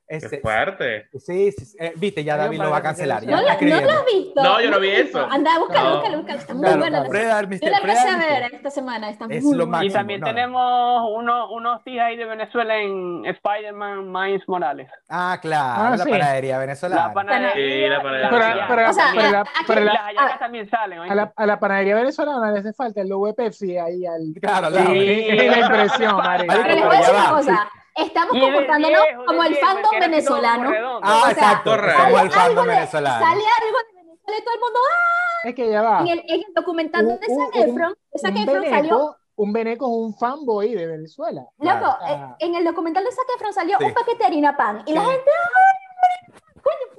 Todo. 0.09 0.29
Qué 0.29 0.39
fuerte. 0.39 1.09
sí, 1.19 1.51
sí, 1.51 1.65
sí, 1.65 1.77
eh, 1.81 1.91
viste, 1.97 2.23
ya 2.23 2.37
David 2.37 2.59
lo 2.61 2.69
va 2.71 2.77
a 2.77 2.81
cancelar. 2.81 3.23
ya 3.25 3.31
¿No, 3.31 3.41
la- 3.41 3.57
¿no 3.59 3.81
lo 3.81 3.91
has 3.91 4.05
visto? 4.05 4.41
No, 4.43 4.61
yo 4.61 4.71
no 4.71 4.79
vi 4.79 4.89
lo 4.91 4.97
eso. 4.97 5.27
Anda, 5.29 5.59
búscalo, 5.59 5.89
No. 5.89 5.95
búscalo, 5.97 6.17
búscalo. 6.19 6.39
Está 6.39 6.53
muy 6.53 6.63
Claro. 6.63 7.35
Armisen, 7.35 7.67
Yo 7.67 7.71
la 7.71 7.79
Fred 7.81 7.91
empecé 7.97 8.09
a 8.09 8.17
ver 8.39 8.53
esta 8.53 8.69
semana. 8.71 9.09
Está 9.09 9.25
Es 9.29 9.43
muy 9.43 9.57
lo 9.57 9.65
buena. 9.67 9.83
Y 9.83 9.87
máximo. 9.87 9.93
también 9.99 10.19
no, 10.21 10.27
tenemos 10.27 11.09
uno, 11.13 11.51
unos 11.51 11.83
tíos 11.83 12.03
ahí 12.05 12.15
de 12.15 12.23
Venezuela 12.25 12.77
en 12.77 13.25
Spider-Man 13.25 14.11
Miles 14.11 14.47
Morales. 14.47 14.89
Ah, 15.09 15.37
claro, 15.41 15.83
Ah, 15.83 15.95
la 15.97 16.03
sí. 16.05 16.09
panadería 16.09 16.57
venezolana. 16.57 17.07
La 17.07 17.13
panadería. 17.13 17.53
Sí, 17.53 17.89
la 17.89 18.01
panadería. 18.01 18.29
Pero- 18.29 18.43
hallacas. 18.45 18.67
pero- 18.69 18.89
O 18.89 18.93
sea, 18.93 19.05
pero 19.15 19.31
la- 19.31 19.41
aquí- 19.41 19.49
pero 19.67 19.81
Y 19.81 19.83
la- 19.83 19.93
las 19.93 20.01
hallacas 20.03 20.31
ah, 20.33 20.39
también 20.39 20.69
salen. 20.69 20.99
A 20.99 21.15
la, 21.15 21.33
a 21.35 21.45
la 21.45 21.59
panadería 21.59 21.95
venezolana 21.95 22.51
le 22.51 22.59
hace 22.59 22.73
falta 22.73 23.01
el 23.01 23.09
logo 23.09 23.27
de 23.27 23.33
Pepsi 23.33 23.77
ahí 23.77 24.05
al. 24.05 24.33
Claro, 24.41 24.67
Sí, 24.67 24.73
claro. 24.73 24.93
es 24.93 25.51
la 25.51 25.59
impresión. 25.59 26.15
Marico, 26.17 26.53
Pero 26.55 26.75
les 26.75 26.85
voy 26.85 26.95
a 26.95 26.99
decir 26.99 27.13
una 27.15 27.29
cosa. 27.29 27.69
Estamos 27.97 28.39
comportándonos 28.39 29.01
viejo, 29.03 29.25
como 29.25 29.43
el 29.43 29.49
viejo, 29.53 29.65
fandom 29.67 29.99
venezolano. 29.99 30.99
Ah, 31.03 31.17
O 31.17 31.21
sea, 31.23 31.31
exacto. 31.31 31.71
Como 31.71 31.83
el 31.83 31.91
Sale 31.91 32.13
algo 32.21 32.31
fandom 32.31 32.65
de- 32.67 32.73
venezolano. 32.73 33.25
Sale 33.25 33.41
algo 33.61 33.77
de 33.77 33.93
Venezuela 34.03 34.37
y 34.37 34.43
todo 34.43 34.53
el 34.53 34.59
mundo 34.61 34.79
¡ah! 34.79 35.47
Es 35.47 35.55
que 35.55 35.69
ya 35.69 35.81
va. 35.81 35.99
En 36.01 36.07
el, 36.07 36.19
en 36.27 36.35
el 36.47 36.53
documental 36.55 37.05
Un- 37.05 37.19
de 37.19 37.27
Zac 37.27 37.55
Efron, 37.55 37.95
Zac 38.19 38.35
Efron 38.37 38.63
salió 38.69 39.15
un 39.35 39.53
veneco 39.53 39.85
es 39.85 39.91
un 39.91 40.17
fanboy 40.17 40.73
de 40.73 40.87
Venezuela. 40.87 41.45
Loco, 41.59 41.97
eh, 42.07 42.19
en 42.39 42.55
el 42.55 42.63
documental 42.65 43.03
de 43.03 43.11
Zac 43.11 43.25
Efron 43.35 43.53
salió 43.53 43.77
Sí. 43.77 43.85
un 43.85 43.93
paquete 43.93 44.17
de 44.17 44.25
harina 44.25 44.57
pan 44.57 44.81
y 44.85 44.93
la 44.93 45.01
Sí. 45.01 45.07
gente, 45.11 45.29
¡ay, 45.29 45.76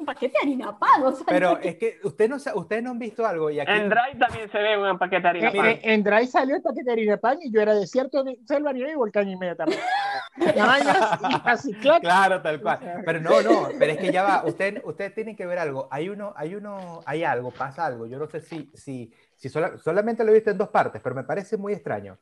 paquete 0.08 0.32
de 0.32 0.38
harina 0.48 0.78
pan. 0.78 1.02
O 1.04 1.12
sea, 1.12 1.24
Pero 1.28 1.52
no- 1.52 1.58
es 1.58 1.76
que 1.76 1.98
usted 2.02 2.28
no, 2.28 2.36
ustedes 2.54 2.82
no 2.82 2.90
han 2.90 2.98
visto 2.98 3.26
algo 3.26 3.50
y 3.50 3.60
aquí... 3.60 3.70
En 3.72 3.88
Drive 3.88 4.16
también 4.18 4.50
se 4.50 4.58
ve 4.58 4.90
un 4.90 4.98
paquete 4.98 5.22
de 5.22 5.28
harina 5.28 5.48
En, 5.50 5.56
pan. 5.56 5.66
en- 5.66 5.80
en 5.82 6.02
Drive 6.04 6.26
salió 6.26 6.56
el 6.56 6.62
paquete 6.62 6.84
de 6.84 6.92
harina 6.92 7.16
pan 7.18 7.38
y 7.42 7.50
yo 7.52 7.60
era 7.60 7.74
desierto 7.74 8.24
de 8.24 8.38
selva 8.46 8.72
y 8.76 8.94
volcán 8.94 9.28
inmediatamente. 9.28 9.82
Así, 11.44 11.72
clac. 11.74 12.00
Claro, 12.00 12.40
tal 12.42 12.60
cual. 12.60 13.02
Pero 13.04 13.20
no, 13.20 13.42
no, 13.42 13.68
pero 13.78 13.92
es 13.92 13.98
que 13.98 14.12
ya 14.12 14.22
va, 14.22 14.44
ustedes 14.44 14.82
usted 14.84 15.12
tienen 15.14 15.36
que 15.36 15.46
ver 15.46 15.58
algo. 15.58 15.88
Hay 15.90 16.08
uno, 16.08 16.32
hay 16.36 16.54
uno, 16.54 17.00
hay 17.06 17.24
algo, 17.24 17.50
pasa 17.50 17.86
algo. 17.86 18.06
Yo 18.06 18.18
no 18.18 18.26
sé 18.26 18.40
si, 18.40 18.70
si, 18.74 19.12
si 19.36 19.48
sola- 19.48 19.78
solamente 19.78 20.24
lo 20.24 20.30
he 20.30 20.34
visto 20.34 20.50
en 20.50 20.58
dos 20.58 20.68
partes, 20.68 21.00
pero 21.02 21.14
me 21.14 21.24
parece 21.24 21.56
muy 21.56 21.72
extraño. 21.72 22.18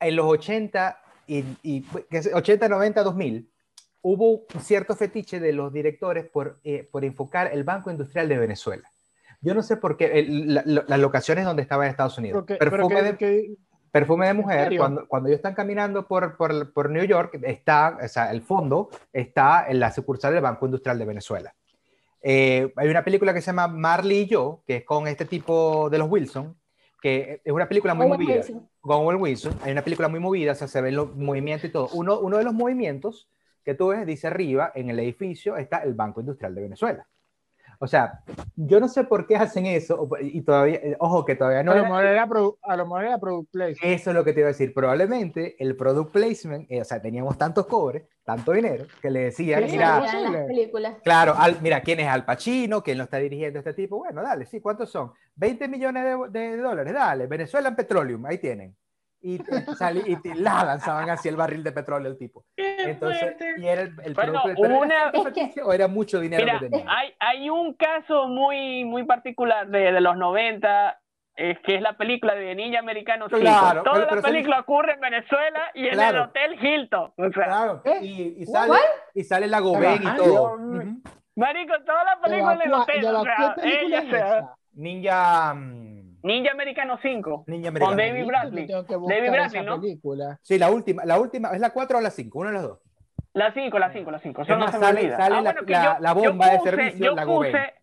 En 0.00 0.16
los 0.16 0.26
80 0.26 0.98
y, 1.26 1.44
y 1.62 1.82
que 2.10 2.18
es 2.18 2.30
80, 2.32 2.68
90, 2.68 3.02
2000, 3.02 3.50
hubo 4.06 4.44
un 4.54 4.60
cierto 4.60 4.94
fetiche 4.94 5.40
de 5.40 5.52
los 5.52 5.72
directores 5.72 6.26
por, 6.26 6.58
eh, 6.62 6.86
por 6.92 7.04
enfocar 7.04 7.50
el 7.52 7.64
Banco 7.64 7.90
Industrial 7.90 8.28
de 8.28 8.36
Venezuela. 8.38 8.88
Yo 9.40 9.54
no 9.54 9.62
sé 9.62 9.76
por 9.78 9.96
qué, 9.96 10.18
el- 10.20 10.54
la- 10.54 10.62
la- 10.66 10.84
las 10.86 10.98
locaciones 11.00 11.44
donde 11.44 11.62
estaba 11.62 11.84
en 11.86 11.90
Estados 11.90 12.18
Unidos. 12.18 12.44
Perfume 12.46 12.94
que- 12.94 13.02
de- 13.02 13.16
que- 13.16 13.54
Perfume 13.90 14.26
de 14.26 14.30
¿En 14.32 14.36
mujer, 14.38 14.76
cuando, 14.76 15.06
cuando 15.06 15.28
ellos 15.28 15.38
están 15.38 15.54
caminando 15.54 16.06
por, 16.08 16.36
por, 16.36 16.72
por 16.72 16.90
New 16.90 17.04
York, 17.04 17.38
está, 17.44 17.96
o 18.04 18.08
sea, 18.08 18.30
el 18.32 18.42
fondo 18.42 18.90
está 19.12 19.66
en 19.68 19.78
la 19.78 19.92
sucursal 19.92 20.32
del 20.34 20.42
Banco 20.42 20.66
Industrial 20.66 20.98
de 20.98 21.04
Venezuela. 21.04 21.54
Eh, 22.20 22.72
hay 22.76 22.88
una 22.88 23.04
película 23.04 23.32
que 23.32 23.40
se 23.40 23.46
llama 23.46 23.68
Marley 23.68 24.22
y 24.22 24.26
yo, 24.26 24.62
que 24.66 24.76
es 24.78 24.84
con 24.84 25.06
este 25.06 25.24
tipo 25.26 25.88
de 25.90 25.98
los 25.98 26.10
Wilson, 26.10 26.56
que 27.00 27.40
es 27.44 27.52
una 27.52 27.68
película 27.68 27.94
muy 27.94 28.06
Owen 28.06 28.20
movida. 28.20 28.36
Wilson. 28.36 28.68
Con 28.80 28.96
Owen 28.96 29.20
Wilson, 29.20 29.58
hay 29.62 29.72
una 29.72 29.82
película 29.82 30.08
muy 30.08 30.20
movida, 30.20 30.52
o 30.52 30.54
sea, 30.56 30.66
se 30.68 30.80
ven 30.80 30.96
los 30.96 31.14
movimientos 31.14 31.68
y 31.68 31.72
todo. 31.72 31.88
Uno, 31.92 32.18
uno 32.18 32.38
de 32.38 32.44
los 32.44 32.52
movimientos 32.54 33.28
que 33.64 33.74
tú 33.74 33.88
ves, 33.88 34.06
dice 34.06 34.26
arriba, 34.26 34.70
en 34.74 34.90
el 34.90 34.98
edificio 35.00 35.56
está 35.56 35.78
el 35.78 35.94
Banco 35.94 36.20
Industrial 36.20 36.54
de 36.54 36.62
Venezuela. 36.62 37.06
O 37.80 37.88
sea, 37.88 38.20
yo 38.54 38.78
no 38.78 38.86
sé 38.88 39.02
por 39.04 39.26
qué 39.26 39.34
hacen 39.36 39.66
eso, 39.66 40.08
y 40.20 40.42
todavía, 40.42 40.76
eh, 40.76 40.96
ojo, 41.00 41.24
que 41.24 41.34
todavía 41.34 41.64
no 41.64 41.72
a, 41.72 41.74
lo 41.74 41.80
era- 41.80 41.88
mejor 41.88 42.04
era 42.06 42.26
produ- 42.28 42.56
a 42.62 42.76
lo 42.76 42.84
mejor 42.84 43.04
era 43.04 43.18
product 43.18 43.50
placement. 43.50 43.92
eso 43.94 44.10
es 44.10 44.16
lo 44.16 44.24
que 44.24 44.32
te 44.32 44.40
iba 44.40 44.48
a 44.48 44.52
decir. 44.52 44.72
Probablemente 44.72 45.56
el 45.58 45.76
product 45.76 46.12
placement, 46.12 46.70
eh, 46.70 46.80
o 46.80 46.84
sea, 46.84 47.02
teníamos 47.02 47.36
tantos 47.36 47.66
cobres, 47.66 48.04
tanto 48.22 48.52
dinero, 48.52 48.86
que 49.02 49.10
le 49.10 49.20
decían, 49.24 49.64
Sí, 49.66 49.72
mira, 49.72 50.00
las 50.00 50.96
claro, 51.02 51.34
al- 51.36 51.60
mira, 51.62 51.80
¿quién 51.80 51.98
es 52.00 52.06
Al 52.08 52.24
Pacino? 52.24 52.80
¿Quién 52.82 52.96
lo 52.96 53.04
está 53.04 53.16
dirigiendo 53.18 53.58
este 53.58 53.74
tipo? 53.74 53.96
Bueno, 53.98 54.22
dale, 54.22 54.46
sí, 54.46 54.60
¿cuántos 54.60 54.90
son? 54.90 55.12
20 55.34 55.66
millones 55.66 56.04
de, 56.30 56.40
de 56.40 56.56
dólares, 56.58 56.94
dale, 56.94 57.26
Venezuela 57.26 57.68
en 57.70 57.76
Petroleum, 57.76 58.24
ahí 58.26 58.38
tienen. 58.38 58.74
Y, 59.26 59.36
eh, 59.36 59.64
sali- 59.78 60.02
y 60.06 60.16
te- 60.16 60.34
la 60.34 60.64
lanzaban 60.64 61.08
así 61.08 61.30
el 61.30 61.36
barril 61.36 61.64
de 61.64 61.72
petróleo 61.72 62.10
el 62.12 62.18
tipo. 62.18 62.44
Qué 62.54 62.76
Entonces, 62.90 63.20
fuerte. 63.20 63.54
y 63.56 63.66
era 63.66 63.80
el, 63.80 63.94
el 64.04 64.12
Bueno, 64.12 64.32
producto- 64.42 64.60
pero 64.62 64.78
una- 64.78 64.94
¿era 64.94 65.10
cierto 65.12 65.24
ficticio 65.34 65.66
o 65.66 65.72
era 65.72 65.88
mucho 65.88 66.20
dinero 66.20 66.44
Mira, 66.44 66.58
que 66.58 66.68
tenía? 66.68 66.84
hay, 66.88 67.14
hay 67.18 67.48
un 67.48 67.72
caso 67.72 68.28
muy, 68.28 68.84
muy 68.84 69.04
particular 69.04 69.66
de, 69.68 69.92
de 69.92 70.00
los 70.02 70.14
90, 70.18 71.00
es 71.36 71.58
que 71.60 71.76
es 71.76 71.80
la 71.80 71.96
película 71.96 72.34
de 72.34 72.54
Ninja 72.54 72.80
Americano 72.80 73.26
5. 73.30 73.40
Claro, 73.40 73.82
Toda 73.82 73.94
pero- 73.94 74.04
la 74.04 74.08
pero 74.10 74.20
son- 74.20 74.30
película 74.30 74.60
ocurre 74.60 74.92
en 74.92 75.00
Venezuela 75.00 75.70
y 75.72 75.86
en 75.86 75.94
Claro. 75.94 76.18
el 76.18 76.24
Hotel 76.24 76.62
Hilton. 76.64 77.12
O 77.16 77.30
sea, 77.32 77.44
Claro, 77.46 77.82
¿Eh? 77.86 77.98
y, 78.02 78.42
y 78.42 78.46
sale, 78.46 78.74
y 79.14 79.24
sale 79.24 79.46
la 79.46 79.60
Gobén 79.60 80.02
y 80.02 80.06
Ay, 80.06 80.16
todo. 80.18 80.26
Dios 80.58 80.60
mío. 80.60 80.80
Ujú. 80.82 81.02
Marico, 81.36 81.72
toda 81.86 82.04
la 82.04 82.20
película 82.20 82.52
en 82.54 82.60
el 82.62 82.68
¿cuál- 82.68 82.82
hotel. 82.82 83.04
o 83.06 83.22
sea, 83.24 83.34
¿Qué 83.56 83.60
película 83.62 83.86
ella 83.86 83.98
es 84.02 84.10
sea-? 84.10 84.54
Ninja. 84.74 85.54
mm, 85.54 86.03
Ninja 86.24 86.52
Americano 86.52 86.98
5. 87.02 87.44
Ninja 87.46 87.70
Con 87.70 87.82
Americano. 87.82 87.96
David 87.96 88.14
Listo, 88.14 88.28
Bradley. 88.28 88.66
David 89.08 89.30
Bradley, 89.30 89.62
¿no? 89.66 89.80
película. 89.80 90.38
Sí, 90.42 90.58
la 90.58 90.70
última, 90.70 91.04
la 91.04 91.20
última, 91.20 91.50
¿es 91.50 91.60
la 91.60 91.70
4 91.70 91.98
o 91.98 92.00
la 92.00 92.10
5? 92.10 92.38
Una 92.38 92.48
de 92.50 92.54
las 92.54 92.62
dos. 92.64 92.78
La 93.34 93.52
5, 93.52 93.78
la 93.78 93.92
5, 93.92 94.10
la 94.10 94.18
5. 94.20 94.42
Eso 94.42 94.52
Es 94.52 94.58
no 94.58 94.64
me 94.66 94.72
sale- 94.72 95.00
olvida. 95.00 95.16
sale 95.18 95.36
Ah, 95.36 95.40
la- 95.42 95.52
bueno, 95.52 95.66
que 95.66 95.72
la- 95.72 95.84
yo- 95.84 96.00
la 96.00 96.08
yo 96.14 96.14
bomba 96.30 96.48
de 96.50 96.60
servicio, 96.60 97.04
yo 97.04 97.14
la 97.14 97.26
puse, 97.26 97.74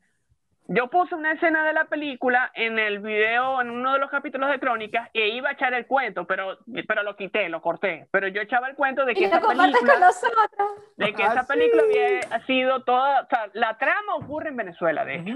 yo 0.70 0.88
puse 0.90 1.14
una 1.14 1.34
escena 1.34 1.66
de 1.68 1.74
la 1.74 1.86
película 1.86 2.50
en 2.56 2.80
el 2.80 3.00
video, 3.00 3.62
en 3.62 3.70
uno 3.70 3.94
de 3.94 4.00
los 4.00 4.10
capítulos 4.10 4.50
de 4.50 4.60
Crónicas, 4.60 5.10
e 5.14 5.28
iba 5.30 5.50
a 5.50 5.52
echar 5.52 5.74
el 5.76 5.86
cuento, 5.86 6.26
pero, 6.26 6.58
pero 6.88 7.04
lo 7.04 7.16
quité, 7.16 7.48
lo 7.50 7.62
corté. 7.62 8.08
Pero 8.12 8.28
yo 8.30 8.42
echaba 8.42 8.70
el 8.70 8.76
cuento 8.76 9.06
de 9.06 9.14
que 9.14 9.26
esa 9.26 9.40
con 9.40 9.56
película, 9.56 10.00
nosotros. 10.00 10.50
de 10.98 11.14
que 11.14 11.24
Ah, 11.24 11.34
esa 11.34 11.42
sí. 11.44 11.48
película 11.50 11.84
había 11.84 12.46
sido 12.48 12.84
toda, 12.86 13.22
o 13.22 13.28
sea, 13.28 13.50
la 13.54 13.78
trama 13.78 14.16
ocurre 14.16 14.50
en 14.50 14.56
Venezuela, 14.56 15.06
de 15.06 15.16
hecho. 15.16 15.34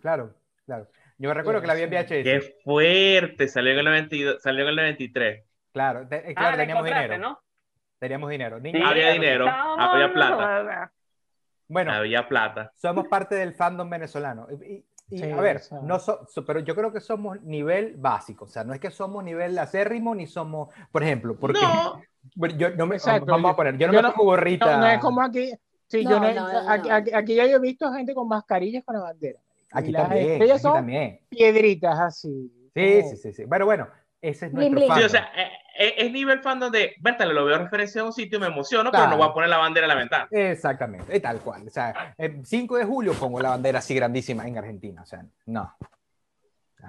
Claro, 0.00 0.34
claro. 0.66 0.86
Yo 1.22 1.28
me 1.28 1.34
recuerdo 1.34 1.60
que 1.60 1.68
la 1.68 1.74
vi 1.74 1.82
en 1.82 1.90
VHS. 1.90 2.24
Qué 2.24 2.40
fuerte. 2.64 3.46
Salió 3.46 3.72
en 3.72 3.78
el 3.78 3.84
92, 3.84 4.42
salió 4.42 4.62
en 4.64 4.68
el 4.70 4.76
93. 4.76 5.44
Claro, 5.72 6.08
te- 6.08 6.16
eh, 6.16 6.22
Ah, 6.30 6.34
claro 6.34 6.50
la 6.50 6.56
teníamos 6.56 6.84
dinero. 6.84 7.18
¿no? 7.18 7.38
Teníamos 8.00 8.28
dinero. 8.30 8.58
Sí, 8.60 8.72
Había 8.84 9.10
dinero, 9.12 9.46
no, 9.46 9.74
había 9.80 10.12
plata. 10.12 10.62
no, 10.62 10.64
no. 10.64 10.90
Bueno, 11.68 11.92
Había 11.92 12.26
plata. 12.28 12.72
somos 12.74 13.06
parte 13.06 13.36
del 13.36 13.54
fandom 13.54 13.88
venezolano. 13.88 14.48
Y, 14.50 14.64
y- 14.64 14.84
y, 15.10 15.18
Sí, 15.18 15.30
a 15.30 15.40
ver, 15.40 15.60
no 15.84 16.00
so- 16.00 16.26
so- 16.28 16.44
pero 16.44 16.58
yo 16.58 16.74
creo 16.74 16.92
que 16.92 17.00
somos 17.00 17.40
nivel 17.42 17.94
básico. 17.96 18.46
O 18.46 18.48
sea, 18.48 18.64
no 18.64 18.74
es 18.74 18.80
que 18.80 18.90
somos 18.90 19.22
nivel 19.22 19.56
acérrimo 19.58 20.16
ni 20.16 20.26
somos, 20.26 20.74
por 20.90 21.04
ejemplo, 21.04 21.36
porque 21.38 21.60
No. 21.62 22.02
bueno, 22.34 22.56
yo 22.58 22.70
no 22.70 22.86
me 22.86 22.96
Exacto, 22.96 23.26
vamos 23.26 23.48
yo- 23.50 23.52
a 23.52 23.56
poner, 23.56 23.78
yo 23.78 23.86
no 23.86 23.92
yo 23.92 23.98
me 24.00 24.08
no- 24.08 24.14
pongo 24.14 24.30
gorrita. 24.30 24.66
No, 24.72 24.78
no 24.78 24.86
es 24.88 24.98
como 24.98 25.22
aquí. 25.22 25.52
Sí, 25.86 26.02
No, 26.04 26.10
yo 26.10 26.18
no, 26.20 26.32
no, 26.34 26.52
no, 26.64 26.68
aquí, 26.70 26.88
no. 26.88 26.94
aquí- 26.96 27.10
aquí 27.14 27.34
ya 27.36 27.46
yo 27.46 27.58
he 27.58 27.60
visto 27.60 27.92
gente 27.92 28.12
con 28.12 28.26
mascarillas 28.26 28.82
con 28.84 28.96
la 28.96 29.02
bandera. 29.02 29.38
Aquí 29.72 29.88
Y 29.88 29.92
las 29.92 30.02
también, 30.08 30.30
estrellas 30.32 30.56
aquí 30.56 30.62
son 30.62 30.74
también. 30.74 31.20
piedritas 31.28 31.98
así. 32.00 32.52
Sí, 32.74 32.98
como- 33.00 33.10
sí, 33.10 33.16
sí, 33.16 33.32
sí. 33.32 33.44
Bueno, 33.44 33.64
bueno, 33.64 33.88
ese 34.20 34.46
es 34.46 34.52
nuestro 34.52 34.78
fandom. 34.80 34.98
Sí, 34.98 35.04
o 35.04 35.08
sea, 35.08 35.32
eh, 35.36 35.50
eh, 35.78 35.94
es 35.98 36.12
nivel 36.12 36.40
fandom 36.40 36.70
de, 36.70 36.94
Bertale, 37.00 37.32
lo 37.34 37.44
veo 37.44 37.58
referencia 37.58 38.02
a 38.02 38.04
un 38.04 38.12
sitio, 38.12 38.38
me 38.38 38.46
emociono, 38.46 38.90
pero 38.90 39.04
Claro. 39.04 39.10
no 39.16 39.22
voy 39.22 39.30
a 39.30 39.34
poner 39.34 39.48
la 39.50 39.58
bandera 39.58 39.86
en 39.86 39.88
la 39.88 39.94
ventana. 39.94 40.28
Exactamente, 40.30 41.16
es 41.16 41.22
tal 41.22 41.40
cual. 41.40 41.66
O 41.66 41.70
sea, 41.70 42.14
el 42.18 42.44
5 42.44 42.76
de 42.76 42.84
julio 42.84 43.12
pongo 43.14 43.40
la 43.40 43.50
bandera 43.50 43.78
así 43.78 43.94
grandísima 43.94 44.46
en 44.46 44.58
Argentina. 44.58 45.02
O 45.02 45.06
sea, 45.06 45.24
no. 45.46 45.74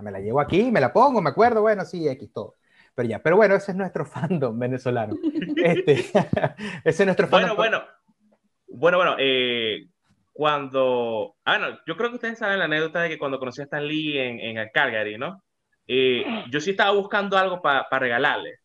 Me 0.01 0.09
la 0.11 0.19
llevo 0.19 0.39
aquí, 0.39 0.71
me 0.71 0.81
la 0.81 0.91
pongo, 0.91 1.21
me 1.21 1.29
acuerdo, 1.29 1.61
bueno, 1.61 1.85
sí, 1.85 2.07
X, 2.07 2.31
todo. 2.33 2.55
Pero 2.95 3.07
ya, 3.09 3.19
pero 3.19 3.35
bueno, 3.37 3.55
ese 3.55 3.71
es 3.71 3.77
nuestro 3.77 4.05
fandom 4.05 4.57
venezolano. 4.57 5.15
Este, 5.55 5.93
ese 6.83 7.03
es 7.03 7.05
nuestro 7.05 7.27
fandom. 7.27 7.55
Bueno, 7.55 7.79
bueno. 7.79 7.93
Bueno, 8.75 8.97
bueno, 8.97 9.15
eh, 9.19 9.87
cuando. 10.33 11.35
Ah, 11.45 11.57
no, 11.59 11.79
yo 11.87 11.95
creo 11.95 12.09
que 12.09 12.15
ustedes 12.15 12.39
saben 12.39 12.59
la 12.59 12.65
anécdota 12.65 13.01
de 13.01 13.09
que 13.09 13.17
cuando 13.17 13.39
conocí 13.39 13.61
a 13.61 13.65
Stan 13.65 13.85
Lee 13.87 14.17
en, 14.17 14.39
en 14.39 14.69
Calgary, 14.73 15.17
¿no? 15.17 15.41
Eh, 15.87 16.25
yo 16.49 16.59
sí 16.59 16.71
estaba 16.71 16.91
buscando 16.91 17.37
algo 17.37 17.61
para 17.61 17.85
regalarle, 17.91 18.55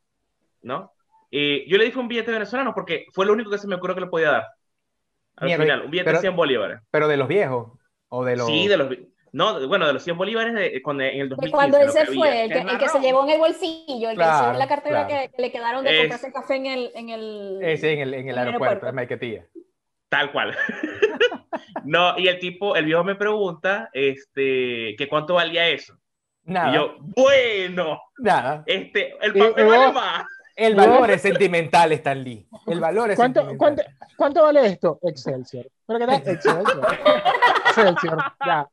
¿no? 0.62 0.92
Eh, 1.30 1.64
yo 1.68 1.76
le 1.76 1.84
di 1.84 1.90
fue 1.90 2.02
un 2.02 2.08
billete 2.08 2.30
venezolano 2.32 2.72
porque 2.74 3.04
fue 3.12 3.26
lo 3.26 3.32
único 3.34 3.50
que 3.50 3.58
se 3.58 3.68
me 3.68 3.74
ocurrió 3.74 3.94
que 3.94 4.00
le 4.02 4.06
podía 4.06 4.30
dar. 4.30 4.46
Al 5.36 5.46
Mierda, 5.46 5.62
final, 5.64 5.82
un 5.82 5.90
billete 5.90 6.06
pero- 6.06 6.18
de 6.18 6.22
100 6.22 6.36
bolívares. 6.36 6.80
Pero 6.90 7.06
de 7.08 7.16
los 7.16 7.28
viejos 7.28 7.72
o 8.08 8.24
de 8.24 8.36
los. 8.36 8.46
Sí, 8.46 8.66
de 8.66 8.76
los. 8.76 8.88
No, 9.30 9.60
de- 9.60 9.66
bueno, 9.66 9.86
de 9.86 9.92
los 9.92 10.02
100 10.02 10.16
bolívares 10.16 10.54
de, 10.54 10.80
cuando, 10.80 11.04
en 11.04 11.20
el 11.20 11.28
De 11.28 11.36
2015. 11.36 11.52
cuando 11.54 11.78
él 11.78 11.86
lo 11.86 11.92
se 11.92 11.98
que 11.98 12.06
había. 12.08 12.18
fue, 12.20 12.44
el 12.44 12.50
que, 12.52 12.58
El 12.60 12.78
que 12.78 12.88
se 12.88 13.00
llevó 13.00 13.24
en 13.24 13.30
el 13.30 13.38
bolsillo, 13.38 14.08
el 14.10 14.16
que 14.16 14.22
Claro, 14.22 14.44
se 14.46 14.50
en 14.52 14.58
la 14.58 14.68
cartera 14.68 15.06
claro. 15.06 15.22
que, 15.28 15.36
que 15.36 15.42
le 15.42 15.52
quedaron 15.52 15.84
de 15.84 15.98
comprarse 15.98 16.32
café 16.32 16.54
en 16.56 16.66
el... 16.66 16.90
En 16.94 17.08
el... 17.10 17.58
Ese 17.62 17.92
en 17.92 18.00
el, 18.00 18.14
en 18.14 18.20
el 18.20 18.24
En 18.24 18.28
el 18.30 18.38
aeropuerto, 18.38 18.64
aeropuerto. 18.64 18.86
de 18.86 18.92
Maiquetía. 18.92 19.46
Tal 20.08 20.32
cual. 20.32 20.56
no, 21.84 22.18
y 22.18 22.28
el 22.28 22.38
tipo, 22.38 22.76
el 22.76 22.84
viejo 22.84 23.04
me 23.04 23.14
pregunta, 23.14 23.90
este, 23.92 24.94
que 24.96 25.06
cuánto 25.08 25.34
valía 25.34 25.68
eso. 25.68 25.94
Nada. 26.44 26.70
Y 26.70 26.74
yo, 26.74 26.96
bueno, 27.00 28.00
Nada. 28.18 28.62
este, 28.66 29.14
el 29.20 29.36
Y- 29.36 29.40
papel 29.40 29.66
y 29.66 29.68
vale 29.70 29.84
vos- 29.86 29.94
más. 29.94 30.24
El 30.56 30.74
valor 30.74 31.08
es 31.12 31.22
sentimental, 31.22 31.92
Stan 31.92 32.20
Lee. 32.24 32.48
El 32.66 32.80
valor 32.80 33.10
es 33.10 33.16
¿Cuánto, 33.16 33.40
sentimental. 33.46 33.58
cuánto, 33.86 34.06
cuánto 34.16 34.42
vale 34.42 34.66
esto? 34.66 34.98
Excelsior. 35.02 35.66
¿Pero 35.86 35.98
qué 36.00 36.06
tal? 36.06 36.14
Excelsior. 36.16 36.86
Excelsior. 37.68 38.18
Ya. 38.44 38.68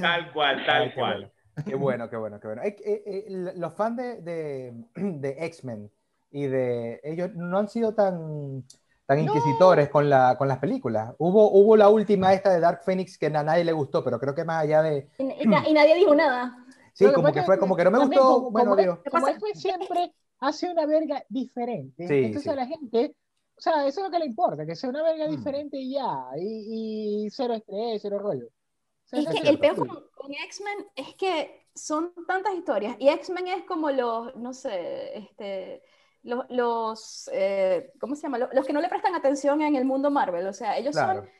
Tal 0.00 0.32
cual, 0.32 0.58
Ay, 0.60 0.66
tal 0.66 0.88
qué 0.88 0.94
cual. 0.94 1.14
bueno. 1.16 1.30
Qué 1.66 1.74
bueno, 1.74 2.10
qué 2.10 2.16
bueno, 2.16 2.40
qué 2.40 2.46
bueno. 2.48 2.62
Eh, 2.62 2.76
eh, 2.84 3.02
eh, 3.06 3.52
los 3.56 3.74
fans 3.74 3.96
de, 3.96 4.20
de, 4.22 4.72
de 4.94 5.36
X-Men 5.46 5.90
y 6.30 6.46
de 6.46 7.00
ellos 7.04 7.34
no 7.34 7.58
han 7.58 7.68
sido 7.68 7.94
tan, 7.94 8.64
tan 9.06 9.20
inquisitores 9.20 9.88
con, 9.88 10.10
la, 10.10 10.36
con 10.36 10.48
las 10.48 10.58
películas. 10.58 11.14
Hubo, 11.18 11.50
hubo 11.52 11.76
la 11.76 11.88
última 11.88 12.32
esta 12.34 12.50
de 12.52 12.60
Dark 12.60 12.82
Phoenix 12.84 13.18
que 13.18 13.26
a 13.26 13.30
nadie 13.42 13.64
le 13.64 13.72
gustó, 13.72 14.02
pero 14.04 14.18
creo 14.20 14.34
que 14.34 14.44
más 14.44 14.62
allá 14.64 14.82
de... 14.82 15.08
Y, 15.18 15.24
y 15.24 15.42
y 15.42 15.72
nadie 15.72 15.94
dijo 15.94 16.14
nada. 16.14 16.64
Sí, 16.92 17.12
como 17.12 17.32
que 17.32 17.40
es 17.40 17.46
fue 17.46 17.58
como 17.58 17.76
que 17.76 17.84
no 17.84 17.90
me 17.90 17.98
también 17.98 18.20
gustó. 18.20 18.34
como- 18.34 18.50
bueno, 18.50 18.70
como, 18.70 18.76
digo, 18.76 19.02
como 19.10 19.26
pasa? 19.26 19.30
X-Men 19.32 19.54
siempre 19.54 20.14
hace 20.40 20.70
una 20.70 20.86
verga 20.86 21.24
diferente. 21.28 22.06
Sí, 22.06 22.14
entonces 22.14 22.42
sí. 22.44 22.48
a 22.50 22.54
la 22.56 22.66
gente, 22.66 23.14
o 23.56 23.60
sea, 23.60 23.86
eso 23.86 24.00
es 24.00 24.06
lo 24.06 24.10
que 24.10 24.18
le 24.18 24.26
importa, 24.26 24.66
que 24.66 24.74
sea 24.76 24.90
una 24.90 25.02
verga 25.02 25.28
Mm. 25.28 25.30
diferente 25.30 25.76
y 25.78 25.92
ya. 25.94 26.08
Y, 26.38 27.26
y 27.26 27.30
cero 27.30 27.54
estrés, 27.54 28.00
cero 28.02 28.18
rollo. 28.18 28.46
O 28.46 29.08
sea, 29.08 29.20
Es 29.20 29.28
que 29.28 29.38
es 29.38 29.44
el 29.48 29.58
peor 29.58 29.76
con, 29.76 29.88
con 30.14 30.32
X-Men 30.32 30.86
es 30.96 31.14
que 31.16 31.66
son 31.74 32.12
tantas 32.26 32.54
historias. 32.54 32.96
Y 32.98 33.08
X-Men 33.08 33.48
es 33.48 33.64
como 33.64 33.90
los, 33.90 34.34
no 34.36 34.52
sé, 34.54 35.18
este, 35.18 35.82
los, 36.26 36.44
los 36.50 37.30
eh, 37.32 37.90
¿cómo 38.00 38.14
se 38.14 38.22
llama? 38.22 38.38
Los, 38.38 38.52
los 38.52 38.66
que 38.66 38.72
no 38.72 38.80
le 38.80 38.88
prestan 38.88 39.14
atención 39.14 39.62
en 39.62 39.76
el 39.76 39.84
mundo 39.84 40.10
Marvel. 40.10 40.46
O 40.46 40.52
sea, 40.52 40.76
ellos 40.76 40.94
claro. 40.94 41.20
son. 41.20 41.30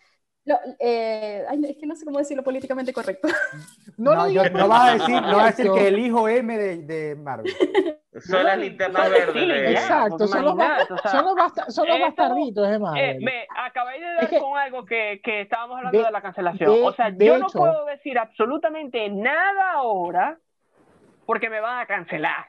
lo- 0.46 0.58
eh, 0.78 1.44
ay, 1.48 1.60
es 1.68 1.76
que 1.76 1.86
no 1.86 1.96
sé 1.96 2.04
cómo 2.04 2.18
decirlo 2.18 2.42
políticamente 2.44 2.92
correcto. 2.92 3.28
No, 3.98 4.14
No, 4.14 4.28
yo- 4.28 4.42
vas 4.68 4.90
a 4.90 4.92
decir, 4.94 5.22
no 5.22 5.36
vas 5.36 5.44
a 5.44 5.56
decir 5.56 5.72
que 5.72 5.88
el 5.88 5.98
hijo 5.98 6.28
M 6.28 6.56
de, 6.58 6.76
de 6.78 7.16
Marvel. 7.16 7.52
Son 8.20 8.44
las 8.44 8.56
linternas 8.58 9.10
verdes. 9.10 9.34
de- 9.34 9.70
Exacto, 9.72 10.26
son 10.26 10.42
los, 10.42 10.54
o 10.54 10.56
sea, 10.56 11.10
son 11.10 11.24
los, 11.26 11.34
basta- 11.34 11.70
son 11.70 11.86
los 11.86 12.00
bastarditos 12.00 12.66
de 12.66 12.74
Eh, 12.74 12.78
Marvel. 12.78 13.20
me 13.22 13.46
acabáis 13.58 14.00
de 14.00 14.06
dar 14.06 14.24
Es 14.24 14.30
que- 14.30 14.38
con 14.40 14.56
algo 14.58 14.86
que, 14.86 15.20
que 15.22 15.42
estábamos 15.42 15.76
hablando 15.76 15.98
de- 15.98 16.04
de, 16.04 16.10
la 16.10 16.22
cancelación. 16.22 16.72
de- 16.72 16.82
o 16.82 16.92
sea, 16.94 17.10
yo 17.10 17.36
no 17.38 17.46
puedo 17.48 17.84
decir 17.84 18.18
absolutamente 18.18 19.08
nada 19.10 19.72
ahora 19.72 20.38
porque 21.26 21.50
me 21.50 21.60
van 21.60 21.80
a 21.80 21.86
cancelar. 21.86 22.46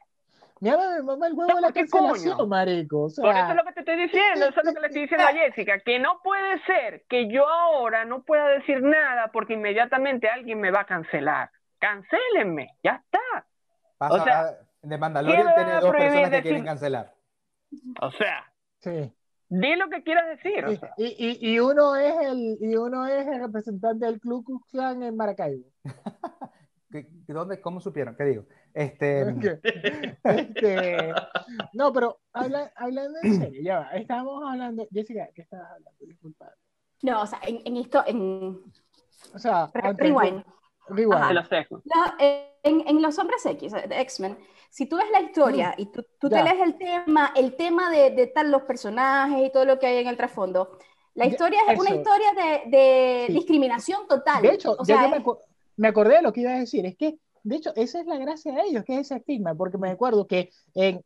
Mi 0.60 0.70
mamá 0.72 0.90
me 0.96 1.04
mama 1.04 1.28
el 1.28 1.34
huevo 1.34 1.56
de 1.56 1.62
la 1.62 1.68
¿Por 1.68 1.74
qué 1.74 1.80
cancelación, 1.88 2.36
coño? 2.38 2.48
marico. 2.48 3.04
O 3.04 3.10
sea, 3.10 3.22
Por 3.24 3.36
eso 3.36 3.50
es 3.50 3.56
lo 3.56 3.64
que 3.64 3.74
te 3.74 3.80
estoy 3.82 3.96
diciendo, 3.96 4.46
eso 4.48 4.60
es 4.60 4.66
lo 4.66 4.74
que 4.74 4.80
le 4.80 4.88
estoy 4.88 5.02
diciendo 5.04 5.26
a 5.28 5.32
Jessica, 5.34 5.80
que 5.80 6.00
no 6.00 6.20
puede 6.24 6.64
ser 6.66 7.04
que 7.08 7.28
yo 7.32 7.48
ahora 7.48 8.06
no 8.06 8.24
pueda 8.24 8.48
decir 8.50 8.82
nada 8.82 9.30
porque 9.32 9.54
inmediatamente 9.54 10.28
alguien 10.30 10.60
me 10.60 10.72
va 10.72 10.82
a 10.82 10.86
cancelar. 10.86 11.52
Cancélenme, 11.80 12.76
ya 12.84 13.02
está. 13.04 13.46
Pasa, 14.00 14.16
O 14.16 14.24
sea, 14.24 14.58
de 14.82 14.98
Mandalorian 14.98 15.44
¿quién 15.44 15.56
tiene 15.56 15.74
dos 15.80 15.90
prohibir 15.90 16.10
personas 16.10 16.30
que 16.30 16.36
decir- 16.38 16.44
quieren 16.44 16.66
cancelar. 16.66 17.14
O 18.02 18.12
sea, 18.12 18.52
sí. 18.80 19.14
di 19.50 19.76
lo 19.76 19.90
que 19.90 20.04
quieras 20.04 20.26
decir. 20.28 20.66
o 20.66 20.72
Y, 20.72 20.78
sea. 20.78 20.94
y, 20.98 21.06
y- 21.06 21.54
y 21.54 21.60
uno 21.60 21.96
es 21.96 22.16
el 22.26 22.58
y 22.62 22.76
uno 22.78 23.06
es 23.06 23.28
el 23.28 23.40
representante 23.42 24.06
del 24.06 24.20
Ku 24.20 24.44
Klux 24.44 24.66
Klan 24.72 25.04
en 25.04 25.16
Maracaibo. 25.16 25.66
¿Qué- 26.92 27.08
¿Dónde, 27.28 27.60
¿Cómo 27.62 27.82
supieron? 27.82 28.16
¿Qué 28.16 28.24
digo? 28.24 28.46
Este, 28.74 29.24
Este, 30.24 31.14
no, 31.74 31.92
pero 31.94 32.20
habla- 32.34 32.72
hablando 32.76 33.18
en 33.24 33.40
serio, 33.40 33.62
ya 33.64 33.80
va. 33.80 33.90
Estábamos 33.92 34.44
hablando, 34.50 34.88
Jessica, 34.92 35.30
¿qué 35.36 35.42
estabas 35.44 35.72
hablando? 35.72 36.06
Disculpa. 36.06 36.52
No, 37.04 37.22
o 37.22 37.28
sea, 37.28 37.40
en, 37.46 37.62
en 37.66 37.78
esto, 37.78 38.04
en 38.08 38.60
O 39.34 39.40
sea, 39.40 39.70
rewind. 39.74 40.44
rewind. 40.90 41.28
De 41.28 41.34
los 41.34 41.52
X-Men. 41.52 41.82
No, 41.86 42.06
en, 42.20 42.88
en 42.88 43.02
Los 43.02 43.18
Hombres 43.20 43.46
X, 43.46 43.72
de 43.72 44.02
X-Men, 44.02 44.38
si 44.70 44.88
tú 44.88 44.98
ves 44.98 45.06
la 45.12 45.22
historia 45.22 45.74
y 45.78 45.92
tú, 45.92 46.04
tú 46.20 46.30
te 46.30 46.42
Mm. 46.42 46.46
Lees 46.46 46.62
el 46.62 46.78
tema, 46.78 47.34
el 47.36 47.56
tema 47.56 47.90
de, 47.92 48.12
de 48.12 48.28
tal, 48.28 48.52
los 48.52 48.64
personajes 48.64 49.48
y 49.48 49.52
todo 49.52 49.66
lo 49.66 49.80
que 49.80 49.88
hay 49.88 49.98
en 49.98 50.08
el 50.08 50.18
trasfondo, 50.18 50.78
la 51.14 51.26
Ya, 51.26 51.32
historia 51.32 51.60
es 51.70 51.80
una 51.80 51.90
eso. 51.90 51.98
historia 52.00 52.34
de, 52.34 52.70
de 52.78 53.24
Sí. 53.28 53.34
discriminación 53.34 54.08
total. 54.08 54.42
De 54.42 54.50
hecho, 54.54 54.74
o 54.74 54.78
ya 54.84 54.86
sea, 54.86 55.04
yo 55.04 55.10
me, 55.10 55.24
acu- 55.24 55.40
me 55.78 55.88
acordé 55.88 56.16
de 56.16 56.22
lo 56.22 56.34
que 56.34 56.42
iba 56.42 56.52
a 56.52 56.60
decir. 56.60 56.86
Es 56.86 56.98
que, 56.98 57.18
de 57.44 57.56
hecho, 57.56 57.72
esa 57.76 58.02
es 58.02 58.06
la 58.06 58.18
gracia 58.18 58.54
de 58.54 58.62
ellos, 58.64 58.84
que 58.84 58.96
es 58.96 59.02
ese 59.02 59.16
estigma, 59.16 59.56
porque 59.56 59.78
me 59.78 59.90
acuerdo 59.90 60.28
que, 60.28 60.50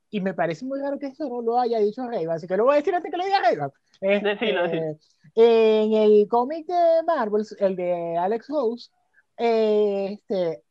y 0.10 0.22
me 0.22 0.34
parece 0.34 0.66
muy 0.66 0.80
raro 0.80 0.98
que 0.98 1.08
esto 1.08 1.30
no 1.30 1.42
lo 1.42 1.60
haya 1.60 1.78
dicho 1.80 2.08
Reyba, 2.08 2.34
así 2.34 2.48
que 2.48 2.58
lo 2.58 2.64
voy 2.64 2.74
a 2.74 2.78
decir 2.78 2.96
antes 2.96 3.12
que 3.12 3.18
lo 3.18 3.26
diga 3.26 3.42
Reyba. 3.48 3.72
Este, 4.00 4.30
Decilo, 4.30 4.64
decilo. 4.64 4.98
En 5.36 5.94
el 5.94 6.28
cómic 6.28 6.66
de 6.66 7.04
Marvel, 7.06 7.46
el 7.60 7.76
de 7.76 8.18
Alex 8.18 8.48
Rose, 8.50 8.90
eh, 9.38 10.14
este, 10.14 10.64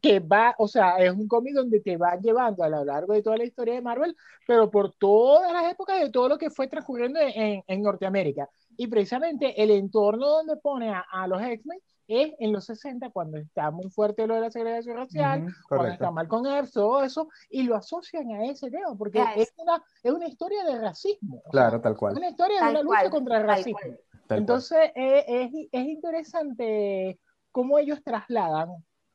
que 0.00 0.20
va, 0.20 0.54
o 0.58 0.68
sea, 0.68 0.96
es 0.98 1.10
un 1.10 1.28
cómic 1.28 1.54
donde 1.54 1.80
te 1.80 1.96
va 1.96 2.16
llevando 2.16 2.62
a 2.62 2.68
lo 2.68 2.84
largo 2.84 3.12
de 3.12 3.22
toda 3.22 3.36
la 3.36 3.44
historia 3.44 3.74
de 3.74 3.82
Marvel, 3.82 4.16
pero 4.46 4.70
por 4.70 4.94
todas 4.94 5.52
las 5.52 5.70
épocas 5.72 6.00
de 6.00 6.10
todo 6.10 6.28
lo 6.28 6.38
que 6.38 6.50
fue 6.50 6.68
transcurriendo 6.68 7.20
en, 7.20 7.62
en 7.66 7.82
Norteamérica. 7.82 8.48
Y 8.76 8.86
precisamente 8.86 9.62
el 9.62 9.70
entorno 9.70 10.28
donde 10.28 10.56
pone 10.56 10.90
a, 10.90 11.04
a 11.10 11.26
los 11.26 11.42
X-Men 11.42 11.78
es 12.08 12.32
en 12.38 12.52
los 12.52 12.64
60, 12.66 13.10
cuando 13.10 13.38
está 13.38 13.70
muy 13.70 13.90
fuerte 13.90 14.26
lo 14.26 14.34
de 14.34 14.40
la 14.42 14.50
segregación 14.50 14.96
racial, 14.96 15.42
ujú, 15.44 15.52
cuando 15.68 15.86
está 15.88 16.08
correcto. 16.08 16.12
mal 16.12 16.28
con 16.28 16.46
X, 16.46 16.72
todo 16.72 17.02
eso, 17.02 17.28
y 17.50 17.62
lo 17.64 17.76
asocian 17.76 18.30
a 18.32 18.44
ese 18.46 18.70
tema, 18.70 18.94
porque 18.96 19.18
Yes. 19.18 19.48
es 19.48 19.54
una, 19.58 19.82
es 20.02 20.12
una 20.12 20.26
historia 20.28 20.64
de 20.64 20.78
racismo. 20.78 21.42
o 21.44 21.50
Claro, 21.50 21.70
sea, 21.72 21.82
tal 21.82 21.92
es 21.92 21.98
cual. 21.98 22.16
una 22.16 22.28
historia 22.28 22.56
de 22.56 22.60
Tal 22.60 22.70
una 22.70 22.82
lucha 22.82 22.98
cual, 23.00 23.10
contra 23.10 23.36
el 23.36 23.42
tal 23.46 23.56
racismo. 23.56 23.78
cual. 23.80 23.90
tal 24.12 24.26
cual. 24.28 24.38
Entonces, 24.38 24.78
eh, 24.94 25.24
es, 25.28 25.68
es 25.72 25.86
interesante 25.86 27.18
cómo 27.50 27.78
ellos 27.78 28.02
trasladan 28.02 28.68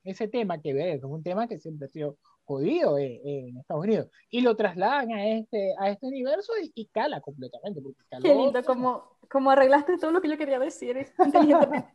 ese 0.03 0.27
tema 0.27 0.59
que 0.61 0.93
es 0.93 1.03
un 1.03 1.21
tema 1.23 1.47
que 1.47 1.59
siempre 1.59 1.85
ha 1.85 1.89
sido 1.89 2.17
jodido 2.45 2.97
en, 2.97 3.19
en 3.23 3.57
Estados 3.59 3.83
Unidos, 3.83 4.07
y 4.31 4.41
lo 4.41 4.55
trasladan 4.55 5.11
a 5.11 5.27
este, 5.27 5.71
a 5.77 5.89
este 5.91 6.07
universo 6.07 6.51
y, 6.63 6.71
y 6.73 6.87
cala 6.87 7.21
completamente. 7.21 7.79
Porque 7.81 8.01
caló, 8.09 8.23
Qué 8.23 8.33
lindo, 8.33 8.63
como, 8.63 9.17
como 9.29 9.51
arreglaste 9.51 9.97
todo 9.99 10.11
lo 10.11 10.19
que 10.21 10.29
yo 10.29 10.37
quería 10.37 10.57
decir 10.57 10.97
inteligentemente. 11.23 11.89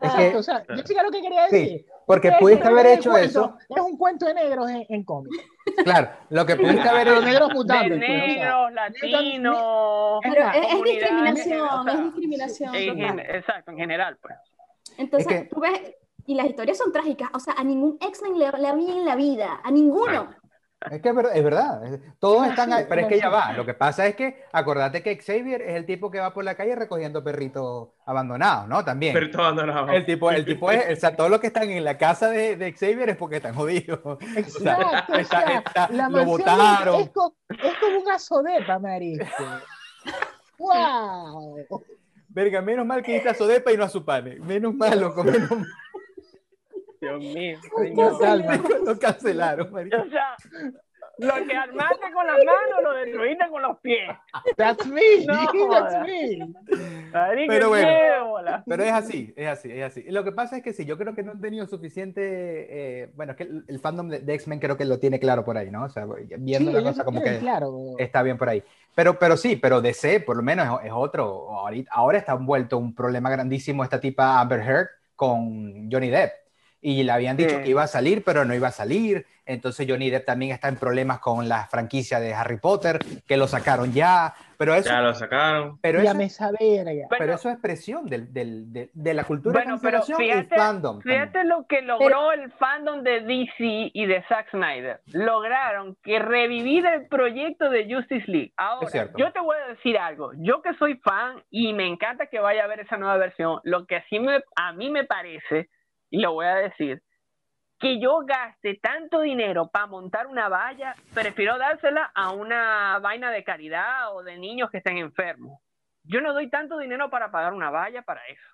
Es 0.00 0.10
Exacto, 0.10 0.30
que- 0.32 0.36
o 0.36 0.42
sea, 0.42 0.64
yo 0.68 0.82
sí 0.84 0.94
lo 1.02 1.10
que 1.10 1.22
quería 1.22 1.48
Sí, 1.48 1.56
decir. 1.56 1.86
porque 2.06 2.28
Es 2.28 2.34
pudiste 2.38 2.66
haber 2.68 2.86
hecho 2.86 3.10
cuento- 3.10 3.26
eso. 3.28 3.58
Es 3.68 3.80
un 3.80 3.96
cuento 3.96 4.26
de 4.26 4.34
negros 4.34 4.68
en, 4.70 4.84
en 4.88 5.04
cómics. 5.04 5.36
Claro, 5.84 6.10
lo 6.30 6.44
que 6.44 6.56
pudiste 6.56 6.86
haber 6.88 7.08
hecho. 7.08 7.20
negros 7.22 7.48
De 7.48 7.54
mutantes. 7.54 7.98
pues, 7.98 8.08
negros, 8.08 8.72
latinos, 8.72 10.20
Es 10.24 10.32
Pero 10.34 10.44
más, 10.46 10.56
es, 10.56 10.62
es 10.62 10.68
comunidades, 10.72 11.00
discriminación, 11.00 11.60
o 11.68 11.84
sea, 11.84 11.92
es 11.94 12.04
discriminación. 12.04 12.74
en 12.74 13.18
exacto, 13.20 13.70
en 13.70 13.76
general, 13.78 14.18
pues. 14.20 14.34
Entonces, 14.98 15.32
Es 15.32 15.42
que- 15.42 15.48
tú 15.48 15.60
ves, 15.60 15.94
y 16.26 16.34
las 16.34 16.46
historias 16.46 16.76
son 16.78 16.92
trágicas, 16.92 17.30
o 17.32 17.38
sea, 17.40 17.54
a 17.56 17.64
ningún 17.64 17.96
X-Men 18.00 18.38
le, 18.38 18.46
le 18.52 18.62
va 18.70 18.74
bien 18.74 19.04
la 19.06 19.14
vida, 19.16 19.60
a 19.62 19.70
ninguno. 19.70 20.28
Es 20.90 21.00
que 21.00 21.08
es 21.08 21.14
verdad, 21.14 21.36
es 21.36 21.42
verdad. 21.44 21.98
Todos 22.18 22.44
Es 22.44 22.50
están 22.50 22.72
ahí, 22.72 22.84
pero 22.88 23.00
es 23.02 23.06
que 23.08 23.18
ya 23.18 23.28
va. 23.28 23.52
Lo 23.52 23.64
que 23.64 23.74
pasa 23.74 24.06
es 24.06 24.14
que 24.16 24.44
acordate 24.52 25.02
que 25.02 25.16
Xavier 25.16 25.62
es 25.62 25.76
el 25.76 25.86
tipo 25.86 26.10
que 26.10 26.20
va 26.20 26.34
por 26.34 26.44
la 26.44 26.54
calle 26.56 26.74
recogiendo 26.76 27.24
perritos 27.24 27.88
abandonados, 28.06 28.68
¿no? 28.68 28.84
También. 28.84 29.14
Pero 29.14 29.30
todo 29.30 29.42
abandonado. 29.42 29.88
El 29.90 30.04
tipo, 30.04 30.30
el 30.30 30.44
tipo 30.44 30.70
es, 30.70 30.98
o 30.98 31.00
sea, 31.00 31.16
todos 31.16 31.30
los 31.30 31.40
que 31.40 31.46
están 31.48 31.70
en 31.70 31.82
la 31.84 31.96
casa 31.96 32.28
de, 32.28 32.56
de 32.56 32.72
Xavier 32.72 33.08
es 33.10 33.16
porque 33.16 33.36
están 33.36 33.54
jodidos. 33.54 34.00
Exacto, 34.36 35.12
o 35.12 35.24
sea, 35.24 35.58
está- 35.64 35.88
la 35.90 36.08
lo 36.08 36.24
botaron. 36.24 37.00
Es, 37.00 37.10
co- 37.10 37.34
es 37.48 37.74
como 37.80 38.00
una 38.00 38.18
sodepa, 38.18 38.78
marico. 38.78 39.24
¡Wow! 40.58 41.64
Verga, 42.28 42.60
menos 42.62 42.84
mal 42.84 43.00
que 43.02 43.16
está 43.16 43.30
a 43.30 43.34
Sodepa 43.34 43.72
y 43.72 43.76
no 43.76 43.84
a 43.84 43.88
su 43.88 44.04
pane. 44.04 44.36
Menos 44.40 44.74
mal, 44.74 44.98
loco, 45.00 45.22
menos 45.22 45.48
mal. 45.50 45.66
Dios 47.04 47.20
mío, 47.34 47.58
Con 47.94 48.18
calma. 48.18 48.60
Lo 48.86 48.98
cancelaron, 48.98 49.70
marico. 49.72 49.96
O 49.96 50.08
sea, 50.10 50.36
lo 51.16 51.32
que 51.46 51.54
armaste 51.54 52.12
con 52.12 52.26
las 52.26 52.38
manos 52.44 52.82
lo 52.82 52.92
destruiste 52.94 53.48
con 53.48 53.62
los 53.62 53.78
pies. 53.78 54.10
That's 54.56 54.84
me, 54.86 55.00
No 55.26 55.70
that's 55.70 56.00
me. 56.00 56.38
Marico, 57.12 57.52
Pero 57.52 57.68
bueno. 57.68 57.86
qué 57.86 58.20
bola. 58.24 58.64
Pero 58.66 58.82
es 58.82 58.92
así, 58.92 59.32
es 59.36 59.46
así, 59.46 59.70
es 59.70 59.84
así. 59.84 60.02
Lo 60.10 60.24
que 60.24 60.32
pasa 60.32 60.56
es 60.56 60.64
que 60.64 60.72
sí, 60.72 60.84
yo 60.84 60.98
creo 60.98 61.14
que 61.14 61.22
no 61.22 61.30
han 61.32 61.40
tenido 61.40 61.66
suficiente. 61.68 62.22
eh, 63.02 63.10
bueno, 63.14 63.30
es 63.32 63.36
que 63.38 63.44
el, 63.44 63.64
el 63.68 63.78
fandom 63.78 64.08
de, 64.08 64.18
de 64.20 64.34
X-Men 64.34 64.58
creo 64.58 64.76
que 64.76 64.84
lo 64.84 64.98
tiene 64.98 65.20
claro 65.20 65.44
por 65.44 65.56
ahí, 65.56 65.70
¿no? 65.70 65.84
O 65.84 65.88
sea, 65.88 66.04
viendo 66.38 66.72
Sí, 66.72 66.76
la 66.76 66.82
cosa 66.82 67.04
como 67.04 67.22
que 67.22 67.38
claro. 67.38 67.94
está 67.98 68.22
bien 68.24 68.36
por 68.36 68.48
ahí. 68.48 68.64
Pero, 68.96 69.16
pero 69.16 69.36
sí, 69.36 69.54
pero 69.54 69.80
DC 69.80 70.18
por 70.20 70.36
lo 70.36 70.42
menos 70.42 70.80
es, 70.80 70.86
es 70.86 70.92
otro. 70.92 71.48
Ahorita, 71.60 71.92
ahora 71.94 72.18
está 72.18 72.32
envuelto 72.32 72.76
un 72.76 72.92
problema 72.92 73.30
grandísimo 73.30 73.84
esta 73.84 74.00
tipa 74.00 74.40
Amber 74.40 74.60
Heard 74.60 74.88
con 75.14 75.88
Johnny 75.92 76.10
Depp. 76.10 76.32
Y 76.86 77.02
le 77.02 77.12
habían 77.12 77.38
dicho 77.38 77.56
Sí. 77.56 77.62
que 77.62 77.70
iba 77.70 77.82
a 77.82 77.86
salir, 77.86 78.22
pero 78.22 78.44
no 78.44 78.54
iba 78.54 78.68
a 78.68 78.70
salir. 78.70 79.24
Entonces 79.46 79.86
Johnny 79.88 80.10
Depp 80.10 80.26
también 80.26 80.52
está 80.52 80.68
en 80.68 80.76
problemas 80.76 81.18
con 81.18 81.48
la 81.48 81.66
franquicia 81.66 82.20
de 82.20 82.34
Harry 82.34 82.58
Potter, 82.58 82.98
que 83.26 83.38
lo 83.38 83.46
sacaron 83.48 83.94
ya. 83.94 84.34
Pero 84.58 84.74
eso, 84.74 84.90
Ya 84.90 85.00
lo 85.00 85.14
sacaron. 85.14 85.78
pero 85.80 85.98
eso, 85.98 86.02
Dígame 86.02 86.24
esa 86.24 86.50
verga. 86.52 87.06
pero 87.08 87.18
Bueno, 87.24 87.34
eso 87.34 87.48
es 87.48 87.56
presión 87.58 88.06
del, 88.06 88.32
del- 88.34 88.70
de, 88.70 88.90
de 88.92 89.14
la 89.14 89.24
cultura 89.24 89.60
Bueno, 89.60 89.76
de 89.76 89.80
pero 89.82 89.98
cancelación 90.00 90.22
y 90.22 90.30
fíjate- 90.42 90.56
fandom. 90.56 90.98
también. 91.00 91.20
Fíjate 91.22 91.44
lo 91.44 91.66
que 91.66 91.80
logró 91.82 92.32
el 92.32 92.52
fandom 92.52 93.02
de 93.02 93.20
DC 93.22 93.90
y 93.94 94.04
de 94.06 94.22
Zack 94.28 94.50
Snyder. 94.50 95.00
Lograron 95.06 95.96
que 96.02 96.18
revivir 96.18 96.84
el 96.86 97.06
proyecto 97.06 97.70
de 97.70 97.92
Justice 97.92 98.30
League. 98.30 98.52
Ahora, 98.58 99.08
yo 99.16 99.32
te 99.32 99.40
voy 99.40 99.56
a 99.64 99.68
decir 99.72 99.96
algo. 99.98 100.32
Yo 100.36 100.60
que 100.60 100.74
soy 100.74 100.96
fan 100.96 101.42
y 101.50 101.72
me 101.72 101.86
encanta 101.86 102.26
que 102.26 102.38
vaya 102.40 102.64
a 102.64 102.66
ver 102.66 102.80
esa 102.80 102.98
nueva 102.98 103.16
versión, 103.16 103.60
lo 103.64 103.86
que 103.86 103.96
así 103.96 104.18
me, 104.20 104.42
a 104.56 104.72
mí 104.74 104.90
me 104.90 105.04
parece, 105.04 105.68
y 106.14 106.20
lo 106.20 106.32
voy 106.32 106.46
a 106.46 106.54
decir, 106.54 107.02
que 107.80 107.98
yo 107.98 108.20
gaste 108.24 108.78
tanto 108.80 109.20
dinero 109.20 109.66
para 109.66 109.88
montar 109.88 110.28
una 110.28 110.48
valla, 110.48 110.94
prefiero 111.12 111.58
dársela 111.58 112.12
a 112.14 112.30
una 112.30 113.00
vaina 113.00 113.32
de 113.32 113.42
caridad 113.42 114.14
o 114.14 114.22
de 114.22 114.38
niños 114.38 114.70
que 114.70 114.78
estén 114.78 114.98
enfermos. 114.98 115.60
Yo 116.04 116.20
no 116.20 116.32
doy 116.32 116.48
tanto 116.48 116.78
dinero 116.78 117.10
para 117.10 117.32
pagar 117.32 117.52
una 117.52 117.70
valla 117.70 118.02
para 118.02 118.24
eso. 118.28 118.53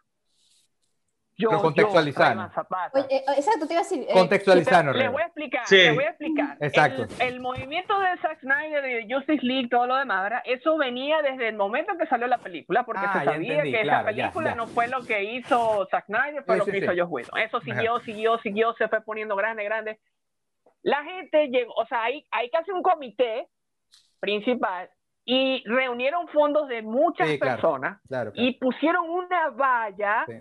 Yo, 1.41 1.49
Pero 1.49 1.63
contextualizar, 1.63 2.37
eh, 3.09 3.25
exacto, 3.37 3.67
te 3.67 3.73
iba 3.73 3.81
a 3.81 3.85
decir. 3.85 4.03
eh, 4.09 4.13
Contextualizarnos, 4.13 4.95
Les 4.97 5.11
voy 5.11 5.23
a 5.23 5.27
explicar, 5.27 5.67
Sí. 5.67 5.77
les 5.77 5.95
voy 5.95 6.05
a 6.05 6.09
explicar. 6.11 6.57
Exacto. 6.61 7.07
El, 7.19 7.35
el 7.35 7.41
movimiento 7.41 7.99
de 7.99 8.17
Zack 8.19 8.41
Snyder 8.41 8.85
y 8.85 9.07
de 9.07 9.15
Justice 9.15 9.45
League, 9.45 9.69
todo 9.71 9.87
lo 9.87 9.97
demás, 9.97 10.23
¿verdad? 10.23 10.43
eso 10.45 10.77
venía 10.77 11.23
desde 11.23 11.49
el 11.49 11.57
momento 11.57 11.97
que 11.99 12.07
salió 12.07 12.27
la 12.27 12.39
película, 12.39 12.85
porque 12.85 13.01
Ah, 13.05 13.13
se 13.13 13.19
ya 13.21 13.33
sabía 13.33 13.49
entendí, 13.55 13.73
que 13.73 13.83
claro, 13.83 14.01
esa 14.09 14.11
ya, 14.17 14.23
película 14.25 14.51
ya. 14.51 14.55
no 14.57 14.67
fue 14.67 14.89
lo 14.89 15.01
que 15.07 15.25
hizo 15.25 15.87
Zack 15.91 16.07
Snyder, 16.07 16.45
fue 16.45 16.55
Sí, 16.55 16.59
lo 16.59 16.65
que 16.67 16.71
sí. 16.73 16.79
hizo 16.79 16.93
Joss 16.97 17.09
Whedon. 17.11 17.39
Eso 17.41 17.61
siguió, 17.63 18.01
siguió, 18.01 18.39
siguió, 18.39 18.75
se 18.75 18.89
fue 18.89 19.01
poniendo 19.01 19.35
grande, 19.37 19.65
grande. 19.65 19.99
La 20.83 21.03
gente 21.05 21.49
llegó, 21.49 21.73
o 21.75 21.87
sea, 21.87 22.05
hay, 22.05 22.27
hay 22.31 22.51
casi 22.51 22.71
un 22.71 22.83
comité 22.83 23.49
principal 24.19 24.91
y 25.25 25.63
reunieron 25.67 26.29
fondos 26.29 26.69
de 26.69 26.83
muchas 26.83 27.29
Sí, 27.29 27.39
claro. 27.39 27.57
personas 27.61 28.01
Claro, 28.09 28.33
claro. 28.33 28.47
y 28.49 28.55
pusieron 28.59 29.09
una 29.09 29.51
valla 29.51 30.25
Sí. 30.27 30.35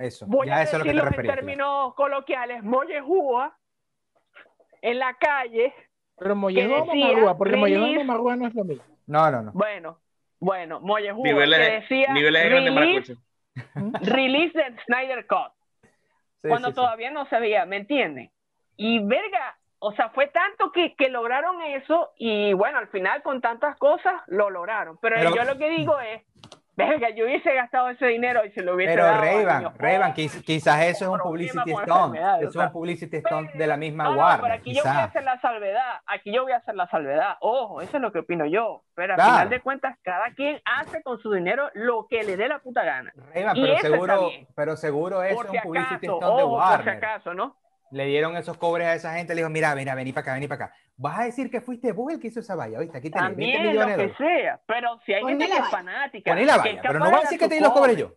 Eso, 0.00 0.26
voy 0.26 0.46
ya 0.48 0.56
a 0.56 0.62
eso 0.62 0.72
es 0.76 0.78
lo 0.78 0.84
que 1.04 1.10
te 1.12 1.20
en 1.20 1.26
términos 1.36 1.94
coloquiales, 1.94 2.62
mollejúa 2.62 3.56
en 4.82 4.98
la 4.98 5.14
calle. 5.14 5.74
Pero 6.16 6.34
Mollejón 6.36 6.80
o 6.88 6.94
Mamarúa, 6.94 7.36
porque 7.36 7.54
release- 7.56 7.96
o 7.96 8.04
Mamarúa 8.04 8.36
no 8.36 8.46
es 8.48 8.54
lo 8.54 8.64
mismo. 8.64 8.84
No, 9.06 9.30
no, 9.30 9.42
no. 9.42 9.52
Bueno, 9.52 9.98
bueno, 10.38 10.80
mollejúa 10.80 11.22
Niveles, 11.24 11.58
que 11.58 11.74
decía 11.80 12.12
niveles 12.14 12.42
de 12.42 12.48
grande 12.48 12.70
release, 12.70 13.16
release 14.14 14.58
del 14.58 14.78
Snyder 14.86 15.26
Cut, 15.26 15.52
Sí, 16.42 16.48
cuando 16.48 16.68
sí, 16.68 16.72
sí. 16.72 16.76
todavía 16.76 17.10
no 17.10 17.26
se 17.26 17.38
veía, 17.38 17.66
¿me 17.66 17.76
entienden? 17.76 18.30
Y 18.76 19.00
verga, 19.04 19.58
o 19.80 19.92
sea, 19.92 20.08
fue 20.10 20.28
tanto 20.28 20.72
que, 20.72 20.94
que 20.94 21.10
lograron 21.10 21.60
eso 21.62 22.12
y 22.16 22.54
bueno, 22.54 22.78
al 22.78 22.88
final 22.88 23.22
con 23.22 23.42
tantas 23.42 23.76
cosas 23.76 24.14
lo 24.28 24.48
lograron. 24.48 24.96
Pero, 25.02 25.16
Pero- 25.16 25.34
yo 25.36 25.44
lo 25.44 25.58
que 25.58 25.68
digo 25.68 25.98
es, 26.00 26.22
verga, 26.76 27.10
yo 27.10 27.24
hubiese 27.26 27.54
gastado 27.54 27.90
ese 27.90 28.06
dinero 28.06 28.44
y 28.44 28.50
se 28.52 28.62
lo 28.62 28.74
hubiese 28.74 28.94
Pero 28.94 29.04
dado 29.06 29.20
Rayban, 29.20 29.62
pobres, 29.74 30.00
quiz- 30.14 30.44
quizás 30.44 30.82
eso 30.84 31.04
es 31.04 31.10
un 31.10 31.18
publicity 31.18 31.72
stunt. 31.72 32.16
Eso 32.16 32.48
es 32.48 32.56
un 32.56 32.72
publicity 32.72 33.20
stunt 33.20 33.52
de 33.52 33.66
la 33.66 33.76
misma 33.76 34.04
No, 34.04 34.12
no, 34.12 34.18
Warner. 34.18 34.40
pero 34.40 34.54
aquí 34.54 34.74
yo 34.74 34.82
voy 34.82 34.92
a 34.92 35.04
hacer 35.04 35.24
la 35.24 35.40
salvedad, 35.40 36.00
aquí 36.06 36.32
yo 36.32 36.42
voy 36.44 36.52
a 36.52 36.56
hacer 36.56 36.74
la 36.74 36.86
salvedad. 36.88 37.36
Ojo, 37.40 37.80
eso 37.82 37.96
es 37.96 38.02
lo 38.02 38.12
que 38.12 38.20
opino 38.20 38.46
yo. 38.46 38.82
Pero 38.94 39.12
al 39.14 39.16
Claro. 39.16 39.32
final 39.32 39.48
de 39.50 39.60
cuentas, 39.60 39.98
cada 40.02 40.30
quien 40.34 40.60
hace 40.64 41.02
con 41.02 41.18
su 41.20 41.32
dinero 41.32 41.70
lo 41.74 42.06
que 42.08 42.22
le 42.22 42.36
dé 42.36 42.48
la 42.48 42.58
puta 42.60 42.82
gana. 42.84 43.12
Y 43.54 43.62
pero 43.62 43.78
seguro, 43.80 44.30
pero 44.54 44.76
seguro 44.76 45.22
eso 45.22 45.42
es 45.44 45.50
un 45.50 45.60
publicity 45.62 46.06
acaso, 46.06 46.16
stunt 46.18 46.36
de 46.36 46.42
ojo, 46.42 46.50
por 46.56 46.62
si 46.62 46.70
Warner. 46.72 46.96
acaso, 46.96 47.34
¿no? 47.34 47.56
Le 47.92 48.06
dieron 48.06 48.36
esos 48.36 48.56
cobres 48.56 48.86
a 48.86 48.94
esa 48.94 49.14
gente, 49.14 49.34
le 49.34 49.40
dijo, 49.40 49.50
mira, 49.50 49.74
mira, 49.74 49.94
vení 49.94 50.12
para 50.12 50.22
acá, 50.22 50.34
vení 50.34 50.46
para 50.48 50.66
acá. 50.66 50.74
Vas 50.96 51.18
a 51.20 51.24
decir 51.24 51.50
que 51.50 51.60
fuiste 51.60 51.92
vos 51.92 52.12
el 52.12 52.20
que 52.20 52.28
hizo 52.28 52.40
esa 52.40 52.54
valla, 52.54 52.78
¿viste? 52.78 52.98
Aquí 52.98 53.10
tenés 53.10 53.34
20 53.36 53.56
También 53.58 53.64
lo 53.64 53.70
millones 53.70 53.96
de 53.96 54.06
que 54.06 54.12
dólares. 54.18 54.42
sea, 54.44 54.60
pero 54.66 55.00
si 55.04 55.12
hay 55.14 55.22
Poné 55.22 55.32
gente 55.32 55.48
la 55.48 55.54
que 55.54 55.56
es 55.56 55.60
valla. 55.62 55.76
fanática. 55.76 56.30
Poné 56.30 56.44
la 56.46 56.52
que 56.54 56.58
valla, 56.68 56.82
pero 56.82 56.98
no 56.98 57.04
va 57.06 57.10
a 57.10 57.14
de 57.16 57.20
decir 57.22 57.38
dar 57.40 57.48
que 57.48 57.48
te 57.48 57.58
sus 57.58 57.62
los 57.68 57.72
cobres. 57.72 57.96
yo. 57.96 58.14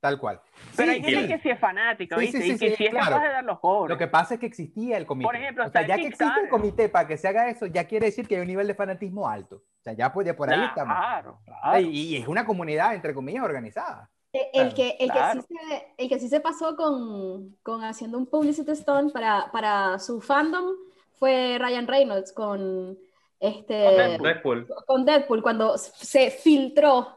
Tal 0.00 0.18
cual. 0.18 0.40
Pero 0.76 0.92
Sí, 0.92 0.98
hay 0.98 1.02
gente 1.02 1.20
sí. 1.22 1.28
que 1.28 1.38
sí 1.40 1.50
es 1.50 1.58
fanática, 1.58 2.16
¿viste? 2.18 2.38
sí, 2.38 2.44
sí, 2.44 2.52
y 2.54 2.58
que 2.58 2.70
sí, 2.70 2.76
sí 2.76 2.84
es 2.84 2.90
claro. 2.90 3.06
capaz 3.10 3.22
de 3.22 3.28
dar 3.30 3.44
los 3.44 3.58
cobres. 3.60 3.88
Lo 3.90 3.98
que 3.98 4.06
pasa 4.06 4.34
es 4.34 4.40
que 4.40 4.46
existía 4.46 4.98
el 4.98 5.06
comité. 5.06 5.26
Por 5.26 5.36
ejemplo, 5.36 5.64
o 5.66 5.70
sea, 5.70 5.86
ya 5.86 5.96
que 5.96 6.06
existe 6.08 6.40
el 6.42 6.48
comité 6.50 6.88
para 6.90 7.08
que 7.08 7.16
se 7.16 7.26
haga 7.28 7.48
eso, 7.48 7.66
ya 7.66 7.84
quiere 7.84 8.06
decir 8.06 8.28
que 8.28 8.34
hay 8.36 8.42
un 8.42 8.46
nivel 8.48 8.66
de 8.66 8.74
fanatismo 8.74 9.26
alto. 9.28 9.56
O 9.56 9.82
sea, 9.82 9.94
ya 9.94 10.12
pues, 10.12 10.26
ya 10.26 10.36
por 10.36 10.50
ahí 10.50 10.58
Nah, 10.58 10.66
estamos. 10.66 10.94
Claro, 10.96 11.40
claro. 11.44 11.80
Y, 11.80 11.86
y 11.88 12.16
es 12.18 12.28
una 12.28 12.44
comunidad, 12.44 12.94
entre 12.94 13.14
comillas, 13.14 13.44
organizada. 13.44 14.10
Eh, 14.34 14.50
El 14.52 14.74
que, 14.74 14.96
el, 14.98 15.10
claro. 15.10 15.40
que 15.40 15.46
sí 15.46 15.54
se, 15.68 15.94
el 15.96 16.08
que 16.08 16.18
sí 16.18 16.28
se 16.28 16.40
pasó 16.40 16.74
con, 16.74 17.56
con 17.62 17.84
haciendo 17.84 18.18
un 18.18 18.26
publicity 18.26 18.74
stunt 18.74 19.12
para, 19.12 19.50
para 19.52 20.00
su 20.00 20.20
fandom 20.20 20.74
fue 21.14 21.56
Ryan 21.60 21.86
Reynolds 21.86 22.32
con, 22.32 22.98
este, 23.38 23.84
Con 23.84 24.22
Deadpool. 24.24 24.66
con 24.86 25.04
Deadpool 25.04 25.40
cuando 25.42 25.78
se 25.78 26.32
filtró 26.32 27.16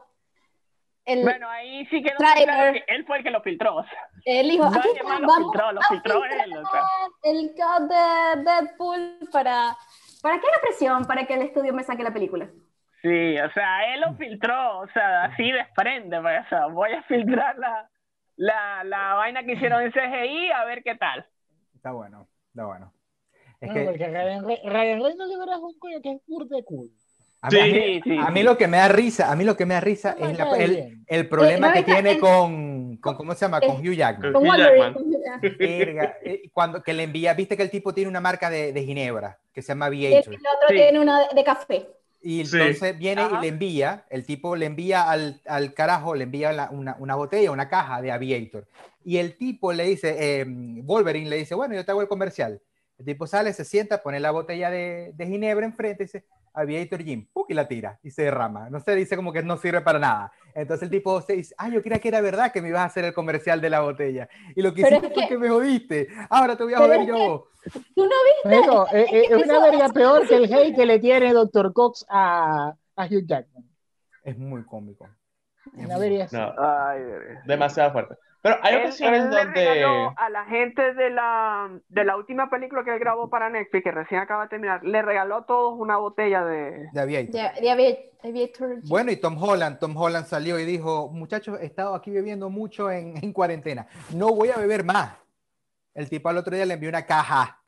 el, 1.04 1.22
Bueno, 1.22 1.48
ahí 1.48 1.86
sí 1.86 2.02
quedó 2.02 2.16
claro 2.18 2.72
que 2.72 2.84
él 2.86 3.04
fue 3.04 3.18
el 3.18 3.24
que 3.24 3.30
lo 3.30 3.40
filtró. 3.42 3.84
él 4.24 4.48
dijo, 4.48 4.64
aquí 4.66 4.76
Nadie 4.76 4.92
está, 4.92 5.04
más 5.04 5.20
lo 5.20 5.26
vamos 5.26 5.52
filtró, 5.52 5.72
lo 5.72 5.80
a 5.80 5.84
filtró 5.88 6.22
filtrar 6.22 6.46
él, 6.46 6.56
o 6.56 6.70
sea. 6.70 6.82
el 7.24 7.50
cut 7.50 7.88
de 7.88 8.42
Deadpool 8.44 9.18
para... 9.32 9.76
¿Para 10.22 10.40
qué 10.40 10.46
la 10.46 10.60
presión? 10.60 11.04
Para 11.04 11.26
que 11.26 11.34
el 11.34 11.42
estudio 11.42 11.72
me 11.72 11.82
saque 11.82 12.02
la 12.02 12.12
película. 12.12 12.48
Sí, 13.02 13.38
o 13.38 13.50
sea, 13.52 13.94
él 13.94 14.00
lo 14.00 14.14
filtró, 14.14 14.80
o 14.80 14.88
sea, 14.88 15.24
así 15.24 15.52
desprende, 15.52 16.20
pues, 16.20 16.40
o 16.46 16.48
sea, 16.48 16.66
voy 16.66 16.90
a 16.92 17.02
filtrar 17.04 17.56
la, 17.58 17.88
la, 18.36 18.82
la 18.84 19.14
vaina 19.14 19.44
que 19.44 19.52
hicieron 19.52 19.82
en 19.82 19.92
CGI 19.92 20.50
a 20.50 20.64
ver 20.64 20.82
qué 20.82 20.96
tal. 20.96 21.24
Está 21.76 21.92
bueno, 21.92 22.26
está 22.50 22.64
bueno. 22.66 22.92
Es 23.60 23.68
No, 23.68 23.74
que 23.74 23.84
porque 23.84 24.06
Ryan, 24.08 24.44
Re- 24.46 24.60
Ryan 24.64 25.00
Reynolds 25.02 25.30
de 25.30 25.38
verdad 25.38 25.56
es 25.56 25.62
un 25.62 25.78
coño 25.78 26.00
que 26.02 26.12
es 26.12 26.20
burda 26.26 26.56
cool. 26.64 26.90
a 27.42 27.50
mí, 27.50 27.60
a 27.60 27.64
mí- 27.64 27.70
Sí, 27.72 28.00
sí, 28.04 28.16
a 28.18 28.30
mí 28.30 28.40
sí. 28.40 28.46
lo 28.46 28.58
que 28.58 28.66
me 28.66 28.76
da 28.78 28.88
risa, 28.88 29.30
a 29.30 29.36
mí 29.36 29.44
lo 29.44 29.56
que 29.56 29.64
me 29.66 29.74
da 29.74 29.80
risa 29.80 30.16
No 30.18 30.28
es 30.28 30.38
la- 30.38 30.56
el, 30.56 30.98
el 31.06 31.28
problema 31.28 31.68
Eh, 31.68 31.72
que 31.72 31.78
ahorita 31.78 31.94
tiene 31.94 32.10
el- 32.12 32.20
con, 32.20 32.96
con, 32.96 33.14
¿cómo 33.16 33.34
se 33.34 33.44
llama? 33.44 33.60
Con 33.60 33.76
Hugh 33.76 33.94
Jackman. 33.94 34.32
Con 34.32 34.42
Hugh 34.42 34.48
Wolverine. 34.48 34.94
Verga, 35.58 36.16
eh, 36.24 36.50
cuando 36.52 36.82
que 36.82 36.92
le 36.94 37.04
envía, 37.04 37.32
viste 37.34 37.56
que 37.56 37.62
el 37.62 37.70
tipo 37.70 37.94
tiene 37.94 38.10
una 38.10 38.20
marca 38.20 38.50
de, 38.50 38.72
de 38.72 38.82
ginebra 38.82 39.38
que 39.52 39.62
se 39.62 39.68
llama 39.68 39.88
Viator. 39.88 40.34
el 40.34 40.40
otro 40.40 40.68
Sí. 40.68 40.74
tiene 40.74 40.98
una 40.98 41.20
de, 41.20 41.26
de 41.34 41.44
café. 41.44 41.86
Y 42.20 42.44
Sí. 42.44 42.56
entonces 42.58 42.98
viene 42.98 43.22
Ajá. 43.22 43.38
y 43.38 43.42
le 43.42 43.48
envía, 43.48 44.04
el 44.10 44.24
tipo 44.24 44.56
le 44.56 44.66
envía 44.66 45.08
al, 45.10 45.40
al 45.46 45.72
carajo, 45.74 46.14
le 46.14 46.24
envía 46.24 46.52
la- 46.52 46.68
una, 46.70 46.96
una 46.98 47.14
botella, 47.14 47.50
una 47.52 47.68
caja 47.68 48.02
de 48.02 48.10
Aviator. 48.10 48.66
Y 49.04 49.18
el 49.18 49.36
tipo 49.36 49.72
le 49.72 49.84
dice, 49.84 50.16
eh, 50.40 50.44
Wolverine 50.48 51.30
le 51.30 51.36
dice, 51.36 51.54
bueno, 51.54 51.74
yo 51.74 51.84
te 51.84 51.90
hago 51.92 52.02
el 52.02 52.08
comercial. 52.08 52.60
El 52.98 53.04
tipo 53.04 53.26
sale, 53.28 53.52
se 53.52 53.64
sienta, 53.64 54.02
pone 54.02 54.18
la 54.18 54.32
botella 54.32 54.70
de, 54.70 55.12
de 55.14 55.26
ginebra 55.26 55.64
enfrente 55.64 56.02
y 56.02 56.06
dice, 56.06 56.24
Aviator 56.58 57.00
¡puc! 57.32 57.50
y 57.50 57.54
la 57.54 57.66
tira 57.68 57.98
y 58.02 58.10
se 58.10 58.22
derrama. 58.24 58.68
No 58.70 58.80
sé, 58.80 58.94
dice 58.94 59.16
como 59.16 59.32
que 59.32 59.42
no 59.42 59.56
sirve 59.56 59.80
para 59.80 59.98
nada. 59.98 60.32
Entonces 60.54 60.84
el 60.84 60.90
tipo 60.90 61.20
se 61.22 61.34
dice, 61.34 61.54
ah, 61.58 61.68
yo 61.68 61.82
creía 61.82 61.98
que 62.00 62.08
era 62.08 62.20
verdad 62.20 62.50
que 62.52 62.60
me 62.62 62.68
ibas 62.68 62.80
a 62.82 62.84
hacer 62.86 63.04
el 63.04 63.12
comercial 63.14 63.60
de 63.60 63.70
la 63.70 63.80
botella. 63.80 64.28
Y 64.56 64.62
lo 64.62 64.74
que 64.74 64.82
Pero 64.82 64.96
hiciste 64.96 65.14
es 65.14 65.14
fue 65.14 65.28
que- 65.28 65.38
me 65.38 65.48
jodiste. 65.48 66.08
Ahora 66.30 66.56
te 66.56 66.64
voy 66.64 66.74
a 66.74 66.78
Pero 66.78 66.86
joder 66.94 67.00
que- 67.06 67.06
yo. 67.18 67.48
¿Tú 67.94 68.02
no 68.04 68.10
viste? 68.44 68.48
Marico, 68.56 68.86
eh, 68.92 69.06
eh, 69.12 69.22
es 69.30 69.44
una 69.44 69.60
verga 69.60 69.88
peor 69.90 70.26
que 70.26 70.36
el 70.36 70.44
hate 70.52 70.74
que 70.74 70.86
le 70.86 70.98
tiene 70.98 71.32
Dr. 71.32 71.72
Cox 71.72 72.06
a, 72.08 72.74
a 72.96 73.04
Hugh 73.06 73.26
Jackman. 73.26 73.64
Es 74.24 74.36
muy 74.38 74.64
cómico. 74.64 75.06
Es 75.76 75.84
Una 75.84 75.96
muy- 75.98 76.08
verga 76.08 76.24
así. 76.24 76.36
No, 76.36 76.52
Ay, 76.58 77.02
demasiado 77.46 77.92
fuerte. 77.92 78.14
Pero 78.40 78.56
hay 78.62 78.74
él, 78.74 78.82
ocasiones 78.82 79.24
él 79.24 79.30
le 79.30 79.36
donde. 79.36 79.64
regaló 79.64 80.14
a 80.16 80.30
la 80.30 80.44
gente 80.44 80.94
de 80.94 81.10
la, 81.10 81.70
de 81.88 82.04
la 82.04 82.16
última 82.16 82.48
película 82.48 82.84
que 82.84 82.92
él 82.92 82.98
grabó 82.98 83.28
para 83.28 83.50
Netflix, 83.50 83.84
que 83.84 83.90
recién 83.90 84.20
acaba 84.20 84.44
de 84.44 84.48
terminar, 84.50 84.84
le 84.84 85.02
regaló 85.02 85.36
a 85.36 85.46
todos 85.46 85.74
una 85.78 85.96
botella 85.96 86.44
de... 86.44 86.88
De 86.92 87.00
Aviator. 87.00 87.32
De, 87.32 87.60
de 87.60 88.10
Aviator. 88.22 88.76
Bueno, 88.88 89.10
y 89.10 89.16
Tom 89.16 89.42
Holland, 89.42 89.78
Tom 89.78 89.96
Holland 89.96 90.26
salió 90.26 90.58
y 90.58 90.64
dijo, 90.64 91.10
muchachos, 91.10 91.58
he 91.60 91.66
estado 91.66 91.94
aquí 91.94 92.10
bebiendo 92.10 92.48
mucho 92.50 92.90
en, 92.90 93.16
en 93.22 93.32
cuarentena, 93.32 93.86
no 94.14 94.28
voy 94.34 94.50
a 94.50 94.56
beber 94.56 94.84
más. 94.84 95.16
El 95.94 96.08
tipo 96.08 96.28
al 96.28 96.36
otro 96.38 96.54
día 96.54 96.64
le 96.64 96.74
envió 96.74 96.88
una 96.88 97.06
caja 97.06 97.60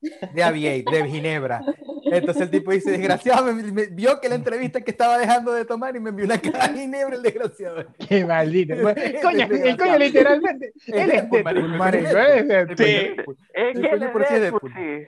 de 0.00 0.42
Aviate, 0.42 0.84
de 0.90 1.08
Ginebra. 1.08 1.62
Entonces 2.04 2.42
el 2.44 2.50
tipo 2.50 2.72
dice, 2.72 2.90
desgraciado, 2.92 3.52
me, 3.52 3.62
me- 3.72 3.86
vio 3.86 4.20
que 4.20 4.28
la 4.28 4.34
entrevista 4.34 4.80
que 4.80 4.90
estaba 4.90 5.18
dejando 5.18 5.52
de 5.52 5.64
tomar 5.64 5.94
y 5.96 6.00
me 6.00 6.10
envió 6.10 6.24
una 6.24 6.38
caja 6.40 6.68
de 6.68 6.80
Ginebra, 6.80 7.16
el 7.16 7.22
desgraciado. 7.22 7.84
Qué 8.08 8.24
maldito. 8.24 8.74
Coño, 9.22 9.46
el 9.50 9.76
coño 9.76 9.98
literalmente. 9.98 10.72
Él 10.86 11.10
es 11.10 11.24
sí. 14.74 15.06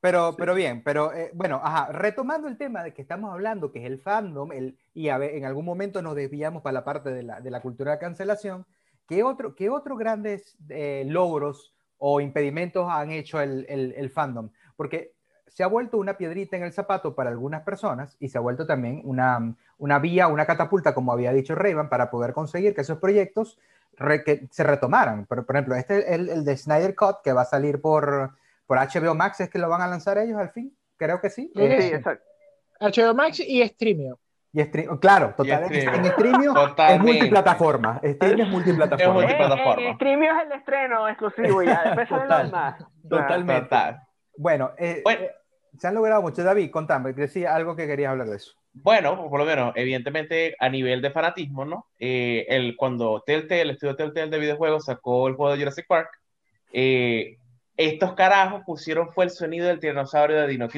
Pero, 0.00 0.34
pero 0.36 0.54
bien, 0.56 0.82
pero 0.82 1.14
eh, 1.14 1.30
bueno, 1.32 1.60
ajá, 1.62 1.92
retomando 1.92 2.48
el 2.48 2.58
tema 2.58 2.82
de 2.82 2.92
que 2.92 3.02
estamos 3.02 3.32
hablando, 3.32 3.70
que 3.70 3.78
es 3.78 3.84
el 3.84 4.00
fandom, 4.00 4.50
el, 4.50 4.76
y 4.92 5.10
a 5.10 5.18
ver, 5.18 5.36
en 5.36 5.44
algún 5.44 5.64
momento 5.64 6.02
nos 6.02 6.16
desviamos 6.16 6.60
para 6.62 6.74
la 6.74 6.84
parte 6.84 7.10
de 7.10 7.22
la, 7.22 7.40
de 7.40 7.52
la 7.52 7.60
cultura 7.60 7.92
de 7.92 7.98
cancelación, 7.98 8.66
¿qué, 9.06 9.22
otro, 9.22 9.54
qué 9.54 9.70
otros 9.70 9.96
grandes 9.98 10.56
eh, 10.70 11.04
logros 11.06 11.72
o 12.04 12.20
impedimentos 12.20 12.86
han 12.90 13.12
hecho 13.12 13.40
el, 13.40 13.64
el, 13.68 13.94
el 13.96 14.10
fandom? 14.10 14.50
Porque 14.76 15.14
se 15.46 15.62
ha 15.62 15.66
vuelto 15.68 15.98
una 15.98 16.16
piedrita 16.16 16.56
en 16.56 16.64
el 16.64 16.72
zapato 16.72 17.14
para 17.14 17.30
algunas 17.30 17.62
personas 17.62 18.16
y 18.18 18.28
se 18.28 18.38
ha 18.38 18.40
vuelto 18.40 18.66
también 18.66 19.02
una, 19.04 19.54
una 19.78 19.98
vía, 19.98 20.26
una 20.28 20.46
catapulta, 20.46 20.94
como 20.94 21.12
había 21.12 21.32
dicho 21.32 21.54
Rayban, 21.54 21.88
para 21.88 22.10
poder 22.10 22.32
conseguir 22.32 22.74
que 22.74 22.80
esos 22.80 22.98
proyectos 22.98 23.58
re- 23.96 24.24
que 24.24 24.48
se 24.50 24.64
retomaran. 24.64 25.26
Por, 25.26 25.44
por 25.46 25.54
ejemplo, 25.56 25.74
este 25.76 25.98
es 26.00 26.08
el, 26.08 26.28
el 26.30 26.44
de 26.44 26.56
Snyder 26.56 26.94
Cut, 26.96 27.16
que 27.22 27.32
va 27.32 27.42
a 27.42 27.44
salir 27.44 27.80
por, 27.80 28.32
por 28.66 28.78
HBO 28.78 29.14
Max, 29.14 29.40
¿es 29.40 29.50
que 29.50 29.58
lo 29.58 29.68
van 29.68 29.82
a 29.82 29.86
lanzar 29.88 30.18
ellos 30.18 30.38
al 30.38 30.50
fin? 30.50 30.74
Creo 30.96 31.20
que 31.20 31.30
sí. 31.30 31.52
Sí, 31.54 31.60
Eh, 31.62 31.76
Sí, 31.82 31.88
exacto. 31.94 32.24
HBO 32.80 33.14
Max 33.14 33.38
y 33.40 33.62
Streamio. 33.68 34.18
Y 34.52 34.60
stream- 34.60 34.98
claro, 35.00 35.34
total, 35.36 35.66
Y 35.72 35.78
en 35.80 36.04
Streamio 36.12 36.54
es 36.88 37.00
multiplataforma. 37.00 38.00
Streamio 38.04 38.44
es 38.44 38.50
multiplataforma. 38.50 39.24
Es 39.24 39.78
En, 39.78 39.86
en 39.86 39.94
Streamio 39.94 40.30
es 40.36 40.46
el 40.46 40.52
estreno 40.52 41.08
exclusivo 41.08 41.62
ya, 41.62 41.82
después 41.86 42.08
Total. 42.08 42.46
demás. 42.46 42.84
Totalmente. 43.08 43.62
Total. 43.62 44.00
Bueno, 44.36 44.72
eh, 44.78 45.00
Bueno. 45.04 45.22
eh, 45.22 45.30
se 45.78 45.88
han 45.88 45.94
logrado 45.94 46.20
mucho. 46.22 46.42
David, 46.44 46.70
contame, 46.70 47.12
decía 47.14 47.54
algo 47.54 47.74
que 47.74 47.86
querías 47.86 48.10
hablar 48.10 48.28
de 48.28 48.36
eso. 48.36 48.52
Bueno, 48.74 49.28
por 49.28 49.38
lo 49.40 49.44
menos, 49.46 49.72
evidentemente, 49.74 50.54
a 50.58 50.68
nivel 50.68 51.02
de 51.02 51.10
fanatismo, 51.10 51.64
¿no? 51.64 51.86
Eh, 51.98 52.46
el, 52.48 52.76
cuando 52.76 53.22
Telltale, 53.24 53.62
el 53.62 53.70
estudio 53.70 53.96
Telltale 53.96 54.30
de 54.30 54.38
videojuegos 54.38 54.84
sacó 54.86 55.28
el 55.28 55.34
juego 55.34 55.52
de 55.52 55.58
Jurassic 55.58 55.86
Park, 55.86 56.08
eh, 56.72 57.36
estos 57.76 58.14
carajos 58.14 58.62
pusieron 58.66 59.12
fue 59.12 59.24
el 59.24 59.30
sonido 59.30 59.66
del 59.66 59.78
tiranosaurio 59.80 60.40
de 60.40 60.46
Dino 60.46 60.68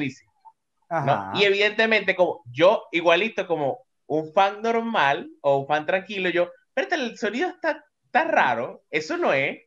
¿no? 1.03 1.31
Y 1.39 1.43
evidentemente, 1.43 2.15
como 2.15 2.43
yo, 2.51 2.83
igualito 2.91 3.47
como 3.47 3.79
un 4.07 4.31
fan 4.33 4.61
normal 4.61 5.29
o 5.41 5.57
un 5.59 5.67
fan 5.67 5.85
tranquilo, 5.85 6.29
yo, 6.29 6.49
espérate, 6.69 6.95
el 6.95 7.17
sonido 7.17 7.49
está, 7.49 7.83
está 8.05 8.23
raro, 8.25 8.83
eso 8.91 9.17
no 9.17 9.33
es, 9.33 9.59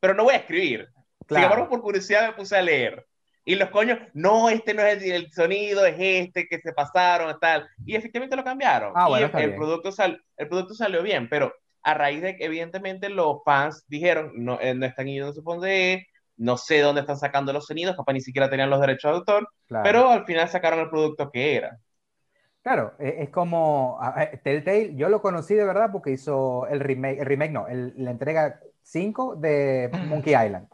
pero 0.00 0.14
no 0.14 0.24
voy 0.24 0.34
a 0.34 0.38
escribir. 0.38 0.88
Sin 0.94 1.26
Claro. 1.28 1.44
embargo, 1.44 1.68
por 1.68 1.82
curiosidad 1.82 2.26
me 2.26 2.32
puse 2.34 2.56
a 2.56 2.62
leer. 2.62 3.06
Y 3.44 3.56
los 3.56 3.70
coños, 3.70 3.98
no, 4.14 4.48
este 4.50 4.72
no 4.72 4.82
es 4.82 5.02
el, 5.02 5.12
el 5.12 5.32
sonido, 5.32 5.84
es 5.84 5.96
este 5.98 6.46
que 6.46 6.58
se 6.60 6.72
pasaron, 6.72 7.36
tal. 7.40 7.68
Y 7.84 7.96
efectivamente 7.96 8.36
lo 8.36 8.44
cambiaron. 8.44 8.92
Ah, 8.94 9.08
y 9.10 9.22
el, 9.42 9.54
producto 9.54 9.90
sal- 9.92 10.22
el 10.36 10.48
producto 10.48 10.74
salió 10.74 11.02
bien, 11.02 11.28
pero 11.28 11.52
a 11.82 11.94
raíz 11.94 12.22
de 12.22 12.36
que 12.36 12.44
evidentemente 12.44 13.08
los 13.08 13.38
fans 13.44 13.84
dijeron, 13.88 14.32
no, 14.36 14.60
eh, 14.60 14.74
no 14.74 14.86
están 14.86 15.06
yendo 15.06 15.30
a 15.30 15.32
su 15.32 15.42
no 16.42 16.56
sé 16.56 16.80
dónde 16.80 17.00
están 17.02 17.16
sacando 17.18 17.52
los 17.52 17.66
sonidos, 17.66 17.96
capaz 17.96 18.12
ni 18.12 18.20
siquiera 18.20 18.50
tenían 18.50 18.70
los 18.70 18.80
derechos 18.80 19.10
de 19.10 19.16
autor, 19.18 19.48
Claro. 19.66 19.84
pero 19.84 20.08
al 20.10 20.24
final 20.24 20.48
sacaron 20.48 20.80
el 20.80 20.90
producto 20.90 21.30
que 21.30 21.56
era. 21.56 21.78
Claro, 22.62 22.94
eh, 23.00 23.16
es 23.20 23.30
como 23.30 23.98
Telltale, 24.44 24.94
yo 24.94 25.08
lo 25.08 25.20
conocí 25.20 25.54
de 25.54 25.64
verdad 25.64 25.90
porque 25.90 26.12
hizo 26.12 26.66
el 26.68 26.80
remake, 26.80 27.18
el 27.20 27.26
remake 27.26 27.50
no, 27.52 27.66
el- 27.66 27.92
la 27.96 28.10
entrega 28.12 28.60
5 28.82 29.36
de 29.36 29.90
Monkey 30.08 30.32
Island. 30.34 30.68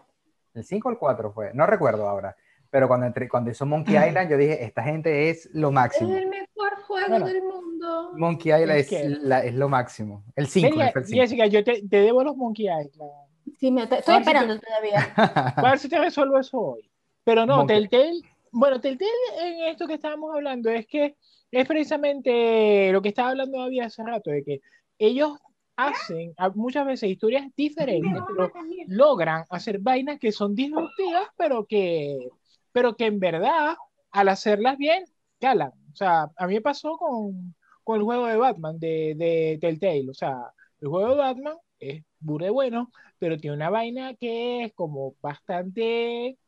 El 0.54 0.64
5 0.64 0.88
o 0.88 0.92
el 0.92 0.98
4 0.98 1.32
fue, 1.32 1.50
no 1.54 1.66
recuerdo 1.66 2.08
ahora, 2.08 2.36
pero 2.70 2.88
cuando, 2.88 3.06
entré, 3.06 3.28
cuando 3.28 3.50
hizo 3.50 3.64
Monkey 3.64 3.94
Island 4.08 4.30
yo 4.30 4.36
dije, 4.36 4.64
esta 4.64 4.82
gente 4.82 5.30
es 5.30 5.48
lo 5.54 5.68
Es 5.68 5.74
máximo. 5.74 6.14
el 6.16 6.28
mejor 6.28 6.74
juego 6.86 7.08
Bueno. 7.08 7.26
del 7.26 7.42
mundo. 7.42 8.12
Monkey 8.16 8.52
Island 8.52 8.78
Es 8.80 8.92
es, 8.92 9.02
que- 9.02 9.08
la- 9.22 9.44
es 9.44 9.54
lo 9.54 9.68
máximo. 9.70 10.24
El 10.36 10.46
5, 10.48 10.76
Verga, 10.76 10.92
fue 10.92 11.00
el 11.02 11.06
5. 11.06 11.22
Jessica, 11.22 11.46
yo 11.46 11.64
te, 11.64 11.82
te 11.88 11.96
debo 12.02 12.22
los 12.24 12.36
Monkey 12.36 12.66
Island. 12.66 13.10
Sí, 13.58 13.70
me, 13.70 13.82
estoy 13.82 13.98
Ah, 14.06 14.18
esperando 14.18 14.58
todavía. 14.58 15.12
A 15.16 15.62
ver 15.62 15.78
si 15.78 15.88
te 15.88 15.98
resuelvo 15.98 16.38
eso 16.38 16.58
hoy. 16.60 16.90
Pero 17.24 17.46
no, 17.46 17.58
Monkey. 17.58 17.88
Telltale, 17.88 18.22
bueno, 18.52 18.80
Telltale 18.80 19.10
en 19.40 19.68
esto 19.68 19.86
que 19.86 19.94
estábamos 19.94 20.34
hablando 20.34 20.70
es 20.70 20.86
que 20.86 21.16
es 21.50 21.66
precisamente 21.66 22.92
lo 22.92 23.00
que 23.02 23.08
estaba 23.10 23.30
hablando 23.30 23.58
David 23.58 23.80
hace 23.82 24.02
rato, 24.02 24.30
de 24.30 24.42
que 24.44 24.60
ellos 24.98 25.38
hacen 25.76 26.34
muchas 26.54 26.84
veces 26.86 27.08
historias 27.10 27.46
diferentes, 27.56 28.22
pero 28.26 28.52
logran 28.88 29.44
hacer 29.50 29.78
vainas 29.78 30.18
que 30.18 30.32
son 30.32 30.54
disruptivas, 30.54 31.28
pero 31.36 31.66
que, 31.66 32.28
pero 32.72 32.96
que 32.96 33.06
en 33.06 33.20
verdad, 33.20 33.76
al 34.10 34.28
hacerlas 34.28 34.76
bien, 34.76 35.04
calan. 35.40 35.72
O 35.92 35.96
sea, 35.96 36.30
a 36.36 36.46
mí 36.46 36.54
me 36.54 36.60
pasó 36.60 36.96
con, 36.98 37.54
con 37.84 37.98
el 37.98 38.02
juego 38.02 38.26
de 38.26 38.36
Batman 38.36 38.78
de, 38.78 39.14
de 39.16 39.58
Telltale. 39.60 40.10
O 40.10 40.14
sea, 40.14 40.52
el 40.80 40.88
juego 40.88 41.10
de 41.10 41.16
Batman 41.16 41.56
es 41.78 42.02
burda 42.18 42.50
bueno, 42.50 42.90
pero 43.18 43.36
tiene 43.36 43.56
una 43.56 43.70
vaina 43.70 44.14
que 44.14 44.64
es 44.64 44.72
como 44.74 45.14
bastante 45.20 46.38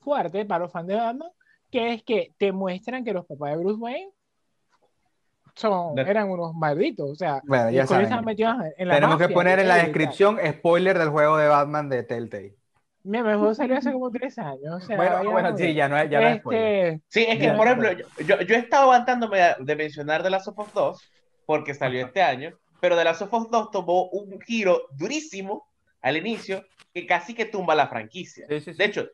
fuerte 0.00 0.44
para 0.44 0.64
los 0.64 0.72
fans 0.72 0.88
de 0.88 0.94
Batman, 0.96 1.30
que 1.70 1.94
es 1.94 2.02
que 2.02 2.32
te 2.38 2.52
muestran 2.52 3.04
que 3.04 3.12
los 3.12 3.26
papás 3.26 3.50
de 3.52 3.56
Bruce 3.58 3.80
Wayne 3.80 4.10
son, 5.54 5.98
eran 5.98 6.28
unos 6.30 6.54
malditos. 6.54 7.10
O 7.10 7.14
sea, 7.14 7.40
Bueno, 7.44 7.70
ya 7.70 7.86
saben. 7.86 8.06
en 8.12 8.88
la 8.88 8.94
Tenemos 8.94 9.16
que 9.16 9.24
mafia 9.24 9.34
poner 9.34 9.58
en 9.60 9.68
la 9.68 9.76
descripción 9.76 10.38
spoiler 10.44 10.98
del 10.98 11.10
juego 11.10 11.36
de 11.36 11.48
Batman 11.48 11.88
de 11.88 12.02
Telltale. 12.02 12.56
Mira, 13.04 13.22
mi 13.22 13.34
juego 13.38 13.54
salió 13.54 13.76
hace 13.76 13.92
como 13.92 14.10
tres 14.10 14.38
años. 14.38 14.76
O 14.76 14.80
sea, 14.80 14.96
Bueno, 14.96 15.30
bueno, 15.30 15.50
no- 15.50 15.56
sí, 15.58 15.74
ya 15.74 15.88
no 15.88 15.98
es, 15.98 16.08
ya 16.10 16.20
no 16.20 16.26
es 16.28 16.38
spoiler. 16.38 16.62
este, 16.94 17.02
Sí, 17.08 17.26
es 17.28 17.38
que, 17.38 17.44
Ya. 17.44 17.56
por 17.56 17.66
ejemplo, 17.66 17.92
yo, 17.92 18.06
yo, 18.26 18.40
yo 18.40 18.54
he 18.54 18.58
estado 18.58 18.84
aguantándome 18.84 19.38
de, 19.38 19.54
de 19.60 19.76
mencionar 19.76 20.22
The 20.22 20.30
Last 20.30 20.48
of 20.48 20.58
Us 20.58 20.72
2 20.72 21.12
porque 21.46 21.74
salió 21.74 22.04
este 22.06 22.22
año, 22.22 22.56
pero 22.80 22.96
The 22.96 23.04
Last 23.04 23.22
of 23.22 23.32
Us 23.34 23.50
2 23.50 23.70
tomó 23.70 24.08
un 24.08 24.40
giro 24.40 24.82
durísimo 24.92 25.68
al 26.04 26.18
inicio 26.18 26.64
que 26.92 27.06
casi 27.06 27.34
que 27.34 27.46
tumba 27.46 27.74
la 27.74 27.88
franquicia. 27.88 28.46
Sí, 28.46 28.60
sí, 28.60 28.72
sí. 28.72 28.78
De 28.78 28.84
hecho, 28.84 29.08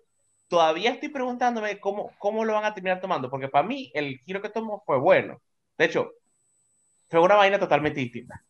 todavía 0.49 0.91
estoy 0.91 1.09
preguntándome 1.09 1.79
cómo, 1.79 2.11
cómo 2.19 2.45
lo 2.45 2.53
van 2.55 2.65
a 2.65 2.75
terminar 2.75 3.01
tomando, 3.01 3.31
porque 3.31 3.49
para 3.49 3.67
mí 3.67 3.91
el 3.95 4.19
giro 4.19 4.43
que 4.43 4.49
tomó 4.51 4.83
fue 4.85 4.99
bueno. 4.99 5.41
De 5.79 5.85
hecho, 5.85 6.11
fue 7.09 7.21
una 7.21 7.37
vaina 7.37 7.59
totalmente 7.61 8.01
distinta. 8.01 8.43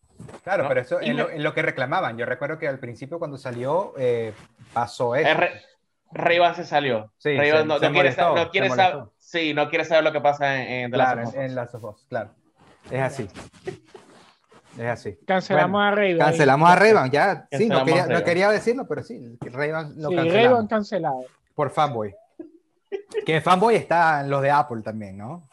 Claro, 0.43 0.63
¿no? 0.65 0.69
pero 0.71 0.81
eso 0.81 1.01
es 1.01 1.15
lo, 1.15 1.29
me- 1.29 1.35
es 1.37 1.43
lo 1.43 1.53
que 1.53 1.63
reclamaban. 1.63 2.17
Yo 2.17 2.25
recuerdo 2.25 2.59
que 2.59 2.67
al 2.67 2.79
principio 2.79 3.19
cuando 3.19 3.37
salió 3.37 3.93
eh, 3.99 4.33
pasó 4.73 5.15
eso. 5.15 5.39
Re- 5.39 5.61
se 6.55 6.65
salió. 6.65 7.13
Sí, 7.19 7.37
se- 7.59 7.65
no, 7.65 7.79
se 7.79 7.87
no 7.87 7.93
quiere, 7.93 7.93
molestó, 7.93 8.35
no 8.35 8.51
saber, 8.51 9.13
sí, 9.19 9.55
no 9.55 9.69
quiere 9.69 9.85
saber 9.85 10.05
lo 10.05 10.13
que 10.13 10.21
pasa 10.23 10.63
en, 10.63 10.85
en 10.85 10.91
The 10.91 10.97
Last 10.97 11.13
Claro, 11.13 11.31
en, 11.35 11.43
en 11.43 11.55
Last 11.55 11.75
of 11.75 11.85
Us, 11.85 12.07
claro. 12.09 12.31
Es 12.91 13.01
así. 13.01 13.29
Es 14.79 14.87
así. 14.87 15.19
cancelamos 15.27 15.73
Bueno, 15.73 15.87
a 15.87 15.91
Ray 15.95 16.17
Cancelamos 16.19 16.71
a 16.71 16.77
Rayban, 16.77 17.11
ya. 17.11 17.49
Sí, 17.51 17.67
no 17.69 17.85
quería, 17.85 18.07
no 18.49 18.51
decirlo, 18.53 18.87
pero 18.89 19.03
sí, 19.03 19.37
Rayban 19.41 19.95
lo 19.97 20.09
Sí, 20.11 20.17
cancelamos. 20.17 20.33
Ray-Ban 20.35 20.67
cancelado. 20.69 21.25
por 21.55 21.71
fanboy. 21.71 22.15
Que 23.27 23.41
fanboy 23.41 23.75
está 23.77 24.21
en 24.21 24.31
los 24.31 24.43
de 24.43 24.51
Apple 24.51 24.83
también, 24.83 25.19
¿no? 25.19 25.49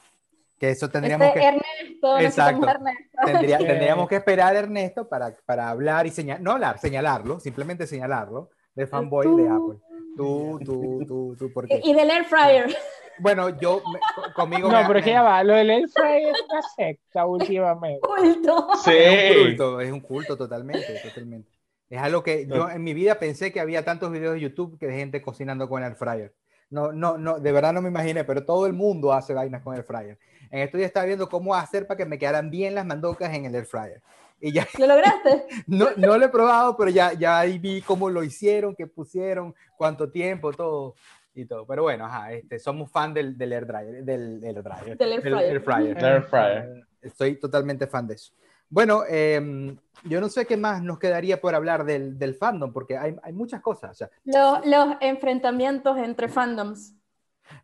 Que 0.60 0.69
eso 0.72 0.89
tendríamos 0.89 1.27
Este 1.27 1.39
que 1.39 1.45
Ernesto, 1.48 2.18
Exacto. 2.19 2.68
Ernesto. 2.68 3.18
tendría- 3.26 3.57
tendríamos 3.60 4.07
que 4.10 4.15
esperar 4.15 4.56
a 4.56 4.60
Ernesto 4.60 5.07
para, 5.07 5.31
para 5.45 5.69
hablar 5.69 6.07
y 6.07 6.10
señalar, 6.11 6.41
no 6.41 6.52
hablar, 6.53 6.80
señalarlo, 6.80 7.39
simplemente 7.39 7.85
señalarlo 7.85 8.49
de 8.73 8.88
fanboy 8.88 9.27
de 9.35 9.49
Apple. 9.49 9.77
Tú, 10.15 10.60
tú, 10.65 11.03
tú, 11.07 11.35
tú, 11.38 11.52
porque 11.53 11.80
Y, 11.84 11.91
y 11.91 11.94
del 11.94 12.10
air 12.10 12.26
fryer. 12.26 12.76
Bueno, 13.19 13.49
yo 13.60 13.81
me- 13.91 13.99
co- 14.15 14.34
conmigo 14.34 14.69
No, 14.72 14.80
me- 14.81 14.88
pero 14.88 14.99
es 14.99 15.06
que 15.06 15.11
me- 15.11 15.15
ya 15.15 15.22
va, 15.23 15.44
lo 15.44 15.53
del 15.53 15.69
Air 15.69 15.89
Fryer 15.89 16.30
es 16.30 16.41
una 16.49 16.61
secta 16.76 17.26
últimamente. 17.26 17.99
Culto. 18.02 18.68
Sí. 18.84 18.91
Es 18.94 19.35
un 19.38 19.44
culto, 19.44 19.81
es 19.81 19.91
un 19.91 19.99
culto 20.02 20.38
totalmente, 20.38 20.99
totalmente. 21.03 21.49
Es 21.89 22.02
algo 22.02 22.22
que 22.22 22.45
yo 22.48 22.69
en 22.69 22.84
mi 22.84 22.94
vida 22.94 23.15
pensé 23.18 23.52
que 23.53 23.60
había 23.61 23.85
tantos 23.85 24.11
videos 24.11 24.34
de 24.34 24.41
YouTube 24.41 24.77
que 24.77 24.88
de 24.88 24.94
gente 24.95 25.22
cocinando 25.22 25.69
con 25.69 25.84
el 25.84 25.95
fryer. 25.95 26.34
No, 26.69 26.91
no, 26.91 27.18
no, 27.18 27.39
de 27.39 27.52
verdad 27.53 27.72
no 27.72 27.81
me 27.81 27.88
imaginé, 27.88 28.26
pero 28.26 28.44
todo 28.44 28.65
el 28.68 28.73
mundo 28.73 29.14
hace 29.14 29.34
vainas 29.34 29.61
con 29.64 29.73
el 29.73 29.84
fryer. 29.84 30.19
En 30.52 30.60
estos 30.60 30.77
días 30.77 30.89
estaba 30.89 31.06
viendo 31.06 31.30
cómo 31.30 31.56
hacer 31.56 31.88
para 31.88 31.98
que 31.98 32.06
me 32.06 32.18
quedaran 32.18 32.49
bien 32.49 32.76
las 32.76 32.85
mandocas 32.85 33.34
en 33.34 33.45
el 33.45 33.56
air 33.56 33.65
fryer. 33.65 34.02
Y 34.41 34.52
ya 34.52 34.68
¿Lo 34.77 34.85
lograste? 34.85 35.45
no, 35.68 35.88
no 35.95 36.18
lo 36.18 36.26
he 36.26 36.30
probado, 36.30 36.76
pero 36.76 36.91
ya, 36.91 37.14
ya 37.14 37.39
ahí 37.39 37.57
vi 37.57 37.81
cómo 37.81 38.10
lo 38.10 38.22
hicieron, 38.22 38.76
qué 38.76 38.85
pusieron, 38.85 39.56
cuánto 39.77 40.11
tiempo, 40.11 40.52
todo 40.52 40.94
y 41.38 41.45
todo. 41.45 41.65
Pero 41.65 41.84
bueno, 41.84 42.05
ajá, 42.05 42.31
este, 42.34 42.59
somos 42.59 42.91
fan 42.91 43.14
del, 43.14 43.38
del 43.38 43.53
air 43.53 43.65
dryer, 43.65 44.03
del, 44.03 44.39
del 44.41 44.55
air 44.57 44.64
dryer, 44.64 44.97
Del 44.97 45.11
air 45.14 45.22
fryer. 45.22 45.43
air 45.51 45.61
fryer. 45.61 45.97
Air 46.03 46.23
fryer. 46.23 46.88
Estoy 47.01 47.39
totalmente 47.39 47.88
fan 47.88 48.07
de 48.07 48.15
eso. 48.15 48.34
Bueno, 48.69 49.03
em, 49.07 49.77
yo 50.03 50.19
no 50.19 50.27
sé 50.27 50.45
qué 50.45 50.57
más 50.57 50.81
nos 50.84 50.99
quedaría 50.99 51.39
por 51.39 51.55
hablar 51.55 51.85
del, 51.85 52.19
del 52.19 52.35
fandom, 52.35 52.73
porque 52.73 52.97
hay, 52.97 53.15
hay 53.23 53.31
muchas 53.34 53.61
cosas. 53.61 53.91
O 53.91 53.93
sea, 53.93 54.09
Los, 54.26 54.65
los 54.65 54.95
enfrentamientos 54.99 55.97
entre 55.97 56.27
fandoms. 56.27 56.93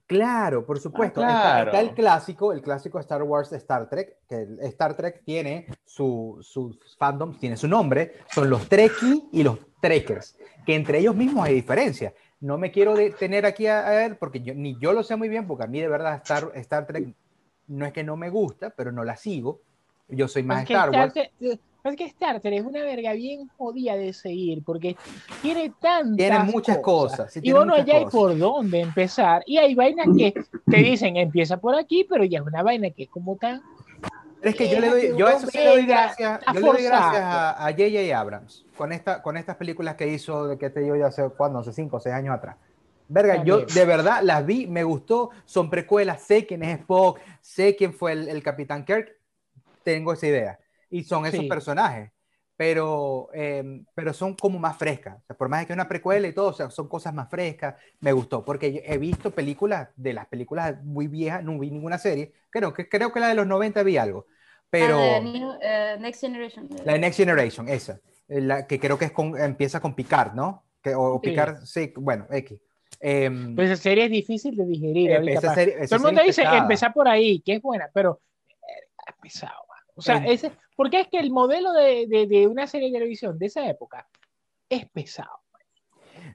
claro, 0.08 0.66
por 0.66 0.80
supuesto. 0.80 1.22
está- 1.22 1.34
claro. 1.34 1.72
Está, 1.72 1.82
el 1.82 1.94
clásico, 1.94 2.54
el 2.54 2.62
clásico 2.62 3.00
Star 3.00 3.24
Wars, 3.24 3.52
Star 3.54 3.90
Trek, 3.90 4.18
que 4.28 4.48
Star 4.62 4.96
Trek 4.96 5.24
tiene 5.26 5.68
su, 5.84 6.38
sus 6.42 6.78
fandoms, 6.98 7.38
tiene 7.40 7.58
su 7.58 7.68
nombre, 7.68 8.14
son 8.34 8.50
los 8.50 8.68
Trekkie 8.70 9.30
y 9.34 9.44
los 9.44 9.58
Trekkers, 9.82 10.38
que 10.66 10.76
entre 10.76 11.00
ellos 11.00 11.16
mismos 11.16 11.46
hay 11.46 11.56
diferencia. 11.56 12.14
No 12.44 12.58
me 12.58 12.72
quiero 12.72 12.94
detener 12.94 13.46
aquí 13.46 13.68
a, 13.68 13.88
a 13.88 13.92
ver, 13.92 14.18
porque 14.20 14.42
yo, 14.42 14.54
ni 14.54 14.78
yo 14.78 14.92
lo 14.92 15.02
sé 15.02 15.16
muy 15.16 15.30
bien, 15.30 15.48
porque 15.48 15.64
a 15.64 15.68
mí 15.68 15.80
de 15.80 15.88
verdad 15.88 16.16
Star, 16.16 16.52
Star 16.56 16.86
Trek 16.86 17.08
no 17.68 17.86
es 17.86 17.94
que 17.94 18.04
no 18.04 18.18
me 18.18 18.30
gusta, 18.30 18.70
pero 18.72 18.92
no 18.92 19.06
la 19.06 19.16
sigo. 19.16 19.62
Yo 20.10 20.28
soy 20.28 20.44
más 20.44 20.64
Es 20.64 20.68
que 20.68 20.74
Star 20.74 20.90
Wars. 20.92 21.14
Trek- 21.14 21.32
es 21.40 21.96
que 21.96 22.04
Star 22.04 22.42
Trek 22.42 22.56
es 22.56 22.66
una 22.66 22.82
verga 22.82 23.14
bien 23.14 23.48
jodida 23.58 23.96
de 23.96 24.12
seguir 24.12 24.62
porque 24.66 24.98
tiene 25.42 25.72
tantas 25.80 26.18
Tiene 26.18 26.40
muchas 26.40 26.80
cosas, 26.80 27.32
sí, 27.32 27.40
y 27.42 27.54
bueno, 27.54 27.78
ya 27.78 27.96
hay 27.96 28.06
por 28.08 28.38
dónde 28.38 28.82
empezar. 28.82 29.42
Y 29.46 29.58
hay 29.58 29.74
vainas 29.74 30.08
que 30.18 30.34
te 30.70 30.78
dicen 30.78 31.16
empieza 31.16 31.62
por 31.62 31.76
aquí, 31.76 32.06
pero 32.10 32.26
ya 32.26 32.40
es 32.40 32.46
una 32.46 32.62
vaina 32.62 32.90
que 32.90 33.04
es 33.04 33.10
como 33.10 33.38
tan. 33.38 33.62
Es 34.44 34.56
que 34.56 34.68
yo 34.70 34.80
le 34.80 34.90
doy, 34.90 35.18
yo 35.18 35.28
eso 35.30 35.48
sí 35.48 35.58
le 35.58 35.66
doy 35.70 35.86
gracias, 35.86 36.40
yo 36.54 36.60
le 36.60 36.68
doy 36.68 36.84
gracias 36.84 37.22
a, 37.22 37.66
a 37.66 37.72
J.J. 37.72 38.20
Abrams 38.20 38.66
con, 38.76 38.92
esta, 38.92 39.22
con 39.22 39.38
estas 39.38 39.56
películas 39.56 39.96
que 39.96 40.08
hizo, 40.08 40.48
de 40.48 40.58
que 40.58 40.70
te 40.70 40.82
digo 40.82 40.96
yo 40.96 41.08
hace 41.08 41.30
cuándo, 41.30 41.60
hace 41.60 41.72
cinco 41.74 41.98
o 41.98 42.00
seis 42.00 42.14
años 42.16 42.36
atrás. 42.36 42.58
Verga, 43.08 43.44
yo 43.44 43.62
de 43.62 43.86
verdad 43.86 44.22
las 44.24 44.46
vi, 44.46 44.68
me 44.68 44.84
gustó, 44.84 45.30
son 45.46 45.70
precuelas, 45.70 46.22
sé 46.22 46.46
quién 46.46 46.64
es 46.64 46.80
Spock, 46.80 47.20
sé 47.42 47.76
quién 47.76 47.94
fue 47.94 48.14
el, 48.14 48.28
el 48.30 48.42
Capitán 48.44 48.86
Kirk, 48.86 49.18
tengo 49.84 50.14
esa 50.14 50.28
idea. 50.28 50.60
Y 50.90 51.04
son 51.04 51.26
esos 51.26 51.42
Sí. 51.42 51.48
personajes, 51.50 52.12
pero, 52.56 53.30
eh, 53.34 53.82
pero 53.96 54.14
son 54.14 54.36
como 54.36 54.60
más 54.60 54.78
frescas. 54.78 55.18
O 55.22 55.26
sea, 55.26 55.36
por 55.36 55.50
más 55.50 55.62
de 55.62 55.66
que 55.68 55.74
es 55.74 55.78
una 55.78 55.88
precuela 55.88 56.28
y 56.28 56.34
todo, 56.34 56.48
o 56.50 56.54
sea, 56.54 56.70
son 56.70 56.88
cosas 56.88 57.14
más 57.14 57.30
frescas. 57.30 57.76
Me 58.00 58.12
gustó, 58.12 58.46
porque 58.46 58.84
he 58.86 58.98
visto 58.98 59.32
películas, 59.32 59.90
de 59.96 60.14
las 60.14 60.28
películas 60.28 60.84
muy 60.84 61.08
viejas, 61.08 61.44
no 61.44 61.58
vi 61.60 61.72
ninguna 61.72 61.98
serie. 61.98 62.34
Creo 62.50 62.74
que, 62.74 62.88
creo 62.88 63.12
que 63.12 63.20
la 63.20 63.28
de 63.30 63.36
los 63.36 63.48
90 63.48 63.82
vi 63.84 63.98
algo. 63.98 64.28
Pero 64.70 64.98
Ah, 64.98 65.20
de 65.20 65.22
New- 65.22 65.58
eh, 65.62 65.98
Next 66.00 66.22
Generation. 66.22 66.68
la 66.86 66.94
de 66.94 67.00
Next 67.00 67.18
Generation, 67.20 67.70
esa, 67.70 68.00
eh, 68.28 68.42
la 68.42 68.66
que 68.66 68.80
creo 68.80 68.98
que 68.98 69.06
es 69.06 69.12
con, 69.12 69.40
empieza 69.40 69.80
con 69.80 69.94
Picard, 69.96 70.34
¿no? 70.34 70.64
Que, 70.82 70.96
o 70.96 71.20
Sí. 71.24 71.30
Picard, 71.30 71.58
sí, 71.66 71.94
bueno, 71.98 72.26
X. 72.32 72.60
Em, 73.00 73.56
Pues 73.56 73.70
esa 73.72 73.82
serie 73.82 74.06
es 74.06 74.12
difícil 74.12 74.56
de 74.56 74.66
digerir. 74.66 75.10
eh, 75.12 75.16
ahorita, 75.16 75.40
esa 75.40 75.54
serie- 75.56 75.76
esa 75.80 75.88
Todo 75.88 76.08
el 76.08 76.14
mundo 76.14 76.24
dice 76.26 76.44
empezar 76.44 76.94
por 76.94 77.08
ahí, 77.08 77.40
que 77.42 77.56
es 77.56 77.62
buena, 77.62 77.90
pero 77.94 78.20
eh, 78.50 78.88
es 79.08 79.16
pesado. 79.22 79.64
O 79.96 80.02
sea, 80.02 80.18
ese, 80.26 80.52
porque 80.76 81.02
es 81.02 81.08
que 81.08 81.20
el 81.20 81.32
modelo 81.32 81.72
de, 81.74 82.08
de- 82.08 82.28
de 82.28 82.48
una 82.48 82.66
serie 82.68 82.88
de 82.90 82.94
televisión 82.94 83.38
de 83.38 83.46
esa 83.46 83.68
época 83.70 84.08
es 84.70 84.90
pesado. 84.90 85.40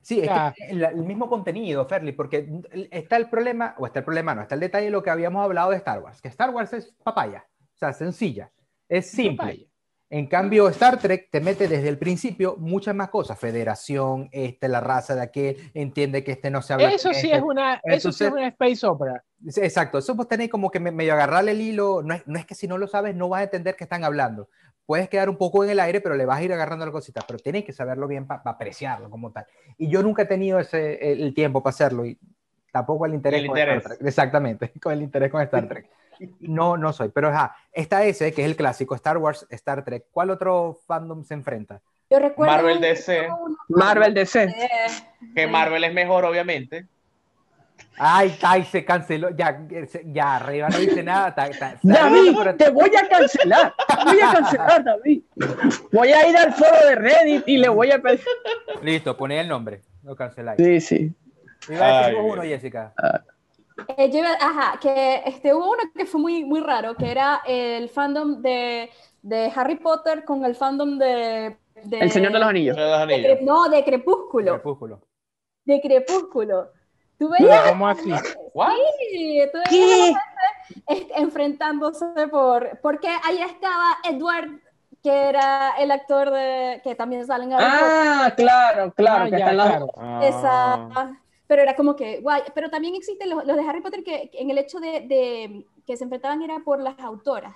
Sí, 0.03 0.21
es 0.21 0.27
sea- 0.27 0.55
que 0.57 0.67
el, 0.67 0.85
el 0.85 1.05
mismo 1.05 1.29
contenido, 1.29 1.85
Ferli, 1.87 2.13
porque 2.13 2.49
está 2.91 3.17
el 3.17 3.29
problema, 3.29 3.75
o 3.79 3.87
está 3.87 4.01
el 4.01 4.05
problema, 4.05 4.35
no, 4.35 4.43
está 4.43 4.55
el 4.55 4.61
detalle 4.61 4.87
de 4.87 4.91
lo 4.91 5.03
que 5.03 5.11
habíamos 5.11 5.43
hablado 5.45 5.71
de 5.71 5.77
Star 5.79 6.01
Wars, 6.01 6.21
que 6.21 6.29
Star 6.29 6.51
Wars 6.51 6.73
es 6.73 6.93
papaya, 7.03 7.47
o 7.75 7.79
sea, 7.79 7.93
sencilla, 7.93 8.53
es 8.89 9.11
simple. 9.11 9.37
Papaya. 9.37 9.65
En 10.11 10.27
cambio, 10.27 10.69
Star 10.71 10.99
Trek 10.99 11.29
te 11.31 11.41
mete 11.41 11.69
desde 11.69 11.89
el 11.89 11.99
principio 11.99 12.57
muchas 12.59 12.95
más 12.95 13.11
cosas, 13.11 13.39
federación, 13.39 14.31
este, 14.33 14.67
la 14.69 14.81
raza 14.81 15.15
de 15.15 15.21
aquel, 15.23 15.71
entiende 15.75 16.25
que 16.25 16.33
este 16.33 16.51
no 16.51 16.63
se 16.63 16.73
habla. 16.73 16.91
Eso 16.93 17.13
sí 17.13 17.27
este. 17.27 17.37
es 17.37 17.43
una, 17.43 17.75
eso 17.85 18.11
sí 18.13 18.25
es 18.25 18.31
Entonces- 18.31 18.33
una 18.33 18.49
space 18.49 18.87
opera. 18.87 19.25
Exacto, 19.57 19.99
eso 19.99 20.15
vos 20.15 20.27
tenés 20.27 20.49
como 20.49 20.71
que 20.71 20.81
me- 20.81 20.91
medio 20.93 21.13
agarrarle 21.13 21.51
el 21.53 21.61
hilo, 21.61 22.03
no 22.03 22.15
es, 22.15 22.27
no 22.27 22.39
es 22.39 22.47
que 22.47 22.55
si 22.55 22.67
no 22.67 22.79
lo 22.79 22.89
sabes 22.89 23.15
no 23.15 23.29
vas 23.29 23.41
a 23.41 23.45
entender 23.45 23.77
que 23.77 23.85
están 23.85 24.03
hablando, 24.03 24.49
puedes 24.87 25.09
quedar 25.11 25.29
un 25.29 25.37
poco 25.37 25.63
en 25.63 25.69
el 25.71 25.79
aire, 25.81 26.01
pero 26.01 26.15
le 26.17 26.25
vas 26.25 26.39
a 26.39 26.43
ir 26.43 26.53
agarrando 26.55 26.87
la 26.87 26.93
cosita, 26.93 27.21
pero 27.27 27.39
tienes 27.39 27.65
que 27.65 27.75
saberlo 27.75 28.09
bien 28.09 28.27
para 28.27 28.41
apreciarlo 28.47 29.11
como 29.11 29.31
tal. 29.31 29.45
Y 29.77 29.89
yo 29.91 30.03
nunca 30.03 30.23
he 30.23 30.27
tenido 30.27 30.59
ese, 30.59 31.13
el, 31.13 31.21
el 31.23 31.35
tiempo 31.35 31.63
para 31.63 31.71
hacerlo 31.75 32.07
y 32.07 32.19
tampoco 32.73 33.05
el 33.05 33.13
interés, 33.15 33.41
El 33.43 33.49
con 33.49 33.59
interés. 33.59 33.77
Star 33.83 33.97
Trek. 33.99 34.09
Exactamente, 34.09 34.73
con 34.83 34.93
el 34.95 35.03
interés 35.03 35.31
con 35.31 35.43
Star 35.43 35.69
Trek. 35.69 35.87
No, 36.41 36.77
no 36.77 36.93
soy, 36.93 37.09
pero 37.11 37.29
ajá, 37.29 37.55
está 37.73 38.05
ese 38.05 38.33
que 38.33 38.43
es 38.43 38.49
el 38.49 38.57
clásico, 38.57 38.95
Star 38.95 39.19
Wars, 39.19 39.47
Star 39.51 39.85
Trek. 39.85 40.07
¿Cuál 40.11 40.31
otro 40.31 40.79
fandom 40.87 41.25
se 41.25 41.35
enfrenta? 41.35 41.81
Yo 42.11 42.19
recuerdo. 42.19 42.53
Marvel 42.55 42.81
DC. 42.81 43.29
Marvel 43.69 44.15
DC. 44.15 44.55
Que 45.35 45.47
Marvel 45.47 45.85
es 45.85 45.93
mejor, 45.93 46.25
obviamente. 46.25 46.87
Ay, 48.01 48.37
ay, 48.43 48.65
se 48.65 48.85
canceló, 48.85 49.31
ya, 49.31 49.61
ya, 50.05 50.37
arriba 50.37 50.69
no 50.69 50.79
dice 50.79 51.03
nada. 51.03 51.35
ta- 51.35 51.51
ta- 51.51 51.79
David, 51.83 52.33
pero- 52.37 52.57
te 52.57 52.71
voy 52.71 52.91
a 52.97 53.09
cancelar. 53.09 53.75
Te 53.89 54.05
voy 54.05 54.21
a 54.21 54.33
cancelar, 54.33 54.85
David. 54.85 55.23
Voy 55.93 56.09
a 56.13 56.29
ir 56.29 56.37
al 56.37 56.53
foro 56.55 56.87
de 56.89 56.95
Reddit 56.95 57.43
y 57.49 57.59
le 57.59 57.69
voy 57.69 57.91
a 57.91 58.01
pedir. 58.01 58.21
Listo, 58.83 59.17
poné 59.17 59.41
el 59.41 59.49
nombre, 59.49 59.83
lo 60.05 60.15
canceláis. 60.17 60.59
Sí, 60.59 60.81
sí. 60.81 61.13
Iba 61.69 61.87
a 61.87 62.07
decir 62.07 62.19
uno. 62.21 62.43
Jessica. 62.43 62.93
Eh, 63.97 64.11
yo 64.11 64.19
iba- 64.19 64.37
ajá, 64.41 64.79
que 64.81 65.23
este, 65.25 65.55
hubo 65.55 65.71
uno 65.71 65.83
que 65.95 66.05
fue 66.07 66.21
muy, 66.21 66.45
muy 66.45 66.61
raro, 66.61 66.95
que 66.97 67.11
era 67.11 67.43
el 67.47 67.89
fandom 67.89 68.43
de, 68.43 68.91
de 69.23 69.53
Harry 69.55 69.77
Potter 69.77 70.25
con 70.25 70.45
el 70.45 70.55
fandom 70.57 70.99
de... 70.99 71.57
de- 71.85 71.99
El 72.01 72.11
Señor 72.11 72.33
de 72.33 72.39
los 72.41 72.49
Anillos. 72.49 72.77
De 72.77 72.83
de 72.83 73.39
no, 73.43 73.69
de 73.69 73.85
Crepúsculo. 73.85 74.53
Crepúsculo. 74.55 75.01
De 75.65 75.81
Crepúsculo. 75.81 76.71
Tú 77.19 77.29
veías 77.31 77.69
¿Cómo 77.71 77.89
así? 77.89 78.13
Sí, 78.13 79.43
tú 79.53 79.59
veías 79.71 80.11
la 80.13 80.23
este, 80.95 81.21
enfrentándose 81.21 82.07
por... 82.31 82.79
Porque 82.81 83.09
ahí 83.09 83.43
estaba 83.43 83.97
Edward, 84.05 84.61
que 85.03 85.11
era 85.29 85.73
el 85.79 85.91
actor 85.91 86.31
de... 86.31 86.81
que 86.85 86.95
también 86.95 87.27
sale 87.27 87.45
en 87.45 87.53
Harry 87.55 87.65
Potter. 87.65 87.81
Ah, 87.91 88.33
claro, 88.37 88.93
claro, 88.95 89.25
Ah, 89.25 89.25
que 89.25 89.31
ya, 89.33 89.39
están 89.39 89.57
las- 89.57 89.69
claro. 89.69 90.23
Esa, 90.23 91.21
pero 91.49 91.63
era 91.63 91.75
como 91.75 91.97
que, 91.97 92.21
guay, 92.21 92.43
pero 92.55 92.71
también 92.71 92.95
existen 92.95 93.29
los, 93.31 93.45
los 93.45 93.57
de 93.57 93.63
Harry 93.69 93.81
Potter 93.81 94.05
que, 94.05 94.31
que 94.31 94.39
en 94.41 94.51
el 94.51 94.59
hecho 94.59 94.79
de, 94.79 95.01
de 95.01 95.67
que 95.87 95.97
se 95.97 96.05
enfrentaban 96.05 96.41
era 96.43 96.61
por 96.61 96.79
las 96.79 96.97
autoras. 97.01 97.55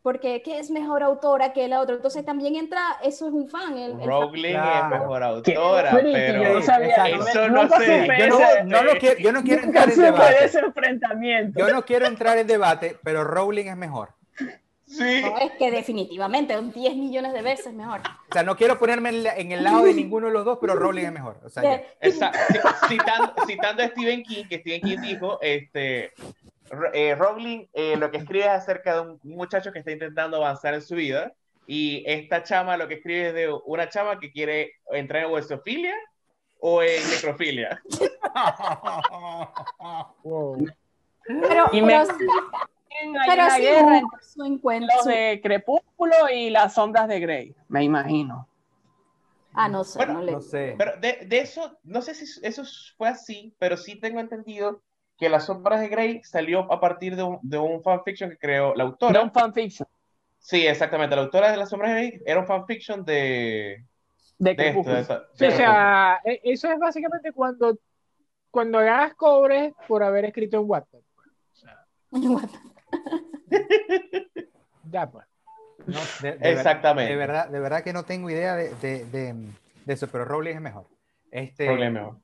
Porque 0.00 0.42
¿qué 0.42 0.60
es 0.60 0.70
mejor 0.70 1.02
autora 1.02 1.52
que 1.52 1.66
la 1.66 1.80
otra? 1.80 1.96
Entonces 1.96 2.24
también 2.24 2.54
entra, 2.54 2.80
eso 3.02 3.26
es 3.26 3.32
un 3.32 3.48
fan. 3.48 3.76
El, 3.76 3.92
el 3.92 3.98
fan- 3.98 4.06
Rowling 4.06 4.52
Claro. 4.52 4.94
es 4.94 5.00
mejor 5.00 5.42
Qué 5.42 5.54
autora, 5.56 5.90
freaky, 5.90 6.12
pero 6.12 6.42
yo 6.44 6.54
no 6.54 6.62
sabía. 6.62 7.08
Eso 7.08 7.48
no 7.48 7.68
sé. 7.68 8.08
Yo 8.18 8.28
no, 8.28 8.38
no 8.64 8.82
lo 8.84 8.92
quiero, 8.98 9.18
yo 9.18 9.32
no 9.32 9.42
quiero 9.42 9.62
entrar 9.64 9.90
en 9.90 10.00
debate. 10.00 10.44
ese 10.44 10.60
enfrentamiento. 10.60 11.58
Yo 11.58 11.68
no 11.74 11.84
quiero 11.84 12.06
entrar 12.06 12.38
en 12.38 12.46
debate, 12.46 12.96
pero 13.02 13.24
Rowling 13.24 13.66
es 13.66 13.76
mejor. 13.76 14.10
Sí. 14.88 15.20
No, 15.22 15.38
es 15.38 15.52
que 15.52 15.70
definitivamente, 15.70 16.58
un 16.58 16.72
10 16.72 16.96
millones 16.96 17.32
de 17.32 17.42
veces 17.42 17.72
mejor. 17.74 18.00
O 18.00 18.32
sea, 18.32 18.42
no 18.42 18.56
quiero 18.56 18.78
ponerme 18.78 19.10
en, 19.10 19.52
el 19.52 19.62
lado 19.62 19.84
de 19.84 19.94
ninguno 19.94 20.26
de 20.28 20.32
los 20.32 20.44
dos, 20.44 20.58
pero 20.60 20.74
Rowling 20.74 21.04
es 21.04 21.12
mejor. 21.12 21.38
O 21.44 21.48
sea, 21.48 21.62
Esa- 22.00 22.32
citando, 22.88 23.34
citando 23.46 23.82
a 23.82 23.88
Stephen 23.88 24.22
King, 24.24 24.44
que 24.48 24.58
Stephen 24.60 24.80
King 24.82 24.98
dijo, 25.02 25.38
este, 25.42 26.12
eh, 26.94 27.14
Rowling 27.14 27.66
eh, 27.72 27.96
lo 27.96 28.10
que 28.10 28.18
escribe 28.18 28.44
es 28.44 28.50
acerca 28.50 28.94
de 28.94 29.00
un 29.02 29.20
muchacho 29.22 29.72
que 29.72 29.78
está 29.78 29.90
intentando 29.92 30.36
avanzar 30.38 30.74
en 30.74 30.82
su 30.82 30.94
vida 30.96 31.32
y 31.66 32.02
esta 32.06 32.42
chama 32.42 32.76
lo 32.76 32.88
que 32.88 32.94
escribe 32.94 33.28
es 33.28 33.34
de 33.34 33.52
una 33.66 33.88
chama 33.88 34.18
que 34.18 34.30
quiere 34.32 34.72
entrar 34.90 35.24
en 35.24 35.30
huesofilia 35.30 35.94
o 36.60 36.82
en 36.82 37.08
necrofilia. 37.10 37.80
Wow. 40.22 40.66
pero, 41.26 41.64
Y 41.72 41.82
me- 41.82 41.88
pero, 41.88 42.06
sí- 42.06 42.24
Hay 42.90 43.28
pero 43.28 43.42
una 43.44 43.50
sí 43.56 43.62
guerra 43.62 43.82
hubo 43.86 43.94
entre 43.94 44.22
su 44.22 44.44
encuentro. 44.44 44.96
los 44.96 45.04
de 45.06 45.40
Crepúsculo 45.42 46.14
y 46.34 46.50
las 46.50 46.74
sombras 46.74 47.08
de 47.08 47.20
Grey, 47.20 47.54
me 47.68 47.84
imagino. 47.84 48.48
Ah, 49.54 49.68
no 49.68 49.82
sé, 49.84 49.98
Bueno, 49.98 50.14
no 50.14 50.22
le- 50.22 50.32
No 50.32 50.40
sé. 50.40 50.74
Pero 50.78 50.96
de, 50.98 51.24
de 51.26 51.38
eso, 51.40 51.78
no 51.82 52.00
sé 52.02 52.14
si 52.14 52.24
eso 52.46 52.62
fue 52.96 53.08
así, 53.08 53.54
pero 53.58 53.76
sí 53.76 53.98
tengo 53.98 54.20
entendido 54.20 54.82
que 55.16 55.28
Las 55.28 55.46
Sombras 55.46 55.80
de 55.80 55.88
Grey 55.88 56.22
salió 56.22 56.70
a 56.72 56.80
partir 56.80 57.16
de 57.16 57.24
un, 57.24 57.38
de 57.42 57.58
un 57.58 57.82
fanfiction 57.82 58.30
que 58.30 58.38
creó 58.38 58.74
la 58.76 58.84
autora. 58.84 59.18
Non 59.20 59.32
fanfiction 59.32 59.88
Sí, 60.38 60.64
exactamente. 60.64 61.16
La 61.16 61.22
autora 61.22 61.50
de 61.50 61.56
Las 61.56 61.70
Sombras 61.70 61.92
de 61.92 61.96
Grey 62.08 62.22
era 62.24 62.38
un 62.38 62.46
fanfiction 62.46 63.04
de, 63.04 63.84
de 64.38 64.54
de 64.54 64.68
esto. 64.68 64.82
Crepúsculo. 64.84 64.94
de 64.94 65.00
esa- 65.02 65.26
Sí, 65.34 65.44
de 65.46 65.48
o 65.48 65.56
sea, 65.56 66.20
e- 66.24 66.40
eso 66.44 66.70
es 66.70 66.78
básicamente 66.78 67.32
cuando, 67.32 67.76
cuando 68.52 68.78
ganas 68.78 69.14
cobres 69.16 69.74
por 69.88 70.04
haber 70.04 70.26
escrito 70.26 70.62
en. 70.62 71.02
O 71.52 71.56
sea, 71.56 71.84
ya 74.90 75.10
pues. 75.10 75.26
No, 75.86 75.98
de, 76.22 76.36
de 76.36 76.52
Exactamente. 76.52 77.12
De 77.12 77.16
verdad, 77.18 77.48
de 77.48 77.60
verdad 77.60 77.82
que 77.82 77.92
no 77.92 78.04
tengo 78.04 78.28
idea 78.30 78.56
de, 78.56 78.74
de- 78.76 79.04
de- 79.06 79.34
de 79.84 79.94
eso, 79.94 80.06
pero 80.08 80.24
Rowling 80.24 80.54
es 80.56 80.60
mejor. 80.60 80.86
Este, 81.30 81.66
Problema. 81.66 82.18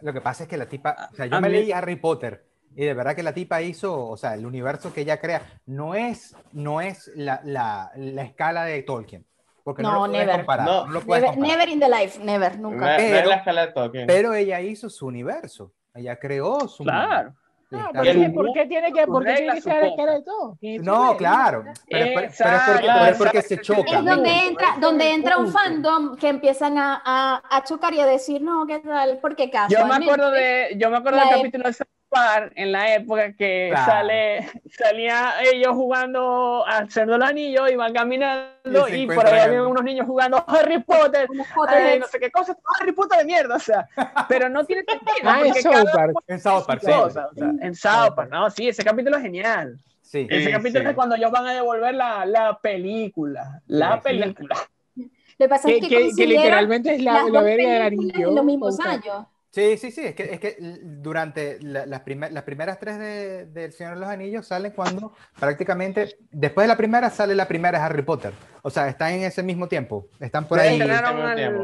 Lo 0.00 0.12
que 0.12 0.20
pasa 0.20 0.44
es 0.44 0.48
que 0.48 0.56
la 0.56 0.66
tipa, 0.66 1.08
o 1.12 1.16
sea, 1.16 1.26
yo 1.26 1.36
A 1.36 1.40
me 1.40 1.48
mí- 1.48 1.54
leí 1.54 1.72
Harry 1.72 1.96
Potter 1.96 2.46
y 2.76 2.84
de 2.84 2.94
verdad 2.94 3.16
que 3.16 3.22
la 3.24 3.34
tipa 3.34 3.60
hizo, 3.62 4.06
o 4.08 4.16
sea, 4.16 4.34
el 4.34 4.46
universo 4.46 4.92
que 4.92 5.00
ella 5.00 5.18
crea 5.20 5.42
no 5.66 5.94
es, 5.94 6.36
no 6.52 6.80
es 6.80 7.10
la, 7.16 7.40
la, 7.44 7.90
la 7.96 8.22
escala 8.22 8.64
de 8.64 8.82
Tolkien, 8.82 9.26
porque 9.64 9.82
no, 9.82 9.92
No, 9.92 10.06
lo 10.06 10.12
puedes 10.12 10.26
never. 10.26 10.36
comparar. 10.40 10.66
No. 10.66 10.86
no 10.86 10.92
lo 10.92 11.00
puedes 11.00 11.22
Never, 11.24 11.36
comparar. 11.38 11.58
never 11.58 11.68
in 11.74 11.80
the 11.80 11.88
life, 11.88 12.24
never, 12.24 12.58
nunca. 12.60 12.96
Pero- 12.96 13.28
la 13.30 13.36
escala 13.36 13.66
de 13.66 13.72
Tolkien. 13.72 14.06
Pero 14.06 14.34
ella 14.34 14.60
hizo 14.60 14.88
su 14.88 15.06
universo, 15.06 15.72
ella 15.94 16.16
creó 16.20 16.68
su. 16.68 16.84
Claro. 16.84 17.34
No, 17.70 17.78
está 17.78 18.00
pero 18.00 18.04
es 18.04 18.14
su- 18.16 18.20
que 18.22 18.30
¿por 18.30 18.52
qué 18.52 18.66
tiene 18.66 18.92
que, 18.92 19.06
por 19.06 19.24
qué 19.24 19.34
tiene 19.34 19.38
reglas, 19.40 19.54
que 19.56 19.60
su 19.62 19.68
ser 19.70 20.24
todo? 20.24 20.58
No, 20.82 21.16
claro, 21.16 21.64
pero, 21.88 22.04
es 22.04 22.12
por- 22.12 22.20
pero 22.20 22.26
es 22.26 22.36
porque, 22.36 22.86
Exacto, 22.86 22.86
pero 22.92 23.04
es 23.06 23.18
porque 23.18 23.42
se 23.42 23.60
choca. 23.60 23.98
Es 23.98 24.04
donde 24.04 24.30
entra, 24.48 24.76
donde 24.80 25.12
entra 25.12 25.38
un 25.38 25.52
fandom 25.52 26.16
que 26.16 26.28
empiezan 26.28 26.78
a, 26.78 27.00
a, 27.04 27.42
a 27.56 27.64
chocar 27.64 27.94
y 27.94 28.00
a 28.00 28.06
decir, 28.06 28.42
no, 28.42 28.66
¿qué 28.66 28.80
tal? 28.80 29.18
Porque 29.20 29.44
Yo 29.44 29.50
me 29.50 29.52
casualmente... 29.52 30.04
acuerdo 30.04 30.30
de, 30.32 30.76
yo 30.78 30.90
me 30.90 30.96
acuerdo 30.96 31.20
del 31.20 31.28
capítulo 31.28 31.64
de 31.68 31.72
Park 32.10 32.52
en 32.56 32.72
la 32.72 32.94
época 32.94 33.32
que 33.32 33.68
Claro. 33.70 33.90
sale, 33.90 34.50
salía 34.70 35.32
ellos 35.52 35.72
jugando 35.74 36.64
de 36.94 37.06
los 37.06 37.22
anillos, 37.22 37.70
iban 37.70 37.92
caminando 37.92 38.88
Y 38.88 39.02
y, 39.02 39.06
por 39.06 39.26
ahí 39.26 39.38
había 39.38 39.62
unos 39.62 39.82
niños 39.84 40.06
jugando 40.06 40.44
Harry 40.46 40.80
Potter, 40.82 41.28
eh, 41.74 41.98
no 42.00 42.06
sé 42.06 42.18
qué 42.20 42.30
cosa, 42.30 42.56
Harry 42.80 42.92
Potter 42.92 43.18
de 43.20 43.24
mierda, 43.24 43.56
o 43.56 43.60
sea, 43.60 43.88
pero 44.28 44.48
no 44.48 44.64
tiene 44.64 44.82
sentido. 44.88 45.12
Ah, 45.24 45.40
en 45.44 45.54
South 45.54 45.90
Park. 45.92 46.12
En 46.26 46.40
South 46.40 46.64
Park, 46.66 46.80
sí. 46.84 46.90
cosa, 46.90 47.28
o 47.30 47.34
sea, 47.34 47.50
en 47.60 47.74
South 47.74 48.14
Park, 48.16 48.30
no, 48.30 48.50
sí, 48.50 48.68
ese 48.68 48.84
capítulo 48.84 49.16
es 49.16 49.22
genial. 49.22 49.78
Sí. 50.02 50.26
Ese 50.28 50.46
Sí, 50.46 50.50
capítulo 50.52 50.82
sí. 50.84 50.88
es 50.90 50.94
cuando 50.96 51.14
ellos 51.14 51.30
van 51.30 51.46
a 51.46 51.52
devolver 51.54 51.94
la, 51.94 52.26
la 52.26 52.58
película, 52.60 53.60
la 53.68 53.96
Sí. 53.98 54.00
película. 54.02 54.56
Lo 54.96 55.46
que 55.46 55.48
pasa 55.48 55.68
Que, 55.68 55.76
es 55.76 55.80
que, 55.82 55.88
que- 55.88 56.10
que 56.16 56.26
literalmente 56.26 56.94
es 56.96 57.02
la, 57.02 57.22
la 57.30 57.40
verga 57.40 57.70
del 57.72 57.82
anillo. 57.82 58.28
en 58.28 58.34
los 58.34 58.44
mismos 58.44 58.78
años. 58.80 59.24
Sí, 59.52 59.76
sí, 59.78 59.90
sí, 59.90 60.02
es 60.04 60.14
que, 60.14 60.32
es 60.32 60.38
que 60.38 60.56
durante 60.60 61.58
la- 61.60 61.84
las, 61.84 62.00
primer- 62.02 62.32
las 62.32 62.44
primeras 62.44 62.78
tres 62.78 62.98
de, 63.00 63.46
de 63.46 63.64
El 63.64 63.72
Señor 63.72 63.94
de 63.94 64.00
los 64.00 64.08
Anillos 64.08 64.46
salen 64.46 64.70
cuando 64.70 65.12
prácticamente, 65.40 66.16
después 66.30 66.64
de 66.64 66.68
la 66.68 66.76
primera 66.76 67.10
sale 67.10 67.34
la 67.34 67.48
primera 67.48 67.78
de 67.78 67.84
Harry 67.84 68.02
Potter. 68.02 68.32
O 68.62 68.70
sea, 68.70 68.88
están 68.88 69.12
en 69.14 69.22
ese 69.24 69.42
mismo 69.42 69.66
tiempo, 69.66 70.06
están 70.20 70.46
por 70.46 70.58
La 70.58 70.64
ahí. 70.64 70.74
estrenaron 70.74 71.18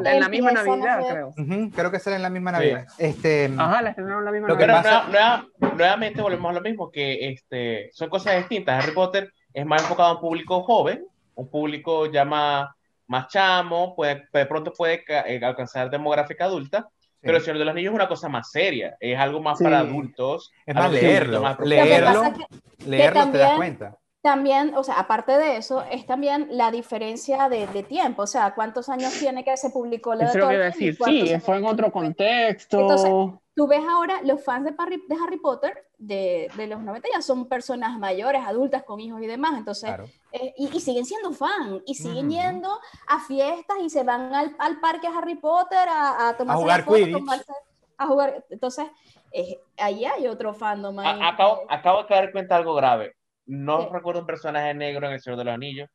en 0.04 0.20
la 0.20 0.28
misma 0.28 0.50
Navidad, 0.52 0.98
creo. 1.08 1.28
Ujú, 1.28 1.70
creo 1.70 1.90
que 1.92 1.98
salen 2.00 2.16
en 2.16 2.22
la 2.22 2.30
misma 2.30 2.52
Navidad. 2.52 2.86
Este, 2.98 3.52
Ajá, 3.56 3.82
la 3.82 3.90
estrenaron 3.90 4.24
la 4.24 4.32
misma 4.32 4.48
Navidad. 4.48 4.82
Pasa- 4.82 5.08
nueva- 5.08 5.46
nueva- 5.60 5.74
nuevamente 5.76 6.22
volvemos 6.22 6.50
a 6.50 6.54
lo 6.54 6.60
mismo, 6.62 6.90
que 6.90 7.28
este, 7.30 7.90
son 7.92 8.08
cosas 8.08 8.36
distintas. 8.38 8.82
Harry 8.82 8.94
Potter 8.94 9.32
es 9.54 9.64
más 9.64 9.82
enfocado 9.82 10.08
a 10.08 10.14
un 10.14 10.20
público 10.20 10.62
joven, 10.64 11.06
un 11.36 11.48
público 11.48 12.10
ya 12.10 12.24
más, 12.24 12.68
más 13.06 13.28
chamo, 13.28 13.94
puede, 13.94 14.24
de 14.32 14.46
pronto 14.46 14.72
puede 14.72 15.04
eh, 15.06 15.40
alcanzar 15.44 15.88
demográfica 15.90 16.46
adulta, 16.46 16.88
pero 17.26 17.38
El 17.38 17.44
Señor 17.44 17.58
de 17.58 17.64
los 17.66 17.74
Niños 17.74 17.90
es 17.90 17.94
una 17.96 18.08
cosa 18.08 18.28
más 18.28 18.50
seria, 18.50 18.96
es 19.00 19.18
algo 19.18 19.40
más 19.42 19.58
Sí. 19.58 19.64
para 19.64 19.80
adultos. 19.80 20.52
es 20.64 20.74
más 20.74 20.90
leerlo, 20.92 21.42
más 21.42 21.56
que 21.58 21.66
leerlo, 21.66 22.22
es 22.24 22.30
que 22.78 22.88
leerlo 22.88 23.30
te 23.32 23.38
das 23.38 23.56
cuenta. 23.56 23.96
También, 24.26 24.74
o 24.76 24.82
sea, 24.82 24.98
aparte 24.98 25.38
de 25.38 25.56
eso, 25.56 25.84
es 25.88 26.04
también 26.04 26.48
la 26.50 26.72
diferencia 26.72 27.48
de, 27.48 27.68
de 27.68 27.84
tiempo. 27.84 28.22
O 28.22 28.26
sea, 28.26 28.54
¿cuántos 28.56 28.88
años 28.88 29.12
tiene 29.20 29.44
que 29.44 29.56
se 29.56 29.70
publicó 29.70 30.16
la 30.16 30.24
de 30.24 30.30
a 30.30 30.40
Tolkien 30.40 30.60
decir. 30.62 30.98
Sí, 31.04 31.20
años 31.30 31.44
fue 31.44 31.58
en 31.58 31.64
otro 31.64 31.92
contexto. 31.92 32.80
Entonces, 32.80 33.12
Tú 33.54 33.68
ves 33.68 33.82
ahora, 33.88 34.20
los 34.24 34.44
fans 34.44 34.64
de 34.66 34.74
Harry, 34.76 35.00
de 35.08 35.14
Harry 35.24 35.38
Potter 35.38 35.86
de, 35.96 36.50
de 36.56 36.66
los 36.66 36.82
90 36.82 37.08
ya 37.14 37.22
son 37.22 37.48
personas 37.48 37.98
mayores, 38.00 38.42
adultas, 38.44 38.82
con 38.82 38.98
hijos 38.98 39.22
y 39.22 39.26
demás. 39.26 39.52
Entonces, 39.56 39.88
Claro. 39.88 40.08
eh, 40.32 40.52
y, 40.58 40.76
y 40.76 40.80
siguen 40.80 41.04
siendo 41.06 41.30
fan, 41.32 41.80
y 41.86 41.94
siguen 41.94 42.28
yendo 42.28 42.68
a 43.06 43.20
fiestas 43.20 43.76
y 43.80 43.88
se 43.88 44.02
van 44.02 44.34
al, 44.34 44.56
al 44.58 44.80
parque 44.80 45.06
Harry 45.06 45.36
Potter 45.36 45.88
a, 45.88 46.28
a 46.30 46.36
tomarse 46.36 46.62
jugar 46.62 46.80
la 46.80 46.84
foto, 46.84 47.06
tomarse- 47.18 47.52
a 47.96 48.06
jugar. 48.08 48.44
Entonces, 48.50 48.86
eh, 49.32 49.58
ahí 49.78 50.04
hay 50.04 50.26
otro 50.26 50.52
fandom. 50.52 50.98
ahí 50.98 51.18
A- 51.22 51.28
acabo, 51.28 51.60
acabo 51.68 52.02
de 52.02 52.08
caer 52.08 52.32
cuenta 52.32 52.56
de 52.56 52.58
algo 52.60 52.74
grave. 52.74 53.14
No 53.46 53.88
¿Qué? 53.88 53.94
recuerdo 53.94 54.20
un 54.20 54.26
personaje 54.26 54.74
negro 54.74 55.06
en 55.06 55.14
El 55.14 55.20
Señor 55.20 55.38
de 55.38 55.44
los 55.44 55.54
Anillos. 55.54 55.88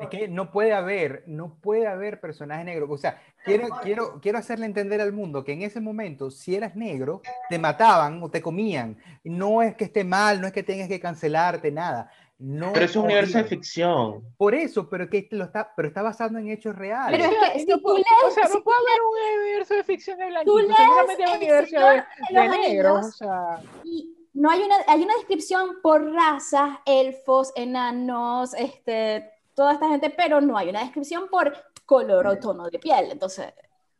Es 0.00 0.08
que 0.08 0.28
no 0.28 0.50
puede 0.50 0.72
haber, 0.72 1.24
no 1.26 1.58
puede 1.60 1.86
haber 1.86 2.18
personaje 2.18 2.64
negro. 2.64 2.86
O 2.90 2.96
sea, 2.96 3.20
quiero, 3.44 3.68
quiero, 3.82 4.18
quiero 4.20 4.38
hacerle 4.38 4.64
entender 4.64 4.98
al 5.00 5.12
mundo 5.12 5.44
que 5.44 5.52
en 5.52 5.60
ese 5.60 5.78
momento, 5.80 6.30
si 6.30 6.54
eras 6.56 6.74
negro, 6.74 7.20
te 7.50 7.58
mataban 7.58 8.22
o 8.22 8.30
te 8.30 8.40
comían. 8.40 8.96
No 9.24 9.60
es 9.60 9.74
que 9.76 9.84
esté 9.84 10.02
mal, 10.02 10.40
no 10.40 10.46
es 10.46 10.54
que 10.54 10.62
tengas 10.62 10.88
que 10.88 10.98
cancelarte, 10.98 11.70
nada. 11.70 12.10
No 12.38 12.72
Pero 12.72 12.86
es 12.86 12.96
un 12.96 13.04
universo 13.04 13.38
de 13.38 13.44
ficción. 13.44 14.24
Por 14.38 14.54
eso, 14.54 14.88
pero 14.88 15.08
que 15.08 15.28
lo 15.30 15.44
está, 15.44 15.70
pero 15.76 15.88
está 15.88 16.00
basado 16.02 16.36
en 16.38 16.48
hechos 16.48 16.74
reales. 16.74 17.20
Pero 17.20 17.30
es 17.44 17.52
que 17.52 17.58
si 17.60 17.66
no 17.66 17.78
tú 17.78 17.94
lees- 17.96 18.04
o 18.26 18.30
sea, 18.30 18.46
si 18.48 18.54
no 18.58 18.64
puede 18.64 18.78
haber 18.78 19.00
un 19.02 19.42
universo 19.42 19.74
de 19.74 19.84
ficción 19.84 20.18
de 20.18 20.24
Tú 20.46 20.54
blanquitos, 20.54 20.78
lees 21.18 21.30
El 21.30 21.36
universo 21.36 21.78
de, 21.78 21.84
de 21.94 22.02
de 22.30 22.48
los 22.48 22.58
negros, 22.58 22.96
Anillos. 22.96 23.06
o 23.06 23.12
sea, 23.12 23.62
Y 23.84 24.14
no 24.34 24.50
hay 24.50 24.60
una, 24.62 24.76
hay 24.88 25.02
una 25.02 25.14
descripción 25.14 25.76
por 25.82 26.12
razas, 26.12 26.78
elfos, 26.86 27.52
enanos, 27.56 28.52
este, 28.54 29.30
toda 29.54 29.72
esta 29.74 29.88
gente, 29.88 30.10
pero 30.10 30.40
no 30.40 30.56
hay 30.58 30.68
una 30.68 30.80
descripción 30.80 31.28
por 31.30 31.54
color 31.86 32.26
o 32.26 32.36
tono 32.38 32.68
de 32.68 32.78
piel. 32.78 33.10
Entonces, 33.10 33.52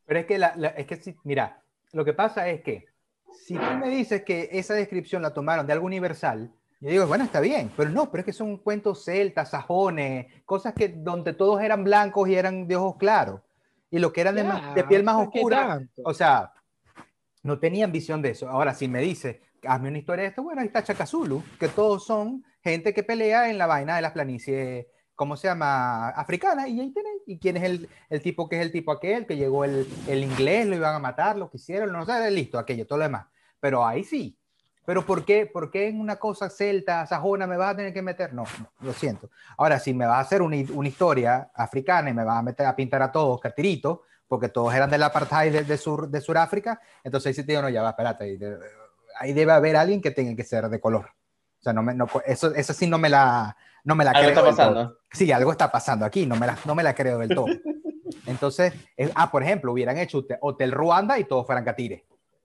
Pero 0.06 0.20
es 0.20 0.26
que, 0.26 0.38
la, 0.38 0.54
la- 0.56 0.68
es 0.68 0.86
que 0.86 0.96
si- 0.96 1.16
mira, 1.24 1.62
lo 1.92 2.04
que 2.04 2.12
pasa 2.12 2.48
es 2.48 2.62
que 2.62 2.86
si 3.32 3.54
tú 3.54 3.66
me 3.80 3.88
dices 3.88 4.22
que 4.24 4.48
esa 4.52 4.74
descripción 4.74 5.22
la 5.22 5.32
tomaron 5.32 5.66
de 5.66 5.72
algo 5.72 5.86
universal, 5.86 6.50
yo 6.80 6.90
digo, 6.90 7.06
bueno, 7.06 7.24
está 7.24 7.40
bien, 7.40 7.70
pero 7.76 7.88
no, 7.90 8.10
pero 8.10 8.20
es 8.20 8.26
que 8.26 8.32
son 8.32 8.58
cuentos 8.58 9.04
celtas, 9.04 9.50
sajones, 9.50 10.26
cosas 10.44 10.74
que 10.74 10.88
donde 10.88 11.32
todos 11.32 11.62
eran 11.62 11.84
blancos 11.84 12.28
y 12.28 12.34
eran 12.34 12.66
de 12.68 12.76
ojos 12.76 12.96
claros, 12.98 13.40
y 13.90 13.98
lo 14.00 14.12
que 14.12 14.20
eran 14.20 14.34
de, 14.34 14.44
más- 14.44 14.74
de 14.74 14.84
piel 14.84 15.04
más 15.04 15.16
sea, 15.16 15.28
¿qué 15.32 15.38
oscura, 15.38 15.80
o 16.04 16.12
sea, 16.12 16.52
no 17.42 17.58
tenían 17.58 17.92
visión 17.92 18.20
de 18.20 18.30
eso. 18.30 18.48
Ahora, 18.48 18.74
si 18.74 18.88
me 18.88 19.00
dice, 19.00 19.40
hazme 19.66 19.88
una 19.88 19.98
historia 19.98 20.22
de 20.22 20.28
esto, 20.28 20.42
bueno, 20.42 20.60
ahí 20.60 20.66
está 20.66 20.82
Chacazulu, 20.82 21.42
que 21.58 21.68
todos 21.68 22.04
son 22.04 22.44
gente 22.62 22.94
que 22.94 23.02
pelea 23.02 23.50
en 23.50 23.58
la 23.58 23.66
vaina 23.66 23.96
de 23.96 24.02
las 24.02 24.12
planicies, 24.12 24.86
¿cómo 25.14 25.36
se 25.36 25.48
llama? 25.48 26.08
Africana, 26.10 26.68
y 26.68 26.80
ahí 26.80 26.92
tenéis. 26.92 27.22
¿Y 27.26 27.38
quién 27.38 27.56
es 27.56 27.62
el, 27.62 27.88
el 28.10 28.22
tipo 28.22 28.48
que 28.48 28.56
es 28.56 28.62
el 28.62 28.72
tipo 28.72 28.92
aquel, 28.92 29.26
que 29.26 29.36
llegó 29.36 29.64
el, 29.64 29.86
el 30.08 30.24
inglés, 30.24 30.66
lo 30.66 30.76
iban 30.76 30.94
a 30.94 30.98
matar, 30.98 31.36
lo 31.36 31.50
quisieron, 31.50 31.92
no 31.92 32.04
sé, 32.04 32.30
listo, 32.30 32.58
aquello, 32.58 32.86
todo 32.86 32.98
lo 32.98 33.04
demás. 33.04 33.26
Pero 33.60 33.86
ahí 33.86 34.04
sí. 34.04 34.38
Pero 34.86 35.06
¿por 35.06 35.24
qué, 35.24 35.46
¿por 35.46 35.70
qué 35.70 35.88
en 35.88 35.98
una 35.98 36.16
cosa 36.16 36.50
celta, 36.50 37.06
sajona, 37.06 37.46
me 37.46 37.56
vas 37.56 37.72
a 37.72 37.76
tener 37.76 37.94
que 37.94 38.02
meter? 38.02 38.34
No, 38.34 38.44
no, 38.58 38.70
lo 38.80 38.92
siento. 38.92 39.30
Ahora, 39.56 39.78
si 39.78 39.94
me 39.94 40.04
vas 40.04 40.18
a 40.18 40.20
hacer 40.20 40.42
una, 40.42 40.56
una 40.72 40.88
historia 40.88 41.50
africana 41.54 42.10
y 42.10 42.14
me 42.14 42.24
vas 42.24 42.38
a 42.38 42.42
meter 42.42 42.66
a 42.66 42.76
pintar 42.76 43.00
a 43.02 43.10
todos 43.10 43.40
catiritos, 43.40 44.00
porque 44.28 44.50
todos 44.50 44.74
eran 44.74 44.90
del 44.90 45.02
apartheid 45.02 45.52
de, 45.52 45.64
de, 45.64 45.78
sur, 45.78 46.08
de 46.08 46.20
Sudáfrica, 46.20 46.80
entonces 47.02 47.28
ahí 47.28 47.34
sí 47.34 47.42
te 47.44 47.52
digo, 47.52 47.62
no, 47.62 47.70
ya 47.70 47.82
va, 47.82 47.90
espérate, 47.90 48.38
ahí, 49.18 49.32
de- 49.32 49.32
ahí 49.32 49.32
debe 49.32 49.52
haber 49.52 49.76
alguien 49.76 50.00
que 50.00 50.10
tenga 50.10 50.34
que 50.36 50.44
ser 50.44 50.68
de 50.68 50.80
color. 50.80 51.06
O 51.60 51.62
sea, 51.62 51.72
no 51.72 51.82
me, 51.82 51.94
no, 51.94 52.06
eso, 52.26 52.54
eso 52.54 52.72
sí 52.72 52.86
no 52.86 52.98
me 52.98 53.08
la, 53.08 53.56
no 53.84 53.94
me 53.94 54.04
la 54.04 54.10
Algo 54.10 54.20
creo. 54.20 54.30
está 54.30 54.42
del 54.44 54.54
todo. 54.56 54.74
pasando. 54.74 54.98
Sí, 55.12 55.32
algo 55.32 55.52
está 55.52 55.70
pasando 55.72 56.04
aquí, 56.04 56.26
no 56.26 56.36
me 56.36 56.46
la, 56.46 56.58
no 56.64 56.74
me 56.74 56.82
la 56.82 56.94
creo 56.94 57.18
del 57.18 57.34
todo. 57.34 57.46
Entonces, 58.26 58.72
es- 58.96 59.10
ah, 59.14 59.30
por 59.30 59.42
ejemplo, 59.42 59.72
hubieran 59.72 59.98
hecho 59.98 60.22
Hotel- 60.40 60.72
Ruanda 60.72 61.18
y 61.18 61.24
todos 61.24 61.46
fueran 61.46 61.64
catires. 61.64 62.02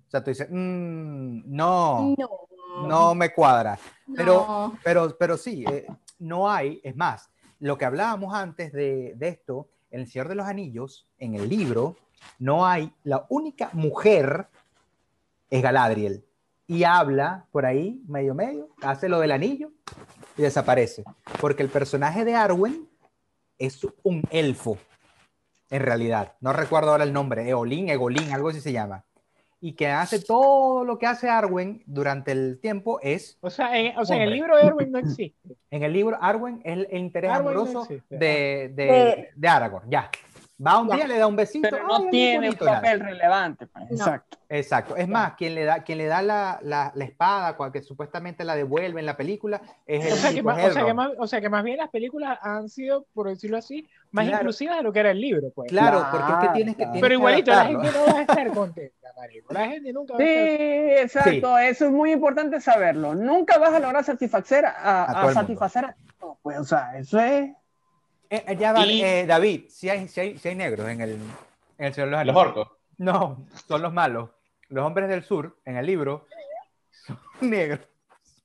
O 0.08 0.10
sea, 0.12 0.24
tú 0.24 0.32
dices, 0.32 0.48
"Mm, 0.50 1.42
no, 1.46 2.16
No. 2.18 2.88
no 2.88 3.16
me 3.16 3.32
cuadra. 3.34 3.78
Pero, 4.16 4.34
No. 4.34 4.78
pero, 4.84 5.16
pero 5.18 5.38
sí, 5.38 5.64
eh, 5.72 5.86
no 6.20 6.50
hay, 6.50 6.80
es 6.84 6.96
más, 6.96 7.30
lo 7.60 7.78
que 7.78 7.86
hablábamos 7.86 8.34
antes 8.34 8.72
de, 8.74 9.14
de 9.16 9.28
esto, 9.28 9.68
en 9.92 10.02
El 10.02 10.08
Señor 10.08 10.28
de 10.30 10.36
los 10.36 10.48
Anillos, 10.48 11.08
en 11.20 11.36
el 11.36 11.48
libro, 11.50 11.96
no 12.40 12.66
hay, 12.66 12.94
la 13.04 13.26
única 13.30 13.70
mujer 13.74 14.48
es 15.50 15.62
Galadriel. 15.62 16.26
Y 16.70 16.84
habla 16.84 17.46
por 17.52 17.66
ahí, 17.66 18.00
medio 18.08 18.36
medio, 18.36 18.70
hace 18.84 19.10
lo 19.10 19.20
del 19.20 19.32
anillo 19.32 19.72
y 20.38 20.44
desaparece. 20.44 21.04
Porque 21.42 21.64
el 21.64 21.70
personaje 21.70 22.24
de 22.26 22.36
Arwen 22.36 22.88
es 23.58 23.86
un 24.04 24.22
elfo, 24.30 24.78
en 25.72 25.82
realidad. 25.82 26.34
No 26.42 26.54
recuerdo 26.54 26.92
ahora 26.92 27.04
el 27.06 27.12
nombre, 27.12 27.50
Eolín, 27.50 27.90
Egolín, 27.90 28.32
algo 28.34 28.50
así 28.50 28.62
se 28.62 28.72
llama. 28.72 29.04
Y 29.60 29.74
que 29.74 29.88
hace 29.88 30.22
todo 30.22 30.86
lo 30.86 31.00
que 31.00 31.08
hace 31.08 31.28
Arwen 31.28 31.82
durante 31.88 32.32
el 32.32 32.60
tiempo 32.62 33.00
es 33.02 33.38
O 33.42 33.50
sea, 33.50 33.76
en, 33.78 33.98
o 33.98 34.06
sea, 34.06 34.16
en 34.18 34.22
el 34.22 34.32
libro 34.32 34.56
de 34.56 34.64
Erwin 34.64 34.92
no 34.92 35.00
existe. 35.00 35.56
en 35.72 35.84
el 35.84 35.92
libro, 35.92 36.18
Arwen 36.22 36.62
es 36.64 36.74
el, 36.74 36.88
el 36.92 36.98
interés 37.00 37.32
Arwen 37.32 37.58
amoroso 37.58 37.88
de, 38.10 38.20
de, 38.20 38.70
De- 38.70 39.30
de 39.36 39.48
Aragorn, 39.50 39.90
ya. 39.90 40.10
Va 40.66 40.80
un 40.80 40.90
Ya. 40.90 40.96
día, 40.96 41.08
le 41.08 41.18
da 41.18 41.28
un 41.28 41.36
besito. 41.38 41.68
Pero 41.72 41.88
no 41.88 42.10
tiene 42.10 42.50
un 42.50 42.56
papel 42.56 43.00
relevante. 43.00 43.66
pues, 43.68 43.86
No. 43.92 43.96
Exacto. 43.96 44.38
Exacto. 44.50 44.96
Es 44.98 45.08
más, 45.08 45.36
quien 45.36 45.54
le 45.56 45.64
da, 45.64 45.84
quien 45.84 46.00
le 46.00 46.08
da 46.08 46.22
la, 46.22 46.60
la, 46.64 46.92
la 46.96 47.06
espada, 47.06 47.56
cual 47.56 47.72
que 47.72 47.82
supuestamente 47.84 48.44
la 48.44 48.56
devuelve 48.56 49.00
en 49.00 49.06
la 49.06 49.16
película, 49.16 49.62
es 49.86 50.06
el 50.06 50.14
O 50.14 50.16
sea, 50.18 50.34
que 50.34 50.44
más, 50.44 50.66
o, 50.66 50.72
sea, 50.72 50.86
que 50.86 50.94
más, 50.94 51.12
o 51.18 51.28
sea, 51.28 51.40
que 51.42 51.50
más 51.50 51.64
bien 51.64 51.78
las 51.78 51.90
películas 51.90 52.38
han 52.42 52.68
sido, 52.68 53.06
por 53.14 53.30
decirlo 53.30 53.58
así, 53.58 53.88
más 54.12 54.26
Claro. 54.26 54.42
inclusivas 54.42 54.78
de 54.78 54.84
lo 54.84 54.92
que 54.92 55.00
era 55.00 55.12
el 55.12 55.22
libro. 55.22 55.50
Pues. 55.56 55.70
Claro, 55.70 56.00
porque 56.12 56.18
es 56.18 56.34
que 56.34 56.40
Claro, 56.40 56.54
tienes 56.54 56.76
que. 56.76 56.84
tienes 56.84 57.02
Pero 57.02 57.08
que 57.10 57.14
igualito, 57.14 57.52
la 57.52 57.66
gente 57.66 57.88
no 57.92 58.06
va 58.14 58.20
a 58.20 58.22
estar 58.22 58.52
contenta, 58.52 59.08
marico. 59.16 59.54
La 59.54 59.68
gente 59.68 59.94
nunca 59.94 60.14
va 60.14 60.18
Sí, 60.20 60.24
a 60.26 61.02
estar 61.04 61.28
exacto. 61.28 61.58
Eso 61.60 61.86
es 61.86 61.92
muy 61.92 62.12
importante 62.12 62.60
saberlo. 62.60 63.14
Nunca 63.16 63.60
vas 63.60 63.74
a 63.74 63.80
lograr 63.80 64.04
satisfacer 64.04 64.66
a, 64.66 64.72
A 64.72 65.04
a 65.04 65.06
todo 65.08 65.16
el 65.20 65.26
mundo. 65.28 65.42
satisfacer 65.42 65.86
a 65.86 65.96
no, 66.22 66.38
pues, 66.42 66.58
o 66.60 66.64
sea, 66.66 66.98
eso 66.98 67.18
es. 67.20 67.52
Eh, 68.30 68.44
eh, 68.48 68.56
ya 68.58 68.74
va, 68.74 68.86
Y- 68.86 69.02
eh, 69.04 69.26
David, 69.26 69.66
si 69.70 69.90
hay, 69.90 70.08
si, 70.08 70.20
hay, 70.20 70.38
si 70.38 70.50
hay 70.50 70.56
negros 70.56 70.88
en 70.88 71.02
el, 71.02 71.10
en 71.78 71.86
el 71.86 71.94
Señor 71.94 72.10
de 72.10 72.16
los 72.18 72.26
Los 72.28 72.36
Anillos. 72.36 72.58
orcos. 72.58 72.78
No, 72.98 73.46
son 73.68 73.82
los 73.82 73.94
malos. 73.94 74.30
Los 74.68 74.86
hombres 74.86 75.10
del 75.10 75.24
sur, 75.24 75.58
en 75.66 75.78
el 75.78 75.86
libro, 75.86 76.28
son 77.08 77.18
negros. 77.42 77.80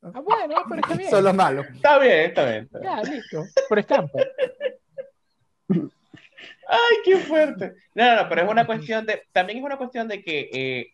Ah, 0.03 0.21
bueno, 0.21 0.55
pero 0.69 0.81
está 0.83 0.95
bien. 0.95 1.11
Son 1.11 1.25
los 1.25 1.35
malos. 1.35 1.67
Está 1.75 1.99
bien, 1.99 2.21
está 2.21 2.45
bien. 2.45 2.65
está 2.65 2.79
bien. 2.79 2.93
Ya, 2.95 3.03
listo. 3.11 3.45
Por 3.69 3.79
estampa. 3.79 4.19
Ay, 5.69 6.97
qué 7.05 7.17
fuerte. 7.19 7.75
No, 7.95 8.05
no, 8.15 8.23
no, 8.23 8.29
pero 8.29 8.43
es 8.43 8.51
una 8.51 8.67
cuestión 8.67 9.05
de, 9.07 9.23
también 9.33 9.59
es 9.59 9.65
una 9.65 9.77
cuestión 9.77 10.09
de 10.09 10.23
que 10.23 10.51
eh, 10.53 10.94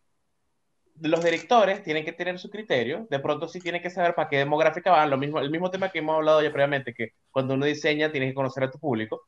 los 1.01 1.23
directores 1.25 1.83
tienen 1.83 2.05
que 2.05 2.13
tener 2.13 2.39
su 2.39 2.51
criterio, 2.51 3.07
de 3.11 3.19
pronto 3.21 3.49
sí 3.49 3.61
tienen 3.61 3.83
que 3.83 3.91
saber 3.91 4.15
para 4.15 4.29
qué 4.29 4.39
demográfica 4.39 4.91
van, 4.91 5.11
lo 5.11 5.17
mismo, 5.19 5.39
el 5.41 5.51
mismo 5.51 5.71
tema 5.71 5.89
que 5.91 5.99
hemos 6.01 6.17
hablado 6.17 6.43
ya 6.43 6.51
previamente, 6.53 6.93
que 6.95 7.13
cuando 7.31 7.55
uno 7.55 7.67
diseña 7.67 8.11
tienes 8.13 8.31
que 8.31 8.35
conocer 8.35 8.65
a 8.65 8.71
tu 8.71 8.79
público, 8.79 9.23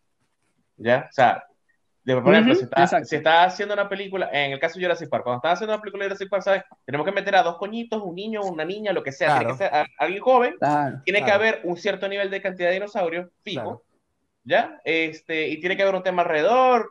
¿ya? 0.77 1.07
O 1.09 1.12
sea, 1.12 1.44
de, 2.05 2.20
por 2.20 2.32
ejemplo, 2.32 2.53
Ujú, 2.53 2.59
si 2.59 2.65
estás 2.65 2.82
exacto. 2.93 3.07
si 3.07 3.16
estás 3.16 3.53
haciendo 3.53 3.74
una 3.74 3.89
película, 3.89 4.28
en 4.32 4.53
el 4.53 4.59
caso 4.59 4.78
de 4.78 4.85
Jurassic 4.85 5.09
Park, 5.09 5.23
cuando 5.24 5.39
estás 5.39 5.53
haciendo 5.55 5.74
una 5.74 5.81
película 5.81 6.05
de 6.05 6.09
Jurassic 6.11 6.28
Park, 6.28 6.43
¿sabes? 6.43 6.62
Tenemos 6.85 7.05
que 7.07 7.12
meter 7.12 7.36
a 7.36 7.43
dos 7.43 7.57
coñitos, 7.59 8.03
un 8.03 8.15
niño, 8.16 8.43
una 8.43 8.65
niña, 8.65 8.93
lo 8.93 9.03
que 9.03 9.12
sea, 9.12 9.39
tiene 9.39 9.55
Claro. 9.55 9.59
que 9.59 9.65
ser 9.65 9.74
a- 9.74 9.86
alguien 10.05 10.23
joven, 10.23 10.55
Claro. 10.59 11.01
tiene 11.05 11.20
que 11.20 11.24
Claro. 11.27 11.40
haber 11.40 11.61
un 11.65 11.77
cierto 11.77 12.09
nivel 12.09 12.28
de 12.31 12.43
cantidad 12.43 12.69
de 12.69 12.74
dinosaurios 12.74 13.28
fijo. 13.43 13.85
¿ya? 14.44 14.81
Este, 14.85 15.47
y 15.49 15.61
tiene 15.61 15.77
que 15.77 15.82
haber 15.82 15.94
un 15.94 16.03
tema 16.03 16.23
alrededor, 16.23 16.90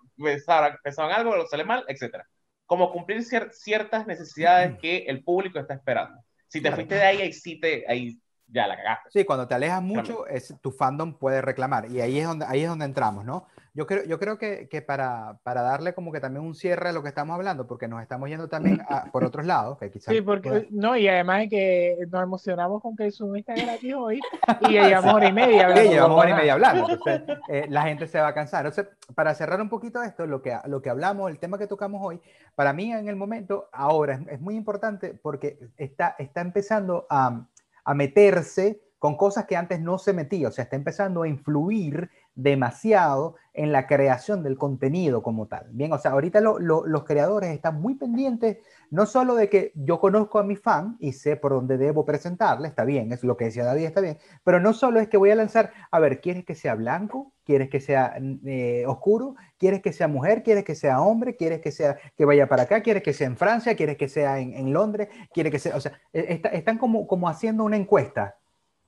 pensaban 0.84 1.12
algo, 1.12 1.36
lo 1.36 1.46
sale 1.48 1.66
mal, 1.66 1.84
etcétera. 1.88 2.26
Como 2.72 2.90
cumplir 2.90 3.20
cier- 3.20 3.52
ciertas 3.52 4.08
necesidades 4.08 4.80
que 4.80 5.00
el 5.00 5.26
público 5.26 5.60
está 5.60 5.74
esperando. 5.74 6.24
Si 6.48 6.60
te 6.60 6.70
Claro. 6.70 6.76
fuiste 6.78 6.96
de 6.96 7.04
ahí, 7.04 7.22
ahí 7.22 7.34
sí 7.34 7.60
te, 7.60 7.84
ahí 7.86 8.18
ya 8.48 8.66
la 8.66 8.78
cagaste. 8.78 9.10
Sí, 9.12 9.26
cuando 9.26 9.46
te 9.46 9.54
alejas 9.56 9.82
mucho, 9.82 10.26
es, 10.26 10.56
tu 10.62 10.72
fandom 10.72 11.18
puede 11.20 11.42
reclamar. 11.42 11.92
Y 11.92 12.00
ahí 12.00 12.20
es 12.20 12.26
donde, 12.26 12.46
ahí 12.48 12.62
es 12.62 12.70
donde 12.70 12.86
entramos, 12.86 13.26
¿no? 13.26 13.46
Yo 13.74 13.88
creo, 13.88 14.04
yo 14.04 14.20
creo 14.20 14.38
que, 14.38 14.68
que 14.68 14.82
para, 14.82 15.38
para 15.44 15.62
darle 15.62 15.94
como 15.94 16.12
que 16.12 16.20
también 16.20 16.46
un 16.46 16.56
cierre 16.56 16.90
a 16.90 16.92
lo 16.92 17.02
que 17.04 17.08
estamos 17.08 17.34
hablando, 17.36 17.68
porque 17.68 17.88
nos 17.88 18.02
estamos 18.02 18.28
yendo 18.28 18.50
también 18.50 18.82
a- 18.90 19.06
por 19.12 19.24
otros 19.24 19.46
lados, 19.46 19.78
que 19.78 19.90
quizás... 19.90 20.14
Sí, 20.14 20.22
porque, 20.22 20.68
no, 20.72 20.98
y 20.98 21.08
además 21.08 21.44
es 21.44 21.50
que 21.50 21.98
nos 22.10 22.22
emocionamos 22.22 22.82
con 22.82 22.98
que 22.98 23.06
el 23.06 23.14
Zoom 23.14 23.38
está 23.38 23.54
gratis 23.56 23.94
hoy 23.96 24.20
y 24.70 24.74
ya 24.74 24.88
llevamos 24.90 25.14
hora 25.14 25.28
y 25.30 25.32
media. 25.34 25.60
Sí, 25.60 25.64
hablando 25.64 25.92
llevamos 25.92 26.20
hora 26.20 26.30
y 26.30 26.34
media 26.34 26.54
hablando, 26.54 26.90
entonces 26.90 27.38
eh, 27.48 27.66
la 27.70 27.84
gente 27.84 28.08
se 28.08 28.20
va 28.20 28.28
a 28.28 28.34
cansar. 28.34 28.66
Entonces, 28.66 28.94
para 29.16 29.34
cerrar 29.36 29.62
un 29.62 29.70
poquito 29.70 30.04
esto, 30.04 30.26
lo 30.28 30.42
que, 30.42 30.58
lo 30.66 30.82
que 30.82 30.90
hablamos, 30.90 31.32
el 31.32 31.40
tema 31.40 31.58
que 31.58 31.68
tocamos 31.68 32.02
hoy, 32.04 32.20
para 32.56 32.74
mí 32.74 32.92
en 32.92 33.08
el 33.08 33.16
momento, 33.16 33.70
ahora 33.72 34.16
es, 34.16 34.28
es 34.28 34.42
muy 34.42 34.56
importante 34.58 35.14
porque 35.14 35.58
está, 35.78 36.16
está 36.20 36.42
empezando 36.42 37.08
a, 37.10 37.46
a 37.86 37.94
meterse 37.94 38.82
con 39.00 39.18
cosas 39.18 39.46
que 39.46 39.56
antes 39.56 39.80
no 39.82 39.98
se 39.98 40.14
metía, 40.14 40.50
o 40.50 40.52
sea, 40.52 40.66
está 40.66 40.76
empezando 40.76 41.24
a 41.24 41.28
influir 41.28 42.08
demasiado 42.36 43.36
en 43.54 43.72
la 43.72 43.86
creación 43.88 44.44
del 44.44 44.58
contenido 44.58 45.22
como 45.22 45.48
tal. 45.48 45.68
Bien, 45.72 45.92
o 45.92 45.98
sea, 45.98 46.12
ahorita 46.12 46.40
lo- 46.40 46.58
lo- 46.60 46.86
los 46.88 47.04
creadores 47.04 47.50
están 47.52 47.82
muy 47.82 47.96
pendientes 47.96 48.58
no 48.90 49.06
solo 49.06 49.36
de 49.36 49.50
que 49.50 49.72
yo 49.76 50.00
conozco 50.00 50.40
a 50.40 50.44
mi 50.44 50.56
fan 50.56 50.96
y 51.00 51.14
sé 51.14 51.36
por 51.38 51.52
dónde 51.54 51.78
debo 51.78 52.06
presentarle, 52.06 52.68
está 52.68 52.84
bien, 52.86 53.12
es 53.12 53.24
lo 53.24 53.36
que 53.38 53.46
decía 53.46 53.64
David, 53.66 53.86
está 53.86 54.02
bien, 54.02 54.18
pero 54.44 54.60
no 54.60 54.74
solo 54.74 55.00
es 55.00 55.08
que 55.10 55.18
voy 55.18 55.32
a 55.32 55.36
lanzar, 55.36 55.72
a 55.92 56.00
ver, 56.00 56.22
¿quieres 56.22 56.46
que 56.46 56.56
sea 56.56 56.76
blanco? 56.76 57.34
¿Quieres 57.44 57.70
que 57.70 57.80
sea 57.82 58.16
eh, 58.46 58.86
oscuro? 58.88 59.36
¿Quieres 59.58 59.82
que 59.82 59.92
sea 59.94 60.08
mujer? 60.08 60.44
¿Quieres 60.44 60.64
que 60.64 60.76
sea 60.76 61.02
hombre? 61.02 61.36
¿Quieres 61.36 61.60
que 61.62 61.72
sea 61.72 61.98
que 62.16 62.26
vaya 62.26 62.48
para 62.48 62.64
acá? 62.64 62.82
¿Quieres 62.82 63.04
que 63.04 63.14
sea 63.14 63.28
en 63.28 63.36
Francia? 63.38 63.76
¿Quieres 63.76 63.98
que 63.98 64.08
sea 64.10 64.40
en, 64.40 64.54
en 64.54 64.72
Londres? 64.74 65.10
¿Quieres 65.34 65.52
que 65.52 65.60
sea, 65.60 65.76
o 65.76 65.82
sea, 65.82 65.94
eh, 66.14 66.26
está- 66.30 66.50
están 66.50 66.78
como, 66.78 67.08
como 67.08 67.28
haciendo 67.30 67.64
una 67.64 67.78
encuesta 67.78 68.38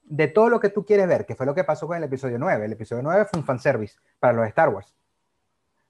de 0.03 0.27
todo 0.27 0.49
lo 0.49 0.59
que 0.59 0.69
tú 0.69 0.85
quieres 0.85 1.07
ver, 1.07 1.25
que 1.25 1.35
fue 1.35 1.45
lo 1.45 1.55
que 1.55 1.63
pasó 1.63 1.87
con 1.87 1.97
el 1.97 2.03
episodio 2.03 2.37
9. 2.39 2.65
El 2.65 2.73
episodio 2.73 3.01
9 3.03 3.25
fue 3.25 3.39
un 3.39 3.45
fanservice 3.45 3.97
para 4.19 4.33
los 4.33 4.47
Star 4.47 4.69
Wars. 4.69 4.93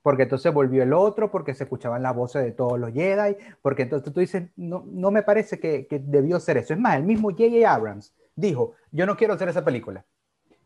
Porque 0.01 0.23
entonces 0.23 0.53
volvió 0.53 0.83
el 0.83 0.91
otro, 0.93 1.31
porque 1.31 1.53
se 1.53 1.63
escuchaban 1.63 2.03
las 2.03 2.13
voces 2.15 2.43
de 2.43 2.51
todos 2.51 2.77
los 2.79 2.91
Jedi, 2.91 3.37
porque 3.61 3.83
entonces 3.83 4.13
tú 4.13 4.19
dices, 4.19 4.43
no, 4.57 4.83
no 4.85 5.11
me 5.11 5.23
parece 5.23 5.59
que, 5.59 5.87
que 5.87 5.99
debió 5.99 6.39
ser 6.39 6.57
eso. 6.57 6.73
Es 6.73 6.79
más, 6.79 6.97
el 6.97 7.03
mismo 7.03 7.29
J.J. 7.31 7.73
Abrams 7.73 8.13
dijo, 8.35 8.73
yo 8.91 9.05
no 9.05 9.15
quiero 9.15 9.33
hacer 9.33 9.47
esa 9.49 9.63
película. 9.63 10.03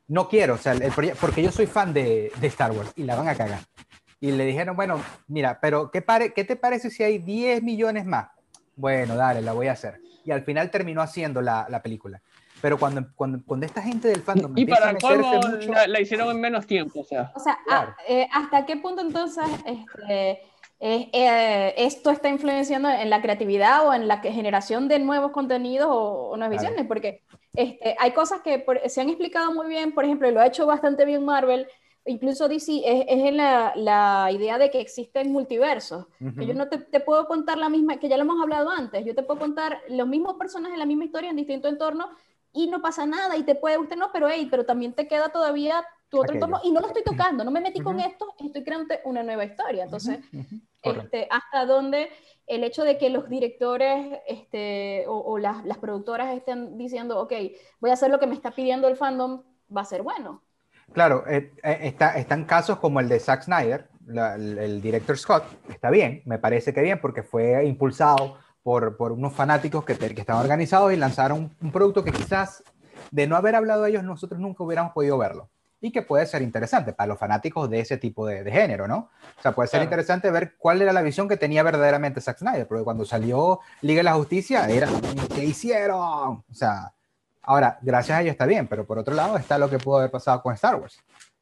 No 0.08 0.28
quiero, 0.30 0.56
o 0.56 0.58
sea, 0.58 0.72
el 0.74 0.92
porque 1.20 1.44
yo 1.44 1.52
soy 1.52 1.68
fan 1.68 1.94
de, 1.94 2.32
de 2.40 2.48
Star 2.48 2.72
Wars 2.72 2.92
y 2.96 3.04
la 3.04 3.16
van 3.16 3.28
a 3.28 3.36
cagar. 3.36 3.60
Y 4.20 4.32
le 4.32 4.46
dijeron, 4.46 4.76
bueno, 4.76 5.00
mira, 5.28 5.60
pero 5.62 5.92
¿qué, 5.92 6.02
pare- 6.02 6.34
¿qué 6.34 6.44
te 6.44 6.56
parece 6.56 6.90
si 6.90 7.04
hay 7.04 7.20
10 7.20 7.62
millones 7.62 8.06
más? 8.06 8.30
Bueno, 8.76 9.16
dale, 9.16 9.42
la 9.42 9.54
voy 9.54 9.68
a 9.68 9.74
hacer. 9.74 10.00
Y 10.24 10.32
al 10.32 10.44
final 10.44 10.72
terminó 10.72 11.02
haciendo 11.02 11.42
la, 11.42 11.68
la 11.70 11.82
película. 11.84 12.22
Pero 12.62 12.78
cuando, 12.80 13.06
cuando, 13.16 13.40
cuando 13.46 13.66
esta 13.66 13.82
gente 13.82 14.08
del 14.08 14.22
fandom 14.22 14.58
Y 14.58 14.66
para 14.66 14.88
a 14.88 14.90
el 14.90 14.94
meterse 14.96 15.16
colmo, 15.24 15.48
mucho- 15.58 15.72
la, 15.72 15.88
la 15.88 16.02
hicieron 16.02 16.30
en 16.32 16.42
menos 16.42 16.66
tiempo, 16.66 17.02
o 17.02 17.04
sea. 17.04 17.32
O 17.36 17.40
sea, 17.40 17.54
a- 17.54 17.64
Claro. 17.66 17.96
eh, 18.08 18.28
¿hasta 18.34 18.66
qué 18.66 18.78
punto 18.78 19.02
entonces 19.02 19.44
este, 19.66 20.32
eh, 20.80 21.10
eh, 21.14 21.74
esto 21.78 22.10
está 22.12 22.30
influenciando 22.30 22.90
en 22.90 23.10
la 23.10 23.22
creatividad 23.22 23.88
o 23.88 23.94
en 23.94 24.08
la 24.08 24.20
generación 24.20 24.88
de 24.88 25.00
nuevos 25.00 25.32
contenidos 25.32 25.88
o, 25.90 26.30
o 26.32 26.38
nuevas 26.38 26.58
Claro. 26.58 26.70
visiones? 26.74 26.88
Porque 26.88 27.24
este, 27.54 27.96
hay 28.00 28.12
cosas 28.12 28.42
que 28.42 28.60
por- 28.60 28.82
se 28.90 29.02
han 29.02 29.10
explicado 29.10 29.54
muy 29.54 29.68
bien, 29.68 29.94
por 29.94 30.06
ejemplo, 30.06 30.28
y 30.28 30.32
lo 30.32 30.40
ha 30.42 30.48
hecho 30.48 30.66
bastante 30.66 31.06
bien 31.06 31.24
Marvel, 31.26 31.68
incluso 32.06 32.48
DC, 32.48 32.82
es, 32.86 33.06
es 33.08 33.24
en 33.26 33.38
la, 33.38 33.74
la 33.76 34.30
idea 34.32 34.58
de 34.58 34.72
que 34.72 34.80
existen 34.80 35.32
multiversos. 35.32 36.08
Ujú. 36.22 36.36
Que 36.40 36.46
yo 36.48 36.54
no 36.54 36.70
te, 36.70 36.78
te 36.78 37.02
puedo 37.02 37.28
contar 37.28 37.58
la 37.58 37.70
misma, 37.70 37.98
que 37.98 38.08
ya 38.10 38.16
lo 38.18 38.24
hemos 38.24 38.42
hablado 38.42 38.70
antes, 38.72 39.04
yo 39.06 39.14
te 39.14 39.24
puedo 39.24 39.40
contar 39.40 39.82
los 39.90 40.08
mismos 40.08 40.36
personajes, 40.38 40.78
la 40.78 40.86
misma 40.86 41.06
historia 41.06 41.30
en 41.30 41.36
distinto 41.36 41.68
entorno 41.68 42.10
y 42.54 42.68
no 42.68 42.82
pasa 42.82 43.06
nada 43.06 43.38
y 43.38 43.44
te 43.44 43.56
puede 43.56 43.78
gustar, 43.78 43.98
no, 43.98 44.12
pero 44.12 44.28
hey, 44.30 44.48
pero 44.50 44.66
también 44.66 44.94
te 44.94 45.08
queda 45.08 45.30
todavía 45.30 45.86
tu 46.10 46.20
otro 46.20 46.34
entorno 46.34 46.60
y 46.64 46.72
no 46.72 46.80
lo 46.80 46.88
estoy 46.88 47.04
tocando, 47.04 47.44
no 47.44 47.52
me 47.52 47.62
metí 47.62 47.82
con 47.82 47.98
Ujú. 47.98 48.08
esto, 48.08 48.34
estoy 48.40 48.64
creando 48.64 48.96
una 49.04 49.24
nueva 49.24 49.46
historia. 49.46 49.84
Entonces, 49.84 50.20
Ujú. 50.32 50.62
este, 50.82 51.28
hasta 51.30 51.66
dónde 51.66 52.10
el 52.46 52.64
hecho 52.64 52.84
de 52.84 52.98
que 52.98 53.10
los 53.10 53.30
directores 53.30 54.20
este, 54.26 55.06
o, 55.08 55.18
o 55.18 55.38
las, 55.38 55.66
las, 55.66 55.78
productoras 55.78 56.36
estén 56.36 56.78
diciendo, 56.78 57.20
ok, 57.20 57.34
voy 57.80 57.90
a 57.90 57.94
hacer 57.94 58.10
lo 58.10 58.20
que 58.20 58.28
me 58.28 58.36
está 58.36 58.52
pidiendo 58.52 58.88
el 58.88 58.96
fandom, 58.96 59.44
va 59.76 59.82
a 59.82 59.86
ser 59.86 60.02
bueno. 60.02 60.44
Claro, 60.94 61.26
eh, 61.28 61.52
eh, 61.64 61.80
está, 61.82 62.18
están 62.18 62.46
casos 62.46 62.80
como 62.80 63.02
el 63.02 63.10
de 63.10 63.20
Zack 63.20 63.44
Snyder, 63.44 63.90
la, 64.06 64.36
el, 64.36 64.58
el, 64.58 64.82
director 64.82 65.18
Scott, 65.18 65.44
está 65.70 65.90
bien, 65.90 66.22
me 66.26 66.40
parece 66.40 66.74
que 66.74 66.82
bien, 66.82 67.02
porque 67.02 67.24
fue 67.24 67.66
impulsado 67.66 68.38
por, 68.68 68.98
por 68.98 69.14
unos 69.14 69.32
fanáticos 69.32 69.86
que, 69.86 69.96
que 69.98 70.20
estaban 70.20 70.42
organizados 70.42 70.92
y 70.92 70.98
lanzaron 70.98 71.56
un, 71.62 71.72
producto 71.72 72.04
que 72.04 72.12
quizás 72.12 72.66
de 73.12 73.26
no 73.26 73.38
haber 73.38 73.56
hablado 73.56 73.84
de 73.84 73.92
ellos 73.92 74.04
nosotros 74.04 74.42
nunca 74.42 74.62
hubiéramos 74.62 74.92
podido 74.92 75.18
verlo 75.18 75.48
y 75.80 75.90
que 75.90 76.02
puede 76.02 76.26
ser 76.26 76.42
interesante 76.42 76.92
para 76.92 77.08
los 77.08 77.18
fanáticos 77.18 77.70
de 77.70 77.80
ese 77.80 77.96
tipo 77.96 78.28
de, 78.28 78.44
de 78.44 78.52
género, 78.52 78.86
¿no? 78.86 79.10
O 79.40 79.42
sea, 79.42 79.54
puede 79.54 79.70
ser 79.70 79.78
claro. 79.78 79.86
interesante 79.86 80.30
ver 80.32 80.56
cuál 80.58 80.82
era 80.82 80.92
la 80.92 81.02
visión 81.02 81.30
que 81.30 81.38
tenía 81.38 81.64
verdaderamente 81.64 82.20
Zack 82.20 82.40
Snyder, 82.40 82.68
porque 82.68 82.84
cuando 82.84 83.06
salió 83.06 83.62
Liga 83.80 84.00
de 84.00 84.04
la 84.04 84.16
Justicia 84.16 84.68
era, 84.68 84.90
¿qué 85.34 85.46
hicieron? 85.46 86.00
O 86.00 86.46
sea, 86.52 86.92
ahora, 87.44 87.80
gracias 87.82 88.18
a 88.18 88.22
ello 88.22 88.32
está 88.32 88.46
bien, 88.46 88.68
pero 88.68 88.86
por 88.86 89.00
otro 89.00 89.16
lado 89.16 89.38
está 89.38 89.58
lo 89.58 89.70
que 89.70 89.78
pudo 89.78 90.00
haber 90.00 90.12
pasado 90.12 90.42
con 90.42 90.54
Star 90.54 90.76
Wars, 90.76 91.00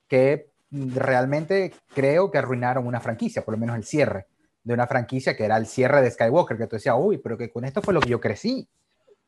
que 0.08 0.52
realmente 0.70 1.74
creo 1.96 2.30
que 2.30 2.38
arruinaron 2.38 2.86
una 2.86 3.00
franquicia, 3.00 3.44
por 3.44 3.56
lo 3.56 3.58
menos 3.58 3.76
el 3.78 3.84
cierre 3.84 4.28
de 4.66 4.74
una 4.74 4.88
franquicia 4.88 5.38
que 5.38 5.46
era 5.46 5.56
el 5.56 5.68
cierre 5.68 6.02
de 6.02 6.12
Skywalker, 6.12 6.58
que 6.58 6.68
tú 6.68 6.76
decías, 6.76 6.96
uy, 7.00 7.20
pero 7.20 7.38
que 7.38 7.50
con 7.50 7.64
esto 7.64 7.82
fue 7.82 7.94
lo 7.94 8.02
que 8.02 8.10
yo 8.10 8.20
crecí. 8.20 8.68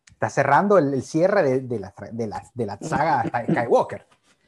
Está 0.10 0.30
cerrando 0.30 0.80
el, 0.80 0.96
el 0.96 1.04
cierre 1.04 1.44
de, 1.44 1.60
de, 1.62 1.80
la, 1.80 1.94
de, 2.12 2.28
la, 2.28 2.44
de 2.54 2.66
la 2.66 2.78
saga 2.82 3.24
Skywalker. 3.50 4.06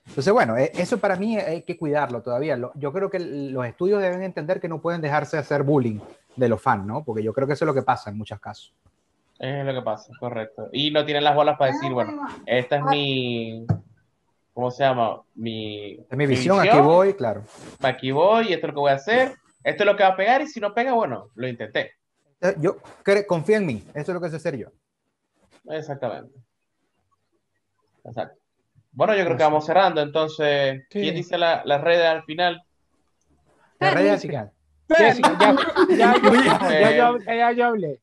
Entonces, 0.07 0.33
bueno, 0.33 0.57
eso 0.57 0.97
para 0.97 1.15
mí 1.15 1.37
hay 1.37 1.61
que 1.61 1.77
cuidarlo 1.77 2.23
todavía. 2.23 2.57
Yo 2.73 2.91
creo 2.91 3.11
que 3.11 3.19
los 3.19 3.65
estudios 3.67 4.01
deben 4.01 4.23
entender 4.23 4.59
que 4.59 4.67
no 4.67 4.81
pueden 4.81 5.01
dejarse 5.01 5.37
hacer 5.37 5.61
bullying 5.61 5.99
de 6.35 6.49
los 6.49 6.59
fans, 6.59 6.85
¿no? 6.87 7.03
Porque 7.03 7.21
yo 7.21 7.31
creo 7.31 7.45
que 7.45 7.53
eso 7.53 7.65
es 7.65 7.67
lo 7.67 7.75
que 7.75 7.83
pasa 7.83 8.09
en 8.09 8.17
muchos 8.17 8.39
casos. 8.39 8.73
Es 9.37 9.63
lo 9.63 9.73
que 9.73 9.81
pasa, 9.83 10.11
correcto. 10.19 10.69
Y 10.73 10.89
no 10.89 11.05
tienen 11.05 11.23
las 11.23 11.35
bolas 11.35 11.57
para 11.59 11.71
decir, 11.71 11.93
bueno, 11.93 12.27
esta 12.47 12.77
es 12.77 12.83
mi, 12.85 13.67
¿cómo 14.53 14.71
se 14.71 14.83
llama? 14.83 15.21
Mi, 15.35 15.93
es 15.93 16.17
mi 16.17 16.25
visión, 16.25 16.57
mi 16.57 16.63
visión, 16.63 16.79
aquí 16.79 16.79
voy, 16.79 17.13
claro. 17.13 17.43
Aquí 17.83 18.11
voy, 18.11 18.51
esto 18.51 18.65
es 18.65 18.69
lo 18.69 18.73
que 18.73 18.79
voy 18.79 18.91
a 18.91 18.95
hacer, 18.95 19.35
esto 19.63 19.83
es 19.83 19.85
lo 19.85 19.95
que 19.95 20.03
va 20.03 20.09
a 20.09 20.17
pegar, 20.17 20.41
y 20.41 20.47
si 20.47 20.59
no 20.59 20.73
pega, 20.73 20.93
bueno, 20.93 21.29
lo 21.35 21.47
intenté. 21.47 21.93
Yo, 22.59 22.77
confía 23.27 23.57
en 23.57 23.65
mí, 23.65 23.83
eso 23.93 24.11
es 24.11 24.15
lo 24.15 24.21
que 24.21 24.29
sé 24.29 24.37
hacer 24.37 24.57
yo. 24.57 24.67
Exactamente. 25.69 26.33
Exacto. 28.05 28.39
Bueno, 28.91 29.15
yo 29.15 29.25
creo 29.25 29.37
que 29.37 29.43
vamos 29.43 29.65
cerrando, 29.65 30.01
entonces, 30.01 30.81
sí. 30.89 31.01
¿quién 31.01 31.15
dice 31.15 31.37
las 31.37 31.65
la 31.65 31.77
redes 31.77 32.07
al 32.07 32.23
final? 32.23 32.63
La 33.79 33.91
red 33.91 34.09
al 34.09 34.19
final. 34.19 34.51
Jessica, 34.89 35.37
ya, 35.89 36.15
ya, 36.15 37.17
ya, 37.27 37.51
ya 37.51 37.67
hablé. 37.67 37.99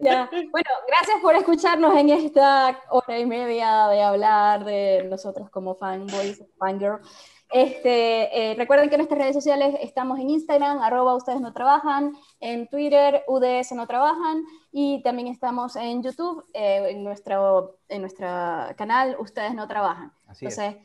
Ya. 0.00 0.28
Bueno, 0.30 0.70
gracias 0.88 1.20
por 1.22 1.34
escucharnos 1.34 1.96
en 1.96 2.10
esta 2.10 2.80
hora 2.90 3.18
y 3.18 3.26
media 3.26 3.88
de 3.88 4.02
hablar 4.02 4.64
de 4.64 5.06
nosotros 5.08 5.50
como 5.50 5.74
fanboys, 5.74 6.42
fangirl. 6.58 7.00
Este, 7.52 8.52
eh, 8.52 8.54
recuerden 8.54 8.88
que 8.88 8.94
en 8.94 9.00
nuestras 9.00 9.20
redes 9.20 9.34
sociales 9.34 9.74
estamos 9.80 10.20
en 10.20 10.30
Instagram, 10.30 10.80
arroba 10.80 11.16
ustedes 11.16 11.40
no 11.40 11.52
trabajan, 11.52 12.14
en 12.38 12.68
Twitter, 12.68 13.24
UDS 13.26 13.72
no 13.72 13.88
trabajan, 13.88 14.44
y 14.70 15.02
también 15.02 15.26
estamos 15.26 15.74
en 15.74 16.00
YouTube, 16.02 16.44
eh, 16.54 16.90
en, 16.90 17.02
nuestro, 17.02 17.78
en 17.88 18.02
nuestro 18.02 18.28
canal, 18.76 19.16
ustedes 19.18 19.52
no 19.54 19.66
trabajan. 19.66 20.12
Así 20.28 20.44
Entonces, 20.44 20.76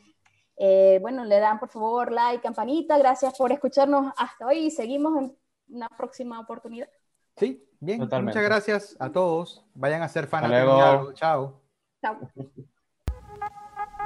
eh, 0.56 0.98
bueno, 1.00 1.24
le 1.24 1.38
dan 1.38 1.60
por 1.60 1.68
favor 1.68 2.10
like, 2.10 2.42
campanita, 2.42 2.98
gracias 2.98 3.38
por 3.38 3.52
escucharnos 3.52 4.12
hasta 4.16 4.46
hoy 4.46 4.58
y 4.66 4.70
seguimos 4.72 5.16
en 5.18 5.36
una 5.68 5.88
próxima 5.88 6.40
oportunidad. 6.40 6.88
Sí, 7.36 7.64
bien, 7.78 8.00
Totalmente. 8.00 8.38
muchas 8.38 8.50
gracias 8.50 8.96
a 8.98 9.12
todos, 9.12 9.64
vayan 9.74 10.02
a 10.02 10.08
ser 10.08 10.26
fanáticos. 10.26 11.14
Chao. 11.14 11.60
Chao. 12.02 12.18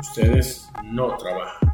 Ustedes 0.01 0.71
no 0.83 1.17
trabajan. 1.17 1.70